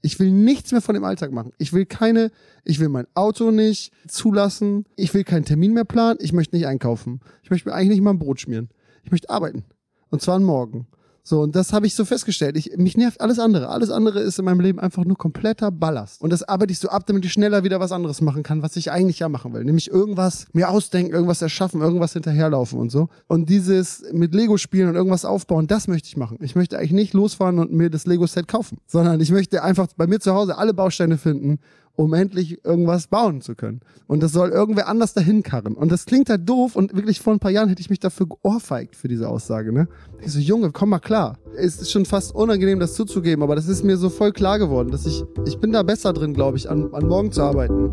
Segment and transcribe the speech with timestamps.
[0.00, 1.52] Ich will nichts mehr von dem Alltag machen.
[1.58, 2.30] Ich will keine,
[2.64, 4.84] ich will mein Auto nicht zulassen.
[4.96, 6.18] Ich will keinen Termin mehr planen.
[6.22, 7.20] Ich möchte nicht einkaufen.
[7.42, 8.68] Ich möchte mir eigentlich nicht mal ein Brot schmieren.
[9.02, 9.64] Ich möchte arbeiten.
[10.10, 10.86] Und zwar morgen.
[11.28, 12.56] So, und das habe ich so festgestellt.
[12.56, 13.68] Ich, mich nervt alles andere.
[13.68, 16.22] Alles andere ist in meinem Leben einfach nur kompletter Ballast.
[16.22, 18.76] Und das arbeite ich so ab, damit ich schneller wieder was anderes machen kann, was
[18.76, 19.62] ich eigentlich ja machen will.
[19.62, 23.10] Nämlich irgendwas mir ausdenken, irgendwas erschaffen, irgendwas hinterherlaufen und so.
[23.26, 26.38] Und dieses mit Lego spielen und irgendwas aufbauen, das möchte ich machen.
[26.40, 30.06] Ich möchte eigentlich nicht losfahren und mir das Lego-Set kaufen, sondern ich möchte einfach bei
[30.06, 31.58] mir zu Hause alle Bausteine finden
[31.98, 33.80] um endlich irgendwas bauen zu können.
[34.06, 35.74] Und das soll irgendwer anders dahin karren.
[35.74, 38.28] Und das klingt halt doof und wirklich vor ein paar Jahren hätte ich mich dafür
[38.28, 39.88] geohrfeigt für diese Aussage, ne?
[40.20, 41.38] Ich so, Junge, komm mal klar.
[41.56, 44.92] Es ist schon fast unangenehm, das zuzugeben, aber das ist mir so voll klar geworden,
[44.92, 47.92] dass ich, ich bin da besser drin, glaube ich, an, an morgen zu arbeiten.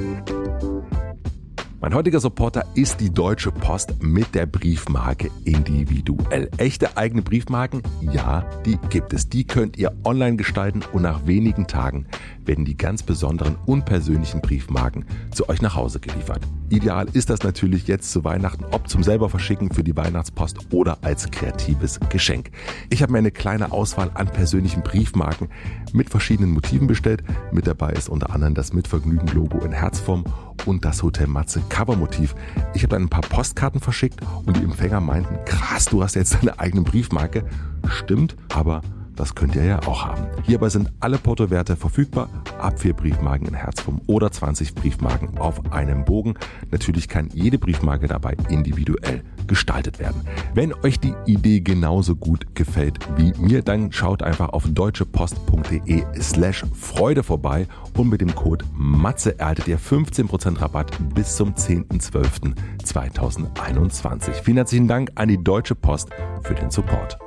[1.81, 6.47] Mein heutiger Supporter ist die Deutsche Post mit der Briefmarke individuell.
[6.57, 7.81] Echte eigene Briefmarken?
[8.01, 9.29] Ja, die gibt es.
[9.29, 12.05] Die könnt ihr online gestalten und nach wenigen Tagen
[12.45, 16.41] werden die ganz besonderen unpersönlichen Briefmarken zu euch nach Hause geliefert.
[16.69, 20.99] Ideal ist das natürlich jetzt zu Weihnachten, ob zum selber verschicken für die Weihnachtspost oder
[21.01, 22.51] als kreatives Geschenk.
[22.89, 25.49] Ich habe mir eine kleine Auswahl an persönlichen Briefmarken
[25.93, 27.23] mit verschiedenen Motiven bestellt.
[27.51, 30.23] Mit dabei ist unter anderem das Mitvergnügen-Logo in Herzform
[30.65, 32.35] und das Hotel Matze Covermotiv.
[32.73, 36.35] Ich habe dann ein paar Postkarten verschickt und die Empfänger meinten, krass, du hast jetzt
[36.35, 37.45] deine eigene Briefmarke.
[37.87, 38.81] Stimmt, aber
[39.15, 40.25] das könnt ihr ja auch haben.
[40.43, 46.05] Hierbei sind alle Portowerte verfügbar, ab vier Briefmarken in Herzform oder 20 Briefmarken auf einem
[46.05, 46.35] Bogen.
[46.71, 50.25] Natürlich kann jede Briefmarke dabei individuell gestaltet werden.
[50.53, 56.63] Wenn euch die Idee genauso gut gefällt wie mir, dann schaut einfach auf deutschepost.de slash
[56.73, 64.31] Freude vorbei und mit dem Code MATZE erhaltet ihr 15% Rabatt bis zum 10.12.2021.
[64.41, 66.11] Vielen herzlichen Dank an die Deutsche Post
[66.43, 67.17] für den Support.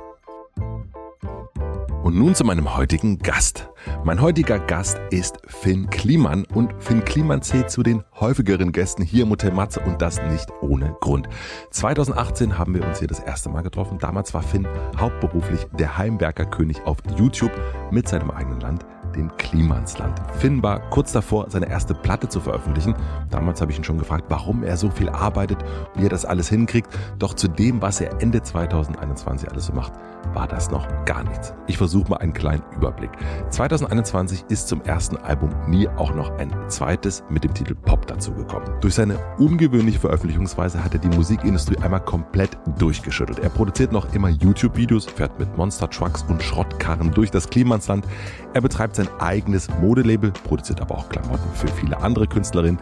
[2.05, 3.67] Und nun zu meinem heutigen Gast.
[4.03, 9.23] Mein heutiger Gast ist Finn Kliman und Finn Kliman zählt zu den häufigeren Gästen hier
[9.23, 11.27] im Hotel Matze und das nicht ohne Grund.
[11.71, 13.97] 2018 haben wir uns hier das erste Mal getroffen.
[13.97, 14.67] Damals war Finn
[14.99, 17.53] hauptberuflich der Heimwerkerkönig auf YouTube
[17.89, 20.19] mit seinem eigenen Land dem Klimansland.
[20.37, 22.95] Finn war kurz davor, seine erste Platte zu veröffentlichen.
[23.31, 25.57] Damals habe ich ihn schon gefragt, warum er so viel arbeitet,
[25.95, 26.89] wie er das alles hinkriegt.
[27.17, 29.93] Doch zu dem, was er Ende 2021 alles so macht,
[30.35, 31.53] war das noch gar nichts.
[31.67, 33.09] Ich versuche mal einen kleinen Überblick.
[33.49, 38.69] 2021 ist zum ersten Album nie auch noch ein zweites mit dem Titel Pop dazugekommen.
[38.81, 43.39] Durch seine ungewöhnliche Veröffentlichungsweise hat er die Musikindustrie einmal komplett durchgeschüttelt.
[43.39, 48.05] Er produziert noch immer YouTube-Videos, fährt mit Monster Trucks und Schrottkarren durch das Klimansland.
[48.55, 52.79] Er betreibt sein eigenes Modelabel, produziert aber auch Klamotten für viele andere Künstlerinnen.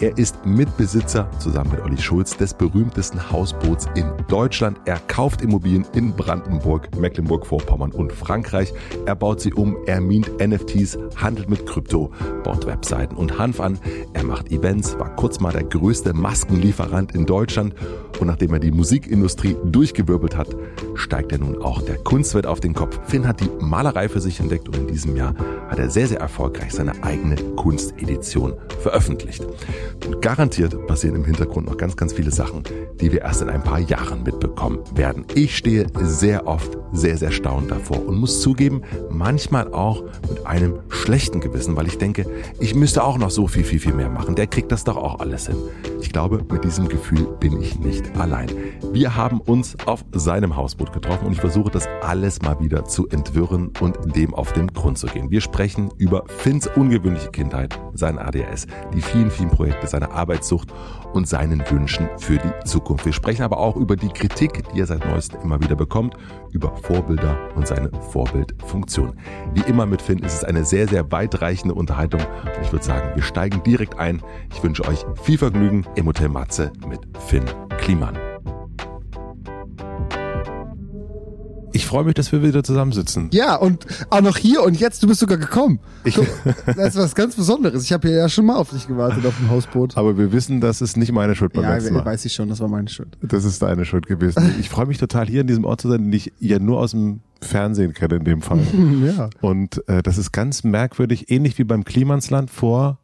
[0.00, 4.78] Er ist Mitbesitzer zusammen mit Olli Schulz des berühmtesten Hausboots in Deutschland.
[4.84, 8.74] Er kauft Immobilien in Brandenburg, Mecklenburg-Vorpommern und Frankreich.
[9.06, 12.10] Er baut sie um, er mint NFTs, handelt mit Krypto,
[12.42, 13.78] baut Webseiten und Hanf an.
[14.12, 17.74] Er macht Events, war kurz mal der größte Maskenlieferant in Deutschland
[18.20, 20.48] und nachdem er die Musikindustrie durchgewirbelt hat,
[20.94, 22.98] steigt er nun auch der Kunstwelt auf den Kopf.
[23.06, 25.34] Finn hat die Malerei für sich entdeckt und in diesem Jahr
[25.68, 29.46] hat er sehr, sehr erfolgreich seine eigene Kunstedition veröffentlicht.
[30.06, 32.62] Und garantiert passieren im Hintergrund noch ganz, ganz viele Sachen,
[33.00, 35.24] die wir erst in ein paar Jahren mitbekommen werden.
[35.34, 40.78] Ich stehe sehr oft sehr, sehr staunend davor und muss zugeben, manchmal auch mit einem
[40.88, 42.24] schlechten Gewissen, weil ich denke,
[42.60, 44.34] ich müsste auch noch so viel, viel, viel mehr machen.
[44.36, 45.56] Der kriegt das doch auch alles hin.
[46.00, 48.48] Ich glaube, mit diesem Gefühl bin ich nicht allein.
[48.92, 53.08] Wir haben uns auf seinem Hausboot getroffen und ich versuche das alles mal wieder zu
[53.08, 55.30] entwirren und dem auf den Grund zu gehen.
[55.30, 60.72] Wir sprechen über Finns ungewöhnliche Kindheit, sein ADS, die vielen, vielen Projekte, seine Arbeitssucht
[61.12, 63.04] und seinen Wünschen für die Zukunft.
[63.04, 66.14] Wir sprechen aber auch über die Kritik, die er seit neuestem immer wieder bekommt,
[66.52, 69.14] über Vorbilder und seine Vorbildfunktion.
[69.54, 73.12] Wie immer mit Finn ist es eine sehr, sehr weitreichende Unterhaltung und ich würde sagen,
[73.14, 74.22] wir steigen direkt ein.
[74.52, 77.44] Ich wünsche euch viel Vergnügen im Hotel Matze mit Finn
[77.78, 78.33] Kliman.
[81.74, 83.30] Ich freue mich, dass wir wieder zusammensitzen.
[83.32, 85.80] Ja, und auch noch hier und jetzt, du bist sogar gekommen.
[86.04, 86.14] Ich,
[86.66, 87.82] das ist was ganz Besonderes.
[87.82, 89.96] Ich habe hier ja schon mal auf dich gewartet auf dem Hausboot.
[89.96, 92.04] Aber wir wissen, das ist nicht meine Schuld beim ja, letzten Mal.
[92.04, 93.18] weiß ich schon, das war meine Schuld.
[93.22, 94.54] Das ist deine Schuld gewesen.
[94.60, 96.92] Ich freue mich total, hier in diesem Ort zu sein, den ich ja nur aus
[96.92, 98.60] dem Fernsehen kenne in dem Fall.
[99.16, 99.30] ja.
[99.40, 102.98] Und äh, das ist ganz merkwürdig, ähnlich wie beim Klimansland vor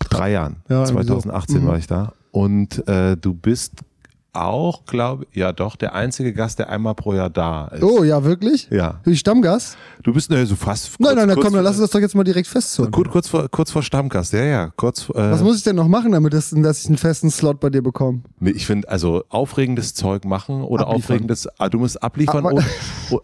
[0.00, 0.56] drei Jahren.
[0.68, 1.66] Ja, 2018 so.
[1.68, 2.12] war ich da.
[2.32, 3.84] Und äh, du bist
[4.32, 7.82] auch, glaube ja doch, der einzige Gast, der einmal pro Jahr da ist.
[7.82, 8.68] Oh, ja, wirklich?
[8.70, 9.00] Ja.
[9.04, 9.76] Wie Stammgast?
[10.02, 10.98] Du bist ne, so fast.
[10.98, 12.90] Nein, nein, dann kurz, komm, dann kurz, lass uns das doch jetzt mal direkt festzurren.
[12.90, 14.72] Kurz, kurz, vor, kurz vor Stammgast, ja, ja.
[14.76, 17.60] Kurz, äh, Was muss ich denn noch machen, damit das, dass ich einen festen Slot
[17.60, 18.22] bei dir bekomme?
[18.38, 20.96] nee, ich finde, also aufregendes Zeug machen oder Abliefern.
[21.14, 22.64] aufregendes, ah, du musst abliefern, Aber- und,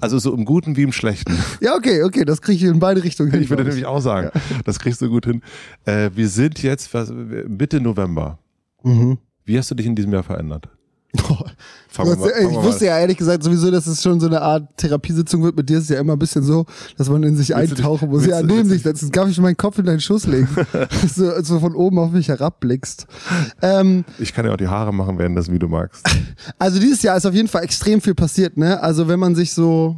[0.01, 1.37] also so im Guten wie im Schlechten.
[1.61, 3.43] Ja, okay, okay, das kriege ich in beide Richtungen hin.
[3.43, 4.31] Ich würde nämlich auch sagen,
[4.65, 5.43] das kriegst du gut hin.
[5.85, 8.39] Äh, wir sind jetzt was, Mitte November.
[8.83, 9.19] Mhm.
[9.45, 10.69] Wie hast du dich in diesem Jahr verändert?
[11.97, 14.69] Fangen mal- fangen ich wusste ja ehrlich gesagt sowieso, dass es schon so eine Art
[14.77, 15.57] Therapiesitzung wird.
[15.57, 16.67] Mit dir ist es ja immer ein bisschen so,
[16.97, 18.27] dass man in sich Willst eintauchen muss.
[18.27, 19.11] Ja, neben sich setzen.
[19.11, 20.49] Darf ich meinen Kopf in deinen Schuss legen?
[20.73, 23.07] dass du so von oben auf mich herabblickst.
[23.63, 26.07] Ähm, Ich kann ja auch die Haare machen, während das, wie du magst.
[26.59, 28.83] also dieses Jahr ist auf jeden Fall extrem viel passiert, ne?
[28.83, 29.97] Also wenn man sich so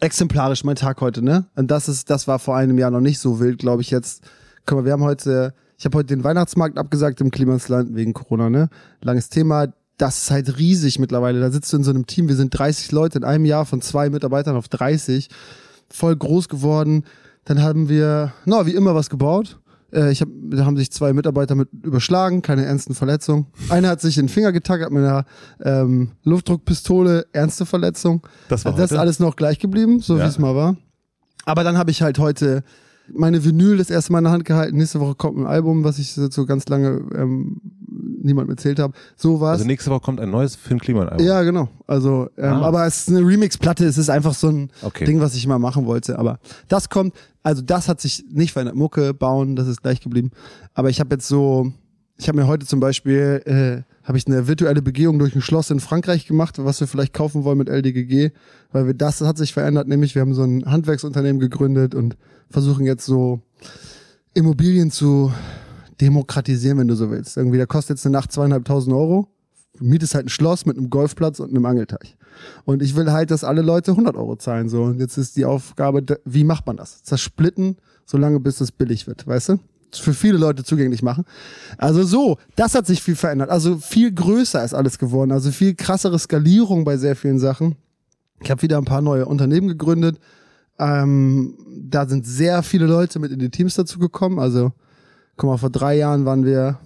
[0.00, 1.46] exemplarisch mein Tag heute, ne?
[1.56, 4.22] Und das ist, das war vor einem Jahr noch nicht so wild, glaube ich jetzt.
[4.66, 8.48] Guck mal, wir haben heute, ich habe heute den Weihnachtsmarkt abgesagt im Klimasland wegen Corona,
[8.50, 8.68] ne?
[9.02, 9.66] Langes Thema.
[9.98, 11.40] Das ist halt riesig mittlerweile.
[11.40, 12.28] Da sitzt du in so einem Team.
[12.28, 15.28] Wir sind 30 Leute in einem Jahr von zwei Mitarbeitern auf 30.
[15.90, 17.04] Voll groß geworden.
[17.44, 19.58] Dann haben wir, na, wie immer was gebaut.
[19.92, 23.46] Äh, ich hab, da haben sich zwei Mitarbeiter mit überschlagen, keine ernsten Verletzungen.
[23.70, 25.24] Einer hat sich den Finger getackert mit einer
[25.64, 28.26] ähm, Luftdruckpistole, ernste Verletzung.
[28.48, 30.24] Das war das ist alles noch gleich geblieben, so Ja.
[30.24, 30.76] wie es mal war.
[31.44, 32.62] Aber dann habe ich halt heute
[33.14, 34.76] meine Vinyl das erste Mal in der Hand gehalten.
[34.76, 37.60] Nächste Woche kommt ein Album, was ich so ganz lange ähm,
[38.22, 38.92] niemandem erzählt habe.
[39.16, 39.58] So war's.
[39.58, 41.26] Also nächste Woche kommt ein neues Finn Kliman Album.
[41.26, 41.68] Ja, genau.
[41.86, 42.62] Also, ähm, Ah.
[42.62, 45.04] aber es ist eine Remix-Platte, es ist einfach so ein Okay.
[45.04, 46.18] Ding, was ich mal machen wollte.
[46.18, 46.38] Aber
[46.68, 48.76] das kommt, also das hat sich nicht verändert.
[48.76, 50.30] Mucke bauen, das ist gleich geblieben.
[50.74, 51.72] Aber ich habe jetzt so,
[52.18, 55.70] ich habe mir heute zum Beispiel, äh, habe ich eine virtuelle Begehung durch ein Schloss
[55.70, 58.32] in Frankreich gemacht, was wir vielleicht kaufen wollen mit LDGG,
[58.72, 62.16] weil wir das hat sich verändert, nämlich wir haben so ein Handwerksunternehmen gegründet und
[62.50, 63.40] versuchen jetzt so
[64.34, 65.32] Immobilien zu
[66.00, 67.36] demokratisieren, wenn du so willst.
[67.36, 69.28] Irgendwie, da kostet jetzt eine Nacht zweieinhalbtausend Euro.
[69.80, 72.16] Mietest halt ein Schloss mit einem Golfplatz und einem Angelteich.
[72.64, 74.84] Und ich will halt, dass alle Leute 100 Euro zahlen, so.
[74.84, 77.02] Und jetzt ist die Aufgabe, wie macht man das?
[77.04, 79.58] Zersplitten, solange bis es billig wird, weißt du?
[79.92, 81.24] Für viele Leute zugänglich machen.
[81.78, 83.50] Also so, das hat sich viel verändert.
[83.50, 85.32] Also viel größer ist alles geworden.
[85.32, 87.76] Also viel krassere Skalierung bei sehr vielen Sachen.
[88.42, 90.18] Ich habe wieder ein paar neue Unternehmen gegründet.
[90.78, 94.38] Ähm, da sind sehr viele Leute mit in die Teams dazu gekommen.
[94.38, 94.72] Also,
[95.36, 96.78] guck mal, vor drei Jahren waren wir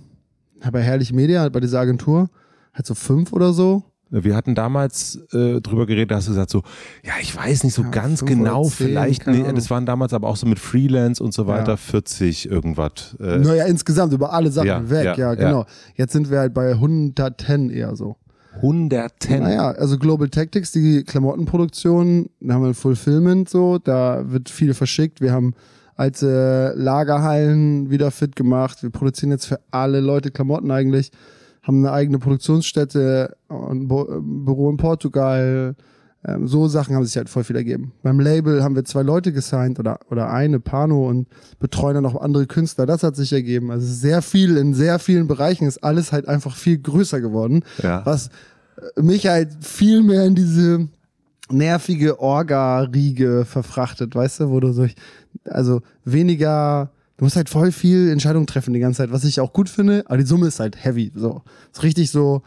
[0.71, 2.31] bei Herrlich Media, bei dieser Agentur,
[2.73, 3.83] halt so fünf oder so.
[4.15, 6.63] Wir hatten damals äh, drüber geredet, da hast du gesagt so,
[7.03, 9.87] ja, ich weiß nicht so Ja, ganz genau, oder zehn, vielleicht, keine nee, das waren
[9.87, 11.77] damals aber auch so mit Freelance und so weiter, Ja.
[11.79, 13.17] 40 irgendwas.
[13.19, 15.65] Äh, Naja, insgesamt über alle Sachen Ja, hinweg, ja, genau.
[15.97, 18.17] Jetzt sind wir halt bei 110 eher so.
[18.57, 19.43] 110.
[19.43, 24.75] Naja, also Global Tactics, die Klamottenproduktion, da haben wir ein Fulfillment so, da wird viel
[24.75, 25.23] verschickt.
[25.23, 25.55] Wir haben
[25.97, 28.83] alte Lagerhallen wieder fit gemacht.
[28.83, 31.11] Wir produzieren jetzt für alle Leute Klamotten eigentlich,
[31.63, 35.75] haben eine eigene Produktionsstätte, ein Bo- ein Büro in Portugal.
[36.25, 37.93] Ähm, so Sachen haben sich halt voll viel ergeben.
[38.03, 41.27] Beim Label haben wir zwei Leute gesigned oder, oder eine, Pano und
[41.59, 42.87] betreuen dann auch andere Künstler.
[42.87, 43.71] Das hat sich ergeben.
[43.71, 48.03] Also sehr viel in sehr vielen Bereichen ist alles halt einfach viel größer geworden Ja.
[48.07, 48.29] was
[48.97, 50.89] äh, mich halt viel mehr in diese
[51.51, 54.87] nervige Orga-Riege verfrachtet, weißt du, wo du so,
[55.45, 59.53] also weniger, du musst halt voll viel Entscheidungen treffen die ganze Zeit, was ich auch
[59.53, 61.43] gut finde, aber die Summe ist halt heavy, so.
[61.73, 62.43] Ist richtig so,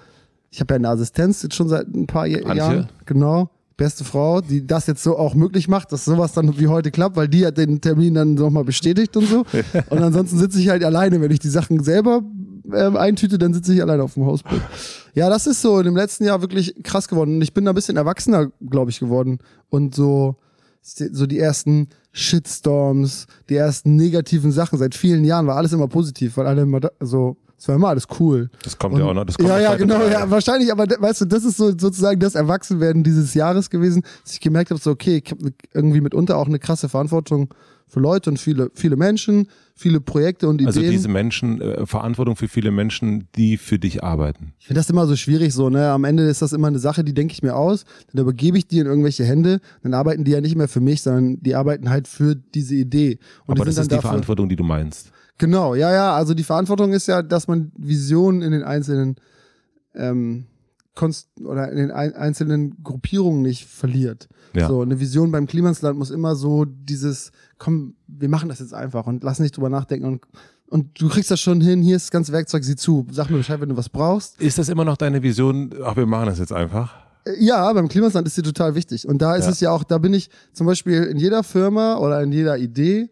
[0.49, 2.55] ich habe ja eine Assistenz jetzt schon seit ein paar Antje?
[2.55, 6.67] Jahren, genau, beste Frau, die das jetzt so auch möglich macht, dass sowas dann wie
[6.67, 9.45] heute klappt, weil die hat den Termin dann nochmal bestätigt und so.
[9.89, 12.21] und ansonsten sitze ich halt alleine, wenn ich die Sachen selber
[12.73, 14.61] ähm, eintüte, dann sitze ich alleine auf dem Hausboot.
[15.13, 17.35] Ja, das ist so in dem letzten Jahr wirklich krass geworden.
[17.35, 19.39] Und ich bin da ein bisschen erwachsener, glaube ich, geworden.
[19.69, 20.37] Und so,
[20.85, 26.37] so die ersten Shitstorms, die ersten negativen Sachen seit vielen Jahren war alles immer positiv,
[26.37, 28.49] weil alle immer da, so, es war immer alles cool.
[28.63, 29.25] Das kommt ja auch noch.
[29.25, 30.11] Das kommt Ja, noch ja, genau, dabei.
[30.11, 34.33] ja, wahrscheinlich, aber weißt du, das ist so sozusagen das Erwachsenwerden dieses Jahres gewesen, dass
[34.33, 37.53] ich gemerkt habe, so, okay, ich habe irgendwie mitunter auch eine krasse Verantwortung
[37.87, 40.67] für Leute und viele, viele Menschen, viele Projekte und Ideen.
[40.67, 44.53] Also diese Menschen, äh, Verantwortung für viele Menschen, die für dich arbeiten.
[44.59, 45.89] Ich finde das immer so schwierig so, ne?
[45.91, 48.67] Am Ende ist das immer eine Sache, die denke ich mir aus, dann übergebe ich
[48.67, 51.89] die in irgendwelche Hände, dann arbeiten die ja nicht mehr für mich, sondern die arbeiten
[51.89, 53.19] halt für diese Idee.
[53.45, 55.11] Und Aber das ist die dafür, Verantwortung, die du meinst.
[55.37, 59.17] Genau, ja, ja, also die Verantwortung ist ja, dass man Visionen in den einzelnen
[59.93, 60.45] ähm,
[60.95, 64.29] Konst oder in den ein einzelnen Gruppierungen nicht verliert.
[64.53, 64.69] Ja.
[64.69, 69.07] So, eine Vision beim Klimansland muss immer so dieses, komm, wir machen das jetzt einfach
[69.07, 70.21] und lass nicht drüber nachdenken und,
[70.67, 73.37] und du kriegst das schon hin, hier ist das ganze Werkzeug, sieh zu, sag mir
[73.37, 74.41] Bescheid, wenn du was brauchst.
[74.41, 75.71] Ist das immer noch deine Vision?
[75.83, 76.93] Ach, wir machen das jetzt einfach.
[77.25, 79.07] Äh, Ja, beim Klimasland ist sie total wichtig.
[79.07, 79.51] Und da ist Ja.
[79.51, 83.09] es ja auch, da bin ich zum Beispiel in jeder Firma oder in jeder Idee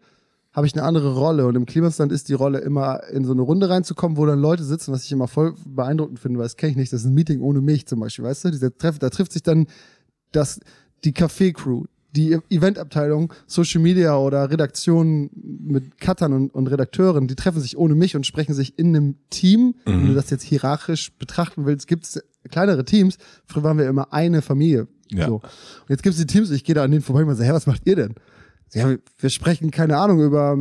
[0.52, 1.46] habe ich eine andere Rolle.
[1.46, 4.62] Und im Klimasland ist die Rolle immer in so eine Runde reinzukommen, wo dann Leute
[4.62, 6.92] sitzen, was ich immer voll beeindruckend finde, weil das kenne ich nicht.
[6.92, 8.50] Das ist ein Meeting ohne mich zum Beispiel, weißt du?
[8.52, 9.66] Dieser Treff, da trifft sich dann
[10.30, 10.60] das,
[11.02, 11.84] die Café-Crew,
[12.14, 17.94] die Eventabteilung, Social Media oder Redaktion mit Cuttern und, und Redakteuren, die treffen sich ohne
[17.94, 19.74] mich und sprechen sich in einem Team.
[19.84, 19.92] Mhm.
[19.92, 23.18] Wenn du das jetzt hierarchisch betrachten willst, gibt es kleinere Teams.
[23.46, 24.86] Früher waren wir immer eine Familie.
[25.10, 25.26] Ja.
[25.26, 25.36] So.
[25.36, 27.54] Und jetzt gibt es die Teams, ich gehe da an denen vorbei und sage, hä,
[27.54, 28.14] was macht ihr denn?
[28.72, 30.56] Ja, wir sprechen, keine Ahnung, über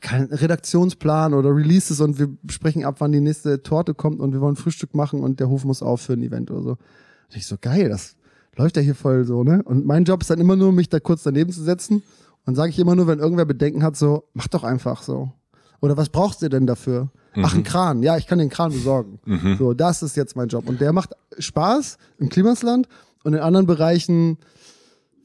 [0.00, 4.40] keinen Redaktionsplan oder Releases und wir sprechen ab, wann die nächste Torte kommt und wir
[4.40, 6.70] wollen Frühstück machen und der Hof muss auf für ein Event oder so.
[6.70, 8.16] Und ich so, geil, das
[8.58, 9.62] läuft ja hier voll so, ne?
[9.64, 12.02] Und mein Job ist dann immer nur, mich da kurz daneben zu setzen
[12.44, 15.32] und sage ich immer nur, wenn irgendwer Bedenken hat, so, mach doch einfach so.
[15.80, 17.10] Oder was brauchst du denn dafür?
[17.34, 17.44] Mhm.
[17.44, 18.02] Ach, ein Kran.
[18.02, 19.20] Ja, ich kann den Kran besorgen.
[19.24, 19.56] Mhm.
[19.58, 20.68] So, das ist jetzt mein Job.
[20.68, 22.88] Und der macht Spaß im Klimasland
[23.22, 24.38] und in anderen Bereichen,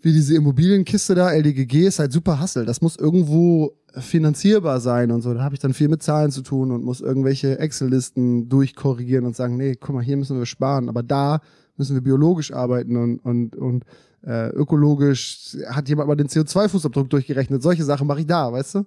[0.02, 2.66] wie diese Immobilienkiste da, LDGG, ist halt super Hassel.
[2.66, 5.34] Das muss irgendwo finanzierbar sein und so.
[5.34, 9.36] Da habe ich dann viel mit Zahlen zu tun und muss irgendwelche Excel-Listen durchkorrigieren und
[9.36, 10.90] sagen, nee, guck mal, hier müssen wir sparen.
[10.90, 11.42] Aber da
[11.78, 13.84] müssen wir biologisch arbeiten und, und, und
[14.26, 17.62] äh, ökologisch hat jemand mal den CO2-Fußabdruck durchgerechnet.
[17.62, 18.86] Solche Sachen mache ich da, weißt du?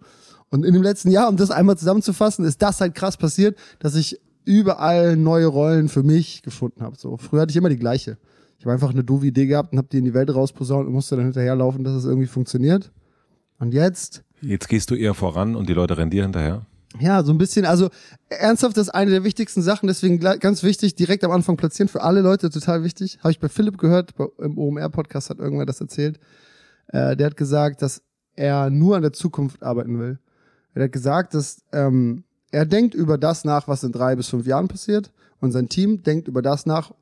[0.50, 3.96] Und in dem letzten Jahr, um das einmal zusammenzufassen, ist das halt krass passiert, dass
[3.96, 6.96] ich überall neue Rollen für mich gefunden habe.
[6.96, 8.16] So, früher hatte ich immer die gleiche.
[8.58, 10.92] Ich habe einfach eine doofe Idee gehabt und habe die in die Welt rausposaunt und
[10.94, 12.90] musste dann hinterherlaufen, dass es irgendwie funktioniert.
[13.58, 14.22] Und jetzt?
[14.40, 16.64] Jetzt gehst du eher voran und die Leute rennen dir hinterher?
[17.00, 17.64] Ja, so ein bisschen.
[17.64, 17.90] Also
[18.28, 19.86] ernsthaft, das ist eine der wichtigsten Sachen.
[19.86, 23.18] Deswegen ganz wichtig, direkt am Anfang platzieren für alle Leute, total wichtig.
[23.20, 26.18] Habe ich bei Philipp gehört, bei, im OMR-Podcast hat irgendwer das erzählt.
[26.88, 28.02] Äh, der hat gesagt, dass
[28.34, 30.18] er nur an der Zukunft arbeiten will.
[30.74, 34.46] Er hat gesagt, dass ähm, er denkt über das nach, was in drei bis fünf
[34.46, 35.12] Jahren passiert.
[35.40, 36.92] Und sein Team denkt über das nach,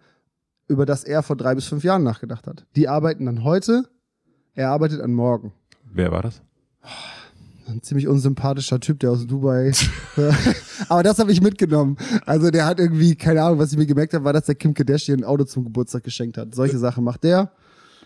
[0.69, 2.67] über das er vor drei bis fünf Jahren nachgedacht hat.
[2.77, 3.89] Die arbeiten dann heute,
[4.55, 5.53] er arbeitet an morgen.
[5.93, 6.41] Wer war das?
[7.67, 9.73] Ein ziemlich unsympathischer Typ, der aus Dubai.
[10.89, 11.97] Aber das habe ich mitgenommen.
[12.27, 14.75] Also der hat irgendwie, keine Ahnung, was ich mir gemerkt habe, war, dass der Kim
[14.75, 16.55] Kardashian ein Auto zum Geburtstag geschenkt hat.
[16.55, 17.51] Solche Sachen macht der.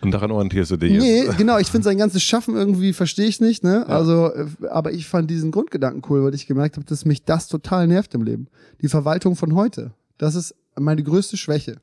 [0.01, 1.03] Und daran orientierst du dich jetzt?
[1.03, 1.59] Nee, genau.
[1.59, 3.65] Ich finde sein ganzes Schaffen irgendwie, verstehe ich nicht.
[3.65, 3.85] Ne?
[3.89, 3.95] Ja.
[3.95, 7.49] Also, äh, aber ich fand diesen Grundgedanken cool, weil ich gemerkt habe, dass mich das
[7.49, 8.47] total nervt im Leben.
[8.81, 9.93] Die Verwaltung von heute.
[10.17, 11.81] Das ist meine größte Schwäche.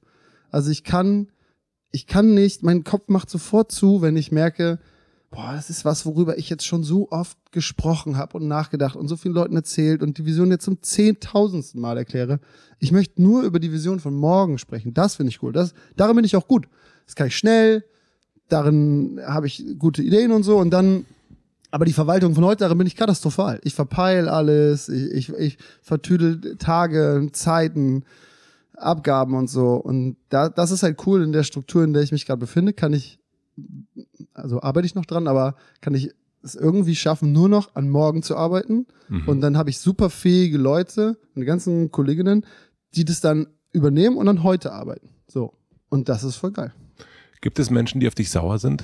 [0.50, 1.28] Also ich kann,
[1.92, 4.80] ich kann nicht, mein Kopf macht sofort zu, wenn ich merke,
[5.36, 9.08] boah, das ist was, worüber ich jetzt schon so oft gesprochen habe und nachgedacht und
[9.08, 12.40] so vielen Leuten erzählt und die Vision jetzt zum zehntausendsten Mal erkläre.
[12.80, 14.94] Ich möchte nur über die Vision von morgen sprechen.
[14.94, 15.52] Das finde ich cool.
[15.52, 16.68] Das, darin bin ich auch gut.
[17.06, 17.84] Das kann ich schnell.
[18.48, 21.06] Darin habe ich gute Ideen und so und dann
[21.72, 23.60] aber die Verwaltung von heute, darin bin ich katastrophal.
[23.64, 28.06] Ich verpeil alles, ich, ich, ich vertüdel Tage, Zeiten,
[28.76, 29.74] Abgaben und so.
[29.74, 32.72] Und da, das ist halt cool in der Struktur, in der ich mich gerade befinde,
[32.72, 33.20] kann ich
[34.36, 36.12] also arbeite ich noch dran, aber kann ich
[36.44, 38.86] es irgendwie schaffen, nur noch an morgen zu arbeiten.
[39.10, 39.28] Mhm.
[39.28, 42.46] Und dann habe ich super fähige Leute, meine ganzen Kolleginnen,
[42.94, 45.10] die das dann übernehmen und dann heute arbeiten.
[45.28, 45.54] So.
[45.90, 46.74] Und das ist voll geil.
[47.42, 48.84] Gibt es Menschen, die auf dich sauer sind?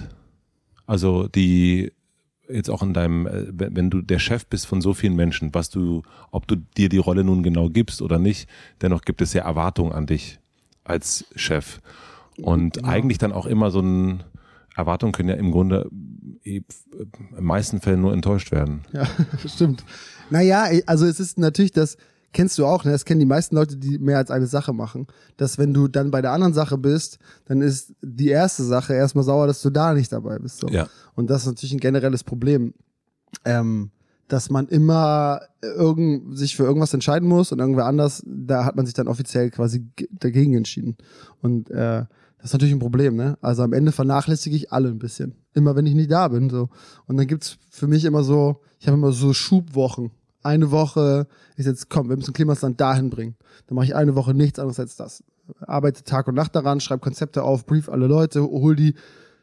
[0.85, 1.91] Also die
[2.49, 5.69] jetzt auch in deinem, äh, wenn du der Chef bist von so vielen Menschen, was
[5.69, 8.49] du, ob du dir die Rolle nun genau gibst oder nicht,
[8.81, 10.39] dennoch gibt es ja Erwartungen an dich
[10.83, 11.79] als Chef.
[12.37, 12.83] Und ja.
[12.83, 14.23] eigentlich dann auch immer so ein,
[14.75, 15.89] Erwartungen können ja im Grunde
[16.43, 16.65] in
[17.39, 18.81] meisten Fällen nur enttäuscht werden.
[18.93, 19.05] Ja,
[19.47, 19.83] stimmt.
[20.29, 21.97] Naja, also es ist natürlich das,
[22.33, 22.91] kennst du auch, ne?
[22.91, 25.07] das kennen die meisten Leute, die mehr als eine Sache machen.
[25.37, 29.23] Dass wenn du dann bei der anderen Sache bist, dann ist die erste Sache erstmal
[29.23, 30.59] sauer, dass du da nicht dabei bist.
[30.59, 30.67] So.
[30.69, 30.87] Ja.
[31.15, 32.73] Und das ist natürlich ein generelles Problem.
[33.45, 33.91] Ähm,
[34.31, 38.85] dass man immer irgend, sich für irgendwas entscheiden muss und irgendwer anders, da hat man
[38.85, 40.95] sich dann offiziell quasi dagegen entschieden.
[41.41, 42.05] Und äh,
[42.41, 43.37] das ist natürlich ein Problem, ne?
[43.41, 45.35] Also am Ende vernachlässige ich alle ein bisschen.
[45.53, 46.49] Immer wenn ich nicht da bin.
[46.49, 46.69] so.
[47.05, 50.09] Und dann gibt's für mich immer so, ich habe immer so Schubwochen.
[50.41, 53.35] Eine Woche ist jetzt, komm, wir müssen Klimasland dahin bringen.
[53.67, 55.23] Dann mache ich eine Woche nichts anderes als das.
[55.59, 58.95] Arbeite Tag und Nacht daran, schreibe Konzepte auf, brief alle Leute, hol die,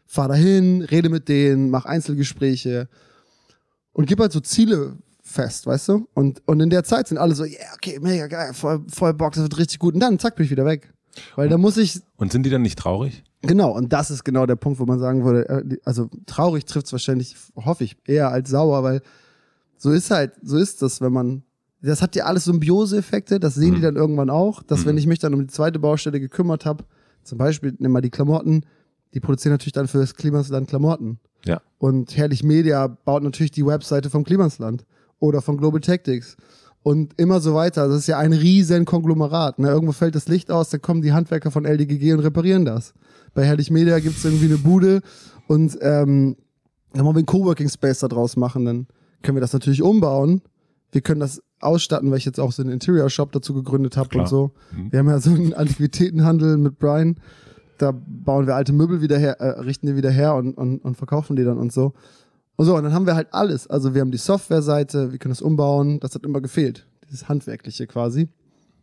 [0.04, 2.88] fahr dahin, rede mit denen, mach Einzelgespräche
[3.92, 6.08] und gib halt so Ziele fest, weißt du?
[6.14, 9.14] Und, und in der Zeit sind alle so, ja, yeah, okay, mega geil, voll, voll
[9.14, 9.94] Bock, das wird richtig gut.
[9.94, 10.92] Und dann, zack, bin ich wieder weg.
[11.36, 12.00] Weil da muss ich.
[12.16, 13.22] Und sind die dann nicht traurig?
[13.42, 16.86] Genau, und das ist genau der Punkt, wo man sagen würde, äh, also traurig trifft
[16.86, 19.00] es wahrscheinlich, hoffe ich, eher als sauer, weil
[19.76, 21.44] so ist halt, so ist das, wenn man,
[21.80, 23.74] das hat ja alles Symbiose-Effekte, das sehen mhm.
[23.76, 24.86] die dann irgendwann auch, dass mhm.
[24.86, 26.84] wenn ich mich dann um die zweite Baustelle gekümmert habe,
[27.22, 28.64] zum Beispiel, nimm mal die Klamotten,
[29.14, 31.20] die produzieren natürlich dann für das Klimasland Klamotten.
[31.44, 31.60] Ja.
[31.78, 34.84] Und Herrlich Media baut natürlich die Webseite vom Klimasland
[35.20, 36.36] oder von Global Tactics
[36.88, 37.86] und immer so weiter.
[37.86, 39.58] Das ist ja ein riesen Konglomerat.
[39.58, 39.68] Ne?
[39.68, 42.94] Irgendwo fällt das Licht aus, dann kommen die Handwerker von LDGG und reparieren das.
[43.34, 45.02] Bei Herrlich Media gibt es irgendwie eine Bude
[45.48, 46.36] und ähm,
[46.94, 48.86] dann wollen wir einen Coworking Space da draus machen, dann
[49.22, 50.40] können wir das natürlich umbauen.
[50.90, 54.26] Wir können das ausstatten, weil ich jetzt auch so einen Interior-Shop dazu gegründet habe und
[54.26, 54.52] so.
[54.72, 54.90] Mhm.
[54.90, 57.16] Wir haben ja so einen Antiquitätenhandel mit Brian.
[57.76, 60.96] Da bauen wir alte Möbel wieder her, äh, richten die wieder her und, und, und
[60.96, 61.92] verkaufen die dann und so.
[62.58, 63.68] Und so, und dann haben wir halt alles.
[63.68, 66.00] Also wir haben die Softwareseite, wir können es umbauen.
[66.00, 66.88] Das hat immer gefehlt.
[67.08, 68.28] Dieses Handwerkliche quasi.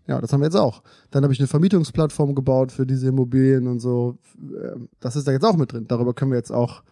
[0.08, 0.82] Ja, das haben wir jetzt auch.
[1.12, 4.18] Dann habe ich eine Vermietungsplattform gebaut für diese Immobilien und so.
[4.40, 5.86] Ähm, Das ist da jetzt auch mit drin.
[5.90, 6.84] Darüber können wir jetzt auch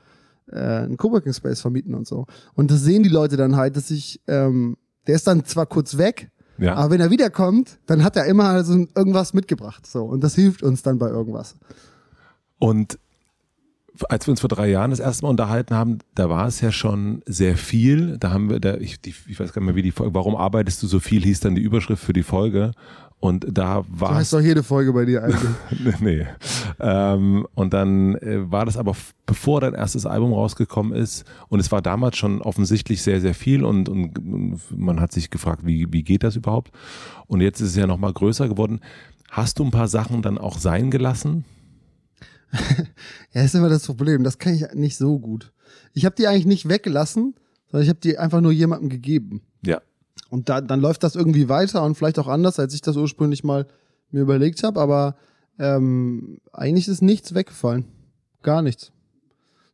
[0.52, 2.26] äh, einen Coworking Space vermieten und so.
[2.54, 4.76] Und das sehen die Leute dann halt, dass ich, ähm,
[5.08, 6.76] der ist dann zwar kurz weg, Ja.
[6.76, 9.88] aber wenn er wiederkommt, dann hat er immer also irgendwas mitgebracht.
[9.88, 10.04] So.
[10.04, 11.56] Und das hilft uns dann bei irgendwas.
[12.60, 13.00] Und
[14.10, 16.72] als wir uns vor drei Jahren das erste Mal unterhalten haben, da war es ja
[16.72, 18.18] schon sehr viel.
[18.18, 20.36] Da haben wir, da, ich, die, ich weiß gar nicht mehr, wie die Folge, warum
[20.36, 22.72] arbeitest du so viel, hieß dann die Überschrift für die Folge.
[23.20, 26.00] Und da war heißt doch jede Folge bei dir eigentlich.
[26.02, 26.28] nee.
[26.80, 31.72] Ähm, und dann äh, war das aber, bevor dein erstes Album rausgekommen ist, und es
[31.72, 35.88] war damals schon offensichtlich sehr, sehr viel und, und, und man hat sich gefragt, wie,
[35.94, 36.72] wie geht das überhaupt?
[37.28, 38.82] Und jetzt ist es ja nochmal größer geworden.
[39.32, 41.46] Hast du ein paar Sachen dann auch sein gelassen?
[43.34, 44.24] Ja, ist immer das Problem.
[44.24, 45.52] Das kann ich nicht so gut.
[45.94, 47.36] Ich habe die eigentlich nicht weggelassen,
[47.72, 49.42] sondern ich habe die einfach nur jemandem gegeben.
[49.66, 49.82] Ja.
[50.30, 53.44] Und da, dann läuft das irgendwie weiter und vielleicht auch anders, als ich das ursprünglich
[53.44, 53.68] mal
[54.12, 54.80] mir überlegt habe.
[54.80, 55.16] Aber
[55.60, 57.86] ähm, eigentlich ist nichts weggefallen.
[58.44, 58.92] Gar nichts.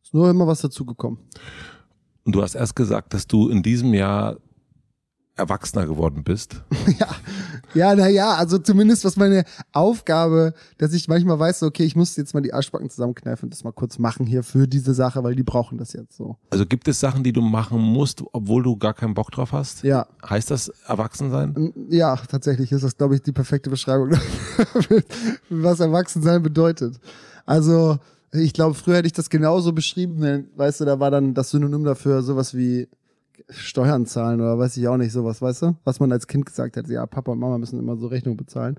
[0.02, 1.18] Ist nur immer was dazugekommen.
[2.24, 4.38] Und du hast erst gesagt, dass du in diesem Jahr
[5.40, 6.62] erwachsener geworden bist.
[6.98, 7.08] ja,
[7.74, 12.34] ja, naja, also zumindest was meine Aufgabe, dass ich manchmal weiß, okay, ich muss jetzt
[12.34, 15.42] mal die Arschbacken zusammenkneifen und das mal kurz machen hier für diese Sache, weil die
[15.42, 16.36] brauchen das jetzt so.
[16.50, 19.82] Also gibt es Sachen, die du machen musst, obwohl du gar keinen Bock drauf hast?
[19.82, 21.72] Ja, Heißt das Erwachsensein?
[21.88, 24.10] ja, tatsächlich ist das, glaube ich, die perfekte Beschreibung,
[25.50, 27.00] was Erwachsensein bedeutet.
[27.46, 27.98] Also,
[28.32, 31.84] ich glaube, früher hätte ich das genauso beschrieben, weißt du, da war dann das Synonym
[31.84, 32.88] dafür sowas wie
[33.48, 35.76] Steuern zahlen oder weiß ich auch nicht, sowas, weißt du?
[35.84, 38.78] Was man als Kind gesagt hätte, ja, Papa und Mama müssen immer so Rechnung bezahlen.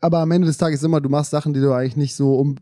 [0.00, 2.56] Aber am Ende des Tages immer, du machst Sachen, die du eigentlich nicht so um.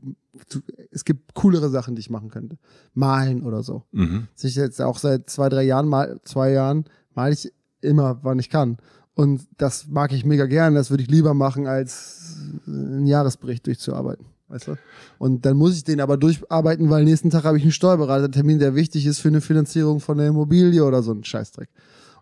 [0.51, 2.57] Du, es gibt coolere Sachen, die ich machen könnte.
[2.95, 3.83] Malen oder so.
[3.93, 4.29] Mhm.
[4.41, 6.85] Ich jetzt auch seit zwei, drei Jahren, mal, zwei Jahren,
[7.15, 8.79] male ich immer, wann ich kann.
[9.15, 10.75] Und das mag ich mega gern.
[10.75, 12.37] Das würde ich lieber machen, als
[12.67, 14.27] einen Jahresbericht durchzuarbeiten.
[14.49, 14.77] Weißt du?
[15.19, 18.75] Und dann muss ich den aber durcharbeiten, weil nächsten Tag habe ich einen Steuerberatertermin, der
[18.75, 21.69] wichtig ist für eine Finanzierung von der Immobilie oder so ein Scheißdreck.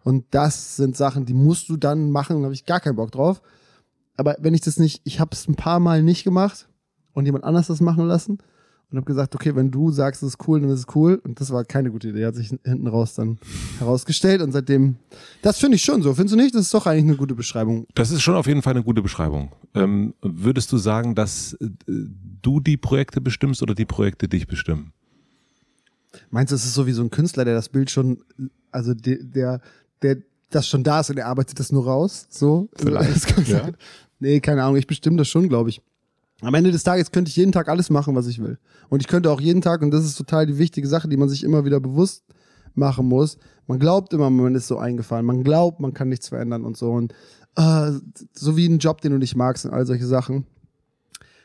[0.02, 3.12] Und das sind Sachen, die musst du dann machen, da habe ich gar keinen Bock
[3.12, 3.42] drauf.
[4.16, 6.68] Aber wenn ich das nicht, ich habe es ein paar Mal nicht gemacht
[7.12, 8.38] und jemand anders das machen lassen
[8.94, 11.20] und habe gesagt, okay, wenn du sagst, es ist cool, dann ist es cool.
[11.24, 13.38] Und das war keine gute Idee, hat sich hinten raus dann
[13.80, 14.40] herausgestellt.
[14.40, 14.94] Und seitdem,
[15.42, 16.14] das finde ich schon so.
[16.14, 16.54] Findest du nicht?
[16.54, 17.88] Das ist doch eigentlich eine gute Beschreibung.
[17.94, 19.50] Das ist schon auf jeden Fall eine gute Beschreibung.
[19.74, 21.70] Ähm, würdest du sagen, dass äh,
[22.40, 24.92] du die Projekte bestimmst oder die Projekte dich bestimmen?
[26.30, 28.22] Meinst du, es ist so wie so ein Künstler, der das Bild schon,
[28.70, 29.60] also der, der,
[30.02, 30.18] der
[30.50, 32.28] das schon da ist und er arbeitet das nur raus?
[32.30, 32.68] So?
[32.76, 33.70] Vielleicht, ja.
[34.20, 34.76] Nee, keine Ahnung.
[34.76, 35.82] Ich bestimme das schon, glaube ich.
[36.40, 38.58] Am Ende des Tages könnte ich jeden Tag alles machen, was ich will.
[38.88, 41.28] Und ich könnte auch jeden Tag, und das ist total die wichtige Sache, die man
[41.28, 42.24] sich immer wieder bewusst
[42.74, 43.38] machen muss.
[43.66, 45.24] Man glaubt immer, man ist so eingefahren.
[45.24, 46.90] Man glaubt, man kann nichts verändern und so.
[46.90, 47.14] Und
[47.56, 47.92] äh,
[48.34, 50.44] so wie ein Job, den du nicht magst und all solche Sachen.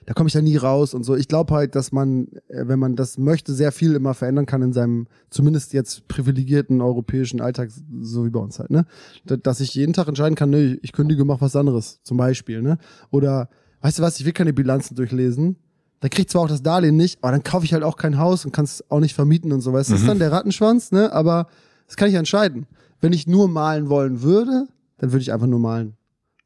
[0.06, 1.16] Da komme ich da nie raus und so.
[1.16, 4.64] Ich glaube halt, dass man, äh, wenn man das möchte, sehr viel immer verändern kann
[4.64, 7.70] in seinem zumindest jetzt privilegierten europäischen Alltag,
[8.02, 8.86] so wie bei uns halt, ne?
[9.26, 12.64] Da- Dass ich jeden Tag entscheiden kann, ne, ich kündige, mach was anderes, zum Beispiel,
[12.64, 12.80] ne?
[13.12, 13.50] Oder,
[13.82, 15.56] weißt du was, ich will keine Bilanzen durchlesen.
[16.02, 18.18] Da krieg ich zwar auch das Darlehen nicht, aber dann kaufe ich halt auch kein
[18.18, 19.74] Haus und kann es auch nicht vermieten und so.
[19.74, 21.12] Weißt du, das ist dann der Rattenschwanz, ne?
[21.12, 21.48] Aber
[21.88, 22.68] das kann ich entscheiden.
[23.02, 25.94] Wenn ich nur malen wollen würde, dann würde ich einfach nur malen.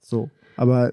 [0.02, 0.30] So.
[0.58, 0.92] Aber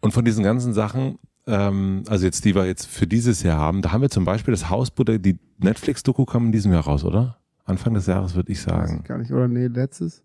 [0.00, 3.80] Und von diesen ganzen Sachen, ähm, also jetzt, die wir jetzt für dieses Jahr haben,
[3.80, 7.38] da haben wir zum Beispiel das Hausboot, die Netflix-Doku kam in diesem Jahr raus, oder?
[7.64, 9.04] Anfang des Jahres würde ich sagen.
[9.04, 9.30] gar nicht.
[9.32, 10.22] Oder nee, letztes.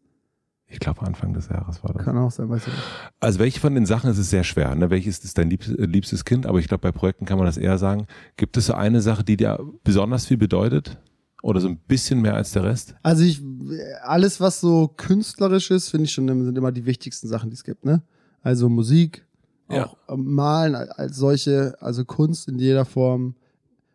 [0.74, 2.04] Ich glaube Anfang des Jahres war das.
[2.04, 2.84] Kann auch sein, weiß ich nicht.
[3.20, 4.74] Also welche von den Sachen ist es sehr schwer?
[4.74, 4.90] Ne?
[4.90, 6.48] Welches ist dein liebs äh, liebstes Kind?
[6.48, 8.08] Aber ich glaube, bei Projekten kann man das eher sagen.
[8.38, 10.98] Gibt es so eine Sache, die dir besonders viel bedeutet?
[11.44, 12.96] Oder so ein bisschen mehr als der Rest?
[13.04, 13.42] Also ich,
[14.04, 17.64] alles was so künstlerisch ist, finde ich schon, sind immer die wichtigsten Sachen, die es
[17.64, 18.02] gibt, ne?
[18.42, 19.26] Also Musik,
[19.70, 19.86] Ja.
[19.86, 23.36] auch ähm, Malen als solche, also Kunst in jeder Form,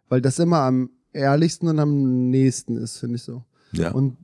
[0.08, 3.44] weil das immer am ehrlichsten und am nächsten ist, finde ich so.
[3.72, 3.90] Ja.
[3.92, 4.16] Und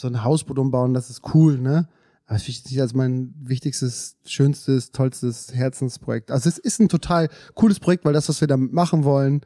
[0.00, 1.88] so ein Hausboot umbauen, das ist cool, ne?
[2.26, 6.30] Aber das ich nicht als mein wichtigstes, schönstes, tollstes Herzensprojekt.
[6.30, 9.42] Also es ist ein total cooles Projekt, weil das, was wir damit machen wollen,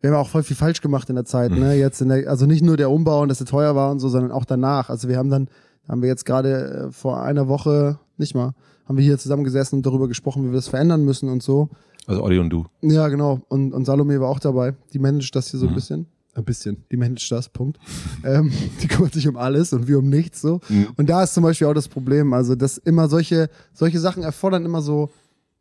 [0.00, 1.74] wir haben auch voll viel falsch gemacht in der Zeit, ne?
[1.74, 4.08] Jetzt in der, also nicht nur der Umbau und dass er teuer war und so,
[4.08, 4.88] sondern auch danach.
[4.88, 5.48] Also wir haben dann,
[5.88, 8.54] haben wir jetzt gerade äh, vor einer Woche, nicht mal,
[8.86, 11.68] haben wir hier zusammengesessen und darüber gesprochen, wie wir das verändern müssen und so.
[12.06, 12.66] Also Olli und du.
[12.82, 13.40] Ja, genau.
[13.48, 14.74] Und, und Salome war auch dabei.
[14.92, 16.06] Die managt das hier so ein bisschen.
[16.38, 16.84] Ein bisschen.
[16.90, 17.78] Die managt das, Punkt.
[18.24, 20.60] ähm, die kümmert sich um alles und wir um nichts so.
[20.68, 20.88] Mhm.
[20.96, 24.64] Und da ist zum Beispiel auch das Problem, also dass immer solche, solche Sachen erfordern
[24.64, 25.10] immer so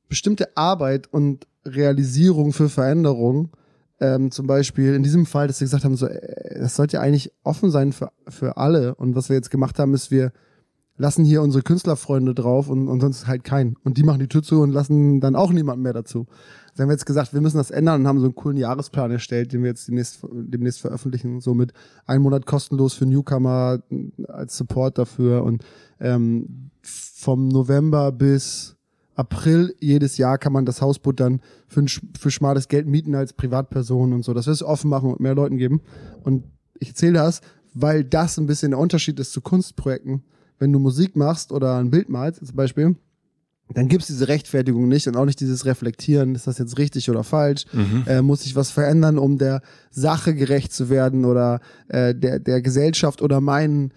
[0.07, 3.49] bestimmte Arbeit und Realisierung für Veränderung.
[3.99, 7.01] Ähm, zum Beispiel in diesem Fall, dass wir gesagt haben, so, äh, das sollte ja
[7.01, 8.95] eigentlich offen sein für, für alle.
[8.95, 10.31] Und was wir jetzt gemacht haben, ist, wir
[10.97, 13.75] lassen hier unsere Künstlerfreunde drauf und, und sonst halt keinen.
[13.83, 16.27] Und die machen die Tür zu und lassen dann auch niemanden mehr dazu.
[16.75, 19.09] Also haben wir jetzt gesagt, wir müssen das ändern und haben so einen coolen Jahresplan
[19.09, 21.39] erstellt, den wir jetzt demnächst, demnächst veröffentlichen.
[21.39, 21.71] So mit
[22.05, 23.79] einem Monat kostenlos für Newcomer
[24.27, 25.63] als Support dafür und
[26.01, 28.75] ähm, vom November bis
[29.15, 33.31] April jedes Jahr kann man das Hausboot dann für, ein, für schmales Geld mieten als
[33.31, 34.33] Privatperson und so.
[34.33, 35.79] Das wir es offen machen und mehr Leuten geben.
[36.23, 36.43] Und
[36.79, 37.39] ich erzähle das,
[37.73, 40.23] weil das ein bisschen der Unterschied ist zu Kunstprojekten.
[40.59, 42.97] Wenn du Musik machst oder ein Bild malst, zum Beispiel,
[43.73, 47.23] dann gibt's diese Rechtfertigung nicht und auch nicht dieses Reflektieren, ist das jetzt richtig oder
[47.23, 47.65] falsch,
[48.07, 52.61] äh, muss sich was verändern, um der Sache gerecht zu werden oder äh, der, der
[52.61, 53.91] Gesellschaft oder meinen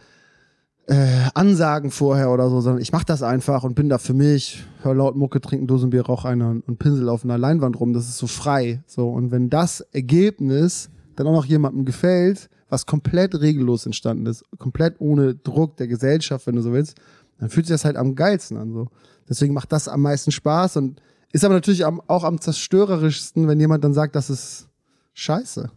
[0.86, 4.64] äh, Ansagen vorher oder so, sondern ich mache das einfach und bin da für mich,
[4.82, 8.16] hör laut Mucke, trinken Dosenbier, rauch einer und Pinsel auf einer Leinwand rum, das ist
[8.16, 8.82] so frei.
[8.86, 14.44] So, und wenn das Ergebnis dann auch noch jemandem gefällt, was komplett regellos entstanden ist,
[14.58, 16.96] komplett ohne Druck der Gesellschaft, wenn du so willst,
[17.38, 18.72] dann fühlt sich das halt am geilsten an.
[18.72, 18.88] So.
[19.28, 21.00] Deswegen macht das am meisten Spaß und
[21.32, 24.68] ist aber natürlich auch am zerstörerischsten, wenn jemand dann sagt, das ist
[25.14, 25.70] scheiße.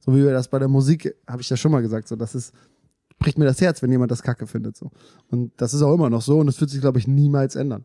[0.00, 2.34] So wie wir das bei der Musik, habe ich ja schon mal gesagt, so das
[2.34, 2.52] ist,
[3.18, 4.76] bricht mir das Herz, wenn jemand das Kacke findet.
[4.76, 4.90] So.
[5.30, 7.84] Und das ist auch immer noch so und das wird sich, glaube ich, niemals ändern.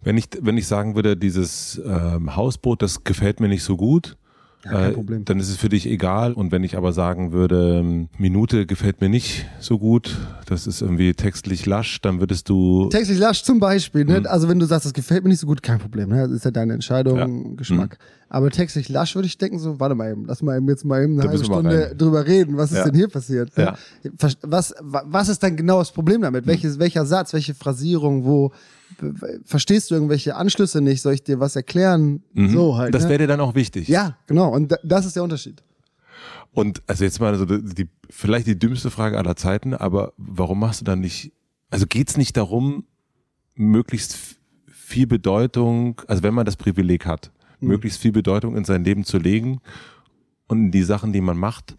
[0.00, 4.16] Wenn ich, wenn ich sagen würde, dieses ähm, Hausboot, das gefällt mir nicht so gut,
[4.64, 4.94] Ja, äh,
[5.24, 6.34] dann ist es für dich egal.
[6.34, 10.82] Und wenn ich aber sagen würde, ähm, Minute gefällt mir nicht so gut, das ist
[10.82, 12.88] irgendwie textlich lasch, dann würdest du.
[12.88, 14.22] Textlich lasch zum Beispiel, ne?
[14.30, 16.22] Also wenn du sagst, das gefällt mir nicht so gut, kein Problem, ne?
[16.28, 17.56] Das ist ja deine Entscheidung, Ja.
[17.56, 17.98] Geschmack.
[18.28, 21.02] Aber textlich lasch würde ich denken, so, warte mal eben, lass mal eben jetzt mal
[21.02, 22.84] eben eine Da halbe Stunde drüber reden, was ist Ja.
[22.84, 23.56] denn hier passiert?
[23.58, 23.74] ne?
[24.42, 26.46] Was, wa- was ist dann genau das Problem damit?
[26.46, 28.52] Welches, welcher Satz, welche Phrasierung, wo
[29.44, 31.02] verstehst du irgendwelche Anschlüsse nicht?
[31.02, 32.22] Soll ich dir was erklären?
[32.32, 32.50] Mhm.
[32.50, 32.94] So halt.
[32.94, 33.08] das ne?
[33.10, 33.88] wäre dir dann auch wichtig.
[33.88, 34.50] Ja, genau.
[34.52, 35.62] Und da, das ist der Unterschied.
[36.52, 40.80] Und also jetzt mal so die, vielleicht die dümmste Frage aller Zeiten, aber warum machst
[40.80, 41.32] du dann nicht,
[41.70, 42.84] also geht's nicht darum,
[43.54, 44.16] möglichst
[44.66, 47.30] viel Bedeutung, also wenn man das Privileg hat,
[47.62, 47.68] Mhm.
[47.68, 49.60] möglichst viel Bedeutung in sein Leben zu legen
[50.48, 51.76] und in die Sachen, die man macht.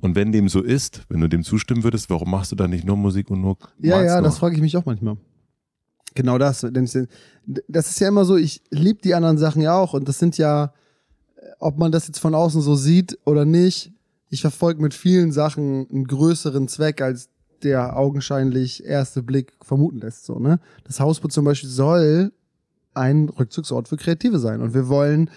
[0.00, 2.84] Und wenn dem so ist, wenn du dem zustimmen würdest, warum machst du dann nicht
[2.84, 4.22] nur Musik und nur Ja, ja, nur?
[4.24, 5.16] das frage ich mich auch manchmal.
[6.14, 6.66] Genau das.
[7.68, 10.38] Das ist ja immer so, ich liebe die anderen Sachen ja auch und das sind
[10.38, 10.72] ja,
[11.58, 13.92] ob man das jetzt von außen so sieht oder nicht,
[14.28, 17.28] ich verfolge mit vielen Sachen einen größeren Zweck, als
[17.62, 20.24] der augenscheinlich erste Blick vermuten lässt.
[20.24, 20.58] So, ne?
[20.84, 22.32] Das Hausboot zum Beispiel soll
[22.94, 24.60] ein Rückzugsort für Kreative sein.
[24.60, 25.30] Und wir wollen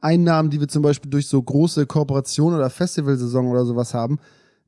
[0.00, 4.18] Einnahmen, die wir zum Beispiel durch so große Kooperationen oder Festivalsaison oder sowas haben,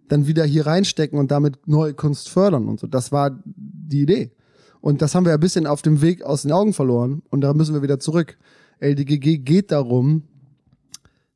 [0.09, 2.87] dann wieder hier reinstecken und damit neue Kunst fördern und so.
[2.87, 4.31] Das war die Idee.
[4.83, 7.23] Und das haben wir ein bisschen auf dem Weg aus den Augen verloren.
[7.31, 8.37] Und da müssen wir wieder zurück.
[8.81, 10.25] LDGG geht darum,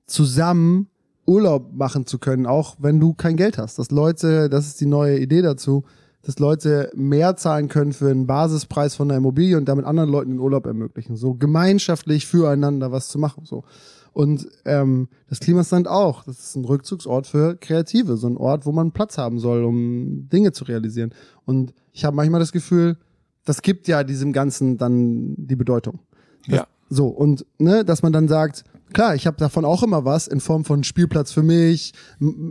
[0.07, 0.89] zusammen
[1.27, 3.79] Urlaub machen zu können, auch wenn du kein Geld hast.
[3.79, 5.85] Dass Leute, das ist die neue Idee dazu,
[6.23, 10.31] dass Leute mehr zahlen können für einen Basispreis von der Immobilie und damit anderen Leuten
[10.33, 11.17] den Urlaub ermöglichen.
[11.17, 13.45] So gemeinschaftlich füreinander was zu machen.
[13.45, 13.63] So.
[14.13, 16.25] Und ähm, das Klimasland auch.
[16.25, 20.29] Das ist ein Rückzugsort für Kreative, so ein Ort, wo man Platz haben soll, um
[20.29, 21.15] Dinge zu realisieren.
[21.45, 22.97] Und ich habe manchmal das Gefühl,
[23.47, 26.01] das gibt ja diesem Ganzen dann die Bedeutung.
[26.47, 26.67] Das, Ja.
[26.89, 30.41] So, und ne, dass man dann sagt, klar, ich habe davon auch immer was in
[30.41, 31.95] Form von Spielplatz für mich,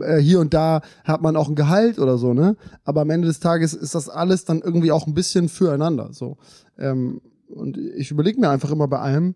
[0.00, 2.56] äh, hier und da hat man auch ein Gehalt oder so, ne?
[2.84, 6.12] Aber am Ende des Tages ist das alles dann irgendwie auch ein bisschen füreinander.
[6.12, 6.36] So.
[6.78, 9.34] Ähm, und ich überlege mir einfach immer bei allem,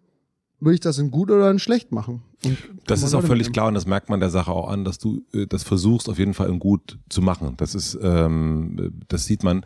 [0.61, 2.23] will ich das in gut oder in schlecht machen?
[2.45, 4.99] Und Das ist auch völlig klar und das merkt man der Sache auch an, dass
[4.99, 7.55] du äh, das versuchst auf jeden Fall in gut zu machen.
[7.57, 9.65] Das ist, ähm, das sieht man.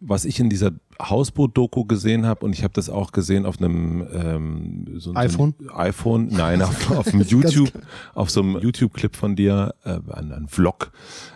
[0.00, 4.06] Was ich in dieser Hausboot-Doku gesehen habe und ich habe das auch gesehen auf einem
[4.12, 5.54] ähm, so, iPhone?
[5.58, 7.72] So ein iPhone, nein, auf, auf einem YouTube,
[8.14, 10.92] auf so einem YouTube-Clip von dir, äh, ein, ein Vlog,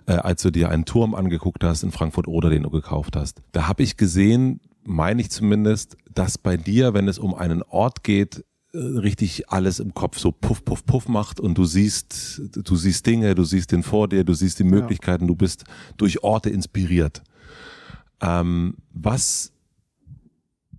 [0.07, 3.43] äh, als du dir einen Turm angeguckt hast in Frankfurt oder den du gekauft hast.
[3.53, 8.05] Da habe ich gesehen, meine ich zumindest, dass bei dir, wenn es um einen Ort
[8.05, 12.77] geht, äh, richtig alles im Kopf so puff, puff, puff macht und du siehst, du
[12.77, 15.65] siehst Dinge, du siehst den vor dir, du siehst die Möglichkeiten, du bist
[15.97, 17.23] durch Orte inspiriert.
[18.21, 19.53] Ähm, was,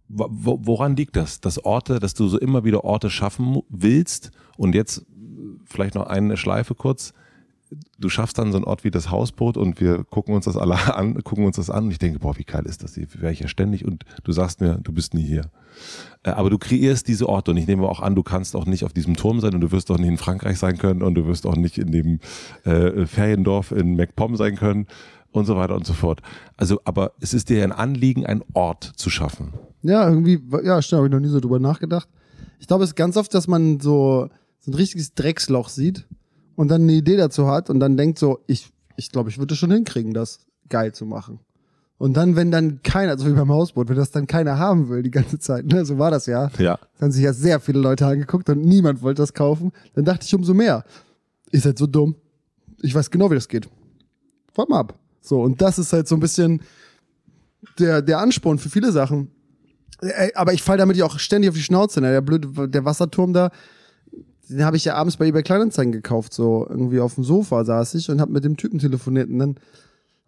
[0.07, 1.39] wo, wo- woran liegt das?
[1.41, 5.03] Dass Orte, dass du so immer wieder Orte schaffen willst und jetzt äh,
[5.65, 7.13] vielleicht noch eine Schleife kurz.
[7.97, 10.75] du schaffst dann so einen Ort wie das Hausboot und wir gucken uns das alle
[10.95, 12.95] an, gucken uns das an und ich denke, boah, wie geil ist das?
[12.95, 15.49] Hier wäre ich ja ständig und du sagst mir, du bist nie hier.
[16.23, 18.83] Äh, aber du kreierst diese Orte und ich nehme auch an, du kannst auch nicht
[18.83, 21.25] auf diesem Turm sein und du wirst auch nicht in Frankreich sein können und du
[21.25, 22.19] wirst auch nicht in dem
[22.65, 24.85] äh, Feriendorf in MacPom sein können
[25.31, 26.21] und so weiter und so fort.
[26.57, 29.53] Also, aber es ist dir ein Anliegen, einen Ort zu schaffen.
[29.83, 32.07] Ja, irgendwie, ja, stimmt, habe ich noch nie so drüber nachgedacht.
[32.59, 36.07] Ich glaube, es ist ganz oft, dass man so, so ein richtiges Drecksloch sieht
[36.55, 39.55] und dann eine Idee dazu hat und dann denkt so, ich, ich glaube, ich würde
[39.55, 40.39] schon hinkriegen, das
[40.69, 41.39] geil zu machen.
[41.97, 45.03] Und dann, wenn dann keiner, so wie beim Hausboot, wenn das dann keiner haben will
[45.03, 46.49] die ganze Zeit, ne, so war das ja.
[46.57, 46.79] Ja.
[46.97, 49.71] Dann haben sich ja sehr viele Leute angeguckt und niemand wollte das kaufen.
[49.93, 50.83] Dann dachte ich umso mehr,
[51.51, 52.15] ihr seid so dumm.
[52.81, 53.69] Ich weiß genau, wie das geht.
[54.51, 54.97] Fahrt mal ab.
[55.21, 56.61] So, und das ist halt so ein bisschen
[57.79, 59.29] der, der Ansporn für viele Sachen.
[60.33, 62.01] Aber ich fall damit ja auch ständig auf die Schnauze.
[62.01, 62.11] Ne?
[62.11, 63.51] Der blöde, der Wasserturm da,
[64.49, 66.33] den habe ich ja abends bei eBay Kleinanzeigen gekauft.
[66.33, 69.55] So irgendwie auf dem Sofa saß ich und habe mit dem Typen telefoniert und dann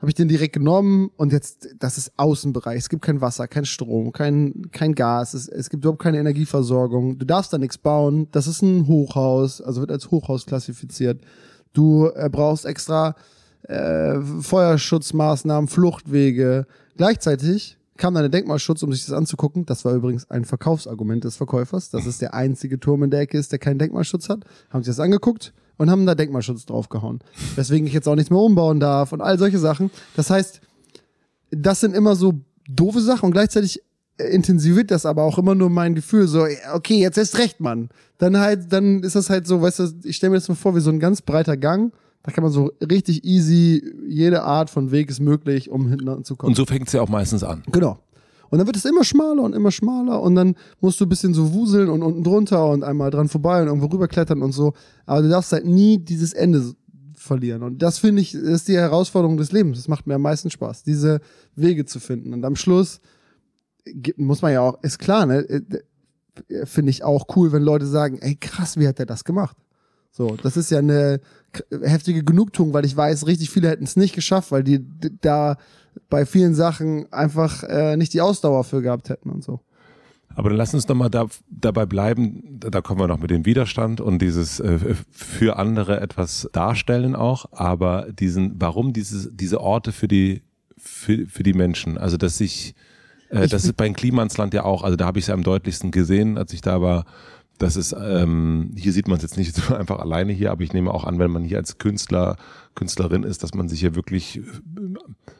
[0.03, 2.77] habe ich den direkt genommen und jetzt, das ist Außenbereich.
[2.77, 7.17] Es gibt kein Wasser, kein Strom, kein, kein Gas, es, es gibt überhaupt keine Energieversorgung.
[7.17, 8.27] Du darfst da nichts bauen.
[8.31, 11.21] Das ist ein Hochhaus, also wird als Hochhaus klassifiziert.
[11.71, 13.15] Du äh, brauchst extra
[13.63, 16.65] äh, Feuerschutzmaßnahmen, Fluchtwege.
[16.97, 19.65] Gleichzeitig kam dann der Denkmalschutz, um sich das anzugucken.
[19.65, 21.89] Das war übrigens ein Verkaufsargument des Verkäufers.
[21.89, 24.45] Das ist der einzige Turm in der Ecke ist, der keinen Denkmalschutz hat.
[24.69, 27.19] Haben sich das angeguckt und haben da Denkmalschutz draufgehauen.
[27.55, 29.91] Weswegen ich jetzt auch nichts mehr umbauen darf und all solche Sachen.
[30.15, 30.61] Das heißt,
[31.51, 32.33] das sind immer so
[32.67, 33.81] doofe Sachen und gleichzeitig
[34.17, 37.89] äh, intensiviert das aber auch immer nur mein Gefühl, so, okay, jetzt ist recht, Mann.
[38.17, 40.75] Dann halt, dann ist das halt so, weißt du, ich stelle mir das mal vor,
[40.75, 41.93] wie so ein ganz breiter Gang.
[42.23, 46.51] Da kann man so richtig easy, jede Art von Weg ist möglich, um hinten anzukommen.
[46.51, 47.63] Und so fängt es ja auch meistens an.
[47.71, 47.99] Genau.
[48.49, 51.33] Und dann wird es immer schmaler und immer schmaler und dann musst du ein bisschen
[51.33, 54.73] so wuseln und unten drunter und einmal dran vorbei und irgendwo rüberklettern und so.
[55.05, 56.73] Aber du darfst halt nie dieses Ende
[57.15, 57.63] verlieren.
[57.63, 59.79] Und das finde ich, ist die Herausforderung des Lebens.
[59.79, 61.19] Das macht mir am meisten Spaß, diese
[61.55, 62.31] Wege zu finden.
[62.33, 63.01] Und am Schluss
[64.17, 65.39] muss man ja auch, ist klar, ne?
[65.39, 69.57] äh, Finde ich auch cool, wenn Leute sagen, ey krass, wie hat der das gemacht?
[70.11, 71.19] So, das ist ja eine
[71.83, 74.85] heftige Genugtuung, weil ich weiß, richtig viele hätten es nicht geschafft, weil die
[75.21, 75.57] da
[76.09, 79.59] bei vielen Sachen einfach äh, nicht die Ausdauer für gehabt hätten und so.
[80.35, 83.45] Aber dann lass uns doch mal da, dabei bleiben, da kommen wir noch mit dem
[83.45, 84.79] Widerstand und dieses äh,
[85.11, 90.41] für andere etwas darstellen auch, aber diesen, warum dieses, diese Orte für die,
[90.77, 92.73] für, für die Menschen, also dass sich,
[93.29, 95.43] äh, Ich- das ist beim Klimansland ja auch, also da habe ich es ja am
[95.43, 97.05] deutlichsten gesehen, als ich da war,
[97.59, 100.73] das ist, ähm, hier sieht man es jetzt nicht so einfach alleine hier, aber ich
[100.73, 102.37] nehme auch an, wenn man hier als Künstler,
[102.75, 104.41] Künstlerin ist, dass man sich hier wirklich äh,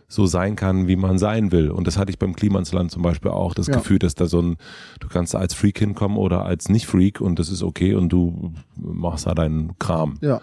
[0.08, 1.72] so sein kann, wie man sein will.
[1.72, 3.78] Und das hatte ich beim Klimansland zum Beispiel auch, das Ja.
[3.78, 4.58] Gefühl, dass da so ein,
[5.00, 8.54] du kannst da als Freak hinkommen oder als Nicht-Freak und das ist okay und du
[8.76, 10.18] machst da deinen Kram.
[10.22, 10.40] Ja.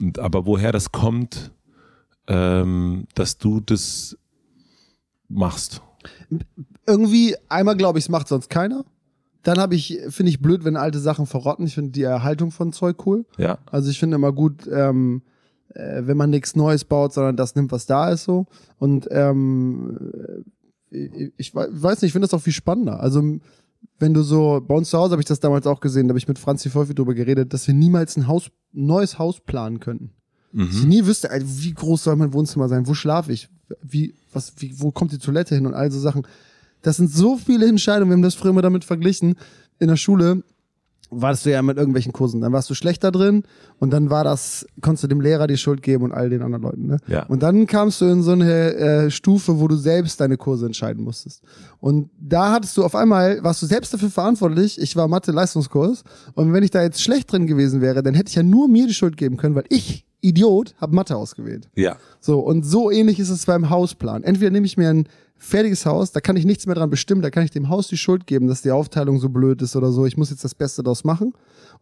[0.00, 1.50] Und, aber woher das kommt,
[2.28, 4.16] ähm, dass du das
[5.28, 5.82] machst.
[6.86, 8.84] Irgendwie, einmal glaube ich, es macht sonst keiner.
[9.44, 11.66] Dann habe ich, finde ich blöd, wenn alte Sachen verrotten.
[11.66, 13.24] Ich finde die Erhaltung von Zeug cool.
[13.36, 13.58] Ja.
[13.66, 15.22] Also ich finde immer gut, ähm,
[15.74, 18.46] äh, wenn man nichts Neues baut, sondern das nimmt, was da ist so.
[18.78, 19.98] Und ähm,
[20.90, 23.00] äh, ich we- weiß nicht, ich finde das auch viel spannender.
[23.00, 23.22] Also
[24.00, 26.18] wenn du so, bei uns zu Hause habe ich das damals auch gesehen, da habe
[26.18, 30.10] ich mit Franzi Volfi drüber geredet, dass wir niemals ein Haus, neues Haus planen könnten.
[30.52, 30.68] Mhm.
[30.70, 33.48] Ich nie wüsste, wie groß soll mein Wohnzimmer sein, wo schlafe ich,
[33.82, 36.26] wie, was, wie, wo kommt die Toilette hin und all so Sachen.
[36.82, 39.36] Das sind so viele Entscheidungen, wir haben das früher immer damit verglichen.
[39.78, 40.42] In der Schule
[41.10, 43.44] warst du ja mit irgendwelchen Kursen, dann warst du schlechter drin
[43.78, 46.62] und dann war das, konntest du dem Lehrer die Schuld geben und all den anderen
[46.62, 46.86] Leuten.
[46.86, 46.98] Ne?
[47.06, 47.24] Ja.
[47.26, 51.04] Und dann kamst du in so eine äh, Stufe, wo du selbst deine Kurse entscheiden
[51.04, 51.42] musstest.
[51.80, 56.52] Und da hattest du auf einmal, warst du selbst dafür verantwortlich, ich war Mathe-Leistungskurs und
[56.52, 58.94] wenn ich da jetzt schlecht drin gewesen wäre, dann hätte ich ja nur mir die
[58.94, 61.68] Schuld geben können, weil ich, Idiot, habe Mathe ausgewählt.
[61.76, 61.96] Ja.
[62.20, 64.24] So, und so ähnlich ist es beim Hausplan.
[64.24, 67.30] Entweder nehme ich mir ein fertiges Haus, da kann ich nichts mehr dran bestimmen, da
[67.30, 70.04] kann ich dem Haus die Schuld geben, dass die Aufteilung so blöd ist oder so,
[70.04, 71.32] ich muss jetzt das Beste daraus machen.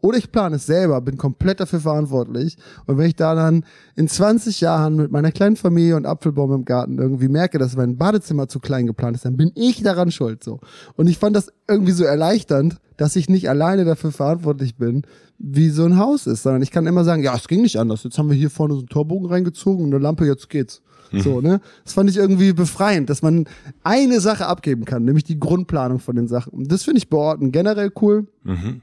[0.02, 2.58] Oder ich plane es selber, bin komplett dafür verantwortlich.
[2.86, 3.64] Und wenn ich da dann
[3.94, 7.96] in 20 Jahren mit meiner kleinen Familie und Apfelbaum im Garten irgendwie merke, dass mein
[7.96, 10.60] Badezimmer zu klein geplant ist, dann bin ich daran schuld, so.
[10.96, 15.02] Und ich fand das irgendwie so erleichternd, dass ich nicht alleine dafür verantwortlich bin,
[15.38, 18.04] wie so ein Haus ist, sondern ich kann immer sagen, ja, es ging nicht anders.
[18.04, 20.82] Jetzt haben wir hier vorne so einen Torbogen reingezogen und eine Lampe, jetzt geht's.
[21.22, 21.60] So, ne?
[21.84, 23.46] Das fand ich irgendwie befreiend, dass man
[23.82, 26.52] eine Sache abgeben kann, nämlich die Grundplanung von den Sachen.
[26.52, 28.26] Und das finde ich bei Orten generell cool.
[28.44, 28.82] Mhm.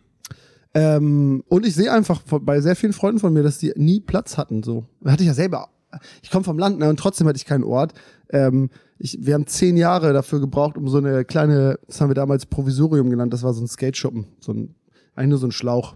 [0.73, 4.38] Ähm, und ich sehe einfach bei sehr vielen Freunden von mir, dass die nie Platz
[4.38, 4.63] hatten.
[4.63, 5.69] So hatte ich ja selber.
[6.23, 7.93] Ich komme vom Land ne, und trotzdem hatte ich keinen Ort.
[8.29, 12.15] Ähm, ich, wir haben zehn Jahre dafür gebraucht, um so eine kleine, das haben wir
[12.15, 13.31] damals Provisorium genannt.
[13.33, 14.73] Das war so ein Skateschuppen, so ein
[15.15, 15.95] eigentlich nur so ein Schlauch.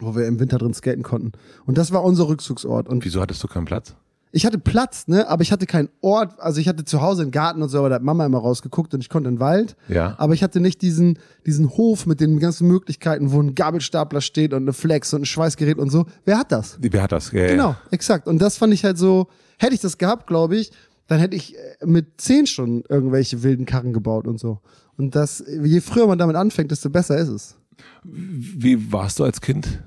[0.00, 1.32] wo wir im Winter drin skaten konnten.
[1.66, 2.88] Und das war unser Rückzugsort.
[2.88, 3.94] Und Wieso hattest du keinen Platz?
[4.36, 6.40] Ich hatte Platz, ne, aber ich hatte keinen Ort.
[6.40, 8.92] Also ich hatte zu Hause einen Garten und so, aber da hat Mama immer rausgeguckt
[8.92, 9.76] und ich konnte in den Wald.
[9.88, 10.16] Ja.
[10.18, 14.52] Aber ich hatte nicht diesen, diesen Hof mit den ganzen Möglichkeiten, wo ein Gabelstapler steht
[14.52, 16.06] und eine Flex und ein Schweißgerät und so.
[16.24, 16.78] Wer hat das?
[16.80, 17.30] Wer hat das?
[17.30, 17.76] Ja, Genau, Ja.
[17.92, 18.26] exakt.
[18.26, 20.72] Und das fand ich halt so, hätte ich das gehabt, glaube ich,
[21.06, 24.58] dann hätte ich äh, mit zehn Stunden irgendwelche wilden Karren gebaut und so.
[24.96, 27.56] Und das, je früher man damit anfängt, desto besser ist es.
[28.02, 29.80] Wie warst du als Kind?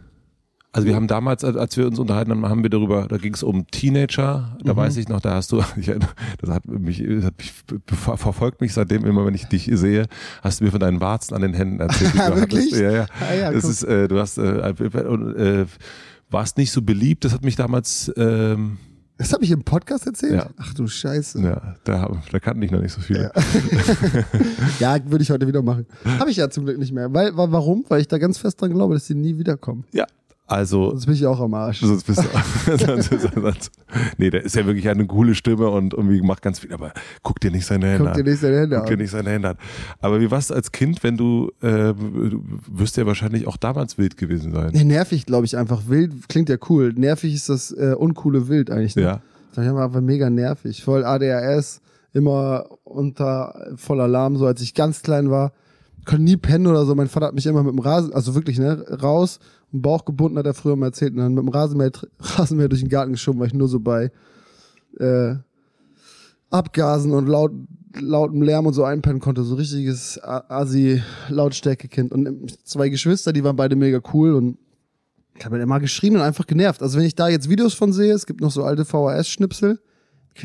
[0.78, 3.42] Also wir haben damals, als wir uns unterhalten haben, haben wir darüber, da ging es
[3.44, 5.88] um Teenager, da weiß ich noch, da hast du, ich,
[6.40, 7.52] das hat mich, das hat mich
[7.88, 10.06] ver- verfolgt mich seitdem immer, wenn ich dich sehe,
[10.44, 12.13] hast du mir von deinen Warzen an den Händen erzählt.
[12.13, 12.66] die du Wirklich?
[12.68, 12.82] hattest.
[12.82, 13.06] Ja, ja.
[13.30, 15.66] Ah ja, das ist, äh, du hast, äh, äh,
[16.30, 18.78] warst nicht so beliebt, das hat mich damals, ähm,
[19.18, 20.34] Das habe ich im Podcast erzählt?
[20.34, 20.50] Ja.
[20.58, 21.42] Ach du Scheiße.
[21.42, 23.32] ja, da, da kannten dich noch nicht so viele.
[24.80, 25.86] Ja, würde ich heute wieder machen.
[26.20, 27.12] Habe ich ja zum Glück nicht mehr.
[27.13, 27.84] Weil, wa- warum?
[27.88, 29.86] Weil ich da ganz fest dran glaube, dass die nie wiederkommen.
[29.92, 30.06] Ja,
[30.48, 31.82] also Sonst bin ich auch am Arsch.
[31.82, 32.78] Sonst bist du.
[32.86, 33.72] sonst, sonst,
[34.18, 37.40] nee, der ist ja wirklich eine coole Stimme und irgendwie macht ganz viel, aber guck
[37.42, 38.26] dir nicht seine Hände Guck dir an.
[38.30, 39.00] nicht seine Hände Guck dir an.
[39.00, 39.58] nicht seine Hände an.
[40.00, 43.98] Aber wie warst du als Kind, wenn du, äh, du wirst ja wahrscheinlich auch damals
[43.98, 44.72] wild gewesen sein.
[44.74, 45.84] Nee, nervig, glaube ich, einfach.
[45.88, 46.94] Wild klingt ja cool.
[46.96, 48.96] Nervig ist das äh, uncoole Wild eigentlich.
[48.96, 49.02] Ne?
[49.02, 49.22] Ja.
[49.54, 50.84] Das war einfach mega nervig.
[50.84, 51.82] Voll ADHS,
[52.14, 55.52] immer unter voll Alarm, so als ich ganz klein war.
[56.08, 56.96] Konnte nie pennen oder so.
[56.96, 59.39] Mein Vater hat mich immer mit dem Rasen, also wirklich, ne, raus
[59.74, 62.80] und Bauch gebunden, hat er früher mal erzählt, und dann mit dem Rasenmäher, Rasenmäher durch
[62.82, 64.10] den Garten geschoben, weil ich nur so bei
[65.00, 65.36] äh,
[66.50, 67.52] Abgasen und laut,
[68.00, 69.43] lautem Lärm und so einpennen konnte.
[69.43, 72.13] So richtiges Asi-Lautstärke-Kind.
[72.13, 74.58] Und ähm, zwei Geschwister, die waren beide mega cool und
[75.38, 76.82] ich habe immer geschrien und einfach genervt.
[76.82, 79.80] Also wenn ich da jetzt Videos von sehe, es gibt noch so alte VHS-Schnipsel,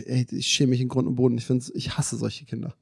[0.06, 1.38] ey, ich schäme mich in Grund und Boden.
[1.38, 2.74] Ich find's, ich hasse solche Kinder.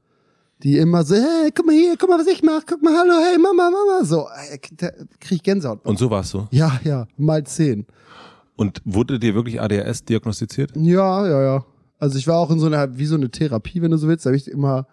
[0.62, 3.14] Die immer so, hey, guck mal hier, guck mal, was ich mach, guck mal, hallo,
[3.14, 4.26] hey, Mama, Mama, so,
[5.18, 5.84] krieg ich Gänsehaut.
[5.86, 6.46] Und so warst du.
[6.50, 7.86] Ja, ja, mal zehn.
[8.56, 10.72] Und wurde dir wirklich ADHS diagnostiziert?
[10.76, 11.64] Ja, ja, ja.
[11.98, 14.26] Also ich war auch in so einer, wie so eine Therapie, wenn du so willst.
[14.26, 14.86] Da habe ich immer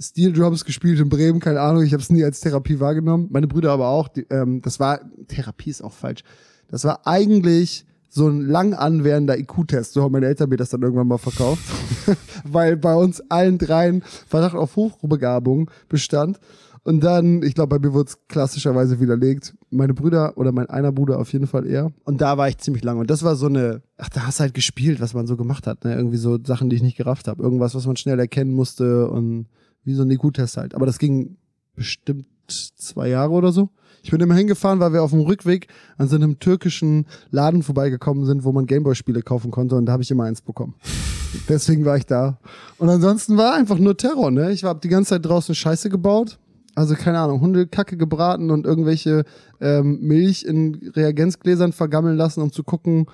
[0.00, 1.84] Steel Drums gespielt in Bremen, keine Ahnung.
[1.84, 3.28] Ich habe es nie als Therapie wahrgenommen.
[3.30, 4.08] Meine Brüder aber auch.
[4.08, 6.22] Die, ähm, das war, Therapie ist auch falsch.
[6.68, 9.92] Das war eigentlich so ein lang anwährender IQ-Test.
[9.92, 11.62] So haben meine Eltern mir das dann irgendwann mal verkauft.
[12.44, 16.38] Weil bei uns allen dreien Verdacht auf Hochbegabung bestand.
[16.84, 19.54] Und dann, ich glaube, bei mir wurde es klassischerweise widerlegt.
[19.70, 21.92] Meine Brüder oder mein einer Bruder auf jeden Fall eher.
[22.04, 23.00] Und da war ich ziemlich lange.
[23.00, 25.66] Und das war so eine, ach, da hast du halt gespielt, was man so gemacht
[25.66, 25.84] hat.
[25.84, 25.96] Ne?
[25.96, 27.42] Irgendwie so Sachen, die ich nicht gerafft habe.
[27.42, 29.46] Irgendwas, was man schnell erkennen musste und
[29.82, 30.74] wie so ein IQ-Test halt.
[30.76, 31.36] Aber das ging
[31.74, 33.70] bestimmt zwei Jahre oder so.
[34.04, 38.26] Ich bin immer hingefahren, weil wir auf dem Rückweg an so einem türkischen Laden vorbeigekommen
[38.26, 40.74] sind, wo man Gameboy-Spiele kaufen konnte und da habe ich immer eins bekommen.
[41.48, 42.38] Deswegen war ich da.
[42.76, 44.52] Und ansonsten war einfach nur Terror, ne?
[44.52, 46.38] Ich habe die ganze Zeit draußen Scheiße gebaut.
[46.74, 49.24] Also keine Ahnung, Hundekacke gebraten und irgendwelche
[49.60, 53.06] ähm, Milch in Reagenzgläsern vergammeln lassen, um zu gucken,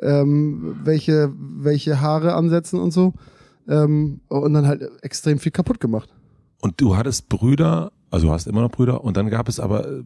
[0.00, 3.14] ähm, welche, welche Haare ansetzen und so.
[3.66, 6.08] Ähm, und dann halt extrem viel kaputt gemacht.
[6.60, 9.86] Und du hattest Brüder, also du hast immer noch Brüder, und dann gab es aber
[9.88, 10.02] äh,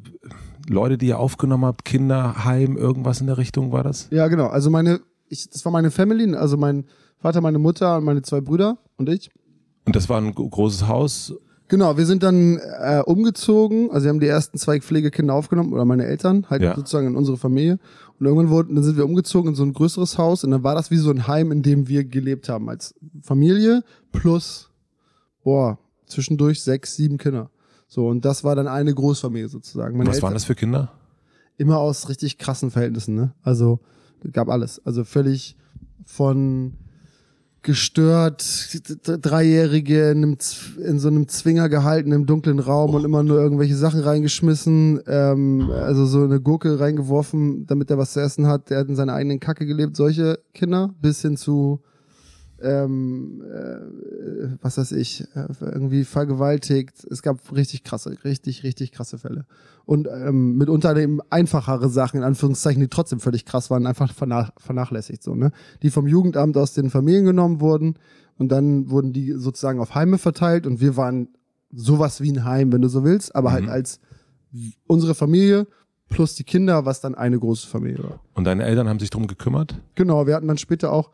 [0.69, 4.09] Leute, die ihr aufgenommen habt, Kinder, Heim, irgendwas in der Richtung war das?
[4.11, 4.49] Ja, genau.
[4.49, 6.85] Also meine, ich, das war meine Family, also mein
[7.19, 9.31] Vater, meine Mutter und meine zwei Brüder und ich.
[9.87, 11.35] Und das war ein gro- großes Haus.
[11.69, 15.85] Genau, wir sind dann äh, umgezogen, also wir haben die ersten zwei Pflegekinder aufgenommen, oder
[15.85, 16.75] meine Eltern, halt Ja.
[16.75, 17.79] sozusagen in unsere Familie.
[18.19, 20.75] Und irgendwann wurden, dann sind wir umgezogen in so ein größeres Haus und dann war
[20.75, 24.71] das wie so ein Heim, in dem wir gelebt haben als Familie plus,
[25.45, 27.51] boah, zwischendurch sechs, sieben Kinder.
[27.93, 29.99] So, und das war dann eine Großfamilie sozusagen.
[29.99, 30.93] Meine Was Eltern- waren das für Kinder?
[31.59, 33.35] immer aus richtig krassen Verhältnissen, ne?
[33.43, 33.81] Also
[34.33, 34.81] gab alles.
[34.87, 35.57] Also völlig
[36.07, 36.75] von
[37.63, 38.43] gestört,
[39.05, 40.39] Dreijährige in,
[40.83, 45.69] in so einem Zwinger gehalten im dunklen Raum und immer nur irgendwelche Sachen reingeschmissen, ähm,
[45.71, 48.71] also so eine Gurke reingeworfen, damit er was zu essen hat.
[48.71, 49.97] Der hat in seiner eigenen Kacke gelebt.
[49.97, 51.81] Solche Kinder bis hin zu
[52.63, 57.05] ähm, äh, was weiß ich, äh, irgendwie vergewaltigt.
[57.11, 59.47] Es gab richtig krasse, richtig, richtig krasse Fälle.
[59.87, 64.53] Und ähm, mitunter eben einfachere Sachen, in Anführungszeichen, die trotzdem völlig krass waren, einfach vernach
[64.59, 65.53] vernachlässigt so, ne?
[65.83, 67.95] Die vom Jugendamt aus den Familien genommen wurden
[68.39, 71.29] und dann wurden die sozusagen auf Heime verteilt und wir waren
[71.73, 73.71] sowas wie ein Heim, wenn du so willst, aber halt Mhm.
[73.71, 74.01] als
[74.87, 75.67] unsere Familie
[76.09, 78.21] plus die Kinder, was dann eine große Familie war.
[78.35, 79.81] Und deine Eltern haben sich drum gekümmert?
[79.95, 81.11] Genau, wir hatten dann später auch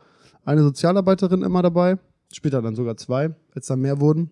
[0.47, 1.99] eine Sozialarbeiterin immer dabei.
[2.31, 4.31] Später dann sogar zwei, als dann mehr wurden.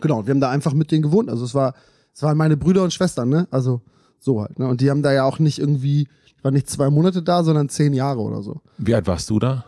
[0.00, 1.28] Genau, wir haben da einfach mit denen gewohnt.
[1.28, 1.74] Also es war,
[2.14, 3.48] es waren meine Brüder und Schwestern, ne?
[3.50, 3.82] Also
[4.18, 4.68] so halt, ne?
[4.68, 6.08] Und die haben da ja auch nicht irgendwie,
[6.38, 8.60] die waren nicht zwei Monate da, sondern zehn Jahre oder so.
[8.78, 9.64] Wie alt warst du da?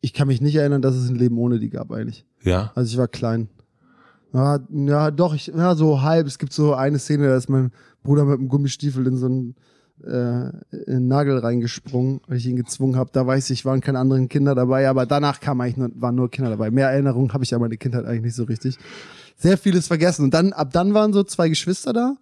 [0.00, 2.26] Ich kann mich nicht erinnern, dass es ein Leben ohne die gab eigentlich.
[2.42, 2.72] Ja.
[2.74, 3.48] Also ich war klein.
[4.34, 6.26] Ja, ja doch, ich, ja, so halb.
[6.26, 7.70] Es gibt so eine Szene, da ist mein
[8.02, 9.54] Bruder mit einem Gummistiefel in so ein
[10.04, 10.48] äh,
[10.86, 13.10] in den Nagel reingesprungen, weil ich ihn gezwungen habe.
[13.12, 16.30] Da weiß ich, waren keine anderen Kinder dabei, aber danach kam eigentlich nur, waren nur
[16.30, 16.70] Kinder dabei.
[16.70, 18.78] Mehr Erinnerungen habe ich an meine Kindheit eigentlich nicht so richtig.
[19.36, 20.24] Sehr vieles vergessen.
[20.24, 22.16] Und dann, ab dann waren so zwei Geschwister da.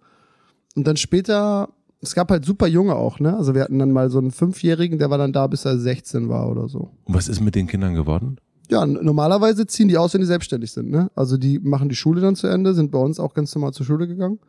[0.75, 1.69] Und dann später,
[2.01, 3.35] es gab halt super Junge auch, ne?
[3.35, 6.29] Also wir hatten dann mal so einen Fünfjährigen, der war dann da, bis er 16
[6.29, 6.91] war oder so.
[7.03, 8.37] Und was ist mit den Kindern geworden?
[8.69, 11.11] Ja, normalerweise ziehen die aus, wenn die selbstständig sind, ne?
[11.13, 13.85] Also die machen die Schule dann zu Ende, sind bei uns auch ganz normal zur
[13.85, 14.39] Schule gegangen.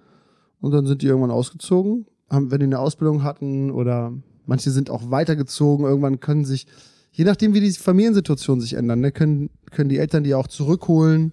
[0.61, 4.13] Und dann sind die irgendwann ausgezogen, haben, wenn die eine Ausbildung hatten oder
[4.47, 6.67] manche sind auch weitergezogen, irgendwann können sich,
[7.13, 11.33] je nachdem wie die Familiensituation sich ändern, ne, können, können die Eltern die auch zurückholen,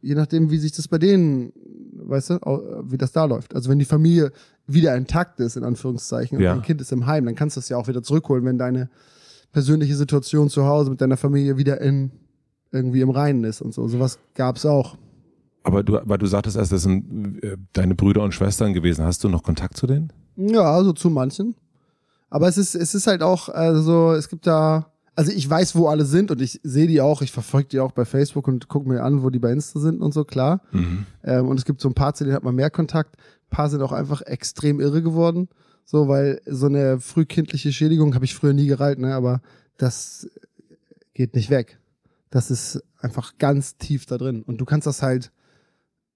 [0.00, 1.52] je nachdem wie sich das bei denen,
[1.92, 2.34] weißt du,
[2.88, 3.54] wie das da läuft.
[3.54, 4.32] Also wenn die Familie
[4.66, 6.54] wieder intakt ist, in Anführungszeichen, und Ja.
[6.54, 8.88] dein Kind ist im Heim, dann kannst du das ja auch wieder zurückholen, wenn deine
[9.52, 12.12] persönliche Situation zu Hause mit deiner Familie wieder in
[12.70, 13.88] irgendwie im Reinen ist und so.
[13.88, 14.96] Sowas gab's auch.
[15.62, 19.04] Aber du, weil du sagtest erst, das sind äh, deine Brüder und Schwestern gewesen.
[19.04, 20.12] Hast du noch Kontakt zu denen?
[20.38, 21.56] Ja, also zu manchen.
[22.30, 25.88] Aber es ist, es ist halt auch, also es gibt da, also ich weiß, wo
[25.88, 28.88] alle sind und ich sehe die auch, ich verfolge die auch bei Facebook und gucke
[28.88, 30.60] mir an, wo die bei Insta sind und so, klar.
[31.24, 33.16] Ähm, und es gibt so ein paar, zu denen hat man mehr Kontakt.
[33.16, 35.48] Ein paar sind auch einfach extrem irre geworden.
[35.84, 39.14] So, weil so eine frühkindliche Schädigung habe ich früher nie gereilt, ne?
[39.14, 39.40] Aber
[39.78, 40.28] das
[41.14, 41.78] geht nicht weg.
[42.30, 44.42] Das ist einfach ganz tief da drin.
[44.42, 45.32] Und du kannst das halt,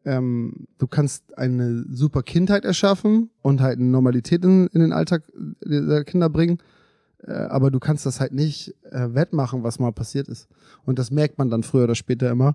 [0.04, 5.22] ähm, du kannst eine super Kindheit erschaffen und halt eine Normalität in, in den Alltag
[5.64, 6.58] der Kinder bringen.
[7.26, 10.48] Äh, aber du kannst das halt nicht äh, wettmachen, was mal passiert ist.
[10.84, 12.54] Und das merkt man dann früher oder später immer.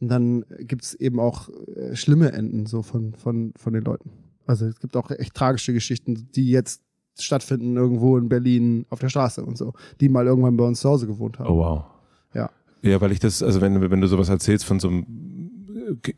[0.00, 4.10] Und dann gibt's eben auch äh, schlimme Enden so von, von, von den Leuten.
[4.46, 6.82] Also es gibt auch echt tragische Geschichten, die jetzt
[7.18, 10.88] stattfinden irgendwo in Berlin auf der Straße und so, die mal irgendwann bei uns zu
[10.88, 11.50] Hause gewohnt haben.
[11.50, 11.84] Oh wow.
[12.32, 12.50] Ja.
[12.82, 15.04] Ja, weil ich das, also wenn, wenn du sowas erzählst von so einem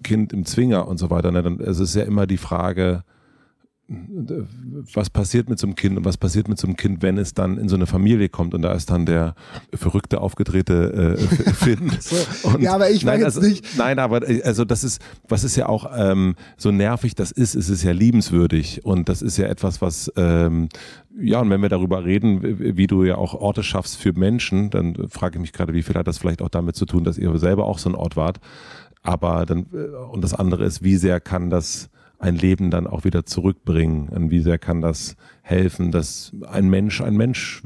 [0.02, 3.04] Kind im Zwinger und so weiter, ne, dann es ist ja immer die Frage,
[4.94, 7.34] was passiert mit so einem Kind und was passiert mit so einem Kind, wenn es
[7.34, 9.34] dann in so eine Familie kommt und da ist dann der
[9.74, 11.90] verrückte, aufgedrehte äh, Finn.
[12.44, 15.68] Und- Ja, aber ich nein, also, nicht- Nein, aber also das ist, was ist ja
[15.68, 19.82] auch ähm, so nervig das ist, es ist ja liebenswürdig und das ist ja etwas,
[19.82, 20.68] was ähm,
[21.20, 24.70] ja, und wenn wir darüber reden, wie wie du ja auch Orte schaffst für Menschen,
[24.70, 27.18] dann frage ich mich gerade, wie viel hat das vielleicht auch damit zu tun, dass
[27.18, 28.38] ihr selber auch so ein Ort wart.
[29.02, 33.04] Aber dann, äh, und das andere ist, wie sehr kann das ein Leben dann auch
[33.04, 34.08] wieder zurückbringen?
[34.08, 37.62] Und wie sehr kann das helfen, dass ein Mensch ein Mensch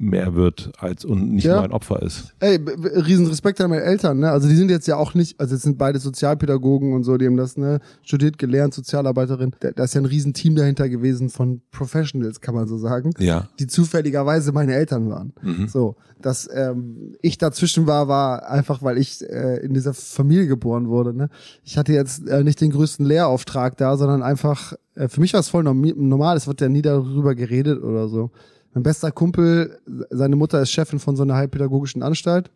[0.00, 1.56] mehr wird als und nicht Ja.
[1.56, 2.34] nur ein Opfer ist?
[2.40, 4.30] Ey, riesen Respekt an meine Eltern, ne?
[4.30, 7.26] Also die sind jetzt ja auch nicht, also jetzt sind beide Sozialpädagogen und so, die
[7.26, 9.52] haben das, ne, studiert, gelernt, Sozialarbeiterin.
[9.60, 13.10] Da, da ist ja ein riesen Team dahinter gewesen von Professionals, kann man so sagen.
[13.18, 13.48] Ja.
[13.58, 15.34] Die zufälligerweise meine Eltern waren.
[15.42, 15.68] Mhm.
[15.68, 20.88] So, dass ähm, ich dazwischen war, war einfach, weil ich äh, in dieser Familie geboren
[20.88, 21.12] wurde.
[21.12, 21.28] Ne?
[21.62, 25.40] Ich hatte jetzt äh, nicht den größten Lehrauftrag da, sondern einfach, äh, für mich war
[25.40, 28.30] es voll normal, es wird ja nie darüber geredet oder so.
[28.72, 29.78] Mein bester Kumpel,
[30.10, 32.50] seine Mutter ist Chefin von so einer heilpädagogischen Anstalt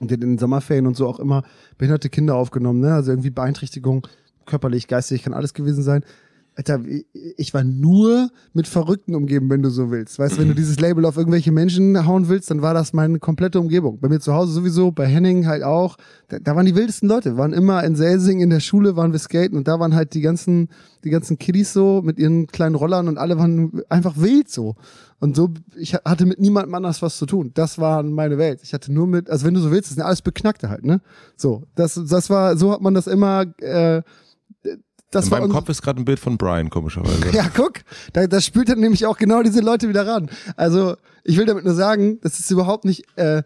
[0.00, 1.42] und die hat in den Sommerferien und so auch immer
[1.76, 2.94] behinderte Kinder aufgenommen, ne?
[2.94, 4.06] Also irgendwie Beeinträchtigung,
[4.46, 6.04] körperlich, geistig, kann alles gewesen sein.
[6.56, 6.80] Alter,
[7.36, 10.18] ich war nur mit Verrückten umgeben, wenn du so willst.
[10.18, 13.18] Weißt du, wenn du dieses Label auf irgendwelche Menschen hauen willst, dann war das meine
[13.18, 13.98] komplette Umgebung.
[14.00, 15.96] Bei mir zu Hause sowieso, bei Henning halt auch.
[16.28, 17.36] Da, da waren die wildesten Leute.
[17.36, 20.20] Waren immer in Selsing in der Schule, waren wir skaten und da waren halt die
[20.20, 20.68] ganzen,
[21.04, 24.74] die ganzen Kiddies so mit ihren kleinen Rollern und alle waren einfach wild so.
[25.20, 27.52] Und so, ich hatte mit niemandem anders was zu tun.
[27.54, 28.60] Das war meine Welt.
[28.62, 31.00] Ich hatte nur mit, also wenn du so willst, das sind alles Beknackte halt, ne?
[31.36, 34.02] So, das, das war, so hat man das immer, äh,
[35.10, 37.30] das In war meinem Kopf ist gerade ein Bild von Brian, komischerweise.
[37.32, 37.80] ja, guck,
[38.12, 40.30] da, das spült dann nämlich auch genau diese Leute wieder ran.
[40.56, 43.42] Also, ich will damit nur sagen, das ist überhaupt nicht äh,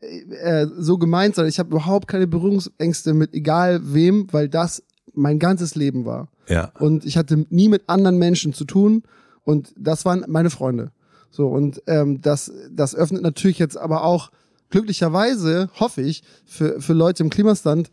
[0.00, 4.82] äh, so gemeint, sondern ich habe überhaupt keine Berührungsängste mit egal wem, weil das
[5.12, 6.28] mein ganzes Leben war.
[6.48, 6.72] Ja.
[6.78, 9.02] Und ich hatte nie mit anderen Menschen zu tun
[9.44, 10.92] und das waren meine Freunde.
[11.30, 14.30] So, und ähm, das, das öffnet natürlich jetzt aber auch
[14.70, 17.90] glücklicherweise, hoffe ich, für, für Leute im Klimastand,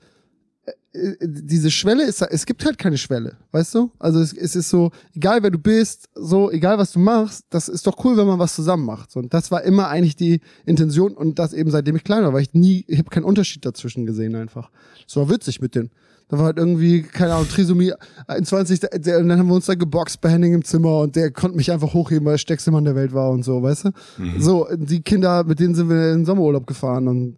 [1.21, 3.91] diese Schwelle ist, es gibt halt keine Schwelle, weißt du?
[3.99, 7.67] Also es, es ist so, egal wer du bist, so, egal was du machst, das
[7.69, 9.11] ist doch cool, wenn man was zusammen macht.
[9.11, 12.33] So, und das war immer eigentlich die Intention und das eben seitdem ich klein war,
[12.33, 14.69] weil ich nie, ich habe keinen Unterschied dazwischen gesehen einfach.
[15.07, 15.91] Es war witzig mit denen.
[16.29, 17.93] Da war halt irgendwie, keine Ahnung, Trisomie
[18.27, 21.15] 21, der, der, und dann haben wir uns da geboxt bei Henning im Zimmer und
[21.15, 23.85] der konnte mich einfach hochheben, weil er stärkste Mann der Welt war und so, weißt
[23.85, 23.91] du?
[24.37, 27.37] So, die Kinder, mit denen sind wir in den Sommerurlaub gefahren und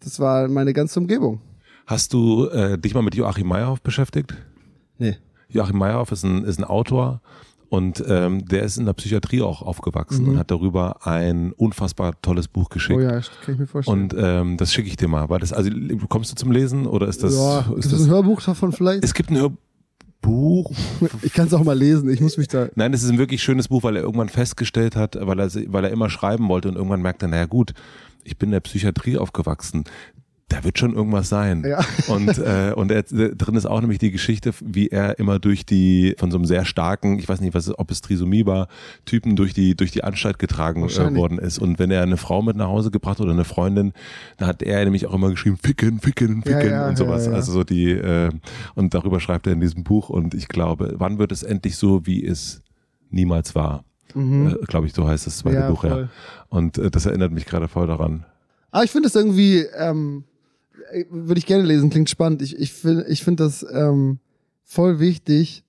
[0.00, 1.40] das war meine ganze Umgebung.
[1.88, 4.34] Hast du äh, dich mal mit Joachim Meyerhoff beschäftigt?
[4.98, 5.16] Nee.
[5.48, 7.22] Joachim Meyerhoff ist ein, ist ein Autor
[7.70, 12.46] und ähm, der ist in der Psychiatrie auch aufgewachsen und hat darüber ein unfassbar tolles
[12.46, 12.98] Buch geschickt.
[12.98, 14.02] Oh ja, kann ich mir vorstellen.
[14.02, 15.30] Und ähm, das schicke ich dir mal.
[15.30, 15.70] Weil das, also
[16.10, 17.34] kommst du zum Lesen oder ist das?
[17.34, 19.02] ja, ist das das ein Hörbuch davon vielleicht?
[19.02, 19.52] es gibt ein Hör,
[20.20, 20.70] Buch.
[21.22, 22.10] Ich kann es auch mal lesen.
[22.10, 22.68] Ich muss mich da.
[22.74, 25.84] Nein, es ist ein wirklich schönes Buch, weil er irgendwann festgestellt hat, weil er, weil
[25.84, 27.72] er immer schreiben wollte und irgendwann merkte, naja gut,
[28.24, 29.84] ich bin in der Psychiatrie aufgewachsen
[30.48, 31.62] da wird schon irgendwas sein.
[31.66, 31.84] Ja.
[32.08, 36.14] Und, äh, und er, drin ist auch nämlich die Geschichte, wie er immer durch die,
[36.18, 38.68] von so einem sehr starken, ich weiß nicht, was, ob es Trisomie war,
[39.04, 41.58] Typen durch die, durch die Anstalt getragen äh, worden ist.
[41.58, 43.92] Und wenn er eine Frau mit nach Hause gebracht oder eine Freundin,
[44.38, 47.28] dann hat er nämlich auch immer geschrieben, ficken, ficken, ficken ja, ja, und sowas.
[47.28, 48.30] Also so die, äh,
[48.74, 50.08] und darüber schreibt er in diesem Buch.
[50.08, 52.62] Und ich glaube, wann wird es endlich so, wie es
[53.10, 53.84] niemals war?
[54.14, 54.48] Mhm.
[54.48, 56.08] Äh, glaube ich, so heißt das zweite Buch, ja.
[56.48, 58.24] Und äh, das erinnert mich gerade voll daran.
[58.70, 60.37] Aber ich finde es irgendwie, ähm, äh,
[61.10, 62.42] würde ich gerne lesen, klingt spannend.
[62.42, 64.18] Ich, ich finde ich finde das ähm,
[64.64, 65.64] voll wichtig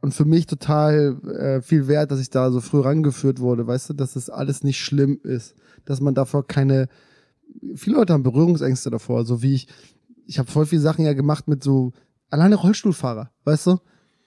[0.00, 3.90] und für mich total äh, viel wert, dass ich da so früh rangeführt wurde, weißt
[3.90, 6.88] du, dass das alles nicht schlimm ist, dass man davor keine,
[7.74, 9.68] viele Leute haben Berührungsängste davor, so wie ich,
[10.26, 11.92] ich habe voll viele Sachen ja gemacht mit so,
[12.30, 13.78] alleine Rollstuhlfahrer, weißt du,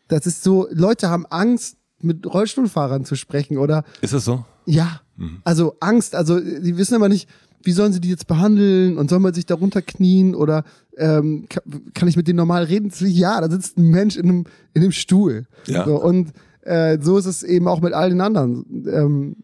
[0.08, 3.84] das ist so, Leute haben Angst, mit Rollstuhlfahrern zu sprechen, oder?
[4.02, 4.46] Ist das so?
[4.66, 5.42] Ja, mhm.
[5.44, 7.30] also Angst, also die wissen aber nicht,
[7.64, 10.64] wie sollen sie die jetzt behandeln und soll man sich darunter knien oder
[10.98, 12.92] ähm, kann, kann ich mit denen normal reden?
[13.00, 14.44] Ja, da sitzt ein Mensch in einem,
[14.74, 15.46] in einem Stuhl.
[15.66, 15.86] Ja.
[15.86, 18.88] So, und äh, so ist es eben auch mit all den anderen.
[18.90, 19.36] Ähm,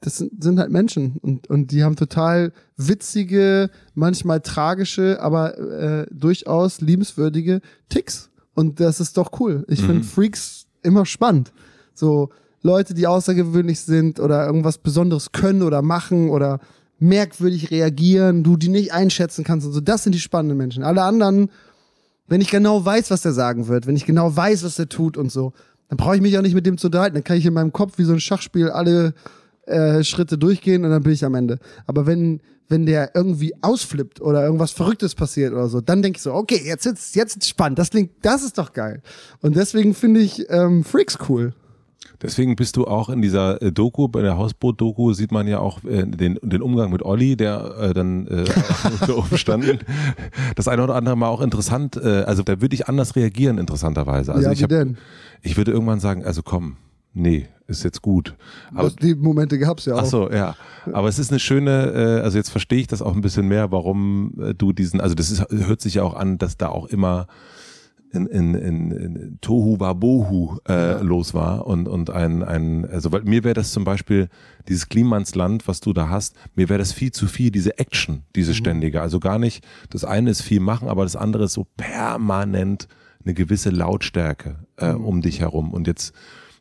[0.00, 6.06] das sind, sind halt Menschen und, und die haben total witzige, manchmal tragische, aber äh,
[6.10, 8.30] durchaus liebenswürdige Ticks.
[8.54, 9.64] Und das ist doch cool.
[9.68, 9.86] Ich mhm.
[9.86, 11.52] finde Freaks immer spannend.
[11.94, 12.30] So
[12.62, 16.60] Leute, die außergewöhnlich sind oder irgendwas Besonderes können oder machen oder
[17.02, 19.80] merkwürdig reagieren, du die nicht einschätzen kannst und so.
[19.80, 20.82] Das sind die spannenden Menschen.
[20.82, 21.50] Alle anderen,
[22.28, 25.16] wenn ich genau weiß, was der sagen wird, wenn ich genau weiß, was der tut
[25.16, 25.52] und so,
[25.88, 27.14] dann brauche ich mich auch nicht mit dem zu unterhalten.
[27.14, 29.14] Dann kann ich in meinem Kopf wie so ein Schachspiel alle
[29.66, 31.58] äh, Schritte durchgehen und dann bin ich am Ende.
[31.86, 36.22] Aber wenn wenn der irgendwie ausflippt oder irgendwas Verrücktes passiert oder so, dann denke ich
[36.22, 37.78] so, okay, jetzt jetzt jetzt spannend.
[37.78, 39.02] Das klingt, das ist doch geil.
[39.40, 41.52] Und deswegen finde ich ähm, Freaks cool.
[42.20, 45.82] Deswegen bist du auch in dieser äh, Doku, bei der Hausboot-Doku sieht man ja auch
[45.84, 48.44] äh, den, den Umgang mit Olli, der äh, dann äh,
[49.00, 49.80] unter Umständen
[50.54, 54.32] das eine oder andere Mal auch interessant, äh, also da würde ich anders reagieren, interessanterweise.
[54.32, 54.98] Also ja, ich, hab, denn?
[55.42, 56.76] ich würde irgendwann sagen, also komm,
[57.12, 58.36] nee, ist jetzt gut.
[58.74, 60.00] Aber das, die Momente gab's ja auch.
[60.02, 60.54] Ach so, ja.
[60.92, 63.72] Aber es ist eine schöne, äh, also jetzt verstehe ich das auch ein bisschen mehr,
[63.72, 66.86] warum äh, du diesen, also das ist, hört sich ja auch an, dass da auch
[66.86, 67.26] immer
[68.12, 71.00] in, in, in, in Tohu Wabohu äh, ja.
[71.00, 74.28] los war und, und ein, ein, also weil mir wäre das zum Beispiel
[74.68, 78.52] dieses Klimansland, was du da hast, mir wäre das viel zu viel, diese Action, diese
[78.52, 78.56] mhm.
[78.56, 79.00] ständige.
[79.00, 82.86] Also gar nicht, das eine ist viel machen, aber das andere ist so permanent
[83.24, 85.04] eine gewisse Lautstärke äh, mhm.
[85.04, 85.72] um dich herum.
[85.72, 86.12] Und jetzt,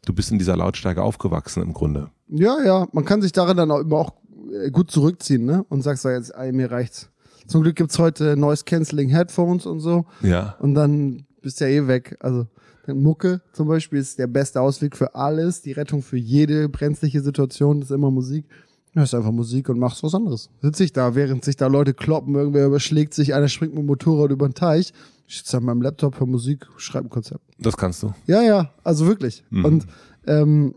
[0.05, 2.09] du bist in dieser Lautstärke aufgewachsen im Grunde.
[2.29, 4.13] Ja, ja, man kann sich darin dann auch immer auch
[4.53, 5.65] äh, gut zurückziehen, ne?
[5.67, 7.09] Und sagst da jetzt, ey, mir reicht's.
[7.47, 10.05] Zum Glück gibt's heute Noise Cancelling Headphones und so.
[10.21, 10.55] Ja.
[10.59, 12.17] Und dann bist ja eh weg.
[12.19, 12.47] Also
[12.87, 15.61] Mucke zum Beispiel ist der beste Ausweg für alles.
[15.61, 18.45] Die Rettung für jede brenzliche Situation ist immer Musik.
[18.93, 20.49] Du hörst einfach Musik und machst was anderes.
[20.61, 23.85] Sitze ich da, während sich da Leute kloppen, irgendwer überschlägt sich, einer springt mit dem
[23.85, 24.93] Motorrad über den Teich.
[25.27, 27.41] Ich sitze an meinem Laptop, höre Musik, schreibe ein Konzept.
[27.57, 28.13] Das kannst du.
[28.27, 29.45] Ja, ja, also wirklich.
[29.49, 29.65] Mhm.
[29.65, 29.85] Und
[30.27, 30.75] ähm,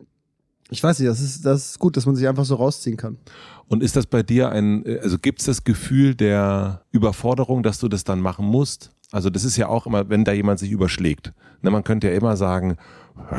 [0.70, 3.18] ich weiß nicht, das ist, das ist gut, dass man sich einfach so rausziehen kann.
[3.66, 7.88] Und ist das bei dir ein, also gibt es das Gefühl der Überforderung, dass du
[7.88, 8.93] das dann machen musst?
[9.14, 11.32] Also das ist ja auch immer, wenn da jemand sich überschlägt.
[11.62, 12.74] Ne, man könnte ja immer sagen,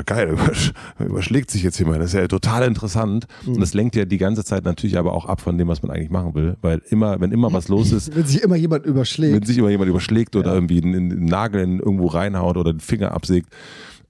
[0.06, 0.38] geil,
[1.00, 3.28] überschlägt sich jetzt jemand, das ist ja total interessant.
[3.46, 3.56] Mhm.
[3.56, 5.92] Und das lenkt ja die ganze Zeit natürlich aber auch ab von dem, was man
[5.92, 6.56] eigentlich machen will.
[6.62, 8.16] Weil immer, wenn immer was los ist.
[8.16, 9.36] wenn sich immer jemand überschlägt.
[9.36, 10.54] Wenn sich immer jemand überschlägt oder ja.
[10.54, 13.50] irgendwie einen, Nagel in irgendwo reinhaut oder den Finger absägt.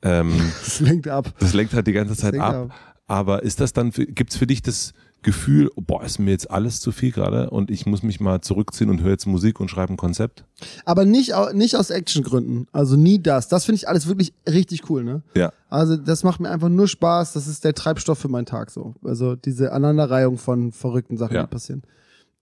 [0.03, 1.34] Ähm, das lenkt ab.
[1.39, 2.53] Das lenkt halt die ganze Zeit ab.
[2.53, 2.76] ab.
[3.07, 4.93] Aber ist das dann, gibt es für dich das
[5.26, 8.91] Gefühl, boah, ist mir jetzt alles zu viel gerade und ich muss mich mal zurückziehen
[8.91, 10.45] und höre jetzt Musik und schreibe ein Konzept?
[10.86, 12.67] Aber nicht, nicht aus Actiongründen.
[12.71, 13.47] Also nie das.
[13.47, 15.23] Das finde ich alles wirklich richtig cool, ne?
[15.36, 15.51] Ja.
[15.67, 17.34] Also das macht mir einfach nur Spaß.
[17.34, 18.93] Das ist der Treibstoff für meinen Tag so.
[19.03, 21.43] Also diese Aneinanderreihung von verrückten Sachen, ja.
[21.43, 21.82] die passieren.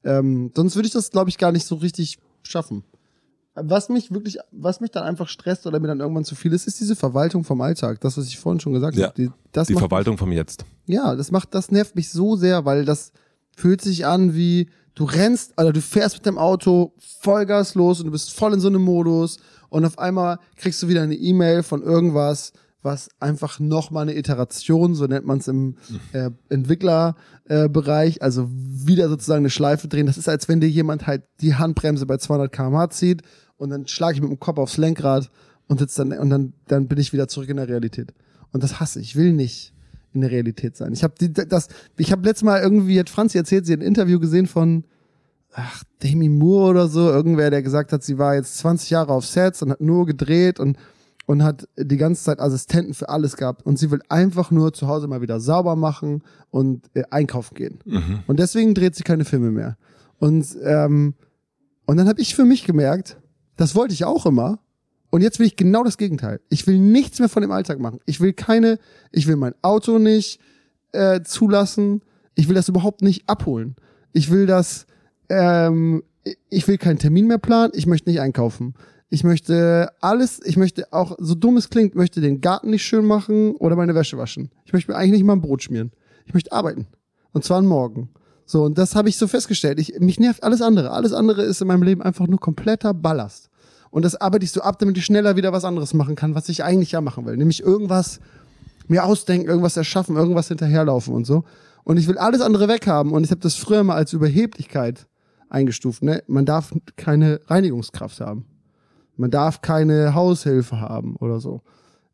[0.03, 2.83] Ähm, sonst würde ich das, glaube ich, gar nicht so richtig schaffen.
[3.55, 6.65] Was mich wirklich, was mich dann einfach stresst oder mir dann irgendwann zu viel ist,
[6.65, 8.01] ist diese Verwaltung vom Alltag.
[8.01, 9.15] Das, was ich vorhin schon gesagt ja, habe.
[9.15, 10.65] Die, das die Verwaltung mich, vom Jetzt.
[10.87, 13.11] Ja, das macht, das nervt mich so sehr, weil das
[13.55, 18.07] fühlt sich an wie, du rennst, also du fährst mit dem Auto Vollgas los und
[18.07, 19.37] du bist voll in so einem Modus
[19.69, 24.93] und auf einmal kriegst du wieder eine E-Mail von irgendwas, was einfach nochmal eine Iteration,
[24.93, 25.77] so nennt man es im
[26.11, 30.05] äh, Entwicklerbereich, äh, also wieder sozusagen eine Schleife drehen.
[30.05, 33.21] Das ist, als wenn dir jemand halt die Handbremse bei 200 km/h zieht
[33.57, 35.29] und dann schlage ich mit dem Kopf aufs Lenkrad
[35.67, 38.13] und sitze dann und dann dann bin ich wieder zurück in der Realität.
[38.51, 39.11] Und das hasse ich.
[39.11, 39.73] Ich will nicht
[40.13, 40.93] in der Realität sein.
[40.93, 44.19] Ich habe das ich habe letztes Mal irgendwie hat Franzi erzählt, sie hat ein Interview
[44.19, 44.83] gesehen von
[45.53, 49.25] ach Demi Moore oder so, irgendwer, der gesagt hat, sie war jetzt 20 Jahre auf
[49.25, 50.77] Sets und hat nur gedreht und
[51.25, 54.87] und hat die ganze Zeit Assistenten für alles gehabt und sie will einfach nur zu
[54.87, 57.79] Hause mal wieder sauber machen und äh, einkaufen gehen.
[57.85, 58.19] Mhm.
[58.27, 59.77] Und deswegen dreht sie keine Filme mehr.
[60.19, 61.13] Und, ähm,
[61.85, 63.17] und dann habe ich für mich gemerkt,
[63.57, 64.59] das wollte ich auch immer.
[65.09, 66.39] Und jetzt will ich genau das Gegenteil.
[66.49, 67.99] Ich will nichts mehr von dem Alltag machen.
[68.05, 68.79] Ich will keine,
[69.11, 70.39] ich will mein Auto nicht
[70.91, 72.01] äh, zulassen.
[72.33, 73.75] Ich will das überhaupt nicht abholen.
[74.11, 74.87] Ich will das,
[75.29, 76.03] ähm,
[76.49, 77.73] ich will keinen Termin mehr planen.
[77.75, 78.73] Ich möchte nicht einkaufen.
[79.09, 83.05] Ich möchte alles, ich möchte auch, so dumm es klingt, möchte den Garten nicht schön
[83.05, 84.49] machen oder meine Wäsche waschen.
[84.65, 85.91] Ich möchte mir eigentlich nicht mal ein Brot schmieren.
[86.25, 86.87] Ich möchte arbeiten.
[87.31, 88.09] Und zwar morgen.
[88.45, 89.79] So, und das habe ich so festgestellt.
[89.79, 90.91] Ich, mich nervt alles andere.
[90.91, 93.49] Alles andere ist in meinem Leben einfach nur kompletter Ballast.
[93.89, 96.49] Und das arbeite ich so ab, damit ich schneller wieder was anderes machen kann, was
[96.49, 97.37] ich eigentlich ja machen will.
[97.37, 98.19] Nämlich irgendwas
[98.87, 101.43] mir ausdenken, irgendwas erschaffen, irgendwas hinterherlaufen und so.
[101.83, 103.11] Und ich will alles andere weghaben.
[103.11, 105.07] Und ich habe das früher mal als Überheblichkeit
[105.49, 106.03] eingestuft.
[106.03, 106.23] Ne?
[106.27, 108.45] Man darf keine Reinigungskraft haben.
[109.15, 111.61] Man darf keine Haushilfe haben oder so.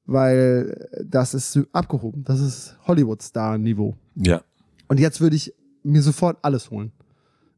[0.05, 2.23] Weil das ist abgehoben.
[2.23, 3.95] Das ist Hollywood-Star-Niveau.
[4.15, 4.41] Ja.
[4.87, 5.53] Und jetzt würde ich
[5.89, 6.91] mir sofort alles holen.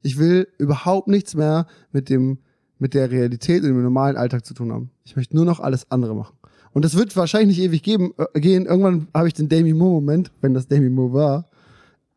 [0.02, 2.40] Ich will überhaupt nichts mehr mit dem,
[2.80, 4.90] mit der Realität und dem normalen Alltag zu tun haben.
[5.04, 6.36] Ich möchte nur noch alles andere machen.
[6.74, 8.66] Und das wird wahrscheinlich nicht ewig geben, äh, gehen.
[8.66, 11.50] Irgendwann habe ich den Demi Moore-Moment, wenn das Demi Moore war.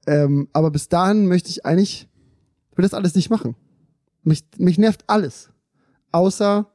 [0.07, 2.09] Ähm, aber bis dahin möchte ich eigentlich,
[2.77, 3.57] will das alles nicht machen.
[4.23, 5.51] Mich, mich nervt alles.
[6.13, 6.71] Außer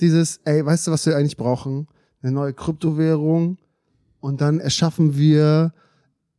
[0.00, 1.88] dieses, ey, weißt du, was wir eigentlich brauchen?
[2.22, 3.58] Eine neue Kryptowährung.
[4.20, 5.72] Und dann erschaffen wir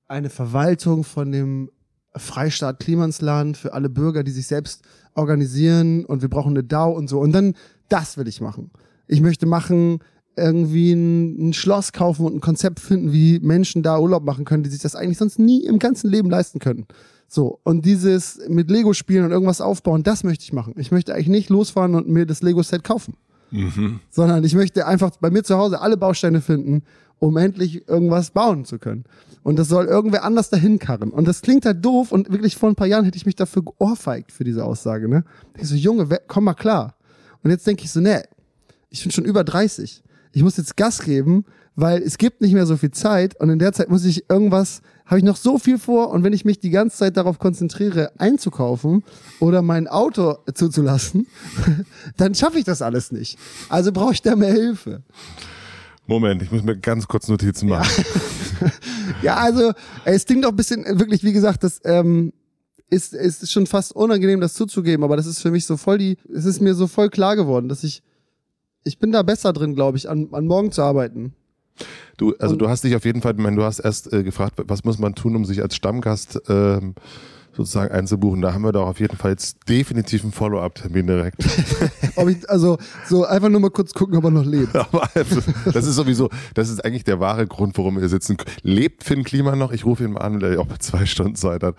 [0.07, 1.71] eine Verwaltung von dem
[2.15, 4.81] Freistaat Klimansland für alle Bürger, die sich selbst
[5.15, 7.19] organisieren und wir brauchen eine DAO und so.
[7.19, 7.53] Und dann,
[7.87, 8.71] das will ich machen.
[9.07, 9.99] Ich möchte machen,
[10.35, 14.63] irgendwie ein, ein Schloss kaufen und ein Konzept finden, wie Menschen da Urlaub machen können,
[14.63, 16.85] die sich das eigentlich sonst nie im ganzen Leben leisten können.
[17.27, 20.73] So, und dieses mit Lego spielen und irgendwas aufbauen, das möchte ich machen.
[20.77, 23.15] Ich möchte eigentlich nicht losfahren und mir das Lego-Set kaufen,
[23.51, 23.99] Mhm.
[24.09, 26.83] sondern ich möchte einfach bei mir zu Hause alle Bausteine finden,
[27.19, 29.05] um endlich irgendwas bauen zu können.
[29.43, 31.11] Und das soll irgendwer anders dahin karren.
[31.11, 33.63] Und das klingt halt doof und wirklich vor ein paar Jahren hätte ich mich dafür
[33.63, 35.23] geohrfeigt für diese Aussage, ne?
[35.57, 36.95] Ich so, Junge, komm mal klar.
[37.43, 38.23] Und jetzt denke ich so, ne,
[38.89, 40.03] ich bin schon über 30.
[40.33, 41.45] Ich muss jetzt Gas geben,
[41.75, 44.81] weil es gibt nicht mehr so viel Zeit und in der Zeit muss ich irgendwas,
[45.05, 48.11] habe ich noch so viel vor und wenn ich mich die ganze Zeit darauf konzentriere,
[48.19, 49.03] einzukaufen
[49.39, 51.27] oder mein Auto zuzulassen,
[52.17, 53.39] dann schaffe ich das alles nicht.
[53.69, 55.01] Also brauche ich da mehr Hilfe.
[56.09, 58.03] Moment, ich muss mir ganz kurz Notizen machen.
[59.23, 59.71] Ja, also
[60.05, 62.31] ey, es klingt doch ein bisschen, wirklich, wie gesagt, das ähm,
[62.89, 66.17] ist, ist schon fast unangenehm, das zuzugeben, aber das ist für mich so voll die,
[66.33, 68.03] es ist mir so voll klar geworden, dass ich,
[68.83, 71.33] ich bin da besser drin, glaube ich, an, an morgen zu arbeiten.
[72.17, 74.23] Du, also Und- du hast dich auf jeden Fall, ich meine, du hast erst äh,
[74.23, 76.93] gefragt, was muss man tun, um sich als Stammgast ähm,
[77.59, 78.41] sozusagen einzubuchen.
[78.41, 81.45] Da haben wir doch auf jeden Fall jetzt definitiv einen Follow-up-Termin direkt.
[82.15, 84.75] Ob ich, also so einfach nur mal kurz gucken, ob er noch lebt.
[84.75, 88.37] Aber also, das ist sowieso, das ist eigentlich der wahre Grund, warum wir sitzen.
[88.61, 89.71] Lebt Finn Klima noch?
[89.71, 91.75] Ich rufe ihn mal an, weil er auch zwei Stunden Zeit hat.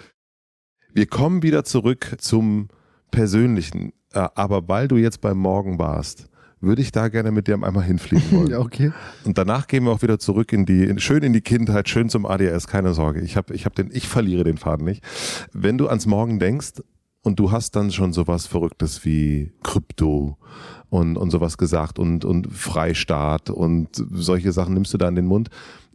[0.92, 2.68] Wir kommen wieder zurück zum
[3.10, 3.92] Persönlichen.
[4.12, 6.29] Äh, Aber weil du jetzt beim Morgen warst,
[6.60, 8.50] würde ich da gerne mit dir einmal hinfliegen wollen.
[8.50, 8.92] Ja, okay.
[9.24, 12.08] Und danach gehen wir auch wieder zurück in die, in, schön in die Kindheit, schön
[12.08, 13.20] zum ADS, keine Sorge.
[13.20, 15.02] Ich habe, ich habe den, ich verliere den Faden nicht.
[15.52, 16.82] Wenn du ans Morgen denkst
[17.22, 20.38] und du hast dann schon sowas Verrücktes wie Krypto
[20.88, 25.26] und, und sowas gesagt und, und Freistaat und solche Sachen nimmst du da in den
[25.26, 25.50] Mund.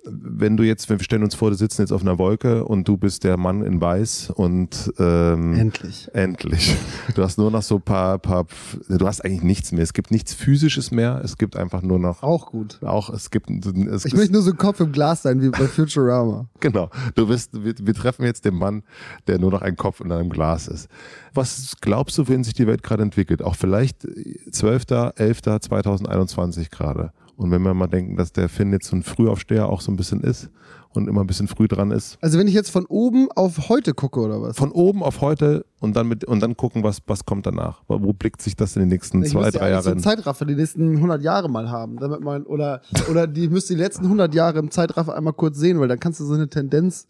[0.07, 2.97] Wenn du jetzt, wir stellen uns vor, du sitzen jetzt auf einer Wolke und du
[2.97, 6.09] bist der Mann in Weiß und ähm, Endlich.
[6.13, 6.75] Endlich.
[7.15, 8.45] Du hast nur noch so paar, paar,
[8.87, 9.83] du hast eigentlich nichts mehr.
[9.83, 11.21] Es gibt nichts Physisches mehr.
[11.23, 12.79] Es gibt einfach nur noch Auch gut.
[12.83, 15.67] auch, es gibt, es Ich möchte nur so ein Kopf im Glas sein, wie bei
[15.67, 16.47] Futurama.
[16.59, 16.89] genau.
[17.15, 18.83] Du bist, wir, wir treffen jetzt den Mann,
[19.27, 20.87] der nur noch ein Kopf in einem Glas ist.
[21.33, 23.41] Was glaubst du, wohin sich die Welt gerade entwickelt?
[23.41, 27.11] Auch vielleicht 12.11.2021 gerade.
[27.37, 29.97] Und wenn wir mal denken, dass der Finn jetzt so ein Frühaufsteher auch so ein
[29.97, 30.49] bisschen ist
[30.91, 32.17] und immer ein bisschen früh dran ist.
[32.21, 34.55] Also wenn ich jetzt von oben auf heute gucke oder was?
[34.55, 37.83] Von oben auf heute und dann mit, und dann gucken, was, was kommt danach.
[37.87, 39.87] Wo blickt sich das in den nächsten Ich zwei, drei so Jahren?
[39.87, 42.81] einen Zeitraffer die nächsten 100 Jahre mal haben, damit man oder
[43.11, 46.21] oder die müsste die letzten 100 Jahre im Zeitraffer einmal kurz sehen, weil dann kannst
[46.21, 47.07] du so eine Tendenz,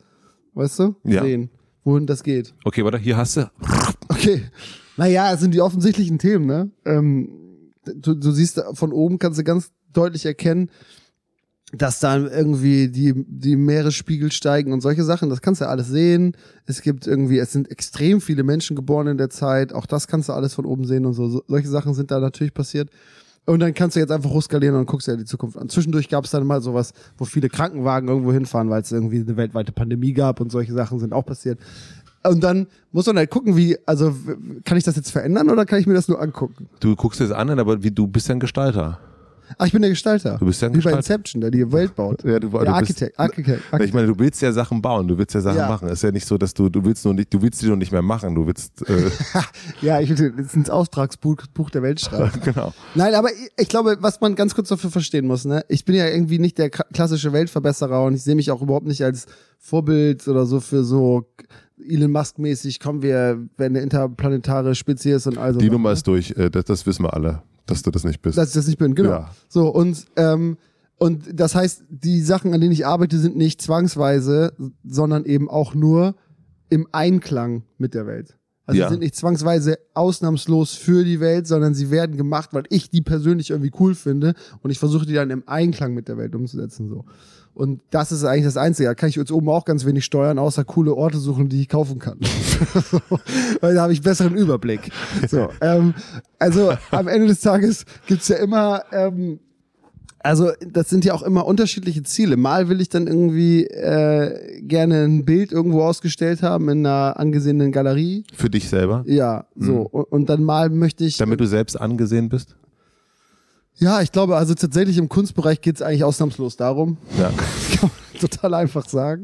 [0.56, 1.22] weißt du, Ja.
[1.24, 1.52] sehen,
[1.84, 2.56] wohin das geht.
[2.64, 3.52] Okay, warte, hier hast du.
[4.10, 4.42] Okay.
[4.98, 6.72] Naja, es sind die offensichtlichen Themen, ne?
[6.86, 7.30] Ähm,
[7.86, 10.70] du, du siehst von oben kannst du ganz deutlich erkennen,
[11.72, 16.38] dass dann irgendwie die, die Meeresspiegel steigen und solche Sachen, das kannst du alles sehen.
[16.66, 20.30] Es gibt irgendwie, es sind extrem viele Menschen geboren in der Zeit, auch das kannst
[20.30, 21.28] du alles von oben sehen und so.
[21.28, 22.90] so solche Sachen sind da natürlich passiert.
[23.48, 25.70] Und dann kannst du jetzt einfach hochskalieren und guckst dir die Zukunft an.
[25.70, 29.38] Zwischendurch gab es dann mal sowas, wo viele Krankenwagen irgendwo hinfahren, weil es irgendwie eine
[29.38, 31.60] weltweite Pandemie gab und solche Sachen sind auch passiert.
[32.24, 34.16] Und dann muss man halt gucken, wie, also
[34.64, 36.68] kann ich das jetzt verändern oder kann ich mir das nur angucken?
[36.80, 39.00] Du guckst das an, aber wie, du bist ja ein Gestalter.
[39.58, 40.38] Ach, ich bin der Gestalter.
[40.40, 40.98] Du bist ja ein Wie bei Gestalter.
[40.98, 42.24] Inception, der die Welt baut.
[42.24, 43.94] Ja, du, du Der bist, Architekt, Architekt, ich Architekt.
[43.94, 45.68] meine, du willst ja Sachen bauen, du willst ja Sachen Ja.
[45.68, 45.88] machen.
[45.88, 47.78] Es ist ja nicht so, dass du, du willst nur nicht, du willst die nur
[47.78, 49.10] nicht mehr machen, du willst, äh,
[49.82, 52.32] Ja, ich will jetzt ins Auftragsbuch Buch der Welt schreiben.
[52.44, 52.74] genau.
[52.96, 55.64] Nein, aber ich, ich glaube, was man ganz kurz dafür verstehen muss, ne?
[55.70, 59.04] Ich bin ja irgendwie nicht der klassische Weltverbesserer und ich sehe mich auch überhaupt nicht
[59.04, 59.26] als
[59.60, 61.26] Vorbild oder so für so
[61.88, 65.60] Elon Musk mäßig, kommen wir, wenn eine interplanetare Spezies und also.
[65.60, 68.38] Die Nummer ist durch, äh, das, das wissen wir alle, dass du das nicht bist.
[68.38, 69.10] dass ich das nicht bin, genau.
[69.10, 69.32] Ja.
[69.50, 70.58] So, und, ähm,
[70.98, 74.54] und das heißt, die Sachen, an denen ich arbeite, sind nicht zwangsweise,
[74.84, 76.16] sondern eben auch nur
[76.70, 78.38] im Einklang mit der Welt.
[78.66, 78.88] Also Ja.
[78.88, 83.02] sie sind nicht zwangsweise ausnahmslos für die Welt, sondern sie werden gemacht, weil ich die
[83.02, 86.90] persönlich irgendwie cool finde und ich versuche die dann im Einklang mit der Welt umzusetzen.
[86.90, 87.06] So.
[87.56, 88.90] Und das ist eigentlich das Einzige.
[88.90, 91.70] Da kann ich jetzt oben auch ganz wenig steuern, außer coole Orte suchen, die ich
[91.70, 92.20] kaufen kann.
[92.92, 93.00] so,
[93.62, 94.92] weil da habe ich besseren Überblick.
[95.30, 95.94] So, ähm,
[96.38, 99.40] also am Ende des Tages gibt's ja immer, ähm,
[100.20, 102.36] also das sind ja auch immer unterschiedliche Ziele.
[102.36, 107.72] Mal will ich dann irgendwie äh, gerne ein Bild irgendwo ausgestellt haben in einer angesehenen
[107.72, 108.26] Galerie.
[108.34, 109.82] Für dich selber, Ja, so.
[109.84, 111.18] Und, und dann mal möchte ich.
[111.18, 112.58] damit du selbst angesehen bist.
[113.78, 116.98] Ja, ich glaube, also tatsächlich im Kunstbereich geht's eigentlich ausnahmslos darum.
[117.18, 117.32] Ja.
[117.32, 119.24] Das kann man total einfach sagen.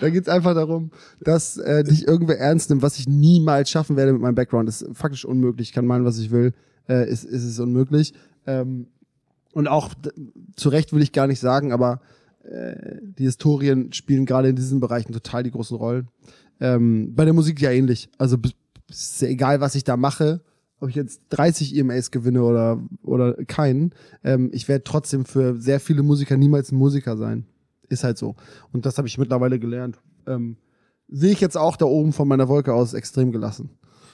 [0.00, 0.90] Da geht's einfach darum,
[1.20, 4.68] dass äh, dich irgendwer ernst nimmt, was ich niemals schaffen werde mit meinem Background.
[4.68, 5.68] Das ist faktisch unmöglich.
[5.68, 6.54] Ich kann meinen, was ich will.
[6.88, 8.14] Äh, ist, ist es unmöglich.
[8.46, 8.86] Ähm,
[9.52, 9.94] und auch
[10.56, 12.00] zu Recht will ich gar nicht sagen, aber
[12.44, 16.08] äh, die Historien spielen gerade in diesen Bereichen total die großen Rollen.
[16.60, 18.08] Ähm, bei der Musik ja ähnlich.
[18.18, 18.36] Also
[18.88, 20.40] ist ja egal, was ich da mache,
[20.80, 23.92] ob ich jetzt 30 EMAs gewinne oder, oder keinen.
[24.22, 27.46] Ähm, ich werde trotzdem für sehr viele Musiker niemals ein Musiker sein.
[27.88, 28.36] Ist halt so.
[28.72, 29.98] Und das habe ich mittlerweile gelernt.
[30.26, 30.56] Ähm,
[31.10, 33.70] Sehe ich jetzt auch da oben von meiner Wolke aus extrem gelassen.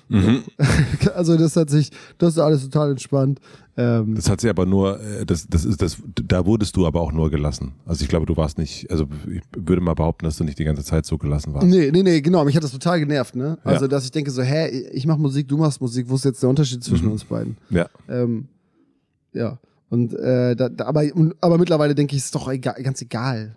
[0.09, 0.43] Mhm.
[1.15, 3.41] Also das hat sich, das ist alles total entspannt.
[3.77, 7.01] Ähm, Das hat sie aber nur, äh, das, das ist das, da wurdest du aber
[7.01, 7.73] auch nur gelassen.
[7.87, 10.65] Also ich glaube, du warst nicht, also ich würde mal behaupten, dass du nicht die
[10.65, 11.67] ganze Zeit so gelassen warst.
[11.67, 12.45] Nee, nee, nee, genau.
[12.45, 13.59] Mich hat das total genervt, ne?
[13.65, 13.71] Ja.
[13.71, 16.43] Also, dass ich denke so, hä, ich mach Musik, du machst Musik, wo ist jetzt
[16.43, 17.13] der Unterschied zwischen Mhm.
[17.13, 17.57] uns beiden?
[17.71, 17.89] Ja.
[18.09, 18.47] Ähm,
[19.33, 19.59] ja.
[19.91, 21.05] Und äh, da, da, aber,
[21.41, 23.57] aber mittlerweile denke ich, ist doch egal, ganz egal.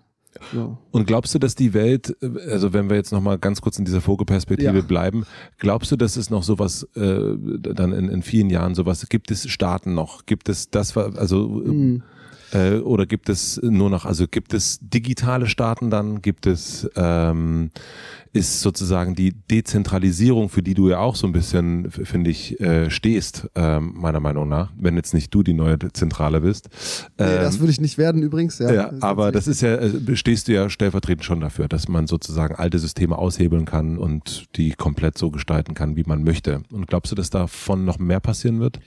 [0.54, 0.78] So.
[0.92, 3.86] Und glaubst du, dass die Welt, äh, also wenn wir jetzt nochmal ganz kurz in
[3.86, 4.82] dieser Vogelperspektive Ja.
[4.82, 5.26] bleiben,
[5.58, 7.20] glaubst du, dass es noch sowas, äh,
[7.60, 10.26] dann in, in vielen Jahren sowas, gibt es Staaten noch?
[10.26, 11.98] Gibt es das, also, Mhm.
[11.98, 12.17] äh,
[12.54, 16.22] oder gibt es nur noch, also gibt es digitale Staaten dann?
[16.22, 17.72] Gibt es, ähm,
[18.34, 22.90] ist sozusagen die Dezentralisierung, für die du ja auch so ein bisschen, finde ich, äh,
[22.90, 26.70] stehst, ähm, meiner Meinung nach, wenn jetzt nicht du die neue Zentrale bist.
[27.18, 28.60] Nee, Ähm, das würde ich nicht werden übrigens.
[28.60, 32.08] Ja, ja, aber das ist ja, äh, stehst du ja stellvertretend schon dafür, dass man
[32.08, 36.62] sozusagen alte Systeme aushebeln kann und die komplett so gestalten kann, wie man möchte.
[36.72, 38.80] Und glaubst du, dass davon noch mehr passieren wird?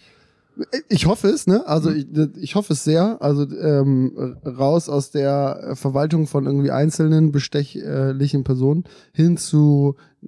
[0.89, 1.67] Ich hoffe es, ne?
[1.67, 2.07] Also ich,
[2.37, 3.21] ich hoffe es sehr.
[3.23, 10.27] Also ähm, raus aus der Verwaltung von irgendwie einzelnen bestechlichen Personen hin zu äh,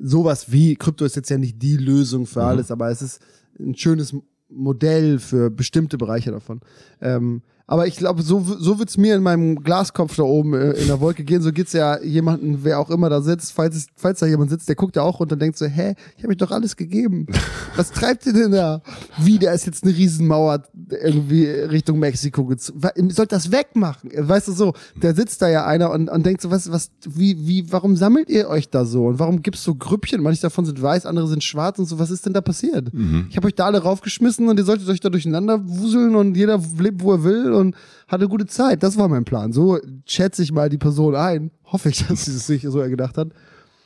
[0.00, 2.46] sowas wie Krypto ist jetzt ja nicht die Lösung für Mhm.
[2.46, 3.20] alles, aber es ist
[3.58, 4.14] ein schönes
[4.48, 6.60] Modell für bestimmte Bereiche davon.
[7.00, 10.88] Ähm, aber ich glaube, so, so wird's mir in meinem Glaskopf da oben äh, in
[10.88, 11.40] der Wolke gehen.
[11.40, 14.68] So geht's ja jemanden, wer auch immer da sitzt, falls, es, falls da jemand sitzt,
[14.68, 17.26] der guckt ja auch runter und denkt so, hä, ich habe euch doch alles gegeben.
[17.76, 18.82] Was treibt ihr denn da?
[19.20, 20.64] Wie, da ist jetzt eine Riesenmauer
[21.00, 22.80] irgendwie Richtung Mexiko gezogen.
[23.10, 24.10] Sollt das wegmachen.
[24.16, 27.46] Weißt du so, da sitzt da ja einer und, und denkt so, was, was, wie,
[27.46, 29.06] wie, warum sammelt ihr euch da so?
[29.06, 30.24] Und warum gibt's so Grüppchen?
[30.24, 32.00] Manche davon sind weiß, andere sind schwarz und so.
[32.00, 32.88] Was ist denn da passiert?
[33.30, 36.60] Ich habe euch da alle raufgeschmissen und ihr solltet euch da durcheinander wuseln und jeder
[36.76, 37.76] lebt, wo er will und
[38.08, 38.82] hat eine gute Zeit.
[38.82, 39.52] Das war mein Plan.
[39.52, 41.50] So schätze ich mal die Person ein.
[41.64, 43.28] Hoffe ich, dass sie es sich so gedacht hat.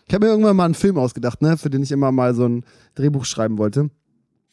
[0.06, 2.46] Ich habe mir irgendwann mal einen Film ausgedacht, ne, für den ich immer mal so
[2.46, 2.64] ein
[2.94, 3.90] Drehbuch schreiben wollte.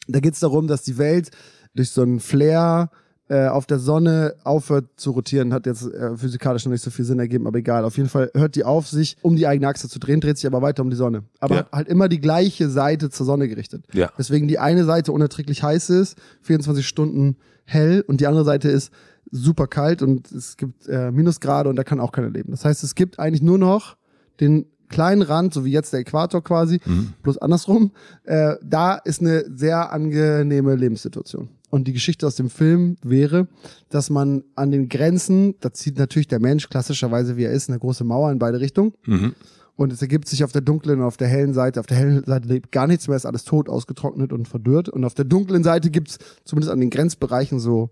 [0.08, 1.30] Da geht's darum, dass die Welt
[1.74, 2.90] durch so einen Flare
[3.28, 5.52] äh, auf der Sonne aufhört zu rotieren.
[5.54, 7.84] Hat jetzt äh, physikalisch noch nicht so viel Sinn ergeben, aber egal.
[7.84, 10.46] Auf jeden Fall hört die auf, sich um die eigene Achse zu drehen, dreht sich
[10.46, 11.24] aber weiter um die Sonne.
[11.38, 11.66] Aber Ja.
[11.70, 13.84] halt immer die gleiche Seite zur Sonne gerichtet.
[13.92, 14.10] Ja.
[14.16, 18.90] Weswegen die eine Seite unerträglich heiß ist, 24 Stunden hell und die andere Seite ist
[19.32, 22.52] super kalt und es gibt äh, Minusgrade und da kann auch keiner leben.
[22.52, 23.96] Das heißt, es gibt eigentlich nur noch
[24.40, 26.78] den kleinen Rand, so wie jetzt der Äquator quasi,
[27.22, 27.90] bloß andersrum.
[28.24, 31.48] Äh, da ist eine sehr angenehme Lebenssituation.
[31.70, 33.48] Und die Geschichte aus dem Film wäre,
[33.88, 37.78] dass man an den Grenzen, da zieht natürlich der Mensch klassischerweise, wie er ist, eine
[37.78, 38.92] große Mauer in beide Richtungen.
[39.06, 39.34] Mhm.
[39.74, 41.80] Und es ergibt sich auf der dunklen und auf der hellen Seite.
[41.80, 44.90] Auf der hellen Seite lebt gar nichts mehr, ist alles tot, ausgetrocknet und verdürrt.
[44.90, 47.88] Und auf der dunklen Seite gibt's zumindest an den Grenzbereichen so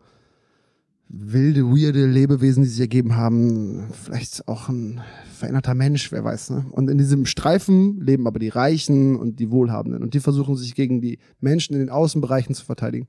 [1.13, 3.89] wilde, weirde Lebewesen, die sich ergeben haben.
[3.93, 5.01] Vielleicht auch ein
[5.35, 6.51] veränderter Mensch, wer weiß.
[6.51, 6.67] Ne?
[6.71, 10.03] Und in diesem Streifen leben aber die Reichen und die Wohlhabenden.
[10.03, 13.09] Und die versuchen sich gegen die Menschen in den Außenbereichen zu verteidigen.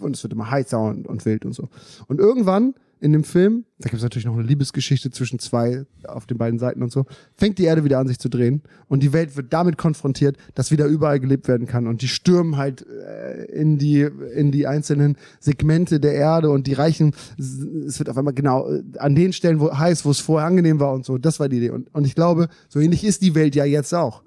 [0.00, 1.68] Und es wird immer heißer und, und wild und so.
[2.06, 6.26] Und irgendwann in dem Film, da gibt es natürlich noch eine Liebesgeschichte zwischen zwei auf
[6.26, 7.04] den beiden Seiten und so,
[7.36, 8.62] fängt die Erde wieder an sich zu drehen.
[8.88, 11.86] Und die Welt wird damit konfrontiert, dass wieder überall gelebt werden kann.
[11.86, 16.50] Und die stürmen halt äh, in die in die einzelnen Segmente der Erde.
[16.50, 20.10] Und die Reichen, es wird auf einmal genau äh, an den Stellen, wo heiß, wo
[20.10, 21.70] es vorher angenehm war und so, das war die Idee.
[21.70, 24.22] Und, und ich glaube, so ähnlich ist die Welt ja jetzt auch.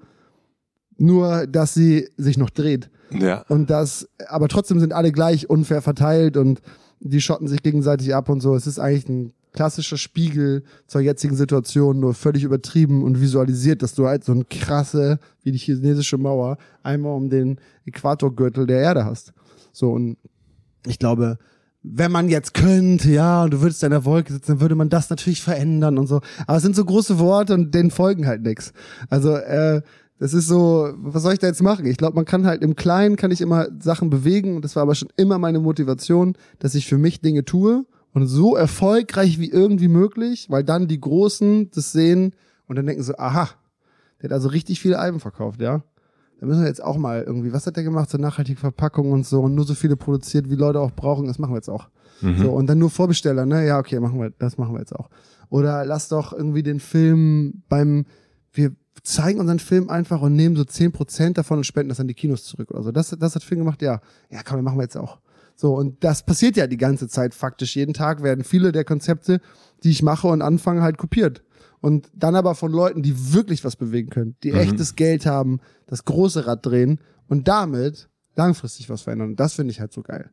[0.96, 2.90] Nur, dass sie sich noch dreht.
[3.10, 3.44] Ja.
[3.48, 6.62] Und das, aber trotzdem sind alle gleich unfair verteilt und
[7.04, 8.54] die schotten sich gegenseitig ab und so.
[8.54, 13.94] Es ist eigentlich ein klassischer Spiegel zur jetzigen Situation, nur völlig übertrieben und visualisiert, dass
[13.94, 19.04] du halt so eine krasse, wie die chinesische Mauer, einmal um den Äquatorgürtel der Erde
[19.04, 19.32] hast.
[19.72, 20.16] So, und
[20.86, 21.38] ich glaube,
[21.82, 24.88] wenn man jetzt könnte, ja, und du würdest in der Wolke sitzen, dann würde man
[24.88, 26.20] das natürlich verändern und so.
[26.46, 28.72] Aber es sind so große Worte und denen folgen halt nichts.
[29.10, 29.82] Also, äh,
[30.22, 31.84] das ist so, was soll ich da jetzt machen?
[31.84, 34.84] Ich glaube, man kann halt im Kleinen kann ich immer Sachen bewegen und das war
[34.84, 39.50] aber schon immer meine Motivation, dass ich für mich Dinge tue und so erfolgreich wie
[39.50, 42.36] irgendwie möglich, weil dann die Großen das sehen
[42.68, 43.48] und dann denken so, aha,
[44.20, 45.82] der hat also richtig viele Alben verkauft, ja.
[46.38, 49.26] Da müssen wir jetzt auch mal irgendwie, was hat der gemacht, so nachhaltige Verpackung und
[49.26, 51.88] so und nur so viele produziert, wie Leute auch brauchen, das machen wir jetzt auch.
[52.20, 52.38] Mhm.
[52.38, 53.66] So, und dann nur Vorbesteller, ne?
[53.66, 55.08] Ja, okay, machen wir, das machen wir jetzt auch.
[55.48, 58.04] Oder lass doch irgendwie den Film beim,
[58.52, 58.70] wir
[59.02, 62.14] zeigen unseren Film einfach und nehmen so zehn Prozent davon und spenden das an die
[62.14, 62.92] Kinos zurück oder so.
[62.92, 64.00] Das, das hat Film gemacht, ja.
[64.30, 65.18] Ja, komm, machen wir jetzt auch.
[65.56, 67.76] So, und das passiert ja die ganze Zeit faktisch.
[67.76, 69.40] Jeden Tag werden viele der Konzepte,
[69.84, 71.42] die ich mache und anfange, halt kopiert.
[71.80, 74.58] Und dann aber von Leuten, die wirklich was bewegen können, die Mhm.
[74.58, 79.30] echtes Geld haben, das große Rad drehen und damit langfristig was verändern.
[79.30, 80.30] Und das finde ich halt so geil.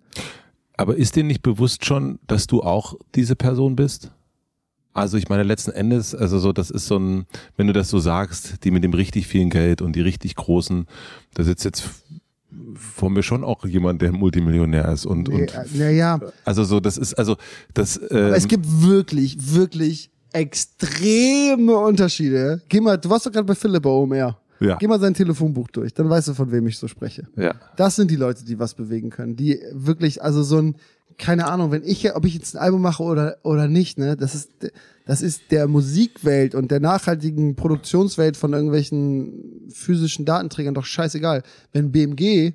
[0.78, 4.12] Aber ist dir nicht bewusst schon, dass du auch diese Person bist?
[4.93, 7.25] Also ich meine letzten Endes, also so, das ist so ein,
[7.57, 10.87] wenn du das so sagst, die mit dem richtig vielen Geld und die richtig großen,
[11.35, 11.83] da sitzt jetzt
[12.73, 17.13] vor mir schon auch jemand, der Multimillionär ist und, und Naja, also so, das ist,
[17.13, 17.37] also
[17.73, 22.61] das, Aber ähm, es gibt wirklich, wirklich extreme Unterschiede.
[22.69, 24.37] Geh mal, du warst doch gerade bei Philipp OMR.
[24.59, 24.75] Ja.
[24.75, 27.27] Geh mal sein Telefonbuch durch, dann weißt du, von wem ich so spreche.
[27.37, 27.55] ja.
[27.77, 29.35] Das sind die Leute, die was bewegen können.
[29.35, 30.75] Die wirklich, also so ein,
[31.20, 34.34] keine Ahnung, wenn ich, ob ich jetzt ein Album mache oder, oder nicht, ne, das
[34.34, 34.49] ist,
[35.05, 41.43] das ist der Musikwelt und der nachhaltigen Produktionswelt von irgendwelchen physischen Datenträgern doch scheißegal.
[41.74, 42.53] Wenn BMG,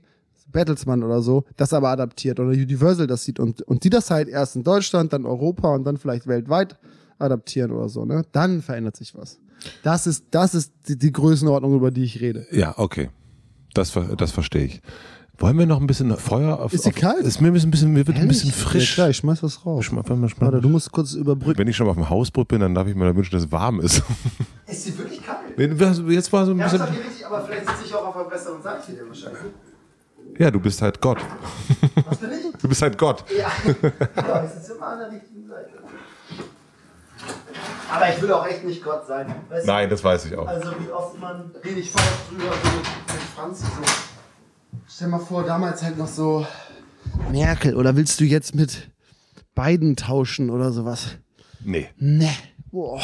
[0.50, 4.28] Bertelsmann oder so, das aber adaptiert oder Universal das sieht und, und die das halt
[4.28, 6.76] erst in Deutschland, dann Europa und dann vielleicht weltweit
[7.18, 9.38] adaptieren oder so, ne, dann verändert sich was.
[9.82, 12.46] Das ist, das ist die, die Größenordnung, über die ich rede.
[12.50, 13.10] Ja, okay.
[13.74, 14.80] Das, das verstehe ich.
[15.38, 16.72] Wollen wir noch ein bisschen Feuer auf?
[16.72, 17.24] Ist sie auf, kalt?
[17.24, 18.90] Ist mir ein bisschen, mir wird ein bisschen frisch.
[18.90, 19.84] Ja, klar, ich schmeiß was raus.
[19.84, 21.58] Schma- warte mal, schma- Warte, du musst kurz überbrücken.
[21.58, 23.42] Wenn ich schon mal auf dem Hausboot bin, dann darf ich mir da wünschen, dass
[23.44, 24.02] es warm ist.
[24.66, 25.40] Ist sie wirklich kalt?
[26.10, 26.80] Jetzt war so ein bisschen.
[26.82, 29.40] richtig, aber vielleicht sitze ich auch auf einer besseren Seite hier wahrscheinlich.
[30.38, 31.18] Ja, du bist halt Gott.
[32.08, 32.60] Was bin ich?
[32.60, 33.24] Du bist halt Gott.
[33.36, 35.70] Ja, genau, ich sitze immer an der richtigen Seite.
[37.92, 39.32] Aber ich will auch echt nicht Gott sein.
[39.48, 39.70] Weißt du?
[39.70, 40.46] Nein, das weiß ich auch.
[40.48, 44.13] Also wie oft man, rede ich oft drüber so mit, mit Franzi so.
[44.96, 46.46] Stell mal vor, damals halt noch so
[47.32, 48.92] Merkel oder willst du jetzt mit
[49.56, 51.16] Biden tauschen oder sowas?
[51.64, 51.88] Nee.
[51.98, 52.30] Ne.
[52.70, 53.02] Boah.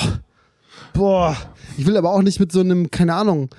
[0.92, 1.36] Boah.
[1.76, 3.52] Ich will aber auch nicht mit so einem, keine Ahnung,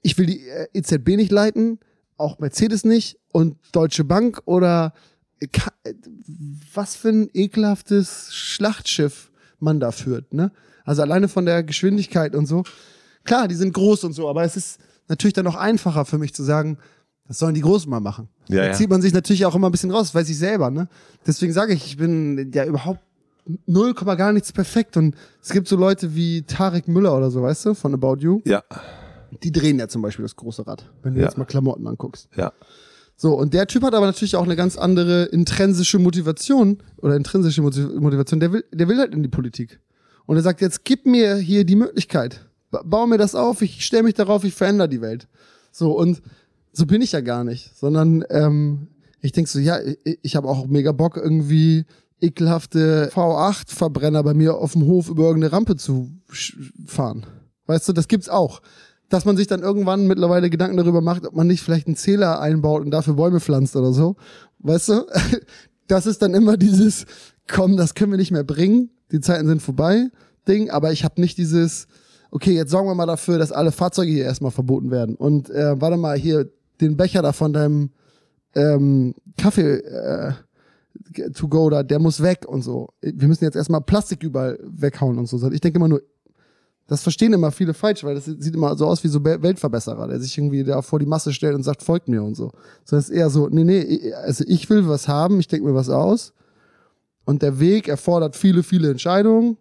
[0.00, 1.80] ich will die äh, EZB nicht leiten,
[2.16, 4.94] auch Mercedes nicht und Deutsche Bank oder
[5.40, 5.48] äh,
[5.82, 5.94] äh,
[6.72, 10.52] was für ein ekelhaftes Schlachtschiff man da führt, ne?
[10.84, 12.62] Also alleine von der Geschwindigkeit und so.
[13.24, 14.78] Klar, die sind groß und so, aber es ist
[15.08, 16.78] natürlich dann noch einfacher für mich zu sagen,
[17.30, 18.26] das sollen die Großen mal machen.
[18.48, 18.72] Ja, da ja.
[18.72, 20.88] zieht man sich natürlich auch immer ein bisschen raus, weiß ich selber, ne?
[21.24, 22.98] Deswegen sage ich, ich bin ja überhaupt
[23.66, 27.40] null Komma gar nichts perfekt und es gibt so Leute wie Tarek Müller oder so,
[27.42, 28.40] weißt du, von About You.
[28.44, 28.64] Ja.
[29.44, 31.26] Die drehen ja zum Beispiel das große Rad, wenn du Ja.
[31.26, 32.28] jetzt mal Klamotten anguckst.
[32.36, 32.52] Ja.
[33.14, 37.62] So, und der Typ hat aber natürlich auch eine ganz andere intrinsische Motivation oder intrinsische
[37.62, 38.40] Motiv- Motivation.
[38.40, 39.78] Der will, der will halt in die Politik.
[40.26, 42.46] Und er sagt, jetzt gib mir hier die Möglichkeit.
[42.72, 45.28] Ba- Bau mir das auf, ich stelle mich darauf, ich verändere die Welt.
[45.70, 46.22] So, und
[46.72, 48.88] so bin ich ja gar nicht, sondern ähm,
[49.20, 51.84] ich denk so, ja, ich, ich habe auch mega Bock, irgendwie
[52.20, 56.10] ekelhafte V8-Verbrenner bei mir auf dem Hof über irgendeine Rampe zu
[56.86, 57.26] fahren.
[57.66, 58.60] Weißt du, das gibt's auch.
[59.08, 62.40] Dass man sich dann irgendwann mittlerweile Gedanken darüber macht, ob man nicht vielleicht einen Zähler
[62.40, 64.16] einbaut und dafür Bäume pflanzt oder so.
[64.58, 65.06] Weißt du?
[65.88, 67.04] Das ist dann immer dieses,
[67.48, 70.08] komm, das können wir nicht mehr bringen, die Zeiten sind vorbei,
[70.46, 71.88] Ding, aber ich habe nicht dieses,
[72.30, 75.16] okay, jetzt sorgen wir mal dafür, dass alle Fahrzeuge hier erstmal verboten werden.
[75.16, 76.48] Und äh, warte mal, hier
[76.80, 77.90] den Becher da von deinem
[78.54, 80.32] ähm, Kaffee äh,
[81.34, 82.88] to go da, der muss weg und so.
[83.00, 85.50] Wir müssen jetzt erstmal Plastik überall weghauen und so.
[85.50, 86.02] Ich denke immer nur,
[86.86, 90.18] das verstehen immer viele falsch, weil das sieht immer so aus wie so Weltverbesserer, der
[90.18, 92.50] sich irgendwie da vor die Masse stellt und sagt, folgt mir und so.
[92.84, 95.74] Sondern es ist eher so, nee, nee, also ich will was haben, ich denke mir
[95.74, 96.32] was aus.
[97.24, 99.56] Und der Weg erfordert viele, viele Entscheidungen,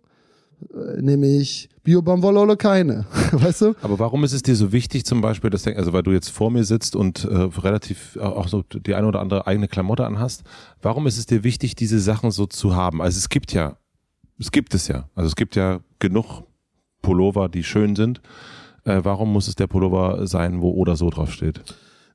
[0.74, 3.76] äh, nämlich Bio-Baumwolle oder keine, weißt du?
[3.82, 6.52] Aber warum ist es dir so wichtig zum Beispiel, dass, also weil du jetzt vor
[6.52, 10.44] mir sitzt und äh, relativ auch so die eine oder andere eigene Klamotte anhast,
[10.84, 13.02] warum ist es dir wichtig, diese Sachen so zu haben?
[13.02, 13.78] Also es gibt ja,
[14.38, 16.44] es gibt es ja, also es gibt ja genug
[17.02, 18.22] Pullover, die schön sind.
[18.84, 21.64] Äh, warum muss es der Pullover sein, wo oder so drauf steht?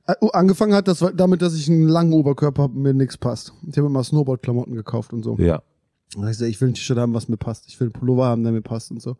[0.07, 3.17] Äh, oh, angefangen hat das damit, dass ich einen langen Oberkörper habe und mir nichts
[3.17, 3.51] passt.
[3.69, 5.35] Ich habe immer Snowboard-Klamotten gekauft und so.
[5.37, 5.61] Ja.
[6.15, 7.67] Und ich, ich will ein T-Shirt haben, was mir passt.
[7.67, 9.17] Ich will einen Pullover haben, der mir passt und so.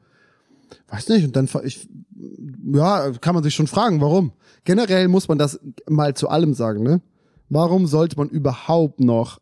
[0.88, 1.26] Weiß nicht.
[1.26, 1.88] Und dann, ich,
[2.74, 4.32] ja, kann man sich schon fragen, warum.
[4.64, 5.60] Generell muss man das
[5.90, 7.02] mal zu allem sagen, ne?
[7.50, 9.40] Warum sollte man überhaupt noch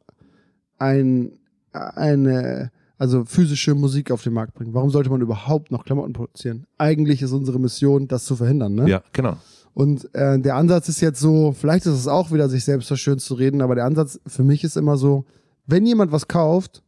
[0.78, 1.32] ein,
[1.71, 4.74] eine, also physische Musik auf den Markt bringen?
[4.74, 6.65] Warum sollte man überhaupt noch Klamotten produzieren?
[6.78, 8.89] Eigentlich ist unsere Mission, das zu verhindern, ne?
[8.89, 9.38] Ja, genau.
[9.74, 12.95] Und äh, der Ansatz ist jetzt so, vielleicht ist es auch wieder, sich selbst so
[12.95, 15.26] schön zu reden, aber der Ansatz für mich ist immer so,
[15.65, 16.84] wenn jemand was kauft,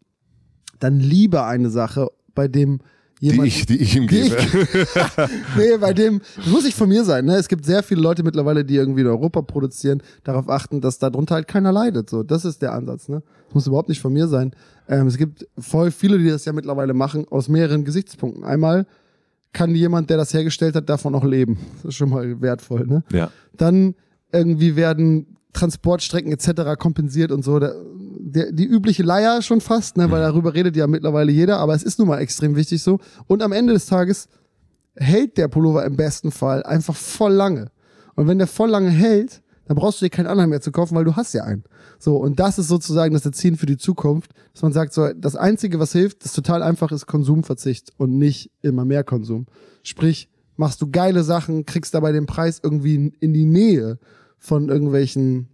[0.80, 2.82] dann lieber eine Sache, bei dem
[3.20, 4.36] jemand, die ich, die ich ihm gebe.
[4.38, 4.54] Ich,
[5.58, 7.36] nee, bei dem, das muss nicht von mir sein, ne?
[7.36, 11.36] Es gibt sehr viele Leute mittlerweile, die irgendwie in Europa produzieren, darauf achten, dass darunter
[11.36, 12.24] halt keiner leidet, so.
[12.24, 13.24] Das ist der Ansatz, ne?
[13.48, 14.52] Das muss überhaupt nicht von mir sein.
[14.88, 18.44] Ähm, es gibt voll viele, die das ja mittlerweile machen, aus mehreren Gesichtspunkten.
[18.44, 18.86] Einmal,
[19.54, 21.58] kann jemand, der das hergestellt hat, davon auch leben.
[21.78, 23.04] Das ist schon mal wertvoll, ne?
[23.12, 23.32] Ja.
[23.56, 23.96] Dann
[24.32, 26.78] irgendwie werden Transportstrecken etc.
[26.78, 27.60] kompensiert und so.
[27.60, 27.74] Der,
[28.28, 30.26] der, die übliche Leier schon fast, ne, weil mhm.
[30.26, 33.00] darüber redet ja mittlerweile jeder, aber es ist nun mal extrem wichtig so.
[33.28, 34.28] Und am Ende des Tages
[34.96, 37.72] hält der Pullover im besten Fall einfach voll lange.
[38.16, 40.96] Und wenn der voll lange hält, dann brauchst du dir keinen anderen mehr zu kaufen,
[40.96, 41.64] weil du hast ja einen.
[42.00, 45.36] So, und das ist sozusagen das Erziehen für die Zukunft, dass man sagt, so, das
[45.36, 49.46] Einzige, was hilft, das total einfach ist Konsumverzicht und nicht immer mehr Konsum.
[49.84, 54.00] Sprich, machst du geile Sachen, kriegst dabei den Preis irgendwie in die Nähe
[54.38, 55.50] von irgendwelchen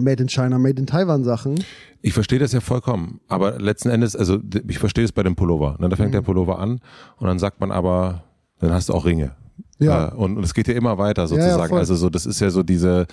[0.00, 1.62] Made in China, Made in Taiwan Sachen.
[2.02, 4.38] Ich verstehe das ja vollkommen, aber letzten Endes, also
[4.68, 5.76] ich verstehe es bei dem Pullover.
[5.80, 5.88] Ne?
[5.88, 6.14] Da fängt mhm.
[6.14, 6.80] der Pullover an
[7.16, 8.24] und dann sagt man aber,
[8.58, 9.32] dann hast du auch Ringe.
[9.78, 10.08] Ja.
[10.08, 11.70] Äh, und, und es geht ja immer weiter sozusagen.
[11.70, 13.06] Ja, ja, also so, das ist ja so diese,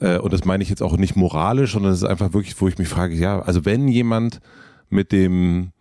[0.00, 2.68] äh, und das meine ich jetzt auch nicht moralisch, sondern es ist einfach wirklich, wo
[2.68, 4.40] ich mich frage, ja, also wenn jemand
[4.88, 5.72] mit dem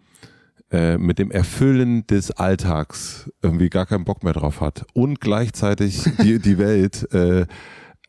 [0.72, 6.04] äh, mit dem Erfüllen des Alltags irgendwie gar keinen Bock mehr drauf hat und gleichzeitig
[6.24, 7.46] die, die Welt äh,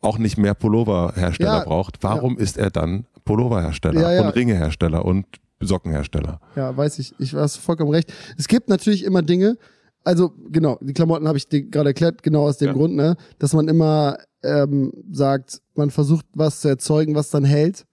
[0.01, 2.43] auch nicht mehr Pulloverhersteller ja, braucht, warum ja.
[2.43, 5.27] ist er dann Pulloverhersteller ja, und Ringehersteller und
[5.61, 6.41] Sockenhersteller?
[6.55, 7.15] Ja, weiß ich.
[7.19, 8.13] Ich weiß vollkommen recht.
[8.37, 9.57] Es gibt natürlich immer Dinge,
[10.07, 13.55] also genau, die Klamotten habe ich dir gerade erklärt, genau aus dem Grund, ne, dass
[13.55, 17.87] man immer ähm, sagt, man versucht was zu erzeugen, was dann hält,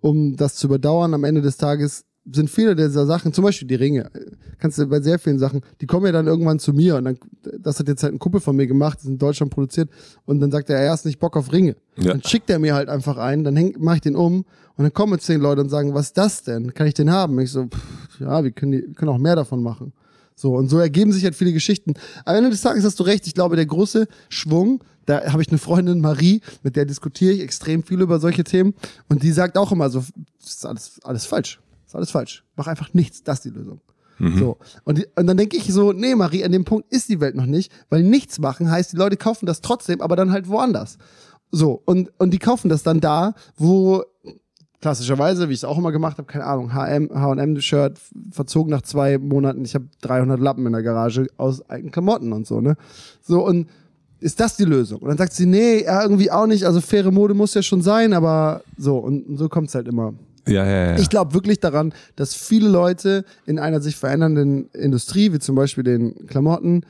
[0.00, 1.12] um das zu überdauern.
[1.12, 4.10] Am Ende des Tages sind viele dieser Sachen, zum Beispiel die Ringe,
[4.58, 7.18] kannst du bei sehr vielen Sachen, die kommen ja dann irgendwann zu mir und dann,
[7.58, 9.90] das hat jetzt halt ein Kumpel von mir gemacht, das ist in Deutschland produziert
[10.26, 11.76] und dann sagt er, er hat nicht Bock auf Ringe.
[11.96, 12.12] Ja.
[12.12, 14.44] Dann schickt er mir halt einfach einen, dann häng, mach ich den um
[14.76, 16.74] und dann kommen zehn Leute und sagen, was ist das denn?
[16.74, 17.38] Kann ich den haben?
[17.40, 19.92] Ich so, pff, ja, wir können, die, können auch mehr davon machen.
[20.34, 21.94] So, und so ergeben sich halt viele Geschichten.
[22.24, 23.26] Am Ende des Tages hast du recht.
[23.26, 27.40] Ich glaube, der große Schwung, da habe ich eine Freundin, Marie, mit der diskutiere ich
[27.42, 28.72] extrem viel über solche Themen.
[29.08, 30.02] Und die sagt auch immer so,
[30.40, 31.60] das ist alles, alles falsch.
[31.90, 32.44] Ist alles falsch.
[32.54, 33.24] Mach einfach nichts.
[33.24, 33.80] Das ist die Lösung.
[34.20, 34.38] Mhm.
[34.38, 34.58] So.
[34.84, 37.46] Und, und dann denke ich so, nee, Marie, an dem Punkt ist die Welt noch
[37.46, 40.98] nicht, weil nichts machen heißt, die Leute kaufen das trotzdem, aber dann halt woanders.
[41.50, 44.04] So, und, und die kaufen das dann da, wo
[44.80, 47.98] klassischerweise, wie ich es auch immer gemacht habe, keine Ahnung, H&M-Shirt
[48.30, 49.64] verzogen nach zwei Monaten.
[49.64, 52.76] Ich habe 300 Lappen in der Garage aus alten Klamotten und so, ne?
[53.20, 53.68] So, und
[54.20, 55.00] ist das die Lösung?
[55.00, 56.64] Und dann sagt sie, nee, ja, irgendwie auch nicht.
[56.66, 58.98] Also faire Mode muss ja schon sein, aber so.
[58.98, 60.14] Und, und so kommt's halt immer.
[60.50, 60.98] Ja, ja, ja.
[60.98, 65.84] Ich glaube wirklich daran, dass viele Leute in einer sich verändernden Industrie, wie zum Beispiel
[65.84, 66.82] den Klamotten,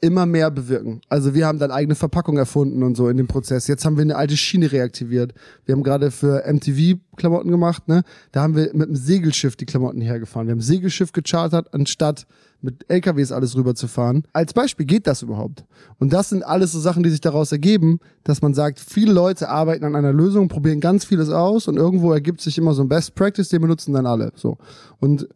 [0.00, 1.00] immer mehr bewirken.
[1.08, 3.66] Also wir haben dann eigene Verpackung erfunden und so in dem Prozess.
[3.66, 5.34] Jetzt haben wir eine alte Schiene reaktiviert.
[5.64, 8.02] Wir haben gerade für MTV Klamotten gemacht, ne?
[8.32, 10.46] Da haben wir mit einem Segelschiff die Klamotten hergefahren.
[10.46, 12.26] Wir haben Segelschiff gechartert, anstatt
[12.60, 14.24] mit LKWs alles rüberzufahren.
[14.32, 15.64] Als Beispiel geht das überhaupt.
[15.98, 19.48] Und das sind alles so Sachen, die sich daraus ergeben, dass man sagt, viele Leute
[19.48, 22.88] arbeiten an einer Lösung, probieren ganz vieles aus und irgendwo ergibt sich immer so ein
[22.88, 24.32] Best Practice, den benutzen dann alle.
[24.34, 24.56] So.
[24.98, 25.28] Und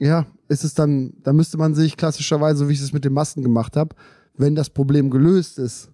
[0.00, 3.12] ja, ist es dann, da müsste man sich klassischerweise, so wie ich es mit den
[3.12, 3.94] Masken gemacht habe,
[4.36, 5.90] wenn das Problem gelöst ist,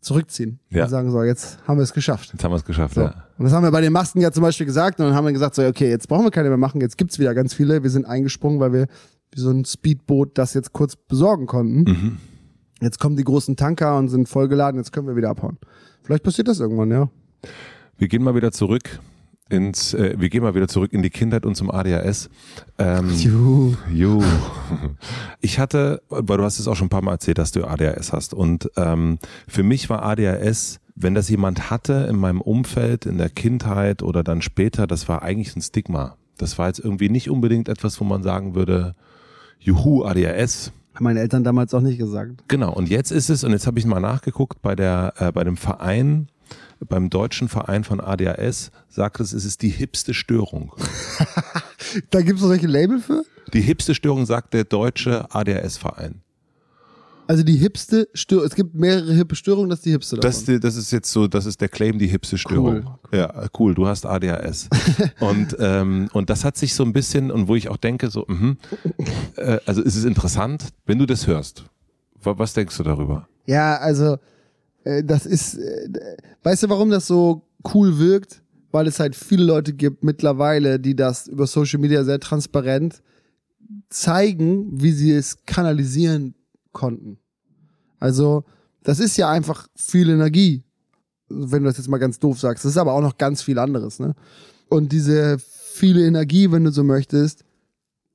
[0.00, 0.84] zurückziehen ja.
[0.84, 2.30] und sagen so, jetzt haben wir es geschafft.
[2.32, 3.02] Jetzt haben wir es geschafft, so.
[3.02, 3.26] ja.
[3.38, 5.32] Und das haben wir bei den Masken ja zum Beispiel gesagt und dann haben wir
[5.32, 7.82] gesagt so, okay, jetzt brauchen wir keine mehr machen, jetzt gibt's wieder ganz viele.
[7.82, 8.86] Wir sind eingesprungen, weil wir
[9.32, 11.90] wie so ein Speedboot das jetzt kurz besorgen konnten.
[11.90, 12.16] Mhm.
[12.80, 15.58] Jetzt kommen die großen Tanker und sind vollgeladen, jetzt können wir wieder abhauen.
[16.02, 17.08] Vielleicht passiert das irgendwann, ja.
[17.96, 19.00] Wir gehen mal wieder zurück
[19.48, 22.28] ins, äh, wir gehen mal wieder zurück in die Kindheit und zum ADHS.
[22.78, 23.74] Ähm, Juhu.
[23.92, 24.24] Juhu.
[25.40, 28.12] Ich hatte, weil du hast es auch schon ein paar Mal erzählt, dass du ADHS
[28.12, 28.34] hast.
[28.34, 33.28] Und ähm, für mich war ADHS, wenn das jemand hatte in meinem Umfeld, in der
[33.28, 36.16] Kindheit oder dann später, das war eigentlich ein Stigma.
[36.38, 38.96] Das war jetzt irgendwie nicht unbedingt etwas, wo man sagen würde,
[39.60, 40.72] Juhu, ADHS.
[40.94, 42.42] Haben meine Eltern damals auch nicht gesagt.
[42.48, 45.44] Genau, und jetzt ist es, und jetzt habe ich mal nachgeguckt, bei der, äh, bei
[45.44, 46.28] dem Verein,
[46.88, 50.72] beim deutschen Verein von ADHS, sagt es, es ist die hipste Störung.
[52.10, 53.22] Da gibt es solche Label für?
[53.52, 56.20] Die hipste Störung sagt der deutsche ADHS-Verein.
[57.28, 58.44] Also die hipste Störung.
[58.46, 60.44] Es gibt mehrere hippe Störungen, das ist die hipste davon.
[60.46, 62.84] Das, das ist jetzt so, das ist der Claim, die hipste Störung.
[63.12, 63.18] Cool.
[63.18, 64.68] Ja, cool, du hast ADHS.
[65.20, 68.24] und, ähm, und das hat sich so ein bisschen, und wo ich auch denke, so,
[68.28, 68.58] mhm,
[69.36, 71.64] äh, also es ist interessant, wenn du das hörst.
[72.22, 73.28] wa- Was denkst du darüber?
[73.46, 74.18] Ja, also
[75.04, 75.88] das ist, äh,
[76.42, 77.42] weißt du, warum das so
[77.74, 78.42] cool wirkt?
[78.70, 83.02] Weil es halt viele Leute gibt mittlerweile, die das über Social Media sehr transparent
[83.88, 86.34] zeigen, wie sie es kanalisieren
[86.72, 87.18] konnten.
[87.98, 88.44] Also
[88.82, 90.62] das ist ja einfach viel Energie,
[91.28, 92.64] wenn du das jetzt mal ganz doof sagst.
[92.64, 94.14] Das ist aber auch noch ganz viel anderes, ne?
[94.68, 97.44] Und diese viele Energie, wenn du so möchtest,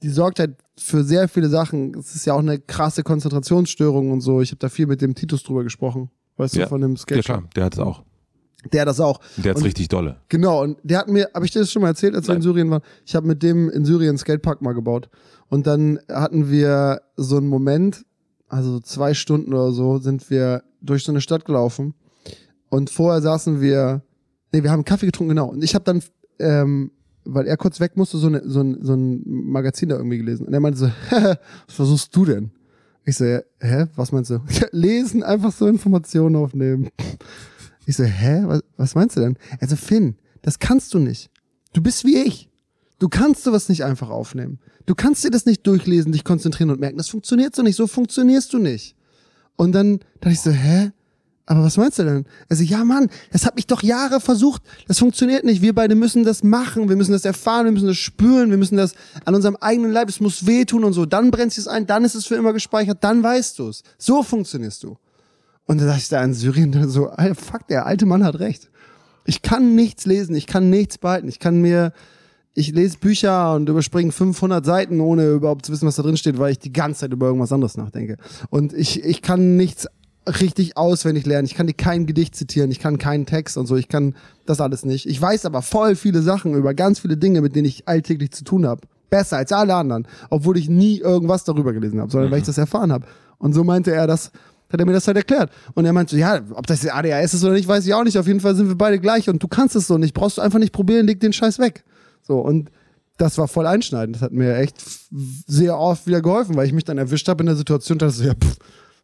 [0.04, 1.96] die sorgt halt für sehr viele Sachen.
[1.96, 4.42] Es ist ja auch eine krasse Konzentrationsstörung und so.
[4.42, 6.10] Ich habe da viel mit dem Titus drüber gesprochen.
[6.38, 6.64] Weißt Ja.
[6.64, 7.26] du, von dem Ja Sketch.
[7.26, 8.04] klar, der hat es auch.
[8.72, 9.20] der das auch.
[9.38, 10.18] Der hat's Und- richtig dolle.
[10.30, 12.40] Genau, und der hat mir, habe ich dir das schon mal erzählt, als wir in
[12.40, 12.44] Nein.
[12.44, 12.82] Syrien waren?
[13.08, 15.10] Ich habe mit dem in Syrien einen Skatepark mal gebaut.
[15.50, 18.06] Und dann hatten wir so einen Moment,
[18.48, 21.96] also zwei Stunden oder so, sind wir durch so eine Stadt gelaufen.
[22.70, 24.04] Und vorher saßen wir,
[24.54, 25.48] nee, wir haben Kaffee getrunken, genau.
[25.50, 26.02] Und ich habe dann,
[26.40, 26.92] ähm,
[27.26, 30.46] weil er kurz weg musste, so, eine, so, ein, so ein Magazin da irgendwie gelesen.
[30.48, 32.52] Und er meinte so, was versuchst du denn?
[33.06, 34.40] Ich so, hä, was meinst du?
[34.72, 36.90] Lesen, einfach so Informationen aufnehmen.
[37.86, 39.38] Ich so, hä, was, was meinst du denn?
[39.60, 41.30] Also Finn, das kannst du nicht.
[41.74, 42.50] Du bist wie ich.
[43.00, 44.60] Du kannst sowas nicht einfach aufnehmen.
[44.86, 47.88] Du kannst dir das nicht durchlesen, dich konzentrieren und merken, das funktioniert so nicht, so
[47.88, 48.96] funktionierst du nicht.
[49.56, 50.92] Und dann dachte ich so, hä?
[51.52, 52.26] Aber was meinst du denn?
[52.48, 54.62] Also, ja, Mann, das hab ich doch Jahre versucht.
[54.88, 55.62] Das funktioniert nicht.
[55.62, 56.88] Wir beide müssen das machen.
[56.88, 57.66] Wir müssen das erfahren.
[57.66, 58.52] Wir müssen das spüren.
[58.52, 58.94] Wir müssen das
[59.26, 60.08] an unserem eigenen Leib.
[60.08, 61.06] Es muss wehtun und so.
[61.06, 61.88] Dann brennst du es ein.
[61.88, 63.04] Dann ist es für immer gespeichert.
[63.04, 63.84] Dann weißt du es.
[63.98, 64.96] So funktionierst du.
[65.66, 68.70] Und dann dachte ich da in Syrien so, fuck, der alte Mann hat recht.
[69.26, 70.36] Ich kann nichts lesen.
[70.36, 71.28] Ich kann nichts behalten.
[71.28, 71.92] Ich kann mir,
[72.54, 76.40] ich lese Bücher und überspringe 500 Seiten, ohne überhaupt zu wissen, was da drin steht,
[76.40, 78.16] weil ich die ganze Zeit über irgendwas anderes nachdenke.
[78.50, 79.90] Und ich, ich kann nichts
[80.28, 81.46] richtig auswendig lernen.
[81.46, 84.16] Ich kann dir kein Gedicht zitieren, ich kann keinen Text und so, ich kann
[84.46, 85.08] das alles nicht.
[85.08, 88.44] Ich weiß aber voll viele Sachen über ganz viele Dinge, mit denen ich alltäglich zu
[88.44, 88.82] tun habe.
[89.10, 92.58] Besser als alle anderen, obwohl ich nie irgendwas darüber gelesen habe, sondern weil ich das
[92.58, 93.06] erfahren habe.
[93.40, 94.32] Und so meinte er das,
[94.72, 95.52] hat er mir das halt erklärt.
[95.74, 98.18] Und er meinte so, ja, ob das ADHS ist oder nicht, weiß ich auch nicht.
[98.18, 100.14] Auf jeden Fall sind wir beide gleich und du kannst es so nicht.
[100.14, 101.84] Brauchst du einfach nicht probieren, leg den Scheiß weg.
[102.22, 102.72] So, und
[103.18, 104.16] das war voll einschneidend.
[104.16, 104.78] Das hat mir echt
[105.48, 108.24] sehr oft wieder geholfen, weil ich mich dann erwischt habe in der Situation, dass so,
[108.24, 108.58] ja, pff,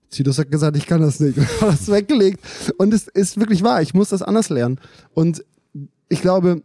[0.10, 1.38] Titus hat gesagt, ich kann das nicht.
[1.38, 2.40] Und habe das weggelegt.
[2.78, 4.80] Und es ist wirklich wahr, ich muss das anders lernen.
[5.14, 5.44] Und
[6.10, 6.64] ich glaube,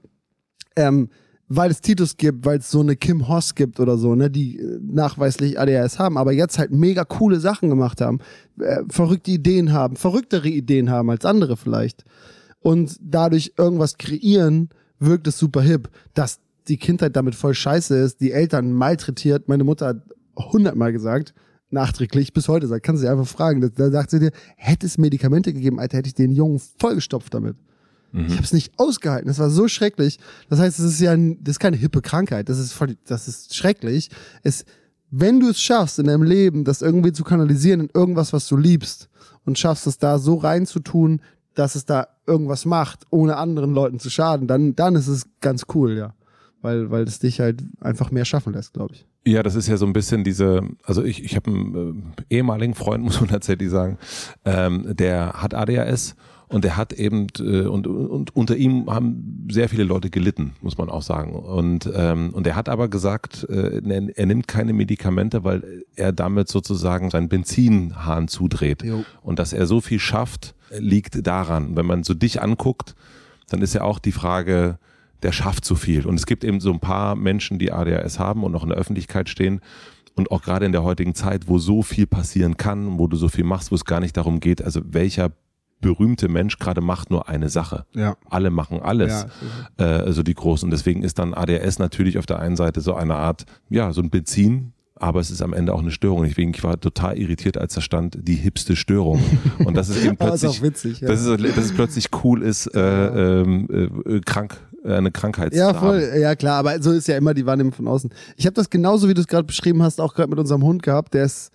[0.77, 1.09] ähm,
[1.49, 4.59] weil es Titus gibt, weil es so eine Kim Hoss gibt oder so, ne, die
[4.59, 8.21] äh, nachweislich ADHS haben, aber jetzt halt mega coole Sachen gemacht haben,
[8.59, 12.05] äh, verrückte Ideen haben, verrücktere Ideen haben als andere vielleicht
[12.61, 15.91] und dadurch irgendwas kreieren, wirkt es super hip.
[16.15, 20.03] Dass die Kindheit damit voll scheiße ist, die Eltern malträtiert, meine Mutter hat
[20.37, 21.35] hundertmal gesagt,
[21.73, 23.73] nachträglich, bis heute sagt, kann sie einfach fragen.
[23.75, 27.57] Da, sagt sie dir, hätte es Medikamente gegeben, Alter, hätte ich den Jungen vollgestopft damit.
[28.27, 29.29] Ich habe es nicht ausgehalten.
[29.29, 30.19] Das war so schrecklich.
[30.51, 32.49] Das heißt, es ist ja ein, das ist keine hippe Krankheit.
[32.49, 34.11] Das ist voll, das ist schrecklich.
[34.43, 34.67] Es,
[35.11, 38.57] wenn du es schaffst in deinem Leben, das irgendwie zu kanalisieren in irgendwas, was du
[38.57, 39.09] liebst
[39.45, 41.23] und schaffst es da so reinzutun,
[41.55, 45.65] dass es da irgendwas macht, ohne anderen Leuten zu schaden, dann, dann ist es ganz
[45.75, 46.15] cool, ja.
[46.63, 49.07] Weil, weil es dich halt einfach mehr schaffen lässt, glaube ich.
[49.27, 52.75] Ja, das ist ja so ein bisschen diese, also ich, ich habe einen äh, ehemaligen
[52.75, 53.99] Freund, muss man tatsächlich sagen,
[54.45, 56.15] ähm, der hat ADHS
[56.53, 60.77] und der hat eben, äh, und, und unter ihm haben sehr viele Leute gelitten, muss
[60.77, 61.35] man auch sagen.
[61.35, 66.13] Und, ähm, und er hat aber gesagt, äh, er, er nimmt keine Medikamente, weil er
[66.13, 68.83] damit sozusagen seinen Benzinhahn zudreht.
[68.83, 69.05] Jo.
[69.23, 71.75] Und dass er so viel schafft, liegt daran.
[71.75, 72.95] Wenn man so dich anguckt,
[73.49, 74.79] dann ist ja auch die Frage,
[75.23, 76.07] der schafft so viel.
[76.07, 78.79] Und es gibt eben so ein paar Menschen, die ADHS haben und auch in der
[78.79, 79.61] Öffentlichkeit stehen.
[80.15, 83.29] Und auch gerade in der heutigen Zeit, wo so viel passieren kann, wo du so
[83.29, 85.33] viel machst, wo es gar nicht darum geht, also welcher
[85.81, 87.87] berühmte Mensch gerade macht nur eine Sache.
[87.93, 88.17] Ja.
[88.31, 89.27] Alle machen alles,
[89.79, 90.71] äh, also die Großen.
[90.71, 94.11] Deswegen ist dann ADHS natürlich auf der einen Seite so eine Art, ja, so ein
[94.11, 96.25] Benzin, aber es ist am Ende auch eine Störung.
[96.25, 99.21] Deswegen ich war total irritiert, als da stand, die hipste Störung.
[99.65, 101.09] Und das ist eben ist plötzlich, auch witzig, ja.
[101.09, 103.69] dass, es, dass es plötzlich cool ist, äh, ähm,
[104.07, 106.03] äh, krank äh, eine Krankheit Ja, voll.
[106.11, 106.21] haben.
[106.21, 108.11] Ja, klar, aber so ist ja immer die Wahrnehmung von außen.
[108.37, 110.83] Ich habe das genauso, wie du es gerade beschrieben hast, auch gerade mit unserem Hund
[110.83, 111.15] gehabt.
[111.15, 111.51] Der ist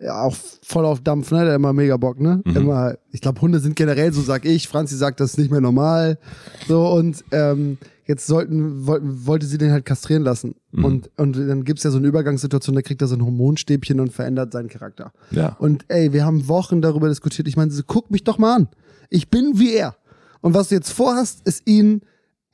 [0.00, 1.40] ja auch voll auf Dampf, ne?
[1.44, 2.42] Der hat immer mega Bock, ne?
[2.44, 2.56] Mhm.
[2.56, 4.66] Immer, ich glaube, Hunde sind generell, so sag ich.
[4.68, 6.18] Franzi sagt, das ist nicht mehr normal.
[6.66, 10.56] So, und ähm, jetzt sollten, wollten, wollte sie den halt kastrieren lassen.
[10.72, 10.84] Mhm.
[10.84, 14.12] Und, und dann gibt's ja so eine Übergangssituation, da kriegt er so ein Hormonstäbchen und
[14.12, 15.12] verändert seinen Charakter.
[15.30, 15.54] Ja.
[15.60, 17.46] Und ey, wir haben Wochen darüber diskutiert.
[17.46, 18.68] Ich meine, so, guck mich doch mal an.
[19.08, 19.94] Ich bin wie er.
[20.40, 22.00] Und was du jetzt vorhast, ist ihn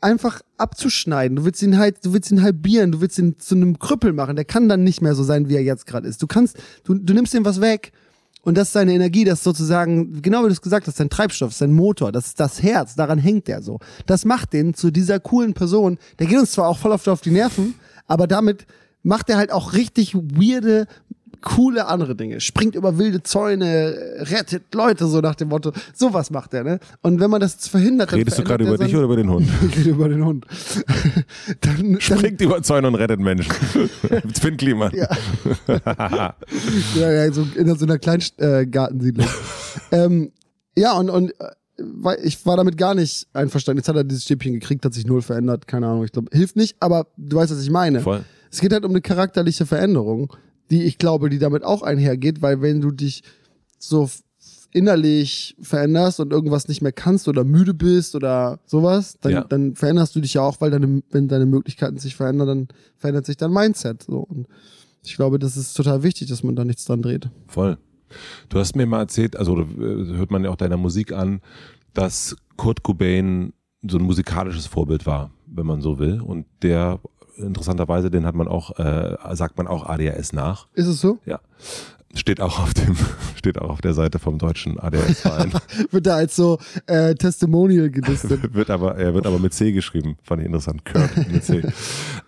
[0.01, 1.37] einfach abzuschneiden.
[1.37, 4.37] Du willst ihn halt, du willst ihn halbieren, du willst ihn zu einem Krüppel machen.
[4.37, 6.23] Der kann dann nicht mehr so sein, wie er jetzt gerade ist.
[6.23, 7.93] Du kannst, du, du nimmst ihm was weg.
[8.43, 11.11] Und das ist seine Energie, das ist sozusagen, genau wie du es gesagt hast, sein
[11.11, 13.79] Treibstoff, sein Motor, das ist das Herz, daran hängt er so.
[14.07, 15.99] Das macht den zu dieser coolen Person.
[16.19, 17.75] Der geht uns zwar auch voll oft auf die Nerven,
[18.07, 18.67] aber damit
[19.03, 20.87] macht er halt auch richtig weirde,
[21.43, 22.41] coole andere Dinge.
[22.41, 25.73] Springt über wilde Zäune, rettet Leute, so nach dem Motto.
[25.95, 26.81] Sowas macht er, ne?
[27.03, 29.31] Und wenn man das verhindert, dann Redest du gerade über er dich oder über den
[29.31, 29.49] Hund?
[29.69, 30.47] ich rede über den Hund.
[31.61, 33.53] dann, dann, Springt über Zäune und rettet Menschen.
[34.41, 34.93] Finn Kliman.
[34.95, 35.09] Ja.
[36.97, 38.67] ja, ja, so in so einer kleinen äh,
[39.93, 40.33] ähm,
[40.77, 43.79] ja, und, und äh, ich war damit gar nicht einverstanden.
[43.79, 46.57] Jetzt hat er dieses Stäbchen gekriegt, hat sich null verändert, keine Ahnung, ich glaube, hilft
[46.57, 48.01] nicht, aber du weißt, was ich meine.
[48.01, 48.25] Voll.
[48.51, 50.33] Es geht halt um eine charakterliche Veränderung,
[50.71, 53.23] die ich glaube, die damit auch einhergeht, weil wenn du dich
[53.79, 54.09] so
[54.73, 59.45] innerlich veränderst und irgendwas nicht mehr kannst oder müde bist oder sowas, dann, Ja.
[59.45, 63.25] dann veränderst du dich ja auch, weil deine, wenn deine Möglichkeiten sich verändern, dann verändert
[63.27, 64.03] sich dein Mindset.
[64.03, 64.19] So.
[64.19, 64.47] Und
[65.03, 67.31] ich glaube, das ist total wichtig, dass man da nichts dran dreht.
[67.47, 67.79] Voll.
[68.49, 69.65] Du hast mir mal erzählt, also äh,
[70.17, 71.41] hört man ja auch deiner Musik an,
[71.95, 73.53] dass Kurt Cobain
[73.89, 76.21] so ein musikalisches Vorbild war, wenn man so will.
[76.21, 77.01] Und der,
[77.39, 80.67] interessanterweise, den hat man auch, äh, sagt man auch ADHS nach.
[80.75, 81.19] Ist es so?
[81.25, 81.41] Ja.
[82.15, 82.97] Steht auch auf dem,
[83.37, 85.53] steht auch auf der Seite vom deutschen ADHS-Verein.
[85.91, 88.55] Wird da als so äh, Testimonial gelistet.
[88.55, 90.17] wird aber, er wird aber mit C geschrieben.
[90.23, 90.85] Fand ich interessant.
[90.85, 91.63] Kurt mit C.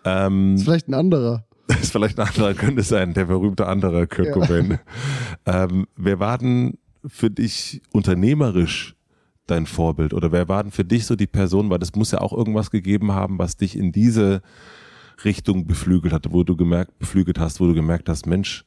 [0.04, 1.44] ähm, ist vielleicht ein anderer.
[1.80, 4.32] ist vielleicht ein anderer, könnte sein, der berühmte andere Kurt Ja.
[4.32, 4.78] Cobain.
[5.46, 8.96] Ähm, wer war denn für dich unternehmerisch
[9.46, 10.12] dein Vorbild?
[10.12, 11.70] Oder wer war denn für dich so die Person?
[11.70, 14.42] Weil das muss ja auch irgendwas gegeben haben, was dich in diese
[15.24, 18.64] Richtung beflügelt hatte, wo du gemerkt, beflügelt hast, wo du gemerkt hast, Mensch,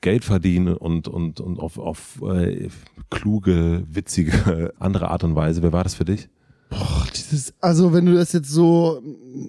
[0.00, 2.68] Geld verdienen und, und, und auf, auf äh,
[3.10, 5.62] kluge, witzige, andere Art und Weise.
[5.62, 6.28] Wer war das für dich?
[6.70, 9.02] Boah, dieses, also wenn du das jetzt so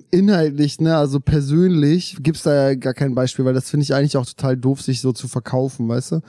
[0.09, 4.17] inhaltlich, ne, also persönlich, gibt's da ja gar kein Beispiel, weil das finde ich eigentlich
[4.17, 6.21] auch total doof, sich so zu verkaufen, weißt du?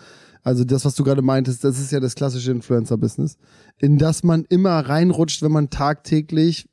[0.44, 3.38] Also das, was du gerade meintest, das ist ja das klassische Influencer-Business,
[3.78, 6.68] in das man immer reinrutscht, wenn man tagtäglich,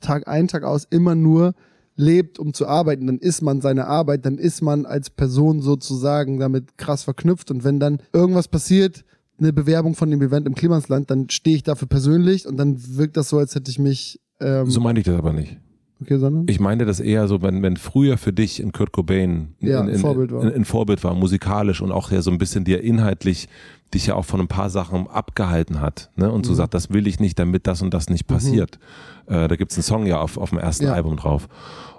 [0.00, 1.54] Tag ein, Tag aus, immer nur
[1.98, 6.38] lebt, um zu arbeiten, dann ist man seine Arbeit, dann ist man als Person sozusagen
[6.38, 9.04] damit krass verknüpft und wenn dann irgendwas passiert,
[9.38, 13.16] eine Bewerbung von dem Event im Klimansland, dann stehe ich dafür persönlich und dann wirkt
[13.16, 15.58] das so, als hätte ich mich ähm, So meine ich das aber nicht.
[16.00, 19.54] Okay, sondern Ich meine das eher so, wenn, wenn früher für dich ein Kurt Cobain
[19.60, 20.42] Ja, ein, ein Vorbild war.
[20.42, 23.48] Ein Vorbild war, musikalisch und auch ja so ein bisschen dir inhaltlich
[23.94, 26.28] dich ja auch von ein paar Sachen abgehalten hat ne?
[26.28, 26.34] Mhm.
[26.34, 28.78] und so sagt, das will ich nicht, damit das und das nicht passiert.
[29.26, 30.92] Äh, da gibt's einen Song ja auf, auf dem ersten Ja.
[30.92, 31.48] Album drauf.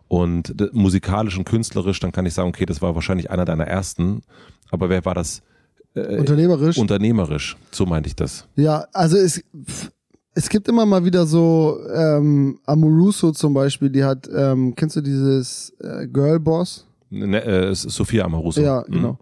[0.07, 4.21] Und musikalisch und künstlerisch, dann kann ich sagen, okay, das war wahrscheinlich einer deiner ersten.
[4.71, 5.41] Aber wer war das
[5.95, 6.77] äh, unternehmerisch.
[6.77, 7.57] unternehmerisch?
[7.71, 8.47] So meinte ich das.
[8.55, 9.43] ja, also es,
[10.35, 15.01] es gibt immer mal wieder so ähm, Amoruso zum Beispiel, die hat, ähm, kennst du
[15.01, 16.85] dieses äh, Girlboss?
[17.09, 18.61] Ne, äh, Sophia Amoruso.
[18.61, 18.91] Ja, Mhm.
[18.93, 19.19] genau.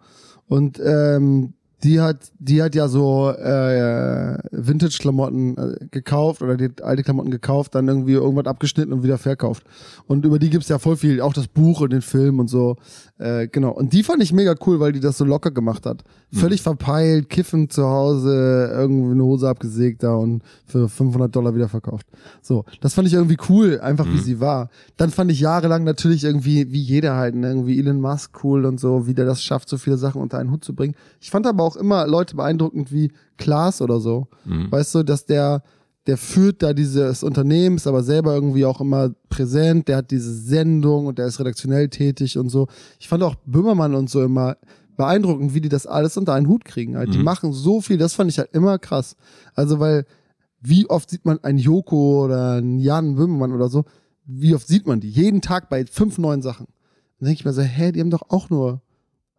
[0.47, 7.03] Und ähm, die hat, die hat ja so äh, Vintage-Klamotten äh, gekauft oder die alte
[7.03, 9.63] Klamotten gekauft, dann irgendwie irgendwas abgeschnitten und wieder verkauft.
[10.07, 12.77] Und über die gibt's ja voll viel, auch das Buch und den Film und so.
[13.19, 13.71] Äh, genau.
[13.71, 16.03] Und die fand ich mega cool, weil die das so locker gemacht hat.
[16.31, 21.69] Völlig verpeilt, kiffen zu Hause, irgendwie eine Hose abgesägt da und für 500 Dollar wieder
[21.69, 22.07] verkauft.
[22.41, 24.69] So, das fand ich irgendwie cool, einfach wie sie war.
[24.97, 28.79] Dann fand ich jahrelang natürlich irgendwie, wie jeder halt, ne, irgendwie Elon Musk cool und
[28.79, 30.95] so, wie der das schafft, so viele Sachen unter einen Hut zu bringen.
[31.21, 34.27] Ich fand aber auch immer Leute beeindruckend wie Klaas oder so.
[34.45, 34.71] Mhm.
[34.71, 35.63] Weißt du, dass der,
[36.07, 40.33] der führt da dieses Unternehmen, ist aber selber irgendwie auch immer präsent, der hat diese
[40.33, 42.67] Sendung und der ist redaktionell tätig und so.
[42.99, 44.57] Ich fand auch Böhmermann und so immer
[44.95, 46.97] beeindruckend, wie die das alles unter einen Hut kriegen.
[46.97, 47.13] Halt.
[47.13, 47.23] Die Mhm.
[47.25, 49.15] machen so viel, das fand ich halt immer krass.
[49.53, 50.05] Also, weil,
[50.61, 53.85] wie oft sieht man einen Joko oder einen Jan Böhmermann oder so,
[54.25, 55.09] wie oft sieht man die?
[55.09, 56.65] Jeden Tag bei fünf neuen Sachen.
[57.19, 58.81] Dann denke ich mir so, hä, die haben doch auch nur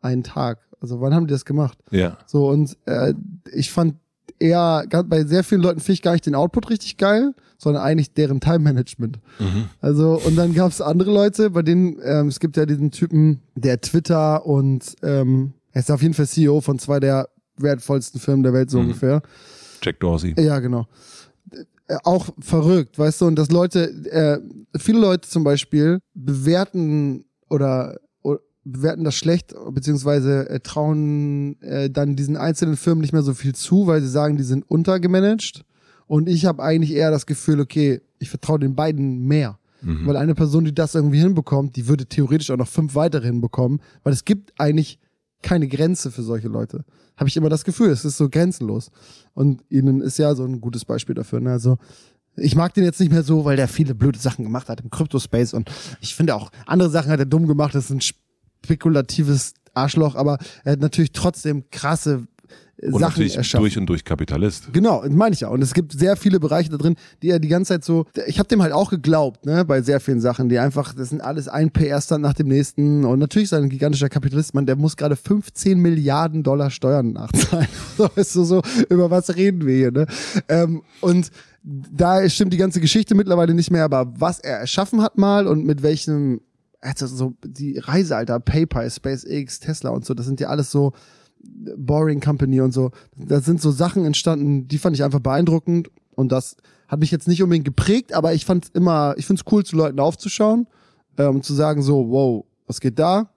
[0.00, 0.60] einen Tag.
[0.80, 1.78] Also wann haben die das gemacht?
[1.90, 2.18] Ja.
[2.26, 3.14] So, und äh,
[3.52, 3.94] ich fand
[4.38, 8.12] eher, bei sehr vielen Leuten finde ich gar nicht den Output richtig geil, sondern eigentlich
[8.14, 9.18] deren Time-Management.
[9.40, 9.64] Mhm.
[9.80, 13.40] Also, und dann gab es andere Leute, bei denen, ähm, es gibt ja diesen Typen,
[13.56, 18.44] der Twitter und ähm, er ist auf jeden Fall CEO von zwei der wertvollsten Firmen
[18.44, 18.84] der Welt, so Mhm.
[18.86, 19.22] ungefähr.
[19.82, 20.34] Jack Dorsey.
[20.40, 20.86] Ja, genau.
[21.88, 24.38] äh, auch verrückt, weißt du, und dass Leute, äh,
[24.78, 27.96] viele Leute zum Beispiel bewerten oder
[28.72, 33.54] bewerten das schlecht, beziehungsweise äh, trauen äh, dann diesen einzelnen Firmen nicht mehr so viel
[33.54, 35.64] zu, weil sie sagen, die sind untergemanagt.
[36.06, 39.58] Und ich habe eigentlich eher das Gefühl, okay, ich vertraue den beiden mehr.
[39.82, 40.06] Mhm.
[40.06, 43.80] Weil eine Person, die das irgendwie hinbekommt, die würde theoretisch auch noch fünf weitere hinbekommen,
[44.02, 44.98] weil es gibt eigentlich
[45.42, 46.84] keine Grenze für solche Leute.
[47.16, 48.90] Habe ich immer das Gefühl, es ist so grenzenlos.
[49.34, 51.40] Und ihnen ist ja so ein gutes Beispiel dafür.
[51.40, 51.52] Ne?
[51.52, 51.78] Also
[52.36, 54.90] ich mag den jetzt nicht mehr so, weil der viele blöde Sachen gemacht hat im
[54.90, 55.70] Crypto-Space und
[56.00, 57.74] ich finde auch andere Sachen hat er dumm gemacht.
[57.74, 58.00] Das ist ein
[58.64, 62.26] spekulatives Arschloch, aber er hat natürlich trotzdem krasse
[62.80, 63.64] und Sachen erschaffen.
[63.64, 64.72] durch und durch Kapitalist.
[64.72, 65.48] Genau, meine ich ja.
[65.48, 68.06] Und es gibt sehr viele Bereiche da drin, die er die ganze Zeit so.
[68.26, 71.20] Ich habe dem halt auch geglaubt, ne, bei sehr vielen Sachen, die einfach, das sind
[71.20, 73.04] alles ein PR-Stand nach dem nächsten.
[73.04, 77.12] Und natürlich ist er ein gigantischer Kapitalist, man, der muss gerade 15 Milliarden Dollar Steuern
[77.12, 77.68] nachzahlen.
[77.96, 80.06] so, weißt du, so, über was reden wir hier, ne?
[80.48, 81.30] Ähm, und
[81.62, 85.66] da stimmt die ganze Geschichte mittlerweile nicht mehr, aber was er erschaffen hat mal und
[85.66, 86.40] mit welchem,
[86.80, 90.92] also so die Reise, Alter, PayPal, SpaceX, Tesla und so, das sind ja alles so
[91.76, 92.90] Boring Company und so.
[93.16, 96.56] Da sind so Sachen entstanden, die fand ich einfach beeindruckend und das
[96.88, 99.76] hat mich jetzt nicht unbedingt geprägt, aber ich fand immer, ich finde es cool, zu
[99.76, 100.66] Leuten aufzuschauen
[101.16, 103.30] äh, und zu sagen so, wow, was geht da?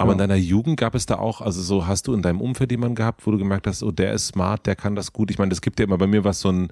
[0.00, 0.12] Aber ja.
[0.12, 2.94] in deiner Jugend gab es da auch, also so hast du in deinem Umfeld jemanden
[2.94, 5.30] gehabt, wo du gemerkt hast, oh, der ist smart, der kann das gut.
[5.30, 6.68] Ich meine, das gibt ja immer bei mir was so ein,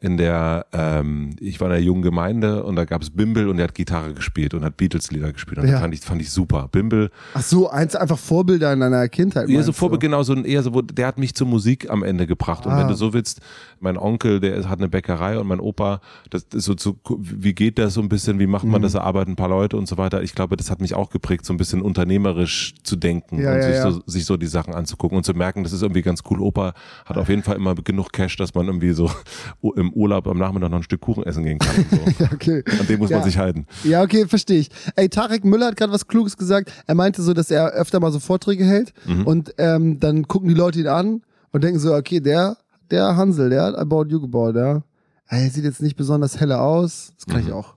[0.00, 3.58] in der, ähm, ich war in der jungen Gemeinde und da gab es Bimbel und
[3.58, 5.58] der hat Gitarre gespielt und hat Beatles-Lieder gespielt.
[5.58, 5.72] Und ja.
[5.72, 6.68] das fand ich, fand ich super.
[6.72, 7.10] Bimbel.
[7.34, 9.50] Ach so, eins einfach Vorbilder in deiner Kindheit.
[9.50, 12.02] Ja, so Vorbild, genau, so ein, eher so, wo, der hat mich zur Musik am
[12.02, 12.64] Ende gebracht.
[12.64, 12.78] Und ah.
[12.78, 13.42] wenn du so willst,
[13.78, 16.00] mein Onkel, der hat eine Bäckerei und mein Opa,
[16.30, 18.84] das ist so zu, wie geht das so ein bisschen, wie macht man mhm.
[18.84, 20.22] das, da arbeiten ein paar Leute und so weiter.
[20.22, 23.58] Ich glaube, das hat mich auch geprägt, so ein bisschen unternehmerisch zu denken ja, und
[23.58, 23.90] ja, sich, ja.
[23.90, 26.40] So, sich so die Sachen anzugucken und zu merken, das ist irgendwie ganz cool.
[26.40, 26.74] Opa
[27.04, 29.10] hat auf jeden Fall immer genug Cash, dass man irgendwie so
[29.76, 31.84] im Urlaub am Nachmittag noch ein Stück Kuchen essen gehen kann.
[31.90, 31.96] So.
[32.24, 32.62] ja, okay.
[32.78, 33.66] An dem muss man sich halten.
[33.84, 34.70] Ja, okay, verstehe ich.
[34.96, 36.72] Ey, Tarek Müller hat gerade was Kluges gesagt.
[36.86, 39.26] Er meinte so, dass er öfter mal so Vorträge hält mhm.
[39.26, 41.22] und ähm, dann gucken die Leute ihn an
[41.52, 42.56] und denken so, okay, der,
[42.90, 44.82] der Hansel, der hat About You gebaut, ja.
[45.28, 47.12] Er sieht jetzt nicht besonders helle aus.
[47.16, 47.48] Das kann mhm.
[47.48, 47.76] ich auch.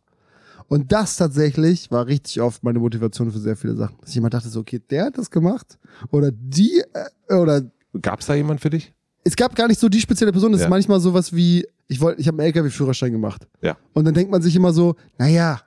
[0.67, 3.95] Und das tatsächlich war richtig oft meine Motivation für sehr viele Sachen.
[4.01, 5.77] Dass ich immer dachte so, okay, der hat das gemacht
[6.11, 6.83] oder die
[7.29, 7.63] äh, oder
[8.01, 8.93] Gab es da jemand für dich?
[9.23, 10.51] Es gab gar nicht so die spezielle Person.
[10.51, 10.67] Das ja.
[10.67, 13.47] ist manchmal sowas wie, ich wollte, ich habe einen LKW-Führerschein gemacht.
[13.61, 13.77] Ja.
[13.93, 15.61] Und dann denkt man sich immer so, naja,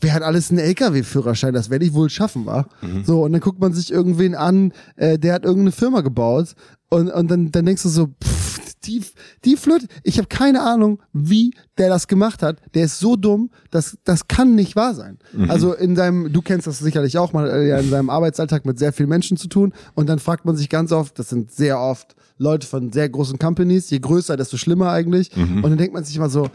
[0.00, 1.54] wer hat alles einen LKW-Führerschein?
[1.54, 2.66] Das werde ich wohl schaffen, wa?
[2.80, 3.04] Mhm.
[3.04, 6.54] So, und dann guckt man sich irgendwen an, äh, der hat irgendeine Firma gebaut
[6.88, 8.41] und, und dann, dann denkst du so, pff,
[8.86, 9.02] die,
[9.44, 12.58] die Flöte, ich habe keine Ahnung, wie der das gemacht hat.
[12.74, 15.18] Der ist so dumm, das, das kann nicht wahr sein.
[15.32, 15.50] Mhm.
[15.50, 18.78] Also in seinem, du kennst das sicherlich auch, mal äh, ja in seinem Arbeitsalltag mit
[18.78, 21.80] sehr vielen Menschen zu tun und dann fragt man sich ganz oft, das sind sehr
[21.80, 25.34] oft Leute von sehr großen Companies, je größer, desto schlimmer eigentlich.
[25.36, 25.64] Mhm.
[25.64, 26.48] Und dann denkt man sich immer so,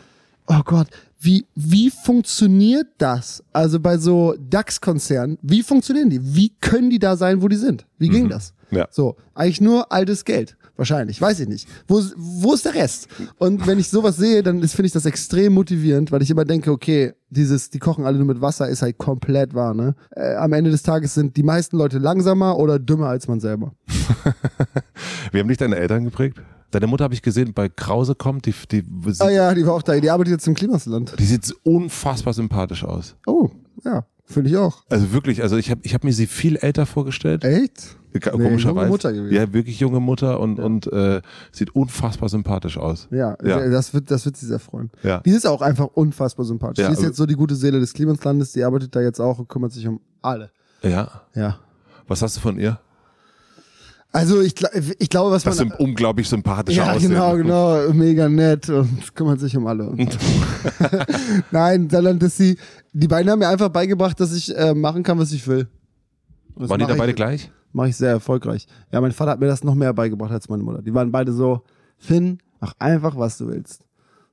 [0.48, 0.88] oh Gott,
[1.20, 3.44] wie, wie funktioniert das?
[3.54, 6.36] Also bei so DAX-Konzernen, wie funktionieren die?
[6.36, 7.86] Wie können die da sein, wo die sind?
[7.98, 8.30] Wie ging mhm.
[8.30, 8.54] das?
[8.72, 8.88] Ja.
[8.92, 10.58] So, eigentlich nur altes Geld.
[10.78, 11.68] Wahrscheinlich, weiß ich nicht.
[11.88, 13.08] Wo, wo ist der Rest?
[13.40, 16.72] Und wenn ich sowas sehe, dann finde ich das extrem motivierend, weil ich immer denke,
[16.72, 19.96] okay, dieses, die kochen alle nur mit Wasser, ist halt komplett wahr, ne?
[20.12, 23.74] Äh, am Ende des Tages sind die meisten Leute langsamer oder dümmer als man selber.
[25.32, 26.40] Wie haben dich deine Eltern geprägt?
[26.72, 29.74] Deine Mutter habe ich gesehen, bei Krause kommt, die, die, die Ah ja, die war
[29.74, 29.98] auch da.
[30.00, 31.16] Die arbeitet jetzt im Klimasland.
[31.18, 33.16] Die sieht unfassbar sympathisch aus.
[33.26, 33.50] Oh,
[33.84, 34.06] ja.
[34.30, 34.84] Finde ich auch.
[34.90, 37.46] Also wirklich, also ich habe ich hab mir sie viel älter vorgestellt.
[37.46, 37.98] Echt?
[38.20, 38.58] Komischerweise.
[38.58, 39.34] Nee, junge Mutter gewesen.
[39.34, 40.66] Ja, wirklich junge Mutter und, ja.
[40.66, 41.22] und äh,
[41.52, 43.08] sieht unfassbar sympathisch aus.
[43.10, 44.92] Ja, ja, Das, wird, das wird sie sehr freuen.
[45.02, 45.20] Ja.
[45.22, 46.80] Die ist auch einfach unfassbar sympathisch.
[46.80, 49.40] Ja, die ist jetzt so die gute Seele des Klimaslandes, die arbeitet da jetzt auch
[49.40, 50.52] und kümmert sich um alle.
[50.82, 51.22] Ja.
[51.34, 51.60] Ja.
[52.08, 52.80] Was hast du von ihr?
[54.18, 54.56] Also ich,
[54.98, 55.70] ich glaube, was das man...
[55.70, 57.12] Das sind unglaublich sympathische Ja, aussehen.
[57.12, 57.94] genau, genau.
[57.94, 59.96] Mega nett und kümmert sich um alle.
[61.52, 62.58] Nein, sondern dass sie...
[62.94, 65.68] Die beiden haben mir einfach beigebracht, dass ich äh, machen kann, was ich will.
[66.56, 67.52] Waren die da beide gleich?
[67.74, 68.66] Mache ich sehr erfolgreich.
[68.92, 70.82] Ja, mein Vater hat mir das noch mehr beigebracht als meine Mutter.
[70.82, 71.62] Die waren beide so,
[72.00, 73.84] Finn, mach einfach, was du willst.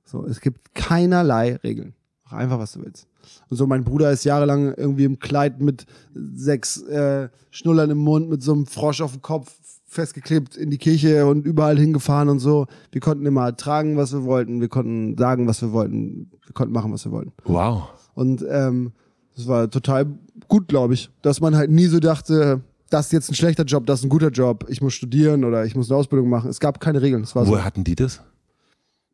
[0.07, 1.93] So, es gibt keinerlei Regeln.
[2.25, 3.07] Mach einfach, was du willst.
[3.51, 5.85] Und so, mein Bruder ist jahrelang irgendwie im Kleid mit
[6.15, 9.53] sechs äh, Schnullern im Mund, mit so einem Frosch auf dem Kopf
[9.95, 12.67] festgeklebt in die Kirche und überall hingefahren und so.
[12.93, 14.61] Wir konnten immer tragen, was wir wollten.
[14.61, 16.31] Wir konnten sagen, was wir wollten.
[16.45, 17.33] Wir konnten machen, was wir wollten.
[17.45, 17.89] Wow.
[18.15, 18.93] Und ähm,
[19.37, 20.07] das war total
[20.49, 22.61] gut, glaube ich, dass man halt nie so dachte,
[22.91, 25.65] das ist jetzt ein schlechter Job, das ist ein guter Job, ich muss studieren oder
[25.65, 26.51] ich muss eine Ausbildung machen.
[26.51, 27.23] Es gab keine Regeln.
[27.23, 27.65] Das war Woher so.
[27.65, 28.23] hatten die das?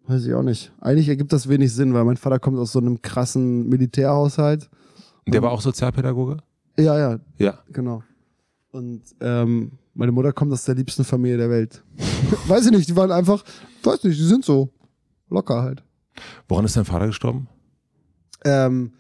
[0.07, 0.73] Weiß ich auch nicht.
[0.81, 4.69] Eigentlich ergibt das wenig Sinn, weil mein Vater kommt aus so einem krassen Militärhaushalt.
[5.25, 6.39] Und der war auch Sozialpädagoge?
[6.79, 7.21] Ja, ja.
[7.39, 7.59] Ja.
[7.73, 8.03] Genau.
[8.73, 11.85] Und ähm, meine Mutter kommt aus der liebsten Familie der Welt.
[12.49, 13.45] weiß ich nicht, die waren einfach,
[13.85, 14.71] weiß nicht, die sind so
[15.29, 15.85] locker halt.
[16.49, 17.49] Woran ist dein Vater gestorben?
[18.45, 18.93] Ähm,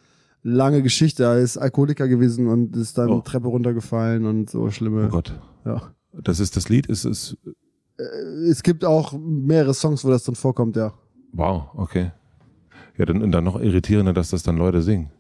[0.43, 1.25] lange Geschichte.
[1.25, 3.21] Er ist Alkoholiker gewesen und ist dann Oh.
[3.21, 5.09] Treppe runtergefallen und so Oh schlimme.
[5.09, 5.39] Gott.
[5.65, 5.95] Ja.
[6.13, 7.37] Das ist das Lied, ist es.
[7.99, 8.03] Äh,
[8.51, 10.93] Es gibt auch mehrere Songs, wo das dann vorkommt, ja.
[11.33, 12.13] Wow, okay.
[12.99, 15.11] Ja, dann, dann noch irritierender, dass das dann Leute singen.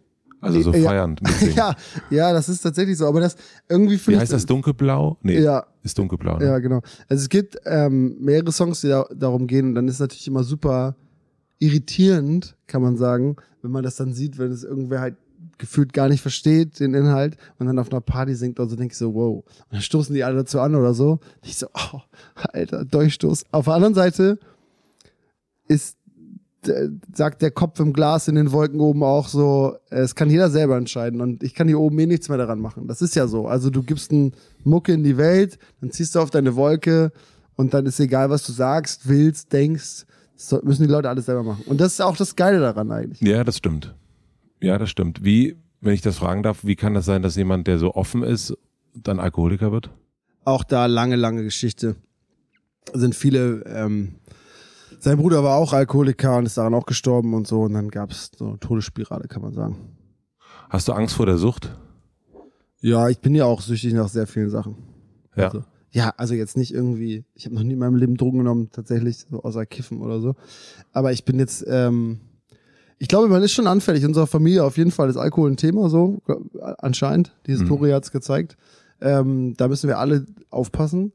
[0.40, 0.88] Also so Ja.
[0.88, 1.20] feiernd.
[1.54, 1.74] Ja,
[2.10, 3.06] ja, das ist tatsächlich so.
[3.06, 3.36] Aber das
[3.68, 4.20] irgendwie Wie finde ich.
[4.22, 4.46] heißt das?
[4.46, 5.18] Dunkelblau?
[5.22, 6.38] Nee, Ja, ist dunkelblau.
[6.38, 6.46] Ne?
[6.46, 6.80] ja, genau.
[7.08, 9.66] Also es gibt ähm, mehrere Songs, die da, darum gehen.
[9.68, 10.96] Und dann ist es natürlich immer super
[11.58, 15.16] irritierend, kann man sagen, wenn man das dann sieht, wenn es irgendwer halt
[15.58, 18.92] gefühlt gar nicht versteht, den Inhalt, und dann auf einer Party singt oder so, denke
[18.92, 19.44] ich so, wow.
[19.44, 21.12] Und dann stoßen die alle dazu an oder so.
[21.12, 22.00] Und ich so, oh,
[22.34, 23.44] alter, Durchstoß.
[23.50, 24.38] Auf der anderen Seite
[25.68, 25.99] ist, äh,
[27.14, 30.76] sagt der Kopf im Glas in den Wolken oben auch so, es kann jeder selber
[30.76, 32.86] entscheiden und ich kann hier oben eh nichts mehr daran machen.
[32.86, 33.46] Das ist ja so.
[33.46, 34.32] Also du gibst einen
[34.64, 37.12] Mucke in die Welt, dann ziehst du auf deine Wolke
[37.56, 40.04] und dann ist egal, was du sagst, willst, denkst,
[40.36, 41.64] das müssen die Leute alles selber machen.
[41.66, 43.20] Und das ist auch das Geile daran eigentlich.
[43.20, 43.94] Ja, das stimmt.
[44.60, 45.24] Ja, das stimmt.
[45.24, 48.22] Wie, wenn ich das fragen darf, wie kann das sein, dass jemand, der so offen
[48.22, 48.56] ist,
[48.94, 49.90] dann Alkoholiker wird?
[50.44, 51.96] Auch da lange, lange Geschichte.
[52.94, 54.16] Sind viele, ähm,
[54.98, 57.62] sein Bruder war auch Alkoholiker und ist daran auch gestorben und so.
[57.62, 59.76] Und dann gab es so eine Todesspirale, kann man sagen.
[60.68, 61.76] Hast du Angst vor der Sucht?
[62.80, 64.76] Ja, ich bin ja auch süchtig nach sehr vielen Sachen.
[65.36, 65.46] Ja.
[65.46, 68.70] Also, ja, also jetzt nicht irgendwie, ich habe noch nie in meinem Leben Drogen genommen,
[68.72, 70.36] tatsächlich, so außer Kiffen oder so.
[70.92, 72.20] Aber ich bin jetzt, ähm,
[72.98, 74.02] ich glaube, man ist schon anfällig.
[74.02, 76.34] In unserer Familie auf jeden Fall ist Alkohol ein Thema, so äh,
[76.78, 77.34] anscheinend.
[77.46, 78.56] Die Historie hat's gezeigt.
[79.00, 81.12] Ähm, da müssen wir alle aufpassen.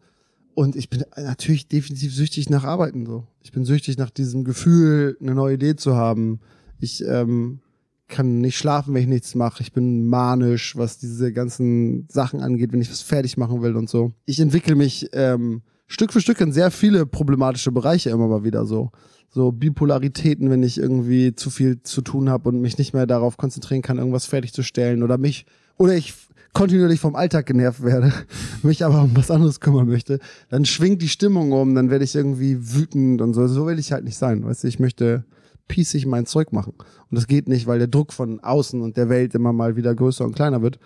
[0.56, 3.06] Und ich bin natürlich definitiv süchtig nach Arbeiten.
[3.06, 6.40] So, ich bin süchtig nach diesem Gefühl, eine neue Idee zu haben.
[6.80, 7.60] Ich ähm,
[8.08, 9.62] kann nicht schlafen, wenn ich nichts mache.
[9.62, 13.90] Ich bin manisch, was diese ganzen Sachen angeht, wenn ich was fertig machen will und
[13.90, 14.14] so.
[14.26, 18.66] Ich entwickle mich ähm, Stück für Stück in sehr viele problematische Bereiche immer mal wieder
[18.66, 18.92] so.
[19.30, 23.36] So Bipolaritäten, wenn ich irgendwie zu viel zu tun habe und mich nicht mehr darauf
[23.36, 25.46] konzentrieren kann, irgendwas fertigzustellen oder mich
[25.78, 26.14] oder ich
[26.56, 28.12] kontinuierlich vom Alltag genervt werde,
[28.64, 30.20] mich aber um was anderes kümmern möchte,
[30.50, 33.46] dann schwingt die Stimmung um, dann werde ich irgendwie wütend und so.
[33.48, 35.26] So will ich halt nicht sein, weißt du, ich möchte
[35.68, 36.74] piecig mein Zeug machen.
[36.78, 39.94] Und das geht nicht, weil der Druck von außen und der Welt immer mal wieder
[39.94, 40.80] größer und kleiner wird.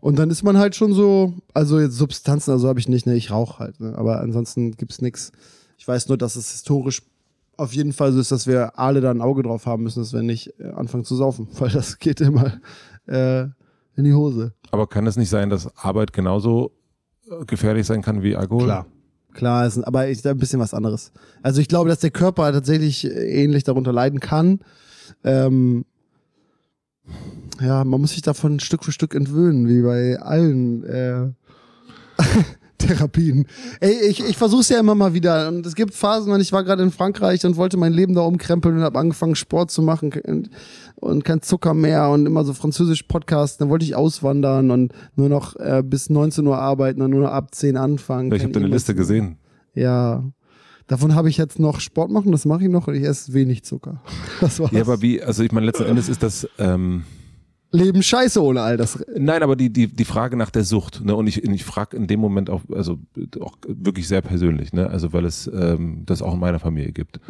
[0.00, 3.14] Und dann ist man halt schon so, also jetzt Substanzen, also habe ich nicht, ne,
[3.14, 5.32] ich rauche halt, ne, aber ansonsten gibt's nix.
[5.78, 7.02] Ich weiß nur, dass es historisch
[7.56, 10.12] auf jeden Fall so ist, dass wir alle da ein Auge drauf haben müssen, dass
[10.12, 12.60] wir nicht äh, anfangen zu saufen, weil das geht immer
[13.06, 13.46] äh,
[13.96, 14.52] in die Hose.
[14.70, 16.72] Aber kann es nicht sein, dass Arbeit genauso
[17.30, 18.64] äh, gefährlich sein kann wie Alkohol?
[18.64, 18.86] Klar.
[19.32, 21.12] Klar, ist, aber ist ein bisschen was anderes.
[21.42, 24.60] Also ich glaube, dass der Körper tatsächlich äh, ähnlich darunter leiden kann.
[25.24, 25.84] Ähm,
[27.60, 31.32] ja, man muss sich davon Stück für Stück entwöhnen, wie bei allen äh,
[32.78, 33.46] Therapien.
[33.80, 35.48] Ey, ich, ich versuche es ja immer mal wieder.
[35.48, 38.22] Und es gibt Phasen, und ich war gerade in Frankreich und wollte mein Leben da
[38.22, 40.50] umkrempeln und habe angefangen, Sport zu machen und,
[40.96, 43.58] und kein Zucker mehr und immer so französisch Podcasts.
[43.58, 47.32] Dann wollte ich auswandern und nur noch äh, bis 19 Uhr arbeiten und nur noch
[47.32, 48.32] ab 10 anfangen.
[48.32, 49.38] Ich habe deine Liste gesehen.
[49.74, 50.24] ja.
[50.88, 53.64] Davon habe ich jetzt noch Sport machen, das mache ich noch und ich esse wenig
[53.64, 54.02] Zucker.
[54.40, 54.70] Das war's.
[54.70, 57.04] Ja, aber wie, also ich meine, letzten Endes ist das, ähm,
[57.72, 59.04] Leben scheiße ohne all das.
[59.16, 62.06] nein, aber die, die, die Frage nach der Sucht, ne, und ich, ich frage in
[62.06, 62.98] dem Moment auch, also
[63.40, 67.20] auch wirklich sehr persönlich, ne, also weil es ähm, das auch in meiner Familie gibt.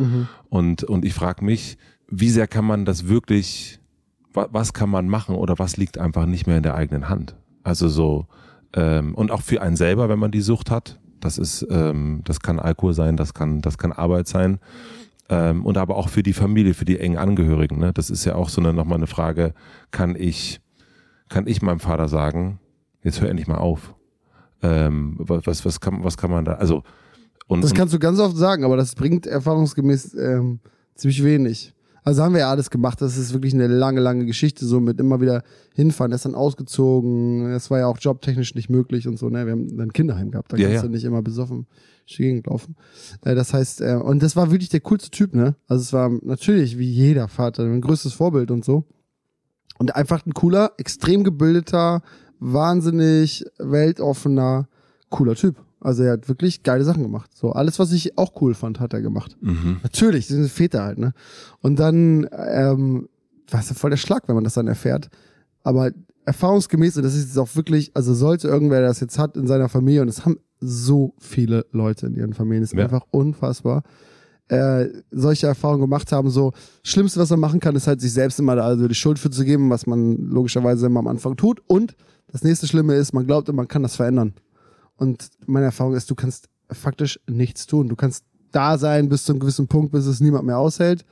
[0.49, 3.81] Und, und ich frage mich, wie sehr kann man das wirklich,
[4.33, 7.35] wa, was kann man machen oder was liegt einfach nicht mehr in der eigenen Hand?
[7.65, 8.27] Also so,
[8.75, 12.41] ähm, und auch für einen selber, wenn man die Sucht hat, das ist, ähm, das
[12.41, 14.59] kann Alkohol sein, das kann, das kann Arbeit sein.
[15.29, 17.79] Ähm, und aber auch für die Familie, für die engen Angehörigen.
[17.79, 17.93] Ne?
[17.93, 19.55] Das ist ja auch so eine, nochmal eine Frage,
[19.91, 20.61] kann ich,
[21.29, 22.61] kann ich meinem Vater sagen,
[23.03, 23.95] jetzt hör endlich mal auf.
[24.63, 26.83] Ähm, was, was, kann, was kann man da, also
[27.49, 30.61] und, Das kannst du ganz oft sagen, aber das bringt erfahrungsgemäß ähm,
[30.95, 31.75] ziemlich wenig.
[32.07, 33.03] Also haben wir ja alles gemacht.
[33.03, 35.43] Das ist wirklich eine lange, lange Geschichte, so mit immer wieder
[35.75, 36.13] hinfahren.
[36.13, 37.51] Er ist dann ausgezogen.
[37.51, 39.29] Das war ja auch jobtechnisch nicht möglich und so.
[39.29, 39.45] Ne?
[39.45, 40.53] Wir haben ein Kinderheim gehabt.
[40.53, 40.89] Da Ja, kannst ja.
[40.89, 41.67] du nicht immer besoffen
[42.05, 42.77] durch die Gegend laufen.
[43.25, 45.57] Äh, das heißt, äh, und das war wirklich der coolste Typ, ne?
[45.67, 48.85] Also es war natürlich wie jeder Vater, mein größtes Vorbild und so.
[49.79, 52.03] Und einfach ein cooler, extrem gebildeter,
[52.39, 54.69] wahnsinnig weltoffener,
[55.11, 55.57] cooler Typ.
[55.81, 57.31] Also er hat wirklich geile Sachen gemacht.
[57.35, 59.37] So alles, was ich auch cool fand, hat er gemacht.
[59.41, 59.79] mhm.
[59.83, 61.13] Natürlich, sind Väter halt, ne?
[61.61, 63.09] Und dann, ähm,
[63.51, 65.09] was voll der Schlag, wenn man das dann erfährt.
[65.63, 65.91] Aber
[66.25, 69.69] erfahrungsgemäß, und das ist jetzt auch wirklich, also sollte irgendwer das jetzt hat in seiner
[69.69, 72.85] Familie, und es haben so viele Leute in ihren Familien, das ist Ja.
[72.85, 73.83] einfach unfassbar,
[74.49, 78.39] äh, solche Erfahrungen gemacht haben, so, Schlimmste, was man machen kann, ist halt sich selbst
[78.39, 81.61] immer da also die Schuld für zu geben, was man logischerweise immer am Anfang tut.
[81.67, 81.97] Und
[82.33, 84.35] das nächste Schlimme ist, man glaubt, man kann das verändern.
[84.97, 87.89] Und meine Erfahrung ist, du kannst faktisch nichts tun.
[87.89, 91.05] Du kannst da sein bis zu einem gewissen Punkt, bis es niemand mehr aushält.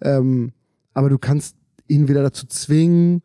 [0.00, 0.52] Ähm,
[0.92, 1.56] aber du kannst
[1.88, 3.22] ihn wieder dazu zwingen,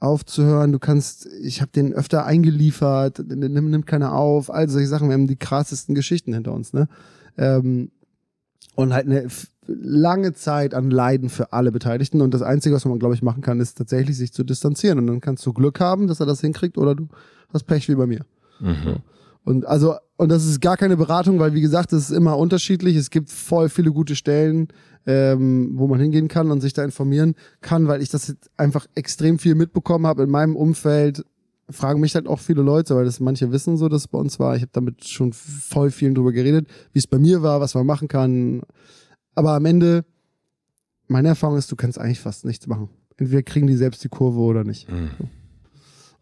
[0.00, 0.72] aufzuhören.
[0.72, 5.08] Du kannst, ich habe den öfter eingeliefert, nimmt, nimmt keiner auf, all solche Sachen.
[5.08, 6.88] Wir haben die krassesten Geschichten hinter uns, ne?
[7.36, 7.90] Ähm,
[8.74, 9.26] und halt eine
[9.66, 12.20] lange Zeit an Leiden für alle Beteiligten.
[12.20, 14.98] Und das Einzige, was man, glaube ich, machen kann, ist tatsächlich sich zu distanzieren.
[15.00, 17.08] Und dann kannst du Glück haben, dass er das hinkriegt, oder du
[17.52, 18.24] hast Pech wie bei mir.
[18.60, 18.98] Mhm.
[19.48, 22.96] Und also, und das ist gar keine Beratung, weil wie gesagt, es ist immer unterschiedlich.
[22.96, 24.68] Es gibt voll viele gute Stellen,
[25.06, 28.86] ähm, wo man hingehen kann und sich da informieren kann, weil ich das jetzt einfach
[28.94, 31.24] extrem viel mitbekommen habe in meinem Umfeld.
[31.70, 34.38] Fragen mich halt auch viele Leute, weil das manche wissen so, dass es bei uns
[34.38, 34.54] war.
[34.54, 37.86] Ich habe damit schon voll vielen drüber geredet, wie es bei mir war, was man
[37.86, 38.60] machen kann.
[39.34, 40.04] Aber am Ende,
[41.06, 42.90] meine Erfahrung ist, du kannst eigentlich fast nichts machen.
[43.16, 44.92] Entweder kriegen die selbst die Kurve oder nicht.
[44.92, 45.08] Mhm.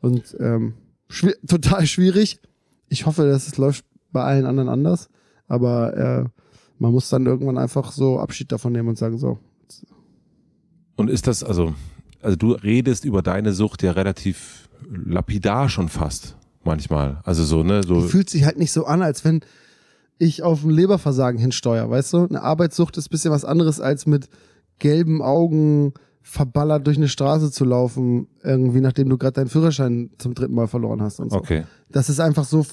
[0.00, 0.74] Und ähm,
[1.08, 2.40] schwi total schwierig.
[2.88, 5.08] Ich hoffe, dass es läuft bei allen anderen anders.
[5.48, 6.24] Aber äh,
[6.78, 9.38] man muss dann irgendwann einfach so Abschied davon nehmen und sagen, so.
[10.96, 11.74] Und ist das, also,
[12.22, 17.20] also du redest über deine Sucht ja relativ lapidar schon fast manchmal.
[17.24, 17.82] Also so, ne?
[17.82, 19.40] So Die fühlt sich halt nicht so an, als wenn
[20.18, 22.26] ich auf ein Leberversagen hinsteuere, weißt du?
[22.26, 24.28] Eine Arbeitssucht ist ein bisschen was anderes, als mit
[24.78, 25.92] gelben Augen
[26.28, 30.66] verballert durch eine Straße zu laufen, irgendwie nachdem du gerade deinen Führerschein zum dritten Mal
[30.66, 31.36] verloren hast und so.
[31.36, 31.64] okay.
[31.88, 32.66] Das ist einfach so,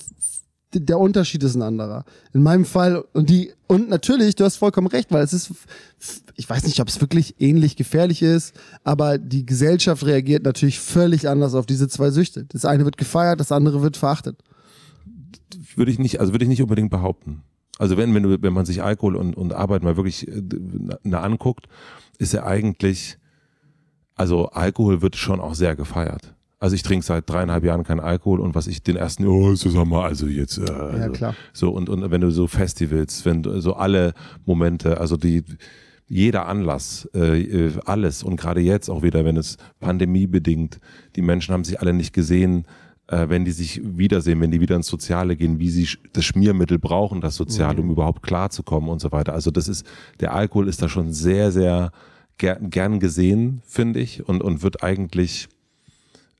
[0.73, 2.03] der Unterschied ist ein anderer.
[2.33, 5.51] In meinem Fall, und die, und natürlich, du hast vollkommen recht, weil es ist,
[6.35, 11.29] ich weiß nicht, ob es wirklich ähnlich gefährlich ist, aber die Gesellschaft reagiert natürlich völlig
[11.29, 12.45] anders auf diese zwei Süchte.
[12.45, 14.43] Das eine wird gefeiert, das andere wird verachtet.
[15.75, 17.43] Würde ich nicht, also würde ich nicht unbedingt behaupten.
[17.77, 20.41] Also wenn, wenn, du, wenn man sich Alkohol und, und Arbeit mal wirklich äh,
[21.03, 21.67] na, anguckt,
[22.17, 23.19] ist er eigentlich,
[24.15, 26.35] also Alkohol wird schon auch sehr gefeiert.
[26.59, 29.69] Also ich trinke seit dreieinhalb Jahren keinen Alkohol und was ich den ersten, oh, so
[29.69, 31.35] sag mal, also jetzt, äh, Ja, also, klar.
[31.51, 34.13] so und, und wenn du so Festivals, wenn du so alle
[34.45, 35.43] Momente, also die,
[36.07, 40.79] jeder Anlass, äh, äh, alles und gerade jetzt auch wieder, wenn es pandemiebedingt,
[41.17, 42.65] die Menschen haben sich alle nicht gesehen,
[43.07, 46.79] äh, wenn die sich wiedersehen, wenn die wieder ins Soziale gehen, wie sie das Schmiermittel
[46.79, 49.33] brauchen, das Soziale, um überhaupt klarzukommen und so weiter.
[49.33, 49.85] Also das ist,
[50.21, 51.91] der Alkohol ist da schon sehr, sehr
[52.37, 55.49] gern, gern gesehen, finde ich, und, und wird eigentlich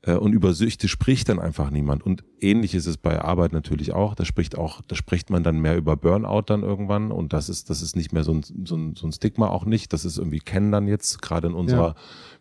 [0.06, 2.04] äh, und über Süchte spricht dann einfach niemand.
[2.04, 4.14] Und ähnlich ist es bei Arbeit natürlich auch.
[4.14, 7.10] Da spricht auch, da spricht man dann mehr über Burnout dann irgendwann.
[7.10, 9.64] Und das ist, das ist nicht mehr so ein, so ein, so ein Stigma auch
[9.64, 9.92] nicht.
[9.92, 11.94] Das ist irgendwie kennen dann jetzt gerade in unserer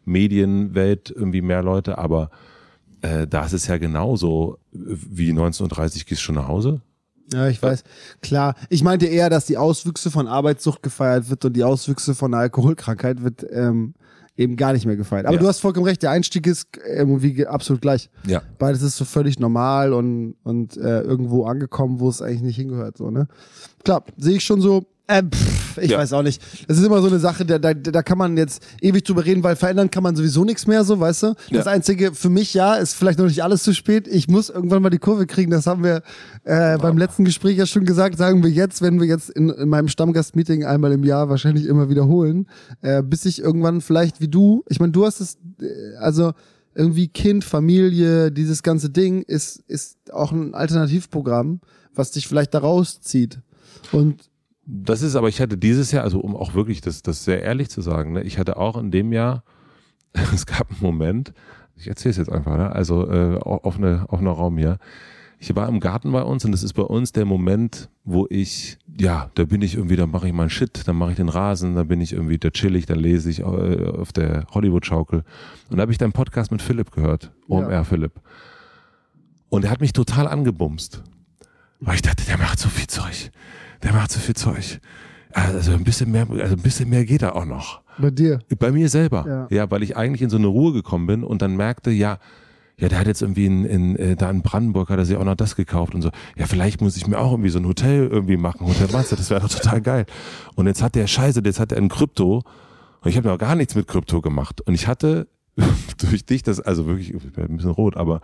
[0.06, 1.98] Medienwelt irgendwie mehr Leute.
[1.98, 2.30] Aber
[3.02, 6.82] äh, da ist es ja genauso wie 1930 gehst du schon nach Hause.
[7.32, 7.84] Ja, ich weiß.
[8.22, 8.56] Klar.
[8.70, 12.42] Ich meinte eher, dass die Auswüchse von Arbeitssucht gefeiert wird und die Auswüchse von einer
[12.44, 13.94] Alkoholkrankheit wird ähm,
[14.36, 15.26] eben gar nicht mehr gefeiert.
[15.28, 15.42] Aber Ja.
[15.42, 18.10] du hast vollkommen recht, der Einstieg ist irgendwie absolut gleich.
[18.28, 18.42] Ja.
[18.58, 22.98] Beides ist so völlig normal und, und äh, irgendwo angekommen, wo es eigentlich nicht hingehört.
[22.98, 23.28] So, ne?
[23.84, 24.86] Klar, sehe ich schon so.
[25.06, 25.98] Äh, pff, ich Ja.
[25.98, 26.42] weiß auch nicht.
[26.70, 29.44] Das ist immer so eine Sache, da, da, da kann man jetzt ewig drüber reden,
[29.44, 31.34] weil verändern kann man sowieso nichts mehr, so, weißt du?
[31.52, 31.72] Das Ja.
[31.74, 34.08] Einzige für mich, ja, ist vielleicht noch nicht alles zu spät.
[34.08, 35.52] Ich muss irgendwann mal die Kurve kriegen.
[35.52, 36.04] Das haben wir
[36.46, 38.18] äh, beim letzten Gespräch ja schon gesagt.
[38.18, 41.90] Sagen wir jetzt, wenn wir jetzt in, in meinem Stammgast-Meeting einmal im Jahr wahrscheinlich immer
[41.90, 42.48] wiederholen,
[42.82, 46.32] äh, bis ich irgendwann vielleicht wie du, ich meine, du hast es, äh, also
[46.76, 51.60] irgendwie Kind, Familie, dieses ganze Ding ist, ist auch ein Alternativprogramm,
[51.94, 53.40] was dich vielleicht da rauszieht.
[53.92, 54.22] Und
[54.66, 57.70] Das ist aber, ich hatte dieses Jahr, also um auch wirklich das, das sehr ehrlich
[57.70, 59.44] zu sagen, ne, ich hatte auch in dem Jahr,
[60.34, 61.34] es gab einen Moment,
[61.76, 64.78] ich erzähle es jetzt einfach, ne, also äh, offene, offener Raum hier.
[65.40, 68.78] Ich war im Garten bei uns und das ist bei uns der Moment, wo ich,
[68.98, 71.76] ja, da bin ich irgendwie, da mache ich meinen Shit, dann mache ich den Rasen,
[71.76, 75.26] dann bin ich irgendwie da chillig, dann lese ich äh, auf der Hollywood-Schaukel.
[75.70, 77.84] Und da habe ich deinen Podcast mit Philipp gehört, OMR Ja.
[77.84, 78.14] Philipp.
[79.50, 81.04] Und er hat mich total angebumst.
[81.82, 83.30] Weil ich dachte, der macht so viel Zeug.
[83.84, 84.80] Der macht so viel Zeug.
[85.32, 87.82] Also ein bisschen mehr, also ein bisschen mehr geht da auch noch.
[87.98, 88.40] bei dir.
[88.60, 89.26] Bei mir selber.
[89.28, 89.56] Ja.
[89.58, 89.72] Ja.
[89.72, 92.20] weil ich eigentlich in so eine Ruhe gekommen bin und dann merkte, ja,
[92.78, 95.24] ja, der hat jetzt irgendwie in, in äh, da in Brandenburg hat er sich auch
[95.24, 96.10] noch das gekauft und so.
[96.36, 99.30] Ja, vielleicht muss ich mir auch irgendwie so ein Hotel irgendwie machen, Hotel Master, das
[99.30, 100.06] wäre doch total geil.
[100.56, 102.44] Und jetzt hat der Scheiße, jetzt hat er ein Krypto
[103.02, 105.28] und ich habe noch gar nichts mit Krypto gemacht und ich hatte
[105.98, 108.22] durch dich das, also wirklich, ich werd ein bisschen rot, aber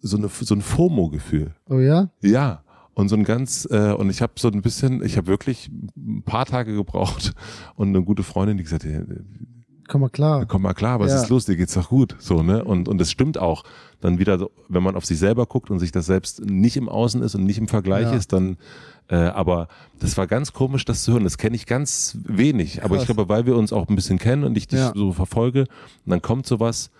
[0.00, 1.54] so, eine, so ein FOMO-Gefühl.
[1.68, 2.08] Oh ja?
[2.22, 2.63] Ja.
[2.94, 6.22] Und so ein ganz, äh, und ich habe so ein bisschen, ich habe wirklich ein
[6.24, 7.34] paar Tage gebraucht
[7.76, 8.92] und eine gute Freundin, die gesagt hat,
[9.86, 10.46] Komm mal klar.
[10.46, 11.20] komm mal klar, was Ja.
[11.22, 12.16] ist los, dir geht's doch gut.
[12.18, 12.64] So, ne?
[12.64, 13.64] Und, und es stimmt auch.
[14.00, 16.88] Dann wieder, so, wenn man auf sich selber guckt und sich das selbst nicht im
[16.88, 18.12] Außen ist und nicht im Vergleich Ja.
[18.14, 18.56] ist, dann,
[19.08, 19.68] äh, aber
[20.00, 21.24] das war ganz komisch, das zu hören.
[21.24, 22.82] Das kenne ich ganz wenig.
[22.82, 23.14] Aber ich Krass.
[23.14, 24.92] glaube, weil wir uns auch ein bisschen kennen und ich dich Ja.
[24.94, 25.62] so verfolge,
[26.06, 26.90] und dann kommt sowas,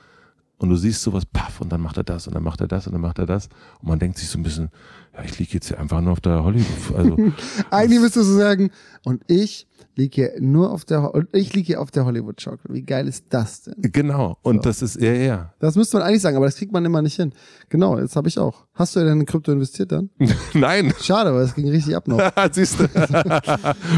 [0.59, 2.87] und du siehst sowas, paff, und dann macht er das und dann macht er das
[2.87, 3.49] und dann macht er das.
[3.81, 4.69] Und man denkt sich so ein bisschen,
[5.17, 6.97] ja, ich liege jetzt hier einfach nur auf der Hollywood.
[6.97, 7.17] Also,
[7.71, 8.71] Eigentlich müsstest du sagen,
[9.05, 9.67] und ich
[9.97, 12.73] liege hier nur auf der, und ich liege hier auf der Hollywood Chocolate.
[12.75, 13.75] Wie geil ist das denn?
[13.79, 14.39] genau.
[14.43, 14.63] Und So.
[14.63, 15.55] das ist, ja, ja.
[15.61, 17.33] Das müsste man eigentlich sagen, aber das kriegt man immer nicht hin.
[17.69, 18.67] Genau, jetzt habe ich auch.
[18.75, 20.11] Hast du denn in Krypto investiert dann?
[20.55, 20.93] Nein.
[21.01, 22.21] Schade, weil es ging richtig ab noch.
[22.53, 22.89] Siehst du.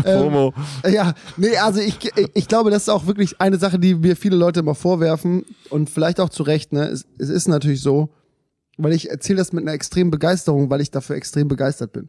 [0.04, 0.52] FOMO.
[0.90, 1.98] Ja, nee, also ich,
[2.34, 5.88] ich glaube, das ist auch wirklich eine Sache, die mir viele Leute immer vorwerfen und
[5.88, 6.88] vielleicht auch zu Recht, ne?
[6.88, 8.10] Es, es ist natürlich so,
[8.76, 12.08] weil ich erzähle das mit einer extremen Begeisterung, weil ich dafür extrem begeistert bin.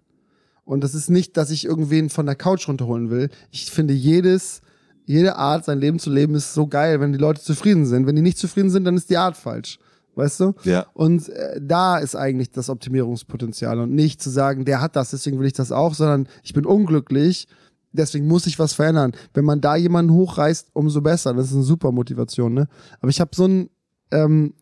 [0.65, 3.29] Und das ist nicht, dass ich irgendwen von der Couch runterholen will.
[3.51, 4.61] Ich finde jedes,
[5.05, 8.05] jede Art, sein Leben zu leben, ist so geil, wenn die Leute zufrieden sind.
[8.05, 9.79] Wenn die nicht zufrieden sind, dann ist die Art falsch.
[10.15, 10.55] Weißt du?
[10.63, 10.87] Ja.
[10.93, 15.39] Und äh, da ist eigentlich das Optimierungspotenzial und nicht zu sagen, der hat das, deswegen
[15.39, 17.47] will ich das auch, sondern ich bin unglücklich,
[17.91, 19.13] deswegen muss ich was verändern.
[19.33, 21.33] Wenn man da jemanden hochreißt, umso besser.
[21.33, 22.67] Das ist eine super Motivation, ne?
[22.99, 23.69] Aber ich habe so ein,
[24.11, 24.53] ähm,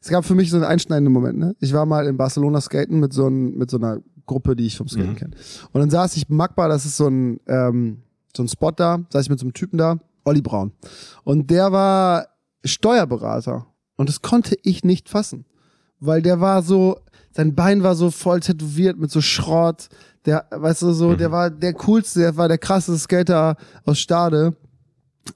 [0.00, 1.56] es gab für mich so einen einschneidenden Moment, ne?
[1.60, 4.76] Ich war mal in Barcelona skaten mit so, ein, mit so einer Gruppe, die ich
[4.76, 5.16] vom Skaten Mhm.
[5.16, 5.36] kenne.
[5.72, 8.02] Und dann saß ich Magba, das ist so ein, ähm,
[8.36, 10.72] so ein Spot da, saß ich mit so einem Typen da, Olli Braun.
[11.24, 12.26] Und der war
[12.64, 13.66] Steuerberater.
[13.96, 15.44] Und das konnte ich nicht fassen.
[16.00, 16.98] Weil der war so,
[17.30, 19.88] sein Bein war so voll tätowiert mit so Schrott.
[20.26, 24.56] Der, weißt du, so, der war der coolste, der war der krasseste Skater aus Stade.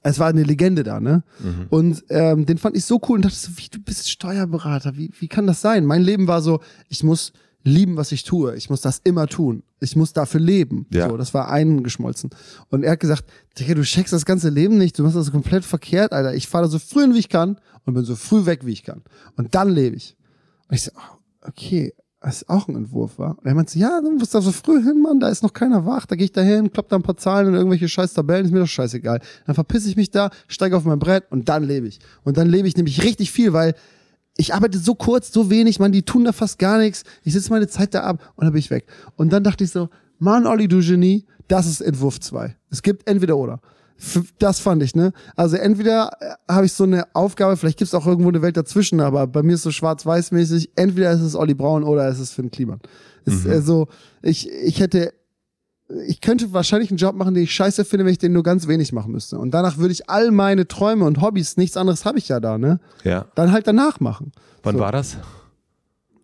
[0.02, 1.22] Es war eine Legende da, ne?
[1.70, 5.10] Und ähm, den fand ich so cool und dachte so, wie, du bist Steuerberater, wie,
[5.18, 5.86] wie kann das sein?
[5.86, 7.32] Mein Leben war so, ich muss
[7.64, 8.56] lieben, was ich tue.
[8.56, 9.62] Ich muss das immer tun.
[9.80, 10.86] Ich muss dafür leben.
[10.90, 11.08] Ja.
[11.08, 12.30] So, das war eingeschmolzen.
[12.70, 13.24] Und er hat gesagt,
[13.58, 16.34] Digga, du checkst das ganze Leben nicht, du machst das komplett verkehrt, Alter.
[16.34, 18.84] Ich fahre so früh hin, wie ich kann und bin so früh weg, wie ich
[18.84, 19.02] kann.
[19.36, 20.16] Und dann lebe ich.
[20.68, 21.94] Und ich so, oh, okay,
[22.26, 23.38] ist auch ein Entwurf, war.
[23.38, 25.86] Und er meinte, ja, du musst da so früh hin, Mann, da ist noch keiner
[25.86, 28.44] wach, da gehe ich da hin, klopp da ein paar Zahlen und irgendwelche scheiß Tabellen,
[28.44, 29.20] ist mir doch scheißegal.
[29.46, 32.00] Dann verpisse ich mich da, steige auf mein Brett und dann lebe ich.
[32.24, 33.74] Und dann lebe ich nämlich richtig viel, weil
[34.36, 37.04] ich arbeite so kurz, so wenig, man, die tun da fast gar nichts.
[37.22, 38.86] Ich sitze meine Zeit da ab und dann bin ich weg.
[39.16, 39.88] Und dann dachte ich so,
[40.18, 42.56] Mann, Olli, du Genie, das ist Entwurf 2.
[42.70, 43.60] Es gibt entweder oder.
[44.38, 45.12] Das fand ich, ne?
[45.34, 48.56] Also entweder äh, habe ich so eine Aufgabe, vielleicht gibt es auch irgendwo eine Welt
[48.56, 52.30] dazwischen, aber bei mir ist so schwarz-weiß-mäßig, entweder ist es Olli Braun oder ist es
[52.32, 52.80] Finn Kliman.
[53.24, 53.50] Ist Mhm.
[53.50, 53.88] äh, so,
[54.22, 55.12] ich, ich hätte,
[56.06, 58.68] ich könnte wahrscheinlich einen Job machen, den ich scheiße finde, wenn ich den nur ganz
[58.68, 59.36] wenig machen müsste.
[59.38, 62.56] Und danach würde ich all meine Träume und Hobbys, nichts anderes habe ich ja da,
[62.56, 62.78] ne?
[63.04, 63.26] Ja.
[63.34, 64.30] Dann halt danach machen.
[64.62, 64.80] Wann So.
[64.80, 65.16] war das?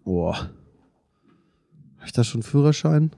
[0.04, 0.36] Boah.
[1.96, 3.10] Habe ich da schon Führerschein?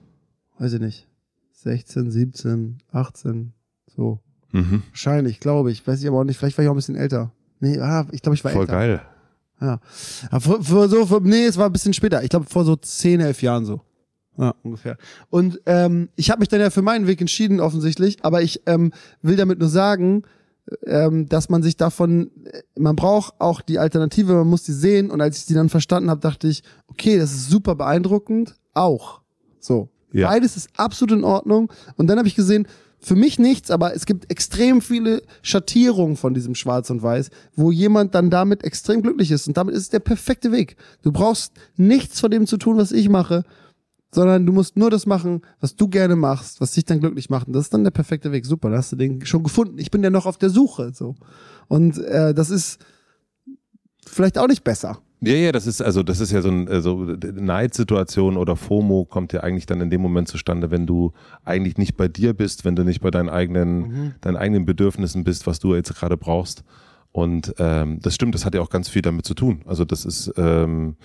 [0.58, 1.08] Weiß ich nicht.
[1.52, 3.52] 16, 17, 18,
[3.94, 4.20] so.
[4.52, 4.82] Mhm.
[4.90, 5.86] Wahrscheinlich, glaube ich.
[5.86, 6.38] Weiß ich aber auch nicht.
[6.38, 7.32] Vielleicht war ich auch ein bisschen älter.
[7.60, 8.72] Nee, ah, ich glaube, ich war Voll älter.
[8.72, 9.00] geil.
[9.60, 9.80] Ja.
[10.30, 12.22] Aber vor, vor so, vor, nee, es war ein bisschen später.
[12.22, 13.80] Ich glaube, vor so 10, 11 Jahren so.
[14.38, 14.98] Ja, ungefähr.
[15.30, 18.18] Und ähm, ich habe mich dann ja für meinen Weg entschieden, offensichtlich.
[18.22, 18.92] Aber ich ähm,
[19.22, 20.24] will damit nur sagen,
[20.86, 25.10] ähm, dass man sich davon, äh, man braucht auch die Alternative, man muss die sehen.
[25.10, 28.56] Und als ich die dann verstanden habe, dachte ich, okay, das ist super beeindruckend.
[28.74, 29.22] Auch.
[29.58, 29.88] So.
[30.12, 30.28] Ja.
[30.28, 31.72] Beides ist absolut in Ordnung.
[31.96, 32.66] Und dann habe ich gesehen,
[33.06, 37.70] für mich nichts, aber es gibt extrem viele Schattierungen von diesem Schwarz und Weiß, wo
[37.70, 39.46] jemand dann damit extrem glücklich ist.
[39.46, 40.74] Und damit ist es der perfekte Weg.
[41.02, 43.44] Du brauchst nichts von dem zu tun, was ich mache,
[44.10, 47.46] sondern du musst nur das machen, was du gerne machst, was dich dann glücklich macht.
[47.46, 48.44] Und das ist dann der perfekte Weg.
[48.44, 49.78] Super, da hast du den schon gefunden.
[49.78, 50.90] Ich bin ja noch auf der Suche.
[50.92, 51.14] so
[51.68, 52.84] Und äh, das ist
[54.04, 54.98] vielleicht auch nicht besser.
[55.20, 59.06] Ja, ja, das ist also das ist ja so ein äh, so Neidsituation oder FOMO
[59.06, 61.12] kommt ja eigentlich dann in dem Moment zustande, wenn du
[61.44, 65.46] eigentlich nicht bei dir bist, wenn du nicht bei deinen eigenen deinen eigenen Bedürfnissen bist,
[65.46, 66.64] was du jetzt gerade brauchst.
[67.12, 69.62] Und ähm, das stimmt, das hat ja auch ganz viel damit zu tun.
[69.64, 70.96] Also das ist, ähm,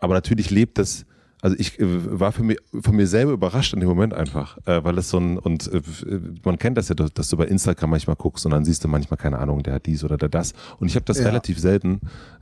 [0.00, 1.06] aber natürlich lebt das.
[1.40, 1.84] Also ich äh,
[2.20, 5.18] war für mich von mir selber überrascht in dem Moment einfach, äh, weil es so
[5.18, 5.80] ein und äh,
[6.44, 8.88] man kennt das ja, dass dass du bei Instagram manchmal guckst und dann siehst du
[8.88, 10.52] manchmal keine Ahnung, der hat dies oder der das.
[10.78, 11.24] Und ich habe das Ja.
[11.26, 12.00] relativ selten.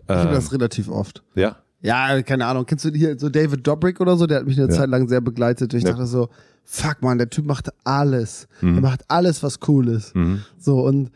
[0.08, 1.22] Ich Ähm, das relativ oft.
[1.34, 1.56] ja.
[1.82, 2.64] Ja, keine Ahnung.
[2.64, 4.26] Kennst du hier so David Dobrik oder so?
[4.26, 4.74] Der hat mich eine Ja.
[4.78, 5.74] Zeit lang sehr begleitet.
[5.74, 5.90] Und ich Ja.
[5.90, 6.30] dachte so,
[6.64, 8.48] fuck man, der Typ macht alles.
[8.62, 8.76] Mhm.
[8.76, 10.16] Er macht alles, was cool ist.
[10.16, 10.40] Mhm.
[10.58, 11.10] So, und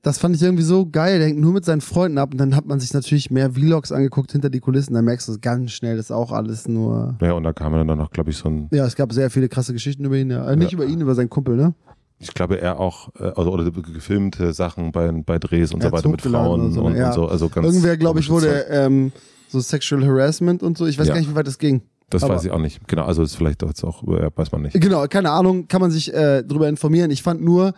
[0.00, 1.18] das fand ich irgendwie so geil.
[1.18, 3.92] Der hängt nur mit seinen Freunden ab und dann hat man sich natürlich mehr Vlogs
[3.92, 4.94] angeguckt hinter die Kulissen.
[4.94, 7.16] Dann merkst du ganz schnell, das ist auch alles nur.
[7.20, 9.50] Ja, und da kam dann noch, glaube ich, so ein, Ja, es gab sehr viele
[9.50, 10.30] krasse Geschichten über ihn.
[10.30, 10.50] Ja.
[10.50, 10.78] Äh, nicht Ja.
[10.78, 11.74] über ihn, über seinen Kumpel, ne?
[12.18, 15.96] Ich glaube, er auch, äh, also oder gefilmte Sachen bei, bei Drehs und Er so
[15.96, 17.12] weiter mit Frauen und, so, und, ja.
[17.12, 17.26] so.
[17.26, 19.12] Also ganz Irgendwer, glaube ich, wurde ähm,
[19.48, 20.86] so Sexual Harassment und so.
[20.86, 21.14] Ich weiß Ja.
[21.14, 21.82] gar nicht, wie weit das ging.
[22.10, 22.86] Das aber- weiß ich auch nicht.
[22.86, 24.80] Genau, also ist vielleicht auch, weiß man nicht.
[24.80, 27.10] Genau, keine Ahnung, kann man sich äh, drüber informieren.
[27.10, 27.74] Ich fand nur,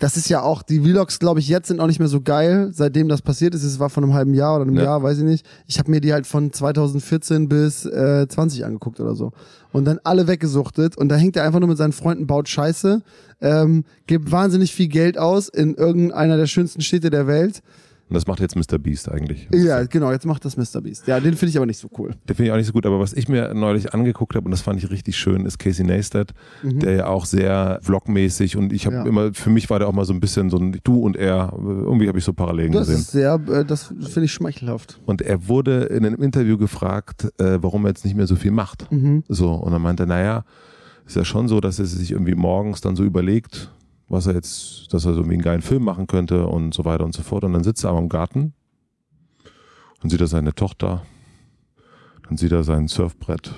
[0.00, 2.70] das ist ja auch, die Vlogs, glaube ich, jetzt sind auch nicht mehr so geil,
[2.72, 3.62] seitdem das passiert ist.
[3.62, 4.82] Es war von einem halben Jahr oder einem Ja.
[4.84, 5.46] Jahr, weiß ich nicht.
[5.66, 9.32] Ich habe mir die halt von 2014 bis äh, 20 angeguckt oder so.
[9.72, 10.96] Und dann alle weggesuchtet.
[10.96, 13.02] Und da hängt er einfach nur mit seinen Freunden, baut Scheiße,
[13.42, 17.62] ähm, gibt wahnsinnig viel Geld aus in irgendeiner der schönsten Städte der Welt.
[18.10, 18.76] Und das macht jetzt Mr.
[18.78, 19.48] Beast eigentlich.
[19.54, 20.80] Ja, genau, jetzt macht das Mr.
[20.82, 21.06] Beast.
[21.06, 22.10] Ja, den finde ich aber nicht so cool.
[22.28, 24.50] Den finde ich auch nicht so gut, aber was ich mir neulich angeguckt habe, und
[24.50, 26.32] das fand ich richtig schön, ist Casey Neistat,
[26.64, 26.80] Mhm.
[26.80, 29.04] der ja auch sehr vlogmäßig und ich habe Ja.
[29.06, 31.52] immer, für mich war der auch mal so ein bisschen so ein Du und er,
[31.56, 33.00] irgendwie habe ich so Parallelen Das gesehen.
[33.00, 34.98] ist sehr, äh, das finde ich schmeichelhaft.
[35.06, 38.50] Und er wurde in einem Interview gefragt, äh, warum er jetzt nicht mehr so viel
[38.50, 38.90] macht.
[38.90, 39.22] Mhm.
[39.28, 40.44] So, und dann meinte er, naja,
[41.06, 43.70] ist ja schon so, dass er sich irgendwie morgens dann so überlegt,
[44.10, 47.14] was er jetzt, dass er so einen geilen Film machen könnte und so weiter und
[47.14, 47.44] so fort.
[47.44, 48.52] Und dann sitzt er aber im Garten
[50.02, 51.02] und sieht er seine Tochter,
[52.28, 53.52] dann sieht er sein Surfbrett.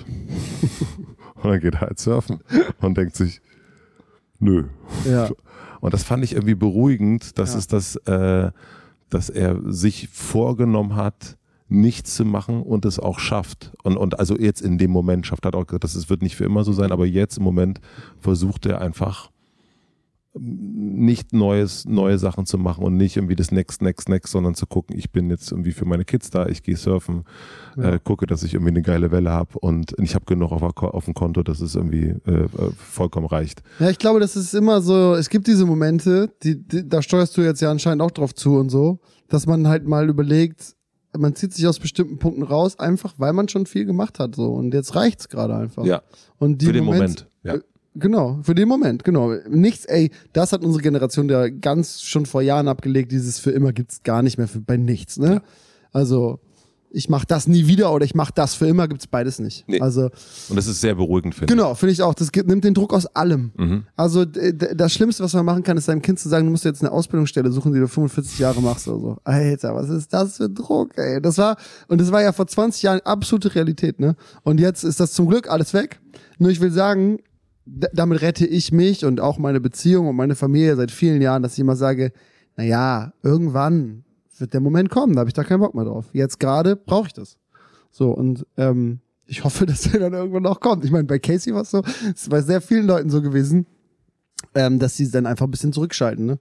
[1.35, 2.39] und dann geht er halt surfen
[2.81, 3.41] und denkt sich,
[4.39, 4.65] nö.
[5.05, 5.29] Ja.
[5.81, 7.59] Und das fand ich irgendwie beruhigend, dass Ja.
[7.59, 8.51] es das, äh,
[9.09, 13.73] dass er sich vorgenommen hat, nichts zu machen und es auch schafft.
[13.83, 16.45] Und, und also jetzt in dem Moment schafft, hat auch gesagt, das wird nicht für
[16.45, 17.81] immer so sein, aber jetzt im Moment
[18.19, 19.31] versucht er einfach
[20.35, 24.65] nicht Neues, neue Sachen zu machen und nicht irgendwie das Next, Next, Next, sondern zu
[24.65, 27.23] gucken, ich bin jetzt irgendwie für meine Kids da, ich gehe surfen,
[27.77, 27.93] Ja.
[27.93, 31.05] äh, gucke, dass ich irgendwie eine geile Welle habe und ich habe genug auf, auf
[31.05, 32.47] dem Konto, dass es irgendwie äh, äh,
[32.77, 33.61] vollkommen reicht.
[33.79, 37.37] Ja, ich glaube, das ist immer so, es gibt diese Momente, die, die, da steuerst
[37.37, 38.99] du jetzt ja anscheinend auch drauf zu und so,
[39.29, 40.75] dass man halt mal überlegt,
[41.15, 44.51] man zieht sich aus bestimmten Punkten raus, einfach weil man schon viel gemacht hat so
[44.53, 45.85] und jetzt reicht's gerade einfach.
[45.85, 46.01] Ja,
[46.39, 47.27] und die für den Moment.
[47.43, 47.57] Ja.
[47.95, 49.33] Genau, für den Moment, genau.
[49.49, 53.71] Nichts, ey, das hat unsere Generation ja ganz schon vor Jahren abgelegt, dieses für immer
[53.71, 55.33] gibt's gar nicht mehr für, bei nichts, ne?
[55.35, 55.41] Ja.
[55.91, 56.39] Also,
[56.95, 59.63] ich mach das nie wieder oder ich mach das für immer, gibt's beides nicht.
[59.67, 59.81] Nee.
[59.81, 60.09] Also,
[60.49, 62.93] Und das ist sehr beruhigend, finde genau, finde ich auch, das gibt, nimmt den Druck
[62.93, 63.51] aus allem.
[63.57, 63.63] ich.
[63.63, 63.83] Mhm.
[63.95, 66.81] Also das Schlimmste, was man machen kann, ist seinem Kind zu sagen, du musst jetzt
[66.81, 69.17] eine Ausbildungsstelle suchen, die du 45 Jahre machst oder so.
[69.23, 71.19] Alter, was ist das für Druck, ey?
[71.19, 71.57] Das war,
[71.87, 74.15] und das war ja vor 20 Jahren absolute Realität, ne?
[74.43, 75.99] Und jetzt ist das zum Glück alles weg.
[76.37, 77.19] Nur ich will sagen,
[77.65, 81.53] damit rette ich mich und auch meine Beziehung und meine Familie seit vielen Jahren, dass
[81.53, 82.11] ich immer sage,
[82.57, 84.03] na ja, irgendwann
[84.37, 86.05] wird der Moment kommen, da habe ich da keinen Bock mehr drauf.
[86.13, 87.37] Jetzt gerade brauche ich das.
[87.91, 90.83] So, und ähm, ich hoffe, dass der dann irgendwann auch kommt.
[90.83, 93.65] Ich meine, bei Casey war es so, es ist bei sehr vielen Leuten so gewesen,
[94.55, 96.39] ähm, dass sie dann einfach ein bisschen zurückschalten, ne?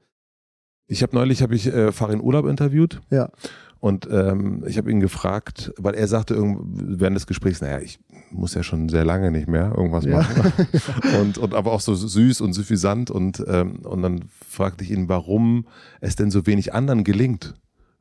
[0.88, 3.30] Ich habe neulich habe ich äh, Farin Urlaub interviewt Ja.
[3.78, 7.98] und ähm, ich habe ihn gefragt, weil er sagte irgend- während des Gesprächs, naja, ich
[8.32, 10.18] muss ja schon sehr lange nicht mehr irgendwas Ja.
[10.18, 10.52] machen
[11.20, 15.08] und, und aber auch so süß und suffisant und ähm, und dann fragte ich ihn,
[15.08, 15.66] warum
[16.00, 17.54] es denn so wenig anderen gelingt,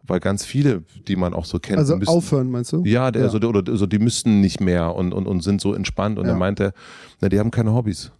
[0.04, 2.84] weil ganz viele, die man auch so kennt, Also müssen, aufhören, meinst du?
[2.86, 3.30] ja, der, Ja.
[3.30, 6.18] So, der- oder so, die müssten nicht mehr und, und, und sind so entspannt.
[6.18, 6.32] Und Ja.
[6.32, 6.74] er meinte,
[7.20, 8.12] na, die haben keine Hobbys.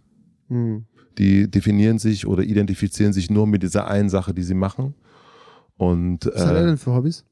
[0.48, 0.84] Hm.
[1.18, 4.94] Die definieren sich oder identifizieren sich nur mit dieser einen Sache, die sie machen.
[5.76, 7.24] Und Was hat er äh, denn für Hobbys?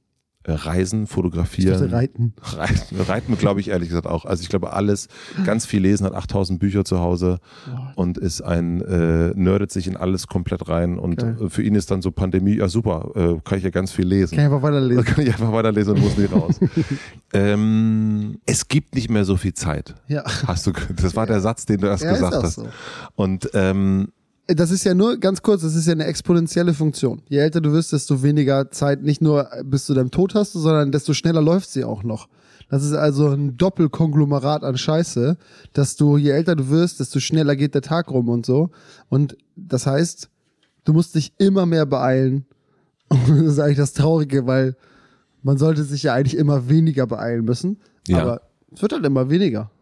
[0.46, 1.90] Reisen, Ich dachte, fotografieren.
[1.90, 2.32] reiten.
[2.42, 4.24] Reiten, Reiten glaube ich ehrlich gesagt auch.
[4.24, 5.08] Also ich glaube alles,
[5.44, 7.92] ganz viel lesen, hat 8000 Bücher zu Hause Boah.
[7.96, 10.98] und ist ein, äh, nerdet sich in alles komplett rein.
[10.98, 11.36] Und Geil.
[11.40, 14.06] äh, für ihn ist dann so Pandemie, ja super, äh, kann ich ja ganz viel
[14.06, 14.36] lesen.
[14.36, 15.04] Kann ich einfach weiterlesen.
[15.04, 16.58] kann ich einfach weiterlesen und muss nicht raus.
[17.34, 19.94] ähm, es gibt nicht mehr so viel Zeit.
[20.08, 20.24] Ja.
[20.46, 22.54] Hast du, das war der Satz, den du erst Ja, ist gesagt hast.
[22.54, 22.68] so.
[23.14, 24.08] Und ähm,
[24.54, 27.22] Das ist ja nur, ganz kurz, das ist ja eine exponentielle Funktion.
[27.28, 30.58] Je älter du wirst, desto weniger Zeit, nicht nur bis zu deinem Tod hast du,
[30.58, 32.28] sondern desto schneller läuft sie auch noch.
[32.70, 35.36] Das ist also ein Doppelkonglomerat an Scheiße,
[35.72, 38.70] dass du, je älter du wirst, desto schneller geht der Tag rum und so.
[39.08, 40.30] Und das heißt,
[40.84, 42.46] du musst dich immer mehr beeilen.
[43.10, 44.76] Und das ist eigentlich das Traurige, weil
[45.42, 47.80] man sollte sich ja eigentlich immer weniger beeilen müssen.
[48.06, 48.22] Ja.
[48.22, 49.72] Aber es wird halt immer weniger.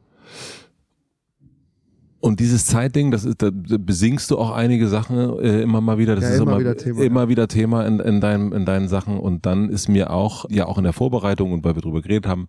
[2.20, 6.16] Und dieses Zeitding, das ist, da besingst du auch einige Sachen äh, immer mal wieder.
[6.16, 8.88] Das Ja, ist immer immer, wieder Thema, immer wieder Thema in, in, deinem, in deinen
[8.88, 9.18] Sachen.
[9.18, 12.26] Und dann ist mir auch, ja auch in der Vorbereitung und weil wir drüber geredet
[12.26, 12.48] haben,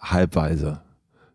[0.00, 0.80] halbweise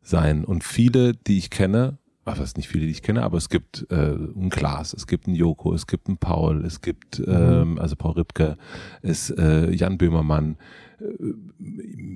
[0.01, 0.43] sein.
[0.43, 3.88] Und viele, die ich kenne, ach, was nicht viele, die ich kenne, aber es gibt
[3.89, 7.95] äh, einen Klaas, es gibt einen Joko, es gibt einen Paul, es gibt, ähm, also
[7.95, 8.57] Paul Ripke,
[9.01, 10.57] es äh, Jan Böhmermann.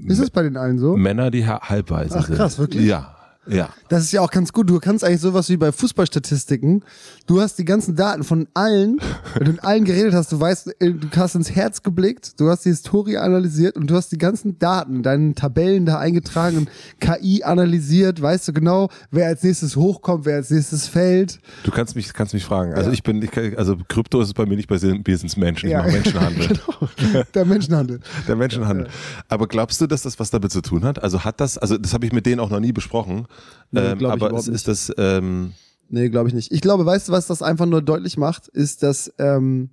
[0.08, 0.98] Ist es bei den allen so?
[0.98, 2.36] Männer, die ha- halbweise Ach, sind.
[2.36, 2.86] krass, wirklich?
[2.86, 3.16] Ja,
[3.48, 3.70] ja.
[3.90, 4.70] Das ist ja auch ganz gut.
[4.70, 6.84] Du kannst eigentlich sowas wie bei Fußballstatistiken.
[7.28, 9.00] Du hast die ganzen Daten von allen,
[9.36, 12.50] wenn du mit allen geredet hast, du weißt, äh, du hast ins Herz geblickt, du
[12.50, 16.70] hast die Historie analysiert und du hast die ganzen Daten, deine Tabellen da eingetragen und
[17.00, 21.40] KI analysiert, weißt du genau, wer als nächstes hochkommt, wer als nächstes fällt.
[21.64, 22.74] Du kannst mich, kannst mich fragen.
[22.74, 22.94] Also Ja.
[22.94, 25.68] ich bin, ich, kann- also Krypto ist es bei mir nicht bei wir sind Menschen,
[25.68, 25.80] ich Ja.
[25.80, 26.48] mache Menschenhandel.
[26.98, 27.24] genau.
[27.34, 28.00] Der Menschenhandel.
[28.28, 28.88] Der Menschenhandel.
[29.30, 31.02] Aber glaubst du, dass das was damit zu tun hat?
[31.02, 33.26] Also hat das, also das habe ich mit denen auch noch nie besprochen.
[33.72, 35.54] Nee, ähm, ich aber es ist das, ähm,
[35.90, 36.52] Nee, glaube ich nicht.
[36.52, 39.70] Ich glaube, weißt du, was das einfach nur deutlich macht, ist, dass ähm,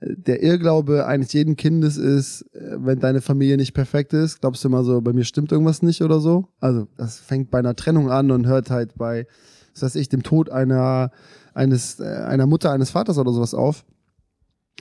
[0.00, 4.68] der Irrglaube eines jeden Kindes ist, äh, wenn deine Familie nicht perfekt ist, glaubst du
[4.68, 6.48] immer so, bei mir stimmt irgendwas nicht oder so.
[6.58, 9.26] Also das fängt bei einer Trennung an und hört halt bei,
[9.72, 11.12] was weiß ich, dem Tod einer
[11.54, 13.84] eines äh, einer Mutter, eines Vaters oder sowas auf.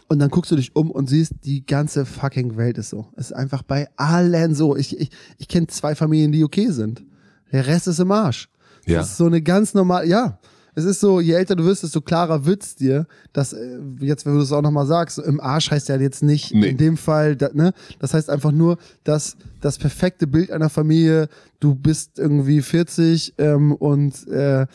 [0.07, 3.07] Und dann guckst du dich um und siehst, die ganze fucking Welt ist so.
[3.15, 4.75] Es ist einfach bei allen so.
[4.75, 7.03] Ich, ich, ich kenne zwei Familien, die okay sind.
[7.51, 8.49] Der Rest ist im Arsch.
[8.85, 8.99] Ja.
[8.99, 10.39] Das ist so eine ganz normale, ja.
[10.73, 14.35] Es ist so, je älter du wirst, desto klarer wird's dir, dass, äh, jetzt, wenn
[14.35, 16.69] du es auch nochmal sagst, im Arsch heißt ja jetzt nicht Nee.
[16.69, 17.73] in dem Fall, da, ne?
[17.99, 21.27] Das heißt einfach nur, dass das perfekte Bild einer Familie,
[21.59, 24.65] du bist irgendwie 40 ähm, und äh,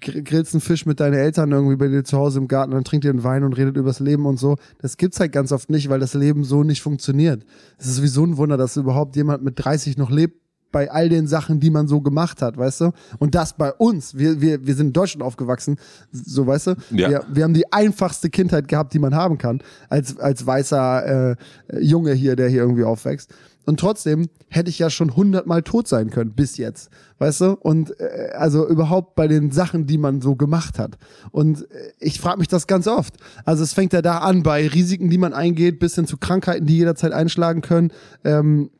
[0.00, 2.84] gr- grillst einen Fisch mit deinen Eltern irgendwie bei dir zu Hause im Garten, dann
[2.84, 4.56] trinkt ihr einen Wein und redet übers Leben und so.
[4.78, 7.44] Das gibt's halt ganz oft nicht, weil das Leben so nicht funktioniert.
[7.78, 10.40] Es ist sowieso ein Wunder, dass überhaupt jemand mit 30 noch lebt,
[10.72, 12.92] bei all den Sachen, die man so gemacht hat, weißt du?
[13.18, 14.16] Und das bei uns.
[14.16, 15.76] Wir, wir, wir sind in Deutschland aufgewachsen,
[16.10, 16.74] so weißt du?
[16.90, 17.10] Ja.
[17.10, 21.36] Wir, wir haben die einfachste Kindheit gehabt, die man haben kann, als, als weißer äh,
[21.80, 23.32] Junge hier, der hier irgendwie aufwächst.
[23.64, 26.90] Und trotzdem hätte ich ja schon hundertmal tot sein können, bis jetzt.
[27.18, 27.52] Weißt du?
[27.52, 30.98] Und äh, also überhaupt bei den Sachen, die man so gemacht hat.
[31.30, 33.14] Und äh, ich frage mich das ganz oft.
[33.44, 36.66] Also es fängt ja da an bei Risiken, die man eingeht, bis hin zu Krankheiten,
[36.66, 37.92] die jederzeit einschlagen können.
[38.24, 38.70] Ähm,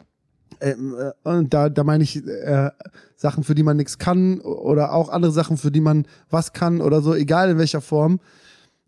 [0.62, 2.70] ähm, äh, und da, da meine ich äh,
[3.16, 6.80] Sachen, für die man nichts kann oder auch andere Sachen, für die man was kann
[6.80, 8.20] oder so, egal in welcher Form,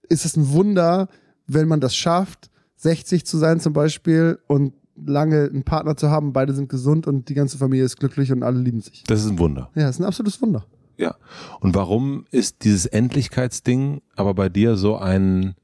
[0.08, 1.08] ist es ein Wunder,
[1.46, 6.32] wenn man das schafft, 60 zu sein zum Beispiel und lange einen Partner zu haben,
[6.32, 9.02] beide sind gesund und die ganze Familie ist glücklich und alle lieben sich.
[9.04, 9.70] Das ist ein Wunder.
[9.74, 10.64] Ja, ist ein absolutes Wunder.
[10.96, 11.16] Ja.
[11.60, 15.54] Und warum ist dieses Endlichkeitsding aber bei dir so ein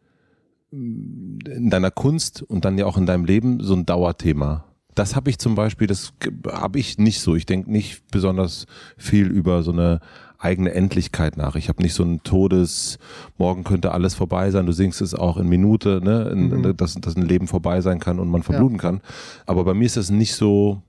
[0.73, 4.70] in deiner Kunst und dann ja auch in deinem Leben so ein Dauerthema?
[4.95, 6.13] Das habe ich zum Beispiel, das
[6.51, 7.37] habe ich nicht so.
[7.37, 10.01] Ich denke nicht besonders viel über so eine
[10.39, 11.55] eigene Endlichkeit nach.
[11.55, 12.99] Ich habe nicht so ein Todes,
[13.39, 14.67] morgen könnte alles vorbei sein.
[14.67, 18.19] Du singst es auch in Minute, ne, in, dass, dass ein Leben vorbei sein kann
[18.19, 19.01] und man verbluten kann.
[19.47, 20.83] Aber bei mir ist das nicht so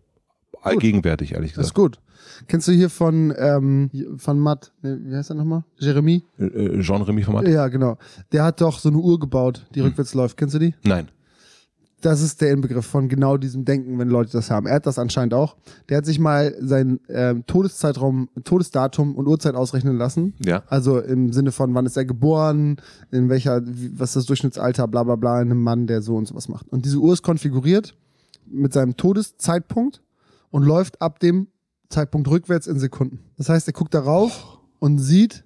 [0.62, 1.98] allgegenwärtig, ehrlich Das ist gesagt.
[1.98, 2.00] gut.
[2.48, 5.64] Kennst du hier von, ähm, von Matt, ne, wie heißt er nochmal?
[5.78, 6.24] Jeremy?
[6.40, 7.48] Äh, äh, Jean-Remy Format?
[7.48, 7.98] Ja, genau.
[8.32, 10.38] Der hat doch so eine Uhr gebaut, die rückwärts läuft.
[10.38, 10.74] Kennst du die?
[10.84, 11.10] Nein.
[12.02, 14.66] Das ist der Inbegriff von genau diesem Denken, wenn Leute das haben.
[14.66, 15.56] Er hat das anscheinend auch.
[15.88, 20.34] Der hat sich mal sein ähm, Todeszeitraum, Todesdatum und Uhrzeit ausrechnen lassen.
[20.44, 20.64] Ja.
[20.68, 22.78] Also im Sinne von, wann ist er geboren,
[23.12, 26.16] in welcher, wie, was ist das Durchschnittsalter, bla bla bla, in einem Mann, der so
[26.16, 26.68] und sowas macht.
[26.70, 27.96] Und diese Uhr ist konfiguriert
[28.48, 30.02] mit seinem Todeszeitpunkt
[30.50, 31.48] und läuft ab dem
[31.90, 33.20] Zeitpunkt rückwärts in Sekunden.
[33.38, 35.44] Das heißt, er guckt darauf und sieht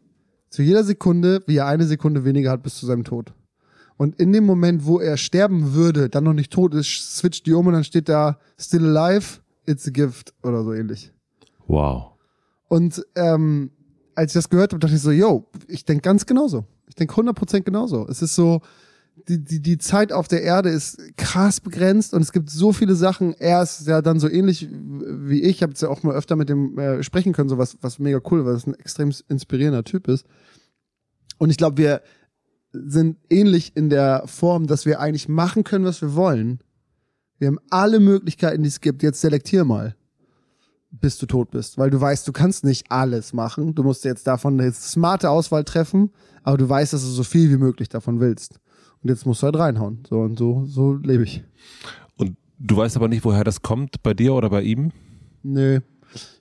[0.50, 3.34] zu jeder Sekunde, wie er eine Sekunde weniger hat bis zu seinem Tod.
[3.98, 7.54] Und in dem Moment, wo er sterben würde, dann noch nicht tot ist, switcht die
[7.54, 11.14] um und dann steht da Still alive, it's a gift oder so ähnlich.
[11.68, 12.12] Wow.
[12.68, 13.72] Und ähm,
[14.16, 16.66] als ich das gehört habe, dachte ich so, yo, ich denke ganz genauso.
[16.88, 18.08] Ich denke 100% genauso.
[18.08, 18.62] Es ist so,
[19.28, 22.96] die, die, die Zeit auf der Erde ist krass begrenzt und es gibt so viele
[22.96, 23.34] Sachen.
[23.34, 25.56] Er ist ja dann so ähnlich wie ich.
[25.56, 28.00] Ich habe jetzt ja auch mal öfter mit dem äh, sprechen können, so was, was
[28.00, 30.26] mega cool, weil das ein extrem inspirierender Typ ist.
[31.38, 32.02] Und ich glaube, wir
[32.88, 36.60] sind ähnlich in der Form, dass wir eigentlich machen können, was wir wollen.
[37.38, 39.04] Wir haben alle Möglichkeiten, die es gibt.
[39.04, 39.96] Jetzt selektier mal
[41.00, 43.76] bis du tot bist, weil du weißt, du kannst nicht alles machen.
[43.76, 46.12] Du musst jetzt davon eine smarte Auswahl treffen,
[46.44, 48.60] aber du weißt, dass du so viel wie möglich davon willst.
[49.02, 50.04] Und jetzt musst du halt reinhauen.
[50.08, 51.44] So und so, so lebe ich.
[52.18, 54.92] Und du weißt aber nicht, woher das kommt, bei dir oder bei ihm?
[55.44, 55.80] Nö.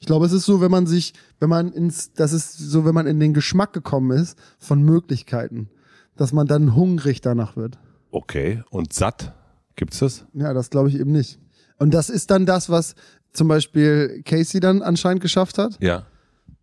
[0.01, 2.95] Ich glaube, es ist so, wenn man sich, wenn man ins, das ist so, wenn
[2.95, 5.69] man in den Geschmack gekommen ist von Möglichkeiten,
[6.17, 7.79] dass man dann hungrig danach wird.
[8.11, 8.63] Okay.
[8.71, 9.33] Und satt?
[9.77, 10.25] Gibt's das?
[10.35, 11.39] Ja, das glaube ich eben nicht.
[11.79, 12.95] Und das ist dann das, was
[13.33, 15.77] zum Beispiel Casey dann anscheinend geschafft hat.
[15.81, 16.05] Ja.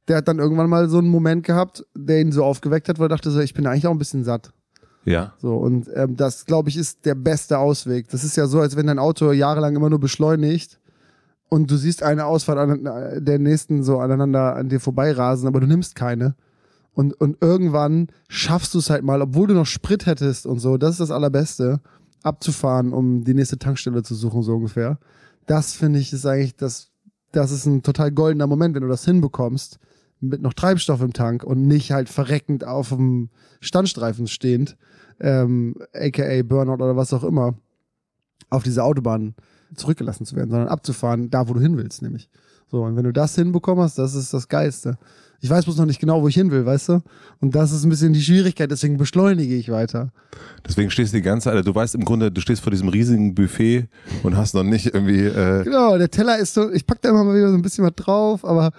[0.08, 3.06] Der hat dann irgendwann mal so einen Moment gehabt, der ihn so aufgeweckt hat, weil
[3.06, 4.52] er dachte so, ich bin eigentlich auch ein bisschen satt.
[5.04, 5.34] Ja.
[5.38, 8.10] So, und ähm, das, glaube ich, ist der beste Ausweg.
[8.10, 10.80] Das ist ja so, als wenn dein Auto jahrelang immer nur beschleunigt
[11.50, 15.60] und du siehst eine Ausfahrt an äh, der nächsten so aneinander an dir vorbeirasen, aber
[15.60, 16.36] du nimmst keine.
[16.94, 20.78] Und, und irgendwann schaffst du es halt mal, obwohl du noch Sprit hättest und so,
[20.78, 21.80] das ist das Allerbeste,
[22.24, 25.00] abzufahren, um die nächste Tankstelle zu suchen, so ungefähr.
[25.48, 26.92] Das finde ich ist eigentlich, das,
[27.32, 29.80] das ist ein total goldener Moment, wenn du das hinbekommst,
[30.20, 34.78] mit noch Treibstoff im Tank und nicht halt verreckend auf dem Standstreifen stehend,
[35.20, 37.56] ähm, aka Burnout oder was auch immer,
[38.50, 39.34] auf diese Autobahn
[39.76, 42.30] zurückgelassen zu werden, sondern abzufahren, da wo du hin willst, nämlich.
[42.68, 44.98] So, und wenn du das hinbekommen hast, das ist das Geilste.
[45.44, 47.02] Ich weiß bloß noch nicht genau, wo ich hin will, weißt du?
[47.40, 50.12] Und das ist ein bisschen die Schwierigkeit, deswegen beschleunige ich weiter.
[50.68, 52.90] Deswegen stehst du die ganze Zeit, also du weißt im Grunde, du stehst vor diesem
[52.90, 53.88] riesigen Buffet
[54.22, 57.24] und hast noch nicht irgendwie, äh, Genau, der Teller ist so, ich pack da immer
[57.24, 58.72] mal wieder so ein bisschen was drauf, aber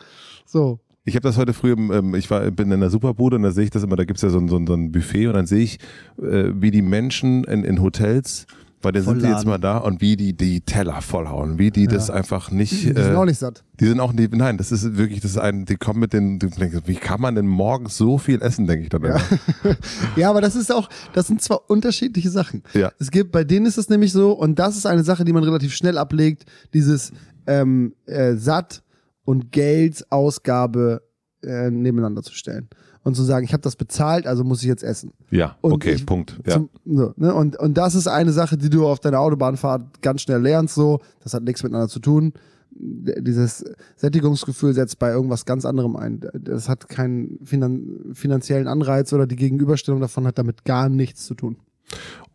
[0.47, 0.79] so.
[1.05, 3.65] ich habe das heute früh, ähm, ich war, bin in der Superbude und da sehe
[3.65, 5.47] ich das immer, da gibt's ja so ein, so ein, so ein Buffet und dann
[5.47, 5.81] sehe ich,
[6.23, 8.47] äh, wie die Menschen in, in Hotels
[8.83, 11.85] Weil dann sind die jetzt mal da und wie die die Teller vollhauen, wie die
[11.85, 11.91] ja.
[11.91, 12.73] das einfach nicht.
[12.73, 13.65] Die sind äh, auch nicht satt.
[13.79, 16.41] Die sind auch nicht, nein, das ist wirklich, das ist ein, die kommen mit den,
[16.41, 19.21] wie kann man denn morgens so viel essen, denke ich dann ja.
[20.17, 22.63] ja, aber das ist auch, das sind zwar unterschiedliche Sachen.
[22.75, 22.93] Ja.
[22.99, 25.45] Es gibt, bei denen ist es nämlich so, und das ist eine Sache, die man
[25.45, 26.45] relativ schnell ablegt,
[26.75, 27.13] dieses
[27.47, 28.83] ähm, äh, satt
[29.25, 31.03] und Geldsausgabe
[31.43, 32.69] äh, nebeneinander zu stellen
[33.05, 35.13] und zu sagen, ich habe das bezahlt, also muss ich jetzt essen.
[35.31, 36.39] Ja, und okay, ich, Punkt.
[36.47, 36.55] Ja.
[36.55, 37.35] Zum, so, ne?
[37.35, 40.75] und, und das ist eine Sache, die du auf deiner Autobahnfahrt ganz schnell lernst.
[40.75, 42.33] So, das hat nichts miteinander zu tun.
[42.75, 43.65] Dieses
[43.97, 46.21] Sättigungsgefühl setzt bei irgendwas ganz anderem ein.
[46.33, 51.35] Das hat keinen finan finanziellen Anreiz oder die Gegenüberstellung davon hat damit gar nichts zu
[51.35, 51.57] tun.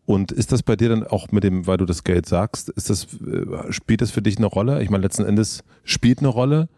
[0.06, 2.88] Und ist das bei dir dann auch mit dem, weil du das Geld sagst, ist
[2.88, 4.82] das, äh, spielt das für dich eine Rolle?
[4.82, 6.68] Ich meine, letzten Endes spielt eine Rolle,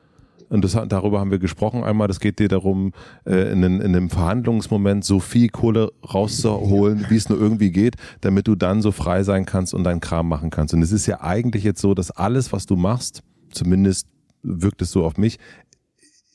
[0.50, 2.92] und das, darüber haben wir gesprochen einmal, das geht dir darum,
[3.24, 8.48] äh, in, in einem Verhandlungsmoment so viel Kohle rauszuholen, wie es nur irgendwie geht, damit
[8.48, 10.74] du dann so frei sein kannst und deinen Kram machen kannst.
[10.74, 13.22] Und es ist ja eigentlich jetzt so, dass alles, was du machst,
[13.52, 14.08] zumindest
[14.42, 15.38] wirkt es so auf mich,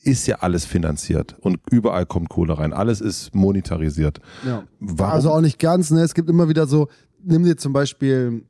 [0.02, 2.72] ist ja alles finanziert und überall kommt Kohle rein.
[2.72, 4.20] Alles ist monetarisiert.
[4.46, 4.64] Ja.
[4.80, 5.12] Warum?
[5.12, 6.00] Also auch nicht ganz, ne?
[6.00, 6.88] Es gibt immer wieder so,
[7.22, 8.44] nimm dir zum Beispiel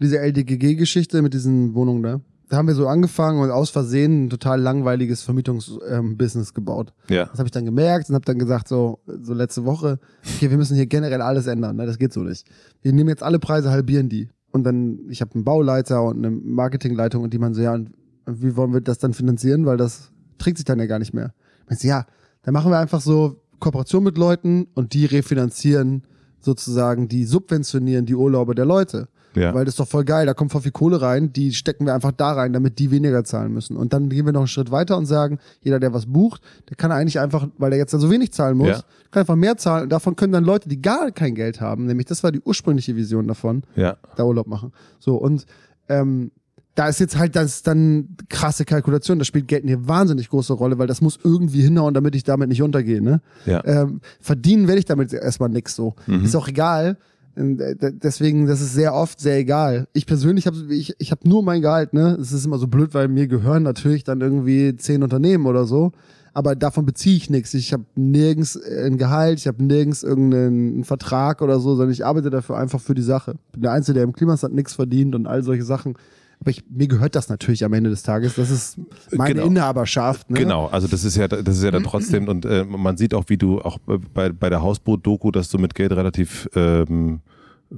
[0.00, 2.20] diese LDGG-Geschichte mit diesen Wohnungen da da
[2.56, 6.92] haben wir so angefangen und aus Versehen ein total langweiliges Vermietungsbusiness ähm, gebaut.
[7.08, 7.26] Ja.
[7.26, 10.56] Das habe ich dann gemerkt und habe dann gesagt, so, so letzte Woche, okay, wir
[10.56, 11.76] müssen hier generell alles ändern.
[11.76, 11.86] Ne?
[11.86, 12.46] Das geht so nicht.
[12.82, 14.28] Wir nehmen jetzt alle Preise, halbieren die.
[14.50, 17.90] Und dann, ich habe einen Bauleiter und eine Marketingleitung und die meinen so, ja, und
[18.26, 19.66] wie wollen wir das dann finanzieren?
[19.66, 21.32] Weil das trägt sich dann ja gar nicht mehr.
[21.70, 22.06] Ich so, ja,
[22.42, 26.02] dann machen wir einfach so Kooperation mit Leuten und die refinanzieren
[26.40, 29.08] sozusagen, die subventionieren die Urlaube der Leute.
[29.34, 29.54] Ja.
[29.54, 31.94] Weil das ist doch voll geil, da kommt voll viel Kohle rein, die stecken wir
[31.94, 33.76] einfach da rein, damit die weniger zahlen müssen.
[33.76, 36.76] Und dann gehen wir noch einen Schritt weiter und sagen, jeder, der was bucht, der
[36.76, 38.82] kann eigentlich einfach, weil der jetzt dann so wenig zahlen muss, ja.
[39.10, 39.84] kann einfach mehr zahlen.
[39.84, 42.96] Und davon können dann Leute, die gar kein Geld haben, nämlich das war die ursprüngliche
[42.96, 43.96] Vision davon, ja.
[44.16, 44.72] da Urlaub machen.
[44.98, 45.46] So, und
[45.88, 46.30] ähm,
[46.74, 50.78] da ist jetzt halt das dann krasse Kalkulation, da spielt Geld eine wahnsinnig große Rolle,
[50.78, 53.02] weil das muss irgendwie hinhauen, damit ich damit nicht untergehe.
[53.02, 53.20] Ne?
[53.44, 53.62] Ja.
[53.64, 55.94] Ähm, verdienen werde ich damit erstmal nix so.
[56.06, 56.24] Mhm.
[56.24, 56.96] Ist auch egal,
[57.36, 59.88] deswegen, das ist sehr oft sehr egal.
[59.92, 62.16] Ich persönlich habe ich, ich hab nur mein Gehalt, ne?
[62.20, 65.92] Es ist immer so blöd, weil mir gehören natürlich dann irgendwie zehn Unternehmen oder so.
[66.34, 67.52] Aber davon beziehe ich nichts.
[67.54, 72.30] Ich habe nirgends ein Gehalt, ich habe nirgends irgendeinen Vertrag oder so, sondern ich arbeite
[72.30, 73.34] dafür einfach für die Sache.
[73.52, 75.94] Bin der Einzige, der im Klimasat nichts verdient und all solche Sachen.
[76.42, 78.34] Aber ich, mir gehört das natürlich am Ende des Tages.
[78.34, 78.76] Das ist
[79.12, 79.46] meine genau.
[79.46, 80.28] Inhaberschaft.
[80.28, 80.40] Ne?
[80.40, 83.26] Genau, also das ist ja, das ist ja dann trotzdem und äh, man sieht auch,
[83.28, 83.78] wie du auch
[84.12, 87.20] bei, bei der Hausboot-Doku, dass du mit Geld relativ ähm,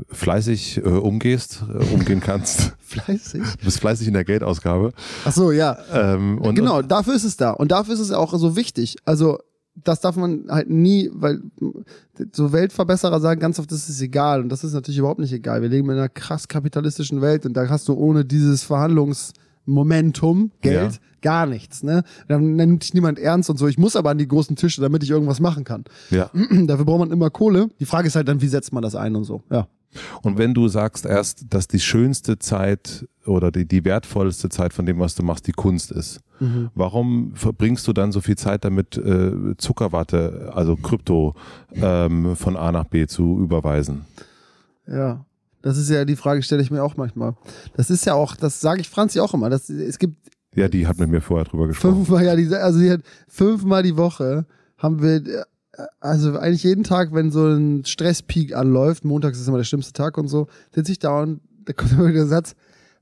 [0.09, 2.73] fleißig äh, umgehst, äh, umgehen kannst.
[2.81, 3.43] fleißig?
[3.59, 4.95] Du bist fleißig in der Geldausgabe.
[5.27, 5.77] Ach so, ja.
[5.93, 7.51] Ähm, und, genau, dafür ist es da.
[7.51, 8.97] Und dafür ist es auch so wichtig.
[9.05, 9.41] Also
[9.83, 11.41] das darf man halt nie, weil
[12.33, 14.41] so Weltverbesserer sagen ganz oft, das ist egal.
[14.41, 15.63] Und das ist natürlich überhaupt nicht egal.
[15.63, 20.93] Wir leben in einer krass kapitalistischen Welt und da hast du ohne dieses Verhandlungsmomentum, Geld,
[20.93, 20.99] ja.
[21.23, 21.83] gar nichts.
[21.83, 22.05] Ne?
[22.29, 23.67] Dann nimmt dich niemand ernst und so.
[23.67, 25.85] Ich muss aber an die großen Tische, damit ich irgendwas machen kann.
[26.11, 26.31] Ja.
[26.67, 27.69] Dafür braucht man immer Kohle.
[27.81, 29.43] Die Frage ist halt dann, wie setzt man das ein und so.
[29.51, 29.67] Ja.
[30.23, 34.87] Und wenn du sagst erst, dass die schönste Zeit oder die, die wertvollste Zeit von
[34.87, 36.71] dem, was du machst, die Kunst ist, mhm.
[36.75, 41.35] warum verbringst du dann so viel Zeit damit, äh, Zuckerwatte, also Krypto,
[41.75, 44.05] ähm, von A nach B zu überweisen?
[44.87, 45.25] Ja,
[45.63, 47.35] das ist ja die Frage, stelle ich mir auch manchmal.
[47.77, 49.49] Das ist ja auch, das sage ich Franzi auch immer.
[49.49, 50.17] Das, es gibt
[50.55, 51.97] ja, die hat mit mir vorher drüber gesprochen.
[51.97, 54.47] Fünfmal, ja, die, also sie hat fünfmal die Woche
[54.79, 55.47] haben wir
[56.01, 60.19] also eigentlich jeden Tag, wenn so ein Stresspeak anläuft, montags ist immer der schlimmste Tag
[60.19, 62.55] und so, sitze ich da und da kommt immer wieder der Satz,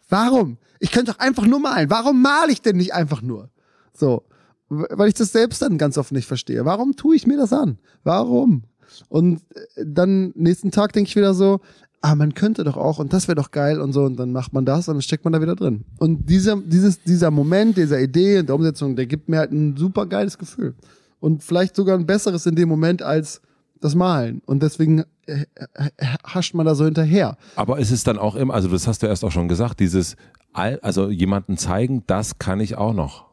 [0.08, 0.58] warum?
[0.78, 1.90] Ich könnte doch einfach nur malen.
[1.90, 3.50] Warum male ich denn nicht einfach nur?
[3.94, 4.24] So.
[4.68, 6.64] Weil ich das selbst dann ganz oft nicht verstehe.
[6.64, 7.78] Warum tue ich mir das an?
[8.04, 8.64] Warum?
[9.08, 11.60] Und äh, dann nächsten Tag denke ich wieder so,
[12.00, 14.52] ah, man könnte doch auch und das wäre doch geil und so und dann macht
[14.52, 15.84] man das und dann steckt man da wieder drin.
[15.98, 19.76] Und dieser, dieses, dieser Moment, dieser Idee und der Umsetzung, der gibt mir halt ein
[19.76, 20.74] super geiles Gefühl
[21.22, 23.40] und vielleicht sogar ein besseres in dem Moment als
[23.80, 24.42] das Malen.
[24.44, 25.90] Und deswegen äh, äh,
[26.24, 27.36] hascht man da so hinterher.
[27.54, 30.16] Aber ist es dann auch immer, also das hast du erst auch schon gesagt, dieses,
[30.52, 33.26] also jemanden zeigen, das kann ich auch noch.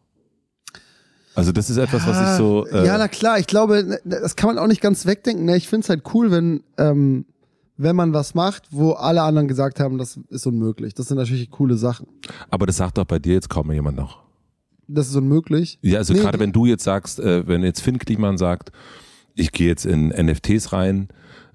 [1.33, 2.67] Also das ist etwas, ja, was ich so.
[2.67, 5.45] Äh ja, na klar, ich glaube, ne, das kann man auch nicht ganz wegdenken.
[5.45, 5.57] Ne?
[5.57, 7.25] Ich finde es halt cool, wenn, ähm,
[7.77, 10.93] wenn man was macht, wo alle anderen gesagt haben, das ist unmöglich.
[10.93, 12.05] Das sind natürlich coole Sachen.
[12.51, 14.28] Aber das sagt doch bei dir jetzt kaum jemand noch
[14.89, 15.79] das ist unmöglich.
[15.81, 18.71] Ja, also nee, gerade wenn du jetzt sagst, äh, wenn jetzt Finn Kliman sagt,
[19.35, 21.09] ich gehe jetzt in NFTs rein,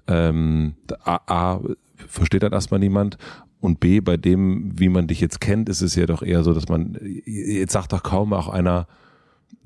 [0.07, 1.61] ähm, A, A,
[2.07, 3.17] versteht das erstmal niemand
[3.59, 6.53] und B, bei dem, wie man dich jetzt kennt, ist es ja doch eher so,
[6.53, 8.87] dass man, jetzt sagt doch kaum auch einer,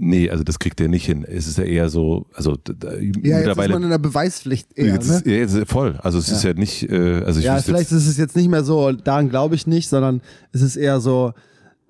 [0.01, 1.25] Nee, also das kriegt er nicht hin.
[1.25, 4.93] Es ist ja eher so, also da, ja, jetzt ist man in der Beweispflicht eher,
[4.93, 5.33] jetzt, ne?
[5.33, 5.99] ja, jetzt voll.
[6.01, 6.35] Also es ja.
[6.35, 9.27] ist ja nicht, äh, also ich Ja, vielleicht ist es jetzt nicht mehr so, daran
[9.27, 10.21] glaube ich nicht, sondern
[10.53, 11.33] es ist eher so,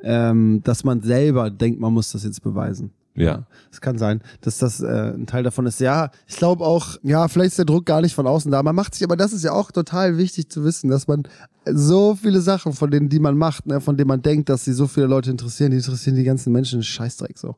[0.03, 2.91] ähm, dass man selber denkt, man muss das jetzt beweisen.
[3.15, 3.45] Ja.
[3.71, 5.80] Es kann sein, dass das äh, ein Teil davon ist.
[5.81, 8.63] Ja, ich glaube auch, ja, vielleicht ist der Druck gar nicht von außen da.
[8.63, 11.23] Man macht sich, aber das ist ja auch total wichtig zu wissen, dass man
[11.65, 14.73] so viele Sachen, von denen, die man macht, ne, von denen man denkt, dass sie
[14.73, 17.55] so viele Leute interessieren, die interessieren die ganzen Menschen Scheißdreck so.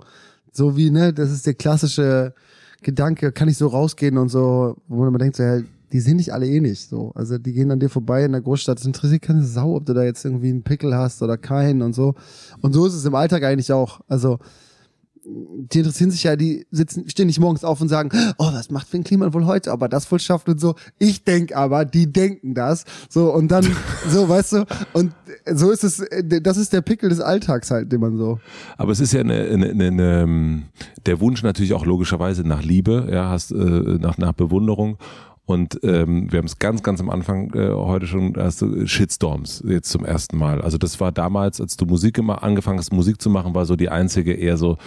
[0.51, 2.33] So wie, ne, das ist der klassische
[2.81, 5.61] Gedanke, kann ich so rausgehen und so, wo man denkt, so, ja,
[5.91, 7.11] die sehen dich alle eh nicht so.
[7.15, 8.79] Also die gehen an dir vorbei in der Großstadt.
[8.79, 11.93] Es interessiert keine Sau, ob du da jetzt irgendwie einen Pickel hast oder keinen und
[11.93, 12.15] so.
[12.61, 14.01] Und so ist es im Alltag eigentlich auch.
[14.07, 14.39] Also
[15.23, 18.87] die interessieren sich ja, die sitzen, stehen nicht morgens auf und sagen, oh, was macht
[18.87, 20.75] Finn Kliman wohl heute, aber das wohl schafft und so.
[20.97, 22.85] Ich denk aber, die denken das.
[23.09, 23.65] So, und dann,
[24.09, 25.13] so, weißt du, und
[25.51, 26.03] so ist es,
[26.41, 28.39] das ist der Pickel des Alltags halt, den man so.
[28.77, 30.63] Aber es ist ja eine, eine, eine, eine
[31.05, 34.97] der Wunsch natürlich auch logischerweise nach Liebe, ja, hast, äh, nach, nach Bewunderung.
[35.51, 39.61] Und ähm, wir haben es ganz, ganz am Anfang äh, heute schon, hast du Shitstorms
[39.67, 40.61] jetzt zum ersten Mal.
[40.61, 43.75] Also das war damals, als du Musik immer angefangen hast, Musik zu machen, war so
[43.75, 44.77] die einzige eher so,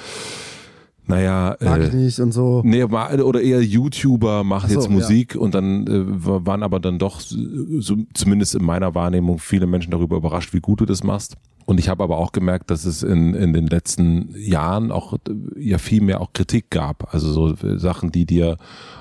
[1.06, 2.62] naja, mag äh, ich nicht und so.
[2.64, 5.40] Nee, oder eher YouTuber machen so, jetzt Musik ja.
[5.40, 10.16] und dann äh, waren aber dann doch, so, zumindest in meiner Wahrnehmung, viele Menschen darüber
[10.16, 11.36] überrascht, wie gut du das machst.
[11.66, 15.16] Und ich habe aber auch gemerkt, dass es in, in den letzten Jahren auch
[15.56, 17.14] ja viel mehr auch Kritik gab.
[17.14, 18.59] Also so äh, Sachen, die dir,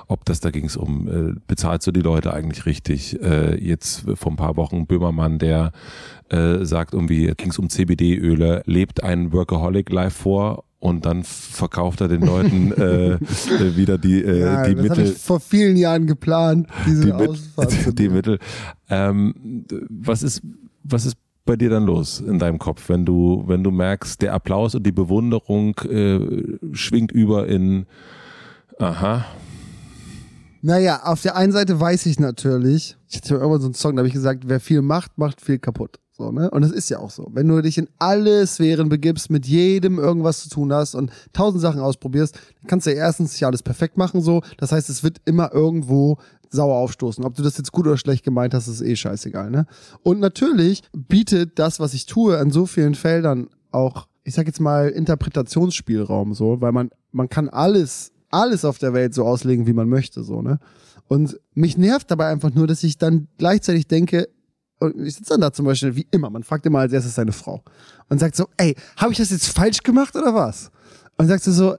[0.07, 3.21] ob das da ging es um, äh, bezahlst du die Leute eigentlich richtig?
[3.21, 5.73] Äh, jetzt vor ein paar Wochen Böhmermann, der
[6.29, 12.01] äh, sagt irgendwie, ging es um CBD-Öle, lebt ein Workaholic live vor und dann verkauft
[12.01, 15.05] er den Leuten äh, äh wieder die, äh, ja, die das Mittel.
[15.05, 17.39] Ich vor vielen Jahren geplant, diese die, Mit,
[17.99, 18.37] die Mittel.
[18.89, 20.41] Ähm, was ist,
[20.83, 21.15] was ist
[21.45, 24.85] bei dir dann los in deinem Kopf, wenn du, wenn du merkst, der Applaus und
[24.85, 26.19] die Bewunderung äh,
[26.73, 27.85] schwingt über in
[28.77, 29.25] Aha.
[30.61, 34.01] Naja, auf der einen Seite weiß ich natürlich, ich hatte irgendwann so einen Song, da
[34.01, 35.99] habe ich gesagt, wer viel macht, macht viel kaputt.
[36.15, 36.49] So, ne?
[36.51, 37.31] Und das ist ja auch so.
[37.33, 41.61] Wenn du dich in alle Sphären begibst, mit jedem irgendwas zu tun hast und tausend
[41.61, 44.41] Sachen ausprobierst, dann kannst du ja erstens nicht alles perfekt machen, so.
[44.57, 46.19] Das heißt, es wird immer irgendwo
[46.51, 47.25] sauer aufstoßen.
[47.25, 49.65] Ob du das jetzt gut oder schlecht gemeint hast, ist eh scheißegal, ne?
[50.03, 54.59] Und natürlich bietet das, was ich tue, an so vielen Feldern auch, ich sag jetzt
[54.59, 59.73] mal, Interpretationsspielraum, so, weil man, man kann alles, alles auf der Welt so auslegen, wie
[59.73, 60.59] man möchte, so, ne?
[61.07, 64.29] Und mich nervt dabei einfach nur, dass ich dann gleichzeitig denke,
[64.83, 67.31] und ich sitze dann da zum Beispiel, wie immer, man fragt immer als erstes seine
[67.31, 67.63] Frau
[68.09, 70.71] und sagt so, ey, habe ich das jetzt falsch gemacht oder was?
[71.17, 71.75] Und sagst du so,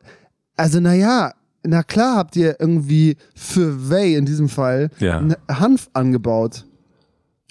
[0.56, 1.32] also naja,
[1.62, 5.22] na klar habt ihr irgendwie für Way in diesem Fall ja.
[5.48, 6.64] Hanf angebaut.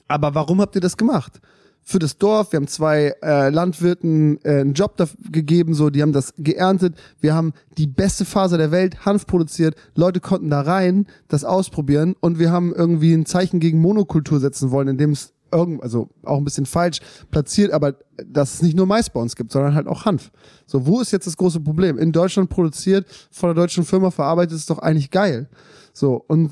[0.08, 1.40] Aber warum habt ihr das gemacht?
[1.86, 4.96] Für das Dorf, wir haben zwei äh, Landwirten äh, einen Job
[5.32, 6.96] gegeben, so, die haben das geerntet.
[7.20, 9.76] Wir haben die beste Faser der Welt, Hanf produziert.
[9.94, 14.72] Leute konnten da rein, das ausprobieren und wir haben irgendwie ein Zeichen gegen Monokultur setzen
[14.72, 17.00] wollen, indem es irgend, also auch ein bisschen falsch
[17.32, 20.32] platziert, aber dass es nicht nur Mais bei uns gibt, sondern halt auch Hanf.
[20.66, 21.98] So, wo ist jetzt das große Problem?
[21.98, 25.50] In Deutschland produziert, von der deutschen Firma verarbeitet, ist doch eigentlich geil.
[25.94, 26.52] So, und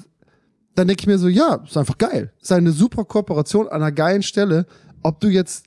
[0.75, 2.31] dann denke ich mir so, ja, ist einfach geil.
[2.41, 4.65] Ist eine super Kooperation an einer geilen Stelle.
[5.03, 5.65] Ob du jetzt,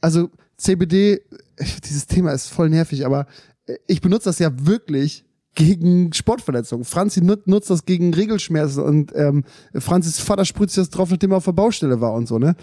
[0.00, 1.22] also CBD,
[1.84, 3.26] dieses Thema ist voll nervig, aber
[3.86, 5.24] ich benutze das ja wirklich
[5.54, 6.84] gegen Sportverletzungen.
[6.84, 9.44] Franzi nutzt das gegen Regelschmerzen und ähm,
[9.74, 12.54] Franzis Vater sich das drauf, nachdem er auf der Baustelle war und so, ne?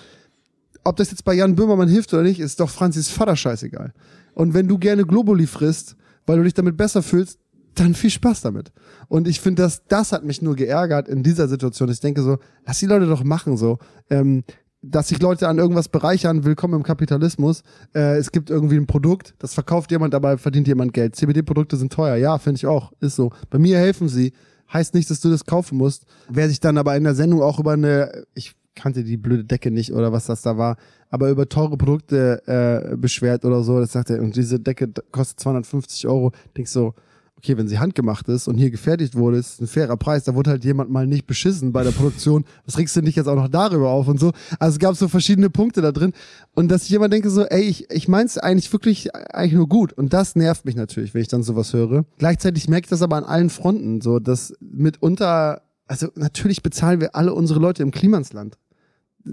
[0.83, 3.93] Ob das jetzt bei Jan Böhmermann hilft oder nicht, ist doch Franzis Vater scheißegal.
[4.33, 7.39] Und wenn du gerne Globuli frisst, weil du dich damit besser fühlst,
[7.75, 8.71] dann viel Spaß damit.
[9.07, 11.89] Und ich finde, dass das hat mich nur geärgert in dieser Situation.
[11.89, 13.79] Ich denke so, lass die Leute doch machen so.
[14.09, 14.43] Ähm,
[14.91, 17.63] dass sich Leute an irgendwas bereichern, willkommen im Kapitalismus.
[17.93, 21.15] Äh, es gibt irgendwie ein Produkt, das verkauft jemand, dabei verdient jemand Geld.
[21.15, 23.31] CBD-Produkte sind teuer, ja, finde ich auch, ist so.
[23.49, 24.33] Bei mir helfen sie.
[24.71, 26.05] Heißt nicht, dass du das kaufen musst.
[26.29, 29.71] Wer sich dann aber in der Sendung auch über eine, ich kannte die blöde Decke
[29.71, 30.77] nicht oder was das da war,
[31.09, 35.39] aber über teure Produkte äh, beschwert oder so, das sagt er, und diese Decke kostet
[35.39, 36.31] 250 Euro.
[36.55, 36.93] Denkst so,
[37.37, 40.49] okay, wenn sie handgemacht ist und hier gefertigt wurde, ist ein fairer Preis, da wurde
[40.49, 42.45] halt jemand mal nicht beschissen bei der Produktion.
[42.65, 44.31] Was regst du nicht jetzt auch noch darüber auf und so?
[44.59, 46.13] Also es gab so verschiedene Punkte da drin.
[46.55, 49.93] Und dass ich immer denke so, ey, ich, ich mein's eigentlich wirklich eigentlich nur gut.
[49.93, 52.05] Und das nervt mich natürlich, wenn ich dann sowas höre.
[52.17, 57.15] Gleichzeitig merke ich das aber an allen Fronten, so, dass mitunter, also natürlich bezahlen wir
[57.15, 58.57] alle unsere Leute im Klimansland.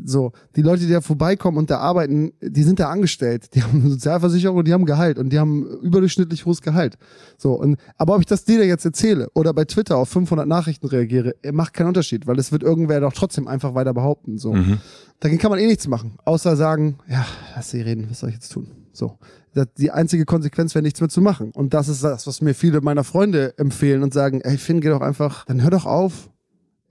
[0.05, 3.55] So, die Leute, die da vorbeikommen und da arbeiten, die sind da angestellt.
[3.55, 6.97] Die haben eine Sozialversicherung und die haben Gehalt und die haben überdurchschnittlich hohes Gehalt.
[7.39, 10.87] So, und, aber ob ich das dir jetzt erzähle oder bei Twitter auf 500 Nachrichten
[10.87, 14.39] reagiere, macht keinen Unterschied, weil es wird irgendwer doch trotzdem einfach weiter behaupten.
[14.39, 14.55] So.
[14.55, 14.79] Mhm.
[15.21, 17.25] Dagegen kann man eh nichts machen, außer sagen, ja,
[17.55, 18.69] lass sie reden, was soll ich jetzt tun?
[18.93, 19.19] So.
[19.79, 21.53] Die einzige Konsequenz wäre nichts mehr zu machen.
[21.53, 24.89] Und das ist das, was mir viele meiner Freunde empfehlen und sagen, ey Finn, geh
[24.89, 26.29] doch einfach, dann hör doch auf,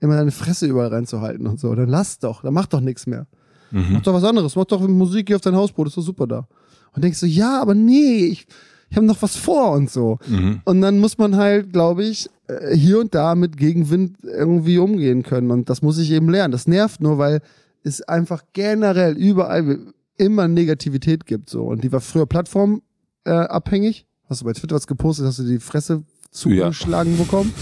[0.04, 1.74] immer deine Fresse überall reinzuhalten und so.
[1.74, 3.26] Dann lass doch, dann mach doch nichts mehr.
[3.70, 3.94] Mhm.
[3.94, 6.46] Mach doch was anderes, mach doch Musik, geh auf dein Hausboot, ist doch super da.
[6.92, 8.46] Und denkst so, ja, aber nee, ich,
[8.88, 10.18] ich habe noch was vor und so.
[10.28, 10.60] Mhm.
[10.64, 15.22] Und dann muss man halt, glaube ich, äh, hier und da mit Gegenwind irgendwie umgehen
[15.22, 15.50] können.
[15.50, 16.52] Und das muss ich eben lernen.
[16.52, 17.40] Das nervt nur, weil
[17.82, 19.78] es einfach generell überall
[20.16, 21.50] immer Negativität gibt.
[21.50, 21.64] So.
[21.64, 24.00] Und die war früher plattformabhängig.
[24.00, 27.52] Äh, hast du bei Twitter was gepostet, hast du die Fresse zugeschlagen bekommen.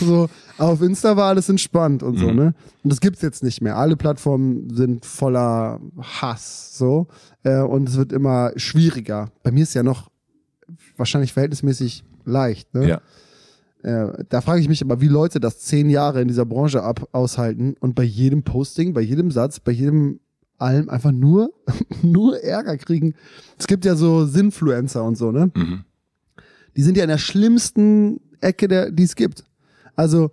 [0.00, 0.28] So,
[0.60, 2.36] auf Insta war alles entspannt und so, Mhm.
[2.36, 2.54] ne?
[2.84, 3.76] Und das gibt's jetzt nicht mehr.
[3.76, 7.06] Alle Plattformen sind voller Hass, so.
[7.42, 9.30] Äh, und es wird immer schwieriger.
[9.42, 10.10] Bei mir ist ja noch
[10.96, 12.88] wahrscheinlich verhältnismäßig leicht, ne?
[12.88, 13.00] Ja.
[13.82, 17.08] Äh, da frage ich mich aber, wie Leute das zehn Jahre in dieser Branche ab
[17.12, 20.20] aushalten und bei jedem Posting, bei jedem Satz, bei jedem
[20.58, 21.54] allem einfach nur,
[22.02, 23.14] nur Ärger kriegen.
[23.58, 25.50] Es gibt ja so Sinfluencer und so, ne?
[25.54, 25.84] Mhm.
[26.76, 29.44] Die sind ja in der schlimmsten Ecke, der, die es gibt.
[29.96, 30.30] Also,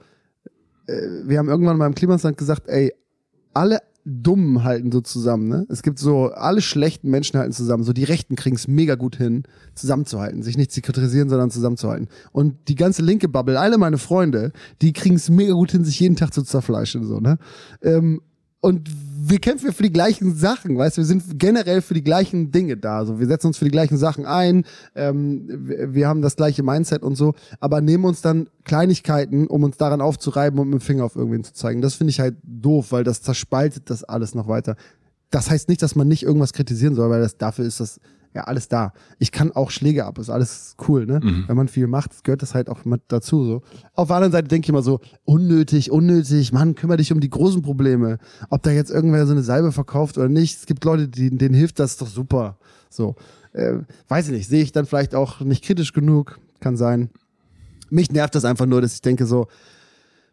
[0.87, 2.93] wir haben irgendwann mal im Klimasland gesagt, ey,
[3.53, 5.65] alle Dummen halten so zusammen, ne?
[5.69, 7.83] Es gibt so, alle schlechten Menschen halten zusammen.
[7.83, 9.43] So die Rechten kriegen es mega gut hin,
[9.75, 12.07] zusammenzuhalten, sich nicht zu kritisieren, sondern zusammenzuhalten.
[12.31, 15.99] Und die ganze linke Bubble, alle meine Freunde, die kriegen es mega gut hin, sich
[15.99, 17.37] jeden Tag zu zerfleischen, so, ne?
[17.81, 18.21] Ähm,
[18.61, 18.89] und
[19.29, 22.51] wir kämpfen ja für die gleichen Sachen, weißt du, wir sind generell für die gleichen
[22.51, 23.05] Dinge da.
[23.05, 24.63] So, wir setzen uns für die gleichen Sachen ein,
[24.95, 29.63] ähm, wir, wir haben das gleiche Mindset und so, aber nehmen uns dann Kleinigkeiten, um
[29.63, 31.81] uns daran aufzureiben und mit dem Finger auf irgendwen zu zeigen.
[31.81, 34.75] Das finde ich halt doof, weil das zerspaltet das alles noch weiter.
[35.29, 37.99] Das heißt nicht, dass man nicht irgendwas kritisieren soll, weil das dafür ist das
[38.37, 38.93] ja alles da.
[39.19, 41.19] Ich kann auch Schläge ab, ist alles cool, ne?
[41.47, 43.43] Wenn man viel macht, gehört das halt auch mit dazu.
[43.43, 43.61] So.
[43.93, 47.29] Auf der anderen Seite denke ich immer so, unnötig, unnötig, Mann, kümmere dich um die
[47.29, 48.19] großen Probleme.
[48.49, 51.55] Ob da jetzt irgendwer so eine Salbe verkauft oder nicht, es gibt Leute, die, denen
[51.55, 52.57] hilft das ist doch super.
[52.89, 53.15] So.
[53.53, 57.09] Äh, weiß ich nicht, sehe ich dann vielleicht auch nicht kritisch genug, kann sein.
[57.89, 59.47] Mich nervt das einfach nur, dass ich denke so,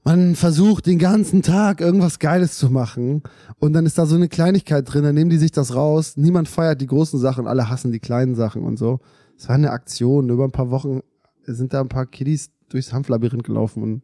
[0.04, 3.22] man versucht den ganzen Tag irgendwas Geiles zu machen
[3.58, 6.48] und dann ist da so eine Kleinigkeit drin, dann nehmen die sich das raus, niemand
[6.48, 9.00] feiert die großen Sachen, alle hassen die kleinen Sachen und so.
[9.36, 11.00] Es war eine Aktion, über ein paar Wochen
[11.42, 14.02] sind da ein paar Kiddies durchs Hanflabyrinth gelaufen und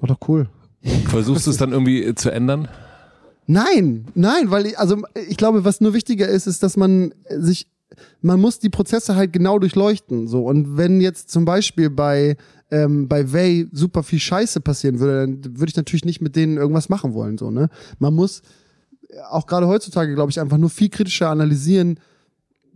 [0.00, 0.48] war doch cool.
[1.06, 2.68] Versuchst du es dann irgendwie zu ändern?
[3.46, 7.68] Nein, nein, weil ich, also ich glaube, was nur wichtiger ist, ist, dass man sich,
[8.22, 10.26] man muss die Prozesse halt genau durchleuchten.
[10.26, 12.36] So und wenn jetzt zum Beispiel bei
[12.70, 16.56] ähm, bei Way super viel Scheiße passieren würde, dann würde ich natürlich nicht mit denen
[16.56, 17.38] irgendwas machen wollen.
[17.38, 17.68] So ne,
[17.98, 18.42] man muss
[19.30, 22.00] auch gerade heutzutage, glaube ich, einfach nur viel kritischer analysieren.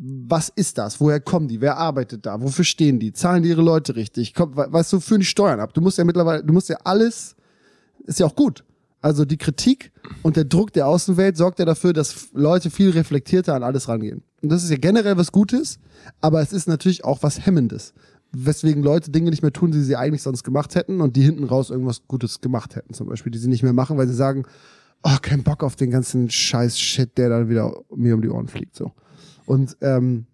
[0.00, 1.00] Was ist das?
[1.00, 1.60] Woher kommen die?
[1.60, 2.40] Wer arbeitet da?
[2.40, 3.12] Wofür stehen die?
[3.12, 4.34] Zahlen die ihre Leute richtig?
[4.34, 5.74] Komm, we- weißt du, führen die Steuern ab?
[5.74, 7.34] Du musst ja mittlerweile, du musst ja alles,
[8.04, 8.62] ist ja auch gut.
[9.00, 9.90] Also die Kritik
[10.22, 14.22] und der Druck der Außenwelt sorgt ja dafür, dass Leute viel reflektierter an alles rangehen.
[14.40, 15.80] Und das ist ja generell was Gutes,
[16.20, 17.92] aber es ist natürlich auch was Hemmendes.
[18.32, 21.44] Weswegen Leute Dinge nicht mehr tun, die sie eigentlich sonst gemacht hätten und die hinten
[21.44, 24.44] raus irgendwas Gutes gemacht hätten, zum Beispiel, die sie nicht mehr machen, weil sie sagen,
[25.02, 28.76] oh, kein Bock auf den ganzen Scheiß-Shit, der dann wieder mir um die Ohren fliegt.
[28.76, 28.92] So.
[29.46, 30.26] Und ähm,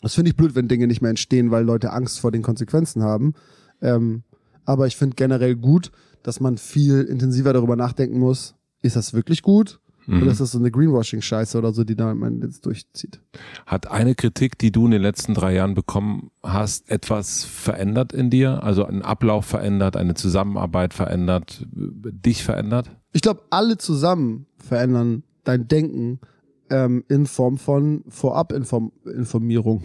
[0.00, 3.02] das finde ich blöd, wenn Dinge nicht mehr entstehen, weil Leute Angst vor den Konsequenzen
[3.02, 3.34] haben.
[3.80, 4.22] Ähm,
[4.64, 5.90] aber ich finde generell gut,
[6.22, 9.80] dass man viel intensiver darüber nachdenken muss, ist das wirklich gut?
[10.08, 13.20] Oder ist das so eine Greenwashing-Scheiße oder so, die da man jetzt durchzieht?
[13.66, 18.28] Hat eine Kritik, die du in den letzten drei Jahren bekommen hast, etwas verändert in
[18.28, 18.62] dir?
[18.64, 22.90] Also einen Ablauf verändert, eine Zusammenarbeit verändert, dich verändert?
[23.12, 26.20] Ich glaube, alle zusammen verändern dein Denken
[26.70, 29.82] ähm, in Form von Vorab-Informierung.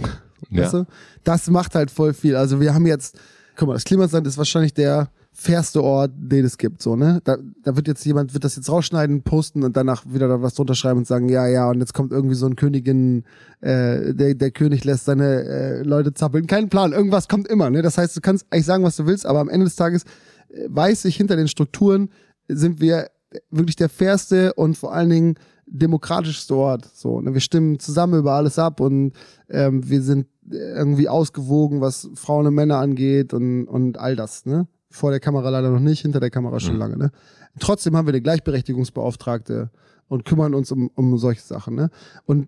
[0.50, 0.64] Ja.
[0.64, 0.86] Weißt du?
[1.24, 2.36] Das macht halt voll viel.
[2.36, 3.20] Also wir haben jetzt,
[3.56, 7.22] guck mal, das Klimasland ist wahrscheinlich der fairste Ort, den es gibt, so, ne?
[7.24, 10.56] Da, da wird jetzt jemand, wird das jetzt rausschneiden, posten und danach wieder da was
[10.56, 13.24] drunter schreiben und sagen, ja, ja, und jetzt kommt irgendwie so ein Königin,
[13.62, 16.48] äh, der, der König lässt seine äh, Leute zappeln.
[16.48, 17.84] Kein Plan, irgendwas kommt immer, ne?
[17.84, 20.06] Das heißt, du kannst eigentlich sagen, was du willst, aber am Ende des Tages
[20.50, 22.10] äh, weiß ich, hinter den Strukturen
[22.48, 23.12] sind wir
[23.52, 25.36] wirklich der fairste und vor allen Dingen
[25.68, 26.90] demokratischste Ort.
[26.96, 27.36] So, ne?
[27.36, 29.14] Wir stimmen zusammen über alles ab und
[29.50, 34.66] ähm, wir sind irgendwie ausgewogen, was Frauen und Männer angeht und, und all das, ne?
[34.90, 36.80] Vor der Kamera leider noch nicht, hinter der Kamera schon Mhm.
[36.80, 37.12] lange, ne?
[37.60, 39.70] Trotzdem haben wir eine Gleichberechtigungsbeauftragte
[40.08, 41.90] und kümmern uns um, um solche Sachen, ne?
[42.26, 42.48] Und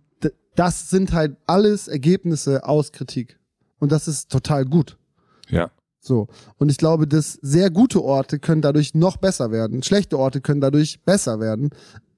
[0.55, 3.39] das sind halt alles Ergebnisse aus Kritik.
[3.79, 4.97] Und das ist total gut.
[5.49, 5.71] Ja.
[6.01, 6.27] So.
[6.57, 9.83] Und ich glaube, dass sehr gute Orte können dadurch noch besser werden.
[9.83, 11.69] Schlechte Orte können dadurch besser werden.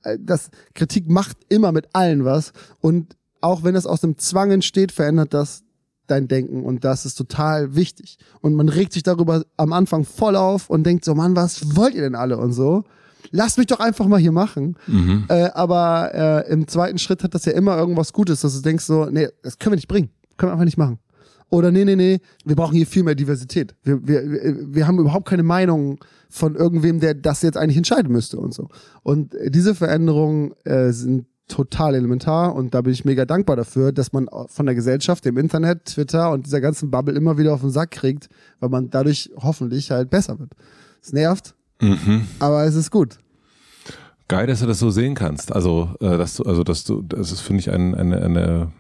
[0.04, 2.52] Äh, Das Kritik macht immer mit allen was.
[2.80, 5.64] Und auch wenn das aus dem Zwang entsteht, verändert das
[6.12, 6.64] dein Denken.
[6.64, 8.18] Und das ist total wichtig.
[8.42, 11.96] Und man regt sich darüber am Anfang voll auf und denkt so, Mann, was wollt
[11.96, 12.84] ihr denn alle und so?
[13.32, 14.76] Lasst mich doch einfach mal hier machen.
[15.30, 16.12] Äh, aber
[16.48, 19.30] äh, im zweiten Schritt hat das ja immer irgendwas Gutes, dass du denkst so, nee,
[19.42, 20.10] das können wir nicht bringen.
[20.38, 21.00] Können wir einfach nicht machen.
[21.50, 23.76] Oder nee, nee, nee, wir brauchen hier viel mehr Diversität.
[23.84, 24.24] Wir, wir,
[24.74, 28.70] wir haben überhaupt keine Meinung von irgendwem, der das jetzt eigentlich entscheiden müsste und so.
[29.04, 34.14] Und diese Veränderungen äh, sind total elementar und da bin ich mega dankbar dafür, dass
[34.14, 37.70] man von der Gesellschaft, dem Internet, Twitter und dieser ganzen Bubble immer wieder auf den
[37.72, 38.30] Sack kriegt,
[38.60, 40.52] weil man dadurch hoffentlich halt besser wird.
[41.04, 42.28] Es nervt, Mhm.
[42.40, 43.18] aber es ist gut.
[44.28, 45.52] Geil, dass du das so sehen kannst.
[45.52, 48.72] Also, äh, dass du, also, dass du, das ist, finde ich, ein, eine, eine,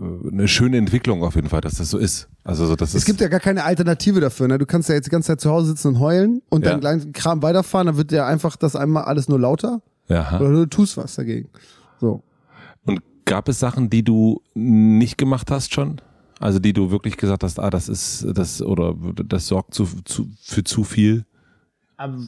[0.00, 2.28] äh, eine schöne Entwicklung auf jeden Fall, dass das so ist.
[2.42, 4.48] Also, so, dass Es gibt ja gar keine Alternative dafür.
[4.48, 4.58] Ne?
[4.58, 6.70] Du kannst ja jetzt die ganze Zeit zu Hause sitzen und heulen und Ja.
[6.72, 10.40] deinen kleinen Kram weiterfahren, dann wird dir einfach das einmal alles nur lauter ja.
[10.40, 11.48] oder du tust was dagegen.
[12.02, 12.20] So.
[12.84, 16.00] Und gab es Sachen, die du nicht gemacht hast schon?
[16.40, 20.28] Also, die du wirklich gesagt hast, ah, das ist, das, oder das sorgt zu, zu,
[20.42, 21.24] für zu viel?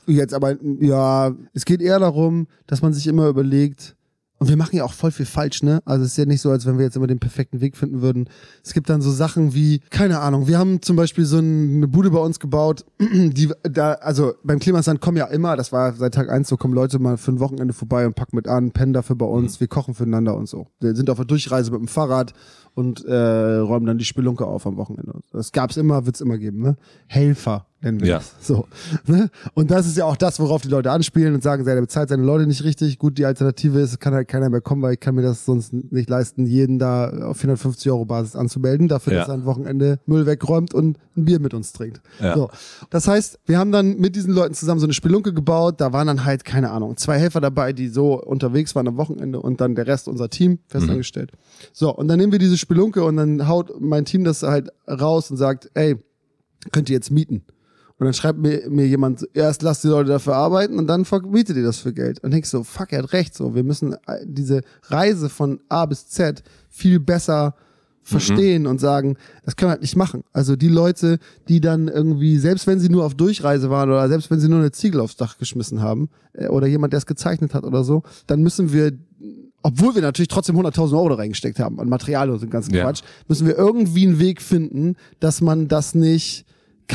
[0.07, 3.97] Jetzt aber, ja, es geht eher darum, dass man sich immer überlegt,
[4.39, 5.81] und wir machen ja auch voll viel falsch, ne?
[5.85, 8.03] Also es ist ja nicht so, als wenn wir jetzt immer den perfekten Weg finden
[8.03, 8.29] würden.
[8.65, 12.11] Es gibt dann so Sachen wie, keine Ahnung, wir haben zum Beispiel so eine Bude
[12.11, 16.31] bei uns gebaut, die da, also beim Klimasand kommen ja immer, das war seit Tag
[16.31, 19.17] eins so, kommen Leute mal für ein Wochenende vorbei und packen mit an, pennen dafür
[19.17, 20.67] bei uns, wir kochen füreinander und so.
[20.81, 22.35] Wir sind auf der Durchreise mit dem Fahrrad
[22.75, 25.13] und äh, räumen dann die Spelunke auf am Wochenende.
[25.33, 26.77] Das gab's immer, wird's immer geben, ne?
[27.07, 28.17] Helfer nennen wir Ja.
[28.19, 28.35] das.
[28.41, 28.67] So.
[29.07, 29.29] Ne?
[29.53, 32.23] Und das ist ja auch das, worauf die Leute anspielen und sagen, der bezahlt seine
[32.23, 32.99] Leute nicht richtig.
[32.99, 35.45] Gut, die Alternative ist, es kann halt keiner mehr kommen, weil ich kann mir das
[35.45, 39.19] sonst nicht leisten, jeden da auf 450 Euro Basis anzumelden, dafür, Ja.
[39.21, 42.01] dass er ein Wochenende Müll wegräumt und ein Bier mit uns trinkt.
[42.21, 42.35] Ja.
[42.35, 42.49] So.
[42.89, 45.81] Das heißt, wir haben dann mit diesen Leuten zusammen so eine Spelunke gebaut.
[45.83, 49.41] Da waren dann halt, keine Ahnung, zwei Helfer dabei, die so unterwegs waren am Wochenende
[49.41, 51.33] und dann der Rest unser Team festangestellt.
[51.75, 55.31] So, und dann nehmen wir diese Spelunke und dann haut mein Team das halt raus
[55.31, 55.97] und sagt, ey,
[56.73, 57.45] könnt ihr jetzt mieten?
[57.99, 61.57] Und dann schreibt mir, mir jemand, erst lasst die Leute dafür arbeiten und dann vermietet
[61.57, 62.19] ihr das für Geld.
[62.25, 65.87] Und denkst so, fuck, er hat recht, so, wir müssen äh, diese Reise von A
[65.87, 67.55] bis Z viel besser
[68.03, 70.25] verstehen und sagen, das können wir halt nicht machen.
[70.33, 71.19] Also die Leute,
[71.49, 74.59] die dann irgendwie, selbst wenn sie nur auf Durchreise waren oder selbst wenn sie nur
[74.59, 78.03] eine Ziegel aufs Dach geschmissen haben äh, oder jemand, der es gezeichnet hat oder so,
[78.27, 78.93] dann müssen wir
[79.65, 82.73] obwohl wir natürlich trotzdem 100.000 Euro da reingesteckt haben an Material und so den ganzen
[82.75, 82.85] Ja.
[82.85, 86.45] Quatsch, müssen wir irgendwie einen Weg finden, dass man das nicht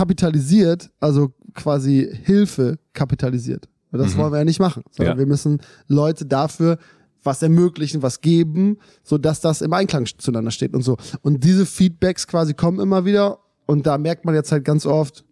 [0.10, 3.68] kapitalisiert, also quasi Hilfe kapitalisiert.
[3.92, 5.20] Und das wollen wir ja nicht machen, sondern Ja.
[5.20, 6.78] wir müssen Leute dafür
[7.24, 10.96] was ermöglichen, was geben, so dass das im Einklang zueinander steht und so.
[11.22, 15.26] Und diese Feedbacks quasi kommen immer wieder und da merkt man jetzt halt ganz oft,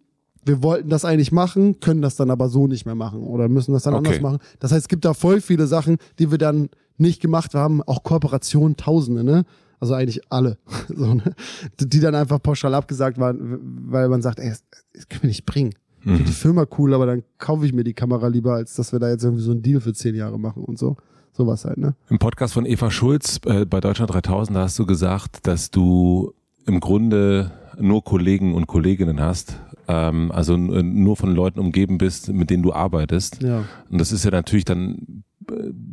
[0.44, 3.72] wir wollten das eigentlich machen, können das dann aber so nicht mehr machen oder müssen
[3.72, 4.08] das dann Okay.
[4.08, 4.38] anders machen.
[4.60, 6.68] Das heißt, es gibt da voll viele Sachen, die wir dann
[6.98, 9.44] nicht gemacht haben, auch Kooperationen, Tausende, ne?
[9.80, 10.58] Also eigentlich alle,
[10.88, 11.34] so, ne?
[11.78, 13.58] die dann einfach pauschal abgesagt waren,
[13.90, 15.74] weil man sagt, ey, das, das können wir nicht bringen.
[16.00, 18.92] Ich finde die Firma cool, aber dann kaufe ich mir die Kamera lieber, als dass
[18.92, 20.96] wir da jetzt irgendwie so einen Deal für zehn Jahre machen und so.
[21.32, 21.94] Sowas halt, ne?
[22.08, 26.32] Im Podcast von Eva Schulz äh, bei Deutschland 3000 da hast du gesagt, dass du
[26.66, 32.50] im Grunde nur Kollegen und Kolleginnen hast, ähm, also nur von Leuten umgeben bist, mit
[32.50, 33.42] denen du arbeitest.
[33.42, 33.64] Ja.
[33.90, 35.24] Und das ist ja natürlich dann,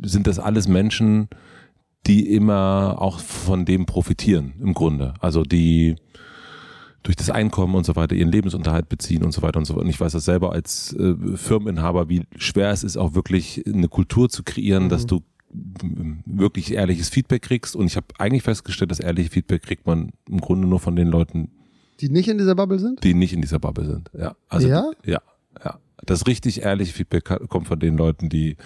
[0.04, 1.28] sind das alles Menschen,
[2.06, 5.14] die immer auch von dem profitieren, im Grunde.
[5.20, 5.96] Also die
[7.02, 9.84] durch das Einkommen und so weiter ihren Lebensunterhalt beziehen und so weiter und so fort.
[9.84, 13.86] Und ich weiß das selber als äh, Firmeninhaber, wie schwer es ist, auch wirklich eine
[13.88, 15.20] Kultur zu kreieren, dass du
[16.24, 17.76] wirklich ehrliches Feedback kriegst.
[17.76, 21.06] Und ich habe eigentlich festgestellt, dass ehrliche Feedback kriegt man im Grunde nur von den
[21.08, 21.50] Leuten,
[22.00, 23.02] Die nicht in dieser Bubble sind?
[23.04, 24.10] die nicht in dieser Bubble sind.
[24.12, 24.90] Ja, also Ja?
[25.04, 25.20] ja, ja.
[26.04, 28.56] Das richtig ehrliche Feedback kommt von den Leuten, die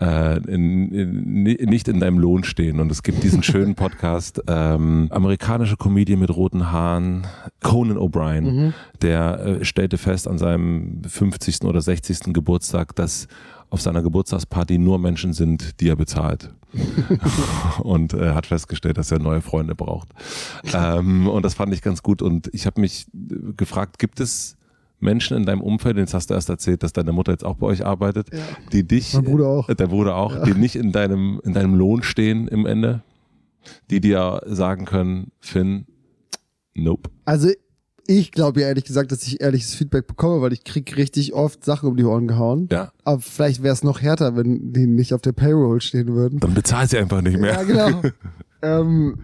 [0.00, 2.80] äh, in, in, ni- nicht in deinem Lohn stehen.
[2.80, 7.26] Und es gibt diesen schönen Podcast, ähm, amerikanische Comedian mit roten Haaren,
[7.62, 8.72] Conan O'Brien,
[9.02, 11.62] der äh, stellte fest an seinem 50.
[11.64, 12.32] oder 60.
[12.32, 13.28] Geburtstag, dass
[13.68, 16.54] auf seiner Geburtstagsparty nur Menschen sind, die er bezahlt.
[17.82, 20.08] und äh, hat festgestellt, dass er neue Freunde braucht.
[20.72, 22.22] Ähm, und das fand ich ganz gut.
[22.22, 24.56] Und ich habe mich äh, gefragt, gibt es
[25.02, 27.66] Menschen in deinem Umfeld, jetzt hast du erst erzählt, dass deine Mutter jetzt auch bei
[27.66, 28.28] euch arbeitet,
[28.72, 29.68] die dich, Mein Bruder auch.
[29.68, 33.02] äh, der Bruder auch, die nicht in deinem, in deinem Lohn stehen im Ende,
[33.90, 35.86] die dir sagen können, Finn,
[36.74, 37.10] nope.
[37.24, 37.50] Also
[38.06, 41.64] ich glaube ja ehrlich gesagt, dass ich ehrliches Feedback bekomme, weil ich krieg richtig oft
[41.64, 42.68] Sachen um die Ohren gehauen.
[42.72, 46.40] Ja, Aber vielleicht wäre es noch härter, wenn die nicht auf der Payroll stehen würden.
[46.40, 47.52] dann bezahlt sie einfach nicht mehr.
[47.54, 48.02] Ja, genau.
[48.62, 49.18] ähm,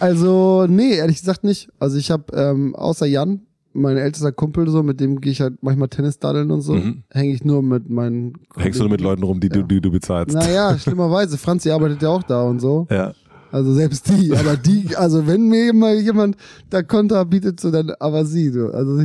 [0.00, 1.68] also, nee, ehrlich gesagt nicht.
[1.78, 3.42] Also ich habe ähm, außer Jan,
[3.78, 7.02] mein ältester Kumpel, so, mit dem gehe ich halt manchmal Tennis daddeln und so, Mhm.
[7.10, 9.90] hänge ich nur mit meinen Hängst du nur mit Leuten rum, die, du, die du
[9.90, 10.34] bezahlst.
[10.34, 11.38] Naja, schlimmerweise.
[11.38, 12.86] Franzi arbeitet ja auch da und so.
[12.90, 13.12] Ja.
[13.50, 16.36] Also selbst die, aber die, also wenn mir mal jemand
[16.68, 18.50] da Konter bietet, so dann aber sie.
[18.50, 18.66] So.
[18.72, 19.04] Also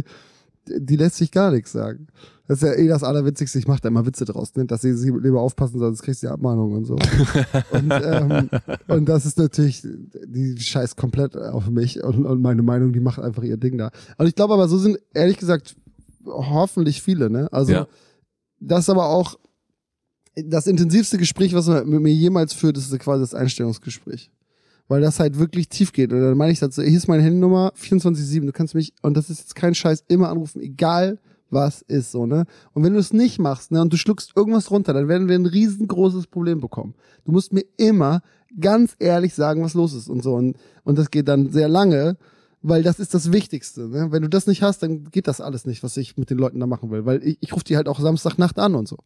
[0.67, 2.07] die lässt sich gar nichts sagen.
[2.47, 3.57] Das ist ja eh das Allerwitzigste.
[3.57, 4.65] Ich mache da immer Witze draus, ne?
[4.65, 6.95] dass sie, sie lieber aufpassen soll, sonst kriegst du die Abmahnung und so.
[7.71, 8.49] und, ähm,
[8.87, 13.19] und das ist natürlich, die scheißt komplett auf mich und, und meine Meinung, die macht
[13.19, 13.91] einfach ihr Ding da.
[14.17, 15.75] Und ich glaube aber, so sind ehrlich gesagt
[16.25, 17.47] hoffentlich viele, ne?
[17.51, 17.87] Also Ja.
[18.59, 19.37] das ist aber auch
[20.35, 24.31] das intensivste Gespräch, was man mit mir jemals führt, ist quasi das Einstellungsgespräch.
[24.93, 26.13] Weil das halt wirklich tief geht.
[26.13, 29.31] Und dann meine ich dazu, hier ist meine Handynummer 24-7, du kannst mich, und das
[29.31, 31.17] ist jetzt kein Scheiß, immer anrufen, egal
[31.49, 32.45] was ist so, ne?
[32.73, 35.33] Und wenn du es nicht machst, ne, und du schluckst irgendwas runter, dann werden wir
[35.33, 36.93] ein riesengroßes Problem bekommen.
[37.25, 38.21] Du musst mir immer
[38.59, 40.35] ganz ehrlich sagen, was los ist und so.
[40.35, 42.15] Und, und das geht dann sehr lange,
[42.61, 43.87] weil das ist das Wichtigste.
[43.87, 44.11] Ne?
[44.11, 46.59] Wenn du das nicht hast, dann geht das alles nicht, was ich mit den Leuten
[46.59, 47.07] da machen will.
[47.07, 48.97] Weil ich, ich rufe die halt auch Samstagnacht an und so.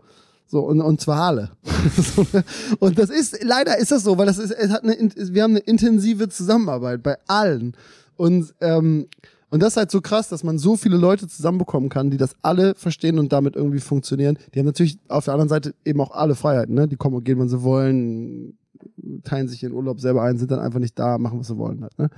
[0.50, 1.52] So, und, und zwar alle.
[2.80, 5.44] Und das ist, leider ist das so, weil das ist, es hat eine, in- wir
[5.44, 7.76] haben eine intensive Zusammenarbeit bei allen.
[8.16, 9.08] Und, ähm,
[9.50, 12.36] und das ist halt so krass, dass man so viele Leute zusammenbekommen kann, die das
[12.42, 14.38] alle verstehen und damit irgendwie funktionieren.
[14.54, 16.88] Die haben natürlich auf der anderen Seite eben auch alle Freiheiten, ne?
[16.88, 18.58] Die kommen und gehen, wann sie wollen,
[19.24, 21.82] teilen sich ihren Urlaub selber ein, sind dann einfach nicht da, machen, was sie wollen
[21.82, 22.10] halt, ne?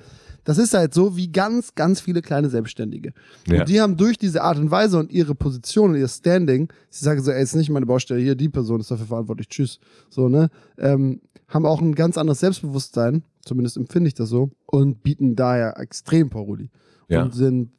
[0.44, 3.14] Das ist halt so wie ganz, ganz viele kleine Selbstständige.
[3.48, 3.62] Ja.
[3.62, 7.06] Und die haben durch diese Art und Weise und ihre Position und ihr Standing, sie
[7.06, 9.80] sagen so, ey, ist nicht meine Baustelle, hier, die Person ist dafür verantwortlich, tschüss.
[10.10, 10.50] So, ne?
[10.78, 15.80] Ähm, haben auch ein ganz anderes Selbstbewusstsein, zumindest empfinde ich das so, und bieten daher
[15.80, 16.70] extrem Paroli.
[17.08, 17.24] Ja.
[17.24, 17.72] Und sind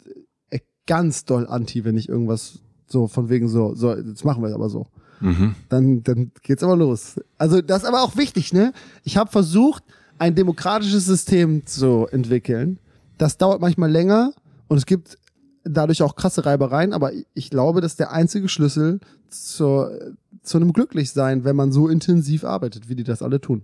[0.50, 4.48] äh, ganz doll anti, wenn ich irgendwas so von wegen so, so, jetzt machen wir
[4.48, 4.86] es aber so
[5.20, 5.54] Mhm.
[5.68, 7.20] dann, dann geht's aber los.
[7.38, 8.72] Also das ist aber auch wichtig, ne?
[9.04, 9.84] Ich habe versucht,
[10.20, 12.78] ein demokratisches System zu entwickeln.
[13.16, 14.34] Das dauert manchmal länger
[14.68, 15.18] und es gibt
[15.64, 20.74] dadurch auch krasse Reibereien, aber ich glaube, das ist der einzige Schlüssel zur, zu einem
[20.74, 23.62] Glücklichsein, wenn man so intensiv arbeitet, wie die das alle tun.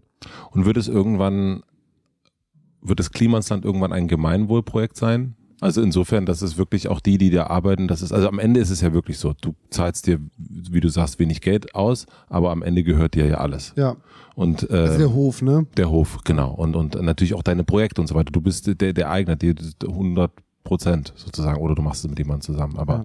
[0.51, 1.63] Und wird es irgendwann,
[2.81, 5.37] wird das Klimansland irgendwann ein Gemeinwohlprojekt sein?
[5.61, 8.61] Also insofern, dass es wirklich auch die, die da arbeiten, das ist, also am Ende
[8.61, 12.51] ist es ja wirklich so, du zahlst dir, wie du sagst, wenig Geld aus, aber
[12.51, 13.73] am Ende gehört dir ja alles.
[13.77, 13.97] Ja,
[14.35, 15.67] Und äh, das ist der Hof, ne?
[15.77, 16.53] der Hof, genau.
[16.53, 18.33] Und, und natürlich auch deine Projekte und so weiter.
[18.33, 20.31] Du bist der, der Eigner, die 100
[20.67, 23.05] Prozent sozusagen, oder du machst es mit jemandem zusammen, aber Ja.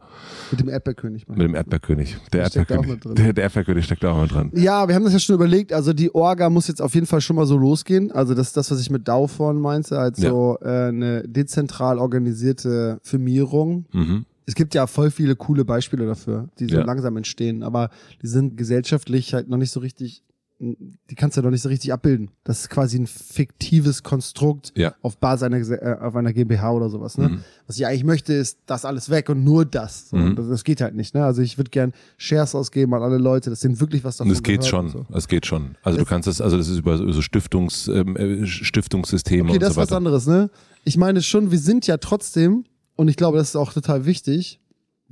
[0.51, 1.27] Mit dem Erdbeerkönig.
[1.27, 2.17] mit dem Erdbeerkönig.
[2.33, 4.51] Der Der steckt da auch Erdbeerkönig, der, der Erdbeerkönig steckt da auch mit drin.
[4.55, 5.71] Ja, wir haben das ja schon überlegt.
[5.71, 8.11] Also die Orga muss jetzt auf jeden Fall schon mal so losgehen.
[8.11, 10.31] Also das ist das, was ich mit DAO vorhin meinte, als Ja.
[10.61, 13.85] äh, eine dezentral organisierte Firmierung.
[13.93, 14.25] Mhm.
[14.45, 16.83] Es gibt ja voll viele coole Beispiele dafür, die so Ja.
[16.83, 17.89] langsam entstehen, aber
[18.21, 20.23] die sind gesellschaftlich halt noch nicht so richtig,
[20.63, 22.29] die kannst du noch nicht so richtig abbilden.
[22.43, 24.93] Das ist quasi ein fiktives Konstrukt Ja.
[25.01, 27.17] auf Basis einer, äh, auf einer GmbH oder sowas.
[27.17, 27.29] Ne?
[27.29, 27.43] Mhm.
[27.65, 30.09] Was ich eigentlich möchte, ist das alles weg und nur das.
[30.09, 30.35] So, Mhm.
[30.35, 31.15] das, das geht halt nicht.
[31.15, 31.25] Ne?
[31.25, 34.35] Also ich würde gern Shares ausgeben an alle Leute, dass denen wirklich was davon Und
[34.37, 35.05] es geht schon, So.
[35.13, 35.75] es geht schon.
[35.81, 39.53] Also du Es- kannst es, also das ist über so Stiftungs, ähm, äh, Stiftungssysteme Okay,
[39.53, 39.97] und das so ist was weiter.
[39.97, 40.49] anderes, ne?
[40.83, 42.65] Ich meine schon, wir sind ja trotzdem,
[42.95, 44.59] und ich glaube, das ist auch total wichtig,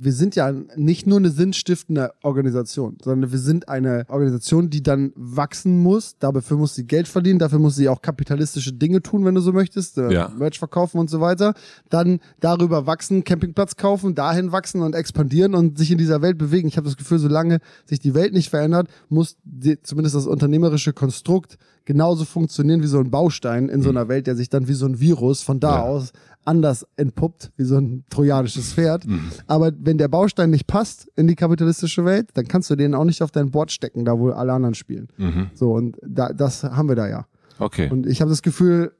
[0.02, 5.12] wir sind ja nicht nur eine sinnstiftende Organisation, sondern wir sind eine Organisation, die dann
[5.14, 6.16] wachsen muss.
[6.18, 9.52] Dafür muss sie Geld verdienen, dafür muss sie auch kapitalistische Dinge tun, wenn du so
[9.52, 10.32] möchtest, äh, Ja.
[10.38, 11.52] Merch verkaufen und so weiter.
[11.90, 16.66] Dann darüber wachsen, Campingplatz kaufen, dahin wachsen und expandieren und sich in dieser Welt bewegen.
[16.68, 20.94] Ich habe das Gefühl, solange sich die Welt nicht verändert, muss die, zumindest das unternehmerische
[20.94, 24.72] Konstrukt genauso funktionieren wie so ein Baustein in so einer Welt, der sich dann wie
[24.74, 25.74] so ein Virus von da Mhm.
[25.76, 25.82] Ja.
[25.82, 26.12] aus
[26.44, 29.06] anders entpuppt, wie so ein trojanisches Pferd.
[29.06, 29.30] Mhm.
[29.46, 33.04] Aber wenn der Baustein nicht passt in die kapitalistische Welt, dann kannst du den auch
[33.04, 35.08] nicht auf dein Board stecken, da wo alle anderen spielen.
[35.18, 35.50] Mhm.
[35.54, 37.26] So, und da, das haben wir da ja.
[37.58, 37.90] Okay.
[37.90, 38.92] Und ich habe das Gefühl,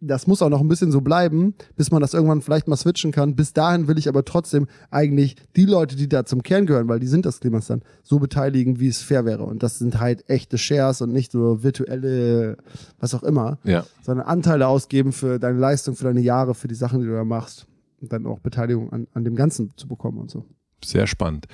[0.00, 3.12] das muss auch noch ein bisschen so bleiben, bis man das irgendwann vielleicht mal switchen
[3.12, 3.34] kann.
[3.34, 7.00] Bis dahin will ich aber trotzdem eigentlich die Leute, die da zum Kern gehören, weil
[7.00, 9.44] die sind das Klimansland, so beteiligen, wie es fair wäre.
[9.44, 12.58] Und das sind halt echte Shares und nicht so virtuelle,
[13.00, 13.84] was auch immer, ja.
[14.02, 17.24] sondern Anteile ausgeben für deine Leistung, für deine Jahre, für die Sachen, die du da
[17.24, 17.66] machst.
[18.00, 20.44] Und dann auch Beteiligung an, an dem Ganzen zu bekommen und so.
[20.84, 21.46] Sehr spannend.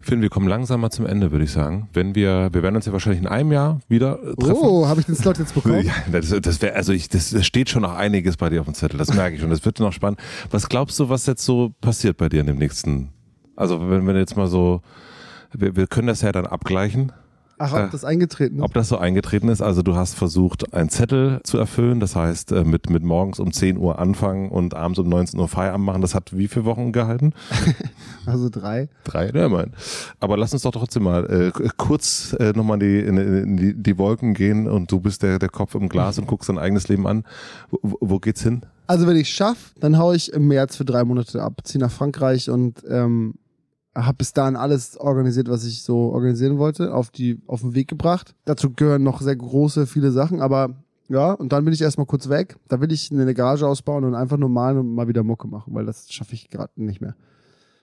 [0.00, 1.88] Finn, wir kommen langsam mal zum Ende, würde ich sagen.
[1.92, 4.56] Wenn wir, wir werden uns ja wahrscheinlich in einem Jahr wieder äh, treffen.
[4.60, 5.84] Oh, habe ich den Slot jetzt bekommen?
[5.84, 8.66] Ja, das, das wäre, also ich, das, das steht schon noch einiges bei dir auf
[8.66, 9.50] dem Zettel, das merke ich schon.
[9.50, 10.20] Das wird noch spannend.
[10.50, 13.10] Was glaubst du, was jetzt so passiert bei dir in dem nächsten?
[13.56, 14.82] Also wenn wir jetzt mal so,
[15.52, 17.12] wir, wir können das ja dann abgleichen,
[17.58, 18.62] Ach, ob Äh, das eingetreten ist?
[18.62, 19.60] ob das so eingetreten ist.
[19.62, 23.52] Also du hast versucht, einen Zettel zu erfüllen, das heißt äh, mit, mit morgens um
[23.52, 26.02] 10 Uhr anfangen und abends um 19 Uhr Feierabend machen.
[26.02, 27.32] Das hat wie viele Wochen gehalten?
[28.26, 28.88] Also drei.
[29.04, 29.72] Drei, ja, mein.
[30.20, 31.24] Aber lass uns doch trotzdem mal
[31.54, 35.22] äh, kurz äh, nochmal in, die, in, in die, die Wolken gehen und du bist
[35.22, 37.24] der, der Kopf im Glas und guckst dein eigenes Leben an.
[37.70, 38.62] Wo, wo geht's hin?
[38.86, 41.90] Also wenn ich schaffe, dann haue ich im März für drei Monate ab, ziehe nach
[41.90, 43.34] Frankreich und ähm,
[44.06, 47.88] habe bis dahin alles organisiert, was ich so organisieren wollte, auf die auf den Weg
[47.88, 48.34] gebracht.
[48.44, 50.70] Dazu gehören noch sehr große, viele Sachen, aber
[51.08, 52.56] ja, und dann bin ich erstmal kurz weg.
[52.68, 55.74] Da will ich eine Garage ausbauen und einfach nur malen und mal wieder Mucke machen,
[55.74, 57.14] weil das schaffe ich gerade nicht mehr.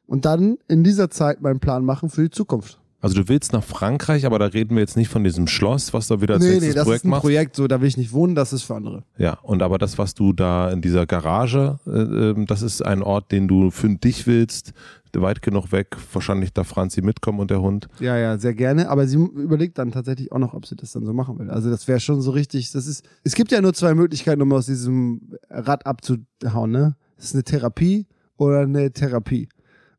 [0.08, 2.80] Und dann in dieser Zeit meinen Plan machen für die Zukunft.
[3.06, 6.08] Also du willst nach Frankreich, aber da reden wir jetzt nicht von diesem Schloss, was
[6.08, 7.22] du wieder als nee, nee, das Projekt ist ein machst.
[7.22, 9.04] Projekt, so da will ich nicht wohnen, das ist für andere.
[9.20, 13.04] Ja, und aber das, was du da in dieser Garage, äh, ähm, das ist ein
[13.04, 14.74] Ort, den du für dich willst,
[15.14, 17.88] weit genug weg, wahrscheinlich da Franzi mitkommen und der Hund.
[18.00, 18.90] Ja, ja, sehr gerne.
[18.90, 21.50] Aber sie überlegt dann tatsächlich auch noch, ob sie das dann so machen will.
[21.50, 22.72] Also das wäre schon so richtig.
[22.72, 23.06] Das ist.
[23.24, 26.72] Es gibt ja nur zwei Möglichkeiten, um aus diesem Rad abzuhauen.
[26.72, 28.08] Ne, das ist eine Therapie
[28.38, 29.48] oder eine Therapie.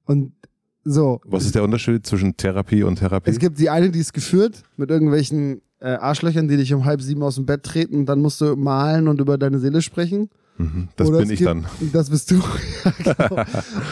[0.04, 0.32] Und
[0.86, 1.20] so.
[1.24, 3.30] Was ist der Unterschied zwischen Therapie und Therapie?
[3.30, 7.02] Es gibt die eine, die ist geführt mit irgendwelchen äh, Arschlöchern, die dich um halb
[7.02, 8.06] sieben aus dem Bett treten.
[8.06, 10.30] Dann musst du malen und über deine Seele sprechen.
[10.58, 11.66] mhm, das Oder bin ich gibt, dann.
[11.92, 12.36] Das bist du.
[12.84, 13.42] ja, genau.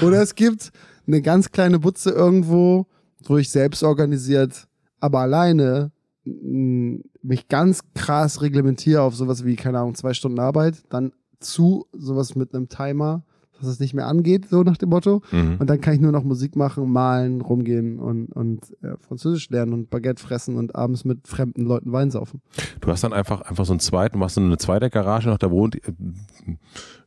[0.03, 0.71] Oder es gibt
[1.07, 2.87] eine ganz kleine Butze irgendwo,
[3.25, 4.67] wo ich selbst organisiert,
[5.01, 5.91] aber alleine
[6.25, 11.87] m, mich ganz krass reglementiere auf sowas wie, keine Ahnung, zwei Stunden Arbeit, dann zu
[11.93, 13.23] sowas mit einem Timer,
[13.65, 15.23] dass es nicht mehr angeht, so nach dem Motto.
[15.33, 15.57] Mhm.
[15.59, 19.73] Und dann kann ich nur noch Musik machen, malen, rumgehen und, und äh, Französisch lernen
[19.73, 22.41] und Baguette fressen und abends mit fremden Leuten Wein saufen.
[22.81, 25.51] Du hast dann einfach, einfach so einen zweiten, machst du eine zweite Garage noch, da
[25.51, 25.93] wohnt äh,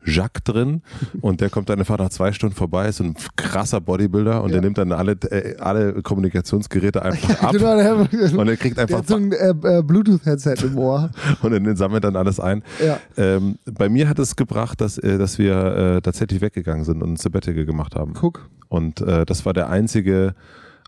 [0.07, 0.81] Jacques drin
[1.21, 4.49] und der kommt dann einfach nach zwei Stunden vorbei, ist so ein krasser Bodybuilder und
[4.49, 4.53] Ja.
[4.53, 8.99] der nimmt dann alle, äh, alle Kommunikationsgeräte einfach ab Genau, der, und er kriegt einfach
[8.99, 11.11] hat so ein äh, äh, Bluetooth-Headset im Ohr.
[11.41, 12.63] und er sammelt dann alles ein.
[12.83, 12.99] Ja.
[13.17, 15.55] Ähm, bei mir hat es gebracht, dass, äh, dass wir
[15.97, 18.13] äh, tatsächlich weggegangen sind und ein Sabbatical gemacht haben.
[18.13, 18.49] Guck.
[18.69, 20.35] Und äh, das war der einzige,